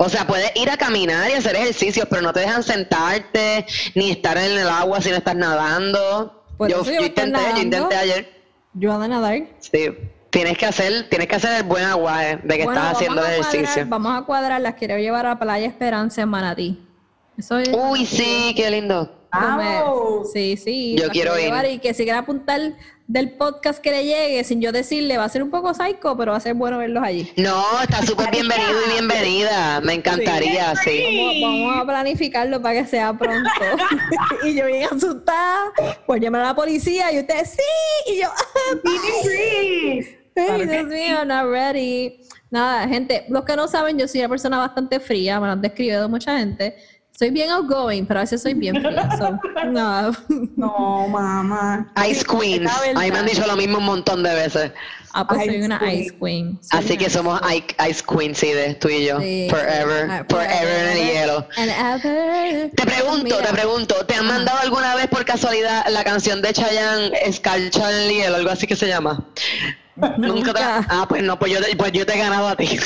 O 0.00 0.08
sea, 0.08 0.28
puedes 0.28 0.52
ir 0.54 0.70
a 0.70 0.76
caminar 0.76 1.28
y 1.28 1.32
hacer 1.32 1.56
ejercicios, 1.56 2.06
pero 2.08 2.22
no 2.22 2.32
te 2.32 2.40
dejan 2.40 2.62
sentarte 2.62 3.66
ni 3.96 4.12
estar 4.12 4.38
en 4.38 4.56
el 4.56 4.68
agua 4.68 5.00
si 5.00 5.10
no 5.10 5.16
estás 5.16 5.34
nadando. 5.34 6.44
yo, 6.60 6.82
intenté, 7.02 7.40
yo 7.56 7.62
intenté 7.62 7.96
ayer. 7.96 8.42
Yo 8.74 8.92
ando 8.92 9.06
a 9.06 9.08
nadar. 9.08 9.42
Sí. 9.58 9.88
Tienes 10.30 10.56
que 10.56 10.66
hacer, 10.66 11.08
tienes 11.08 11.26
que 11.26 11.34
hacer 11.34 11.52
el 11.52 11.62
buen 11.64 11.82
agua 11.82 12.20
de 12.20 12.56
que 12.56 12.62
estás 12.62 12.92
haciendo 12.92 13.24
ejercicio. 13.24 13.86
vamos 13.88 14.16
a 14.16 14.24
cuadrar, 14.24 14.60
las 14.60 14.74
quiero 14.74 14.98
llevar 14.98 15.26
a 15.26 15.36
Playa 15.36 15.66
Esperanza 15.66 16.22
en 16.22 16.28
Manatí. 16.28 16.86
Eso 17.36 17.56
Uy, 17.56 18.06
sí, 18.06 18.52
qué 18.56 18.70
lindo. 18.70 19.17
Sí, 20.32 20.56
sí. 20.56 20.96
Yo 20.98 21.08
quiero 21.10 21.38
ir. 21.38 21.52
Y 21.70 21.78
que 21.78 21.94
si 21.94 22.04
quiere 22.04 22.18
apuntar 22.18 22.74
del 23.06 23.30
podcast 23.30 23.80
que 23.82 23.90
le 23.90 24.04
llegue, 24.04 24.44
sin 24.44 24.60
yo 24.60 24.70
decirle, 24.70 25.16
va 25.16 25.24
a 25.24 25.28
ser 25.28 25.42
un 25.42 25.50
poco 25.50 25.72
psycho, 25.72 26.16
pero 26.16 26.32
va 26.32 26.38
a 26.38 26.40
ser 26.40 26.54
bueno 26.54 26.78
verlos 26.78 27.02
allí. 27.02 27.32
No, 27.36 27.64
está 27.82 28.02
súper 28.02 28.30
bienvenido 28.30 28.70
y 28.86 28.92
bienvenida. 28.92 29.80
Me 29.80 29.94
encantaría, 29.94 30.74
sí. 30.76 31.40
Vamos, 31.42 31.76
a 31.76 31.86
planificarlo 31.86 32.60
para 32.60 32.80
que 32.80 32.86
sea 32.86 33.12
pronto. 33.14 33.50
y 34.44 34.54
yo 34.54 34.66
bien 34.66 34.88
asustada, 34.92 35.72
pues 36.06 36.20
llamar 36.20 36.42
a 36.42 36.46
la 36.46 36.54
policía 36.54 37.12
y 37.12 37.20
usted, 37.20 37.44
sí, 37.46 38.12
y 38.12 38.20
yo, 38.20 38.28
Ay, 40.36 40.66
Dios 40.66 40.86
mío, 40.86 41.24
not 41.24 41.50
ready. 41.50 42.20
Nada, 42.50 42.86
gente, 42.88 43.24
los 43.28 43.44
que 43.44 43.56
no 43.56 43.68
saben, 43.68 43.98
yo 43.98 44.06
soy 44.08 44.20
una 44.20 44.28
persona 44.28 44.58
bastante 44.58 45.00
fría, 45.00 45.40
me 45.40 45.46
lo 45.46 45.52
han 45.52 45.62
descrito 45.62 46.08
mucha 46.08 46.38
gente. 46.38 46.76
Soy 47.18 47.30
bien 47.30 47.50
outgoing, 47.50 48.06
pero 48.06 48.20
a 48.20 48.22
veces 48.22 48.40
soy 48.40 48.54
bien 48.54 48.80
fría. 48.80 49.08
no. 49.66 50.12
no, 50.54 51.08
mamá. 51.08 51.92
Ice 52.08 52.24
Queen. 52.24 52.64
Ahí 52.94 53.10
me 53.10 53.18
han 53.18 53.26
dicho 53.26 53.44
lo 53.44 53.56
mismo 53.56 53.78
un 53.78 53.86
montón 53.86 54.22
de 54.22 54.32
veces. 54.36 54.70
Ah, 55.12 55.26
pues 55.26 55.46
soy 55.46 55.62
una 55.62 55.92
Ice 55.92 56.14
Queen. 56.16 56.60
Así 56.70 56.96
que 56.96 57.10
somos 57.10 57.40
Ice 57.50 58.04
Queen, 58.06 58.36
sí, 58.36 58.52
de 58.52 58.74
tú 58.74 58.88
y 58.88 59.06
yo. 59.06 59.16
Forever. 59.50 60.08
Ah, 60.08 60.24
forever, 60.28 60.84
en 60.84 60.96
el 60.96 61.08
hielo. 61.08 61.48
Te 62.76 62.86
pregunto, 62.86 63.36
te 63.36 63.52
pregunto, 63.52 63.94
¿te 64.06 64.14
han 64.14 64.26
mandado 64.26 64.60
alguna 64.60 64.94
vez 64.94 65.08
por 65.08 65.24
casualidad 65.24 65.86
la 65.88 66.04
canción 66.04 66.40
de 66.40 66.52
Chayanne, 66.52 67.10
Escarcha 67.24 67.90
en 67.90 67.96
el 68.02 68.10
hielo, 68.12 68.36
algo 68.36 68.50
así 68.50 68.68
que 68.68 68.76
se 68.76 68.86
llama? 68.86 69.26
Nunca. 70.18 70.52
Te... 70.52 70.60
Ah, 70.62 71.06
pues 71.08 71.22
no, 71.22 71.38
pues 71.38 71.52
yo, 71.52 71.60
te, 71.60 71.76
pues 71.76 71.92
yo 71.92 72.06
te 72.06 72.14
he 72.14 72.18
ganado 72.18 72.48
a 72.48 72.56
ti. 72.56 72.66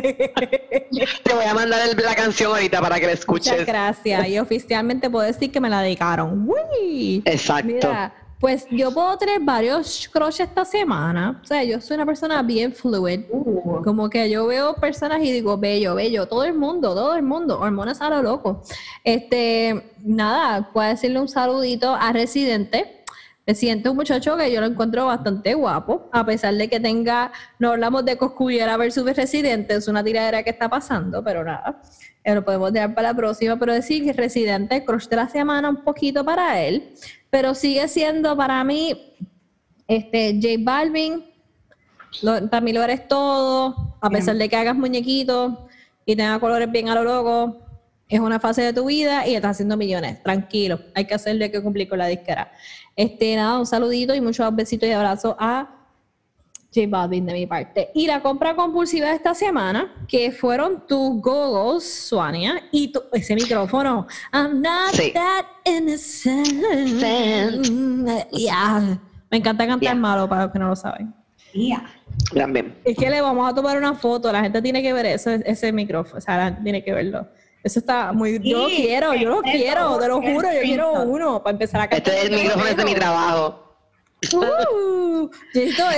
te 0.00 1.34
voy 1.34 1.44
a 1.44 1.54
mandar 1.54 1.80
la 1.96 2.14
canción 2.14 2.52
ahorita 2.52 2.80
para 2.80 2.98
que 2.98 3.06
la 3.06 3.12
escuches. 3.12 3.52
Muchas 3.52 3.66
gracias. 3.66 4.28
Y 4.28 4.38
oficialmente 4.38 5.10
puedo 5.10 5.26
decir 5.26 5.50
que 5.50 5.60
me 5.60 5.68
la 5.68 5.82
dedicaron. 5.82 6.48
¡Uy! 6.48 7.22
Exacto. 7.24 7.90
pues 8.40 8.66
yo 8.70 8.92
puedo 8.92 9.16
tener 9.18 9.40
varios 9.40 10.08
crushes 10.12 10.48
esta 10.48 10.64
semana. 10.64 11.40
O 11.42 11.46
sea, 11.46 11.62
yo 11.64 11.80
soy 11.80 11.96
una 11.96 12.06
persona 12.06 12.42
bien 12.42 12.72
fluid. 12.72 13.20
Uh. 13.30 13.82
Como 13.82 14.08
que 14.08 14.30
yo 14.30 14.46
veo 14.46 14.74
personas 14.74 15.22
y 15.22 15.32
digo, 15.32 15.58
bello, 15.58 15.94
bello. 15.94 16.26
Todo 16.26 16.44
el 16.44 16.54
mundo, 16.54 16.94
todo 16.94 17.14
el 17.14 17.22
mundo. 17.22 17.60
Hormonas 17.60 18.00
a 18.00 18.10
lo 18.10 18.22
loco. 18.22 18.62
Este, 19.04 19.92
nada, 20.02 20.70
puedo 20.72 20.88
decirle 20.88 21.20
un 21.20 21.28
saludito 21.28 21.94
a 21.94 22.12
Residente 22.12 22.97
siente 23.54 23.88
un 23.88 23.96
muchacho 23.96 24.36
que 24.36 24.52
yo 24.52 24.60
lo 24.60 24.66
encuentro 24.66 25.06
bastante 25.06 25.54
guapo, 25.54 26.08
a 26.12 26.24
pesar 26.24 26.54
de 26.54 26.68
que 26.68 26.80
tenga, 26.80 27.32
no 27.58 27.70
hablamos 27.70 28.04
de 28.04 28.16
Coscullera 28.16 28.76
versus 28.76 29.04
Residente, 29.16 29.74
es 29.74 29.88
una 29.88 30.04
tiradera 30.04 30.42
que 30.42 30.50
está 30.50 30.68
pasando, 30.68 31.24
pero 31.24 31.44
nada, 31.44 31.80
eh, 32.24 32.34
lo 32.34 32.44
podemos 32.44 32.72
dejar 32.72 32.94
para 32.94 33.08
la 33.08 33.14
próxima, 33.16 33.58
pero 33.58 33.72
decir 33.72 34.04
que 34.04 34.12
Residente, 34.12 34.84
crush 34.84 35.08
de 35.08 35.16
la 35.16 35.28
semana 35.28 35.70
un 35.70 35.82
poquito 35.82 36.24
para 36.24 36.60
él, 36.60 36.92
pero 37.30 37.54
sigue 37.54 37.88
siendo 37.88 38.36
para 38.36 38.62
mí, 38.64 39.14
este, 39.86 40.34
J 40.34 40.56
Balvin, 40.60 41.24
para 42.50 42.60
mí 42.60 42.72
lo 42.72 42.82
eres 42.82 43.08
todo, 43.08 43.96
a 44.00 44.10
pesar 44.10 44.36
de 44.36 44.48
que 44.48 44.56
hagas 44.56 44.76
muñequitos 44.76 45.54
y 46.04 46.16
tenga 46.16 46.38
colores 46.38 46.70
bien 46.70 46.88
a 46.88 46.94
lo 46.94 47.04
loco, 47.04 47.67
es 48.08 48.20
una 48.20 48.40
fase 48.40 48.62
de 48.62 48.72
tu 48.72 48.86
vida 48.86 49.26
y 49.26 49.34
estás 49.34 49.52
haciendo 49.52 49.76
millones. 49.76 50.22
Tranquilo, 50.22 50.80
hay 50.94 51.04
que 51.04 51.14
hacerle 51.14 51.46
hay 51.46 51.50
que 51.50 51.62
cumplir 51.62 51.88
con 51.88 51.98
la 51.98 52.06
disquera. 52.06 52.50
Este, 52.96 53.36
nada, 53.36 53.58
un 53.58 53.66
saludito 53.66 54.14
y 54.14 54.20
muchos 54.20 54.54
besitos 54.54 54.88
y 54.88 54.92
abrazos 54.92 55.36
a 55.38 55.68
J 56.74 56.86
Balvin 56.88 57.26
de 57.26 57.32
mi 57.32 57.46
parte. 57.46 57.90
Y 57.94 58.06
la 58.06 58.20
compra 58.22 58.54
compulsiva 58.54 59.08
de 59.08 59.14
esta 59.14 59.34
semana, 59.34 59.94
que 60.06 60.32
fueron 60.32 60.86
tus 60.86 61.20
goggles, 61.20 61.84
Suania, 61.84 62.62
y 62.72 62.92
tu, 62.92 63.02
ese 63.12 63.34
micrófono. 63.34 64.06
I'm 64.32 64.60
not 64.60 64.92
that 65.14 65.46
innocent. 65.64 66.62
Yeah. 68.32 68.98
Me 69.30 69.38
encanta 69.38 69.66
cantar 69.66 69.96
malo 69.96 70.28
para 70.28 70.44
los 70.44 70.52
que 70.52 70.58
no 70.58 70.68
lo 70.68 70.76
saben. 70.76 71.14
Yeah. 71.52 71.84
Es 72.84 72.96
que 72.96 73.10
le 73.10 73.20
vamos 73.20 73.50
a 73.50 73.54
tomar 73.54 73.78
una 73.78 73.94
foto, 73.94 74.30
la 74.30 74.42
gente 74.42 74.60
tiene 74.60 74.82
que 74.82 74.92
ver 74.92 75.06
eso, 75.06 75.30
ese 75.30 75.72
micrófono, 75.72 76.18
o 76.18 76.20
sea, 76.20 76.58
tiene 76.62 76.82
que 76.84 76.92
verlo. 76.92 77.26
Eso 77.62 77.80
está 77.80 78.12
muy. 78.12 78.38
yo 78.38 78.62
lo 78.62 78.68
quiero, 78.68 79.14
yo 79.14 79.28
lo 79.28 79.42
quiero, 79.42 79.98
te 79.98 80.08
lo 80.08 80.22
juro, 80.22 80.52
yo 80.52 80.60
quiero 80.62 81.02
uno 81.02 81.42
para 81.42 81.52
empezar 81.52 81.80
a 81.80 81.88
cantar. 81.88 82.14
Este 82.14 82.26
es 82.26 82.30
el 82.30 82.42
micrófono 82.42 82.74
de 82.74 82.84
mi 82.84 82.94
trabajo. 82.94 83.64
Uh, 84.32 85.28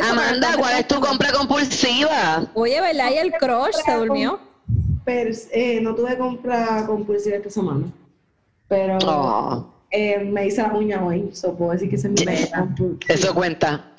Amanda, 0.03 0.57
¿cuál 0.59 0.79
es 0.79 0.89
tu 0.89 1.01
compra 1.01 1.33
compulsiva? 1.33 2.51
Oye, 2.53 2.81
¿verdad? 2.81 3.11
¿Y 3.15 3.19
el 3.19 3.33
crush 3.33 3.77
se 3.85 3.95
durmió? 3.95 4.39
Pero, 5.05 5.31
eh, 5.53 5.81
no 5.81 5.95
tuve 5.95 6.19
compra 6.19 6.85
compulsiva 6.87 7.37
esta 7.37 7.51
semana. 7.51 7.87
Pero. 8.69 8.99
Oh. 9.07 9.73
eh, 9.91 10.19
me 10.19 10.47
hice 10.47 10.63
la 10.63 10.73
uña 10.75 11.05
hoy, 11.05 11.31
so 11.33 11.57
puedo 11.57 11.73
decir 11.73 11.89
que 11.89 11.97
se 11.99 12.09
me 12.09 12.17
Eso 13.09 13.35
cuenta. 13.35 13.93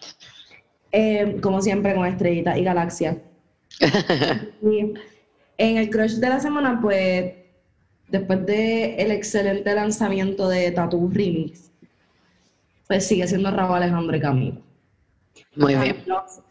Eh, 0.92 1.40
como 1.42 1.62
siempre, 1.62 1.96
con 1.96 2.06
estrellita 2.06 2.58
y 2.58 2.64
galaxia. 2.64 3.18
en 3.80 4.98
el 5.78 5.90
crush 5.90 6.14
de 6.14 6.30
la 6.30 6.40
semana, 6.40 6.80
pues, 6.82 7.34
después 8.12 8.46
del 8.46 9.00
el 9.00 9.12
excelente 9.12 9.74
lanzamiento 9.74 10.48
de 10.50 10.72
Tattoo 10.72 11.10
Remix, 11.12 11.72
pues 12.88 13.08
sigue 13.08 13.28
siendo 13.28 13.50
Raúl 13.52 13.78
Alejandro 13.78 14.16
y 14.16 14.20
Camilo. 14.20 14.62
Muy 15.56 15.76
bien. 15.76 16.04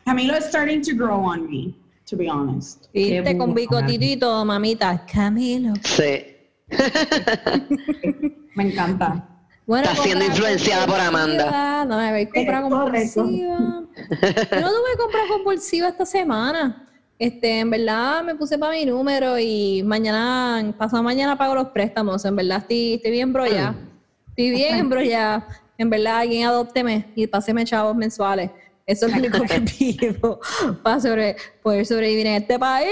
Camilo 0.04 0.36
is 0.36 0.44
starting 0.46 0.82
to 0.82 0.94
grow 0.94 1.22
on 1.22 1.48
me, 1.48 1.74
to 2.08 2.16
be 2.16 2.28
honest. 2.28 2.86
Viste 2.92 3.36
con 3.36 3.54
bicotito 3.54 4.44
mamita. 4.44 5.04
Camilo. 5.06 5.74
Sí. 5.84 6.26
Me 8.56 8.64
encanta. 8.70 9.26
Bueno, 9.66 9.88
Está 9.88 10.02
siendo 10.02 10.24
influenciada 10.24 10.86
por 10.86 10.98
Amanda. 10.98 11.84
No 11.84 11.96
me 11.96 12.08
habéis 12.08 12.28
comprado 12.32 12.68
compulsiva. 12.68 13.30
Yo 13.30 14.60
no 14.60 14.68
tuve 14.68 14.96
compra 14.98 15.20
compulsiva 15.28 15.88
esta 15.88 16.04
semana. 16.04 16.89
Este, 17.20 17.58
en 17.58 17.68
verdad 17.68 18.24
me 18.24 18.34
puse 18.34 18.56
para 18.56 18.72
mi 18.72 18.86
número 18.86 19.38
y 19.38 19.82
mañana, 19.84 20.74
pasado 20.78 21.02
mañana 21.02 21.36
pago 21.36 21.54
los 21.54 21.68
préstamos. 21.68 22.24
En 22.24 22.34
verdad 22.34 22.60
estoy, 22.60 22.94
estoy 22.94 23.10
bien 23.10 23.30
brollada. 23.30 23.74
Estoy 24.28 24.48
bien 24.48 24.78
embrollada. 24.78 25.46
En 25.76 25.90
verdad, 25.90 26.20
alguien 26.20 26.46
adópteme 26.46 27.12
y 27.14 27.26
páseme 27.26 27.66
chavos 27.66 27.94
mensuales. 27.94 28.50
Eso 28.86 29.04
es 29.04 29.12
lo 29.12 29.18
único 29.18 29.42
que 29.42 29.60
pido 29.78 30.40
para 30.82 30.98
poder 31.62 31.84
sobrevivir 31.84 32.26
en 32.26 32.42
este 32.42 32.58
país. 32.58 32.88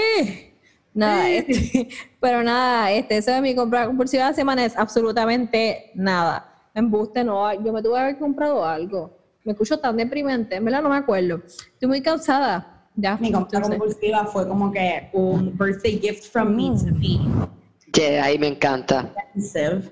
Nada, 0.93 1.27
este, 1.27 1.89
pero 2.19 2.43
nada, 2.43 2.91
este, 2.91 3.17
eso 3.17 3.31
de 3.31 3.41
mi 3.41 3.55
compra 3.55 3.87
compulsiva 3.87 4.27
de 4.27 4.35
semana 4.35 4.63
es 4.63 4.77
absolutamente 4.77 5.89
nada. 5.95 6.53
Embuste, 6.75 7.23
no, 7.23 7.51
yo 7.51 7.73
me 7.73 7.81
tuve 7.81 7.95
que 7.95 7.99
haber 7.99 8.19
comprado 8.19 8.63
algo. 8.63 9.17
Me 9.43 9.53
escucho 9.53 9.79
tan 9.79 9.97
deprimente, 9.97 10.57
en 10.57 10.65
verdad 10.65 10.83
no 10.83 10.89
me 10.89 10.97
acuerdo. 10.97 11.41
Estoy 11.47 11.89
muy 11.89 12.01
cansada. 12.03 12.78
Ya, 12.95 13.17
mi 13.17 13.31
compra 13.31 13.61
compulsiva 13.61 14.25
fue 14.25 14.47
como 14.47 14.71
que 14.71 15.09
un 15.13 15.57
birthday 15.57 15.99
gift 15.99 16.31
from 16.31 16.55
me 16.55 16.69
to 16.77 16.93
me. 16.95 17.19
Yeah, 17.95 18.25
ahí 18.25 18.37
me 18.37 18.47
encanta. 18.47 19.11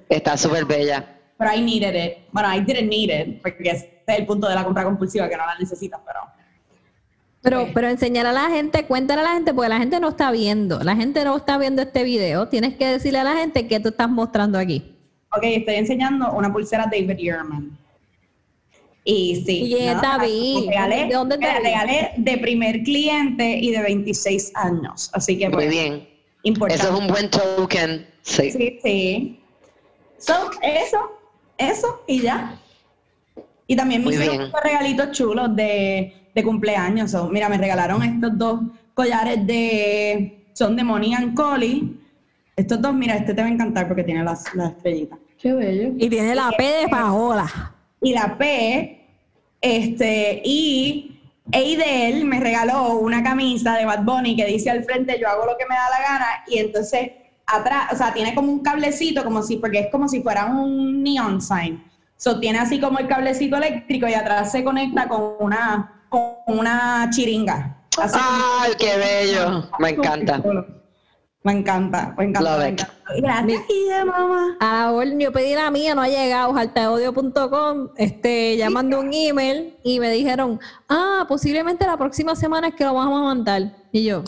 Está 0.09 0.37
súper 0.37 0.65
bella. 0.65 1.05
Pero 1.37 1.53
I 1.53 1.61
needed 1.61 1.95
it. 1.95 2.17
Bueno, 2.31 2.53
I 2.53 2.59
didn't 2.59 2.89
need 2.89 3.09
it, 3.09 3.41
porque 3.41 3.69
ese 3.69 4.03
es 4.05 4.19
el 4.19 4.25
punto 4.25 4.47
de 4.47 4.55
la 4.55 4.63
compra 4.63 4.83
compulsiva, 4.83 5.29
que 5.29 5.37
no 5.37 5.45
la 5.45 5.55
necesitas, 5.59 5.99
pero... 6.05 6.19
Pero, 7.41 7.67
pero 7.73 7.87
enseñar 7.87 8.25
a 8.25 8.33
la 8.33 8.49
gente, 8.49 8.85
cuéntale 8.85 9.21
a 9.21 9.23
la 9.23 9.33
gente, 9.33 9.53
porque 9.53 9.69
la 9.69 9.77
gente 9.77 9.99
no 9.99 10.09
está 10.09 10.31
viendo, 10.31 10.79
la 10.83 10.95
gente 10.95 11.23
no 11.23 11.37
está 11.37 11.57
viendo 11.57 11.81
este 11.81 12.03
video. 12.03 12.49
Tienes 12.49 12.75
que 12.75 12.87
decirle 12.87 13.19
a 13.19 13.23
la 13.23 13.35
gente 13.35 13.67
qué 13.67 13.79
tú 13.79 13.89
estás 13.89 14.09
mostrando 14.09 14.57
aquí. 14.57 14.95
Ok, 15.31 15.43
estoy 15.43 15.75
enseñando 15.75 16.31
una 16.33 16.51
pulsera 16.51 16.87
David 16.91 17.17
Ehrman. 17.19 17.77
Y 19.09 19.43
sí. 19.45 19.73
Y 19.73 19.85
David. 19.85 20.69
¿De 21.07 21.13
dónde 21.13 21.37
te 21.37 21.59
regalé 21.59 22.11
de 22.17 22.37
primer 22.37 22.83
cliente 22.83 23.57
y 23.57 23.71
de 23.71 23.81
26 23.81 24.51
años. 24.55 25.09
Así 25.13 25.37
que. 25.37 25.49
Muy 25.49 25.67
bien. 25.67 26.07
Importante. 26.43 26.83
Eso 26.83 26.93
es 26.93 26.99
un 26.99 27.07
buen 27.07 27.29
token. 27.29 28.05
Sí. 28.21 28.51
Sí, 28.51 28.79
sí. 28.83 29.39
So, 30.17 30.51
eso, 30.61 31.19
eso 31.57 32.03
y 32.07 32.21
ya. 32.21 32.59
Y 33.67 33.75
también 33.75 34.03
me 34.03 34.13
hicieron 34.13 34.51
regalitos 34.63 35.11
chulos 35.11 35.55
de, 35.55 36.13
de 36.33 36.43
cumpleaños. 36.43 37.15
mira, 37.31 37.49
me 37.49 37.57
regalaron 37.57 38.03
estos 38.03 38.37
dos 38.37 38.61
collares 38.93 39.45
de. 39.47 40.49
Son 40.53 40.75
de 40.75 40.83
Moni 40.83 41.13
and 41.13 41.35
Collie 41.35 41.97
estos 42.57 42.81
dos, 42.81 42.93
mira, 42.95 43.15
este 43.15 43.35
te 43.35 43.41
va 43.41 43.47
a 43.47 43.51
encantar 43.51 43.87
porque 43.87 44.03
tiene 44.03 44.23
las, 44.23 44.43
estrellitas. 44.55 45.19
Qué 45.39 45.53
bello. 45.53 45.93
Y 45.95 46.09
tiene 46.09 46.33
la 46.33 46.49
P 46.57 46.63
de 46.63 46.87
Paola. 46.89 47.75
Y 48.01 48.13
la 48.13 48.35
P, 48.35 48.96
este, 49.75 50.41
y 50.43 51.19
Eidel 51.51 52.25
me 52.25 52.39
regaló 52.39 52.95
una 52.97 53.23
camisa 53.23 53.75
de 53.75 53.85
Bad 53.85 54.03
Bunny 54.03 54.35
que 54.35 54.45
dice 54.45 54.69
al 54.69 54.83
frente, 54.83 55.17
yo 55.19 55.27
hago 55.27 55.45
lo 55.45 55.57
que 55.57 55.65
me 55.65 55.75
da 55.75 55.89
la 55.89 56.07
gana, 56.07 56.27
y 56.47 56.59
entonces 56.59 57.11
atrás, 57.45 57.93
o 57.93 57.95
sea, 57.95 58.13
tiene 58.13 58.35
como 58.35 58.51
un 58.51 58.61
cablecito, 58.61 59.23
como 59.23 59.41
si, 59.41 59.57
porque 59.57 59.79
es 59.79 59.87
como 59.91 60.07
si 60.07 60.21
fuera 60.21 60.45
un 60.45 61.01
neon 61.03 61.41
sign. 61.41 61.83
So, 62.17 62.39
tiene 62.39 62.59
así 62.59 62.79
como 62.79 62.99
el 62.99 63.07
cablecito 63.07 63.57
eléctrico 63.57 64.07
y 64.07 64.13
atrás 64.13 64.51
se 64.51 64.63
conecta 64.63 65.07
con 65.07 65.35
una, 65.39 66.03
con 66.09 66.33
una 66.47 67.09
chiringa. 67.11 67.77
¡Ay, 67.97 68.73
qué 68.77 68.97
bello! 68.97 69.69
Me 69.79 69.89
encanta. 69.89 70.41
Me 71.43 71.53
encanta, 71.53 72.13
me 72.17 72.25
encanta. 72.25 72.57
Me 72.57 72.67
encanta. 72.67 72.93
Gracias, 73.21 74.05
mamá. 74.05 74.57
Ahora 74.59 75.09
yo 75.17 75.31
pedí 75.31 75.53
la 75.55 75.71
mía, 75.71 75.95
no 75.95 76.01
ha 76.01 76.09
llegado, 76.09 76.55
altaodio.com, 76.55 77.89
este, 77.95 78.57
llamando 78.57 78.99
un 78.99 79.13
email 79.13 79.77
y 79.83 79.99
me 79.99 80.11
dijeron, 80.11 80.59
ah, 80.89 81.25
posiblemente 81.27 81.85
la 81.85 81.97
próxima 81.97 82.35
semana 82.35 82.67
es 82.67 82.75
que 82.75 82.83
lo 82.83 82.93
vamos 82.93 83.19
a 83.19 83.23
mandar. 83.23 83.77
Y 83.91 84.03
yo, 84.03 84.23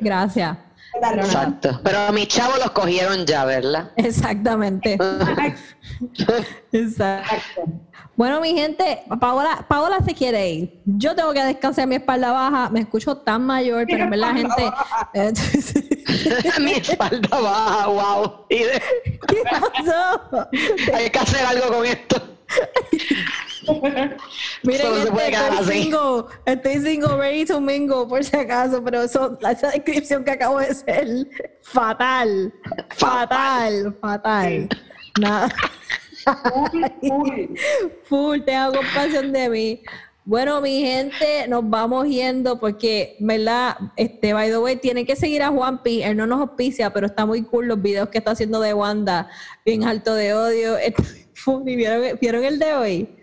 gracias. 0.00 0.67
Exacto. 1.02 1.80
Pero 1.82 1.98
a 1.98 2.12
mis 2.12 2.28
chavos 2.28 2.58
los 2.58 2.70
cogieron 2.70 3.26
ya, 3.26 3.44
¿verdad? 3.44 3.92
Exactamente. 3.96 4.98
Exacto. 6.72 7.62
Bueno, 8.16 8.40
mi 8.40 8.52
gente, 8.52 9.04
Paola, 9.20 9.64
Paola 9.68 9.98
se 10.04 10.12
quiere 10.12 10.50
ir. 10.50 10.80
Yo 10.84 11.14
tengo 11.14 11.32
que 11.32 11.44
descansar 11.44 11.86
mi 11.86 11.94
espalda 11.96 12.32
baja. 12.32 12.68
Me 12.68 12.80
escucho 12.80 13.16
tan 13.18 13.46
mayor, 13.46 13.86
pero 13.88 14.04
en 14.04 14.10
verdad, 14.10 14.34
gente. 14.34 14.72
mi 16.60 16.72
espalda 16.72 17.40
baja, 17.40 17.86
wow. 17.86 18.46
¿Qué 18.48 19.42
pasó? 19.48 20.48
Hay 20.94 21.10
que 21.10 21.18
hacer 21.18 21.46
algo 21.46 21.68
con 21.76 21.86
esto. 21.86 22.20
Miren, 24.62 24.92
este, 24.92 25.30
estoy, 25.30 25.82
single, 25.82 26.24
estoy 26.46 26.80
single, 26.80 27.16
ready 27.16 27.44
to 27.44 27.60
mingle, 27.60 28.06
por 28.06 28.24
si 28.24 28.36
acaso, 28.36 28.82
pero 28.82 29.02
eso, 29.02 29.38
esa 29.40 29.70
descripción 29.70 30.24
que 30.24 30.32
acabo 30.32 30.58
de 30.58 30.66
hacer, 30.66 31.08
fatal, 31.62 32.52
fatal, 32.90 33.96
fatal. 34.00 34.68
Nada. 35.20 35.48
Full, 37.00 37.54
full. 38.04 38.40
te 38.40 38.54
hago 38.54 38.74
compasión 38.74 39.32
de 39.32 39.48
mí. 39.48 39.82
Bueno, 40.24 40.60
mi 40.60 40.82
gente, 40.82 41.48
nos 41.48 41.68
vamos 41.70 42.06
yendo 42.06 42.60
porque, 42.60 43.16
¿verdad? 43.18 43.78
Este, 43.96 44.34
by 44.34 44.50
the 44.50 44.58
way, 44.58 44.76
tienen 44.76 45.06
que 45.06 45.16
seguir 45.16 45.42
a 45.42 45.48
Juanpi. 45.48 46.02
Él 46.02 46.18
no 46.18 46.26
nos 46.26 46.40
auspicia, 46.40 46.92
pero 46.92 47.06
está 47.06 47.24
muy 47.24 47.44
cool 47.44 47.66
los 47.66 47.80
videos 47.80 48.10
que 48.10 48.18
está 48.18 48.32
haciendo 48.32 48.60
de 48.60 48.74
Wanda, 48.74 49.30
bien 49.64 49.84
alto 49.84 50.14
de 50.14 50.34
odio. 50.34 50.76
¿Vieron, 51.64 52.18
¿Vieron 52.20 52.44
el 52.44 52.58
de 52.58 52.74
hoy? 52.74 53.17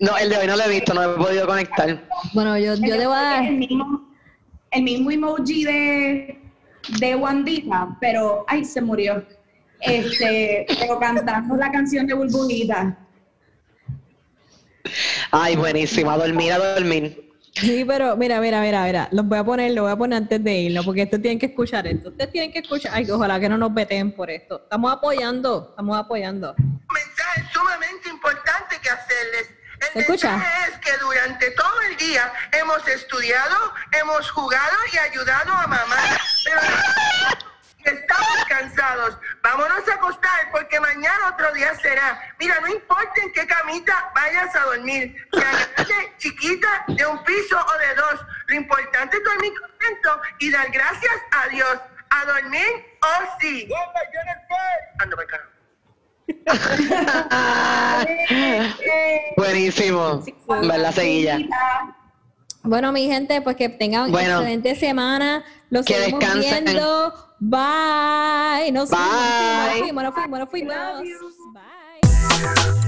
No, 0.00 0.16
el 0.18 0.28
de 0.28 0.36
hoy 0.36 0.46
no 0.46 0.56
lo 0.56 0.64
he 0.64 0.68
visto, 0.68 0.92
no 0.92 1.02
he 1.02 1.16
podido 1.16 1.46
conectar. 1.46 2.04
Bueno, 2.32 2.58
yo, 2.58 2.74
yo 2.74 2.96
te 2.96 3.06
voy 3.06 3.16
a 3.16 3.22
dar... 3.22 3.44
El 3.44 3.56
mismo, 3.56 4.14
el 4.70 4.82
mismo 4.82 5.10
emoji 5.10 5.64
de, 5.64 6.42
de 6.98 7.14
Wandita, 7.14 7.96
pero, 8.00 8.44
ay, 8.48 8.64
se 8.64 8.80
murió 8.80 9.24
este, 9.84 10.66
pero 10.78 10.98
cantando 10.98 11.56
la 11.56 11.70
canción 11.70 12.06
de 12.06 12.14
Burbujita. 12.14 12.98
Ay, 15.30 15.56
buenísima, 15.56 16.14
a 16.14 16.18
dormir, 16.18 16.52
a 16.52 16.58
dormir. 16.58 17.32
Sí, 17.52 17.84
pero 17.86 18.16
mira, 18.16 18.40
mira, 18.40 18.60
mira, 18.60 18.84
mira, 18.84 19.08
los 19.12 19.26
voy 19.26 19.38
a 19.38 19.44
poner, 19.44 19.72
lo 19.72 19.82
voy 19.82 19.92
a 19.92 19.96
poner 19.96 20.16
antes 20.16 20.42
de 20.42 20.54
irlo, 20.54 20.82
porque 20.82 21.02
estos 21.02 21.20
tienen 21.20 21.38
que 21.38 21.46
escuchar 21.46 21.86
esto. 21.86 22.08
Ustedes 22.08 22.32
tienen 22.32 22.52
que 22.52 22.58
escuchar, 22.58 22.92
ay, 22.94 23.08
ojalá 23.10 23.38
que 23.38 23.48
no 23.48 23.56
nos 23.56 23.72
veten 23.72 24.12
por 24.12 24.30
esto. 24.30 24.62
Estamos 24.64 24.92
apoyando, 24.92 25.68
estamos 25.70 25.96
apoyando. 25.96 26.54
Un 26.58 26.78
mensaje 26.92 27.44
sumamente 27.52 28.08
importante 28.08 28.76
que 28.82 28.90
hacerles. 28.90 29.50
El 29.94 30.00
escucha? 30.00 30.40
es 30.68 30.78
que 30.78 30.96
durante 30.98 31.50
todo 31.52 31.80
el 31.82 31.96
día 31.96 32.32
hemos 32.52 32.86
estudiado, 32.88 33.74
hemos 33.92 34.30
jugado 34.30 34.76
y 34.92 34.98
ayudado 34.98 35.52
a 35.52 35.66
mamá. 35.66 35.96
Pero 36.44 36.60
Estamos 37.84 38.44
cansados. 38.48 39.18
Vámonos 39.42 39.86
a 39.88 39.94
acostar 39.94 40.50
porque 40.52 40.80
mañana 40.80 41.28
otro 41.28 41.52
día 41.52 41.74
será. 41.74 42.18
Mira, 42.38 42.58
no 42.60 42.68
importa 42.68 43.12
en 43.22 43.32
qué 43.32 43.46
camita 43.46 44.10
vayas 44.14 44.56
a 44.56 44.60
dormir, 44.60 45.14
sea 45.32 46.16
chiquita, 46.16 46.84
de 46.88 47.06
un 47.06 47.22
piso 47.24 47.58
o 47.58 47.78
de 47.78 47.94
dos. 47.94 48.26
Lo 48.46 48.54
importante 48.54 49.18
es 49.18 49.24
dormir 49.24 49.52
contento 49.60 50.22
y 50.38 50.50
dar 50.50 50.70
gracias 50.70 51.16
a 51.30 51.48
Dios. 51.48 51.78
A 52.10 52.24
dormir 52.26 52.68
o 53.02 53.06
oh, 53.06 53.36
sí. 53.40 53.68
Ando 54.98 55.16
Buenísimo. 59.36 60.22
la 60.62 60.92
seguilla. 60.92 61.38
Bueno, 62.62 62.92
mi 62.92 63.06
gente, 63.06 63.42
pues 63.42 63.56
que 63.56 63.68
tengan 63.68 64.10
una 64.10 64.22
excelente 64.22 64.74
semana. 64.74 65.44
Los 65.70 65.84
que 65.84 65.94
seguimos 65.94 66.20
descansen. 66.20 66.64
viendo. 66.64 67.12
Bye. 67.40 68.72
Nos 68.72 68.88
Bye. 68.90 69.80
Fuimos, 69.80 70.04
nos 70.04 70.14
fuimos, 70.14 70.40
nos 70.40 70.48
fuimos. 70.48 70.74
Bye. 71.52 72.80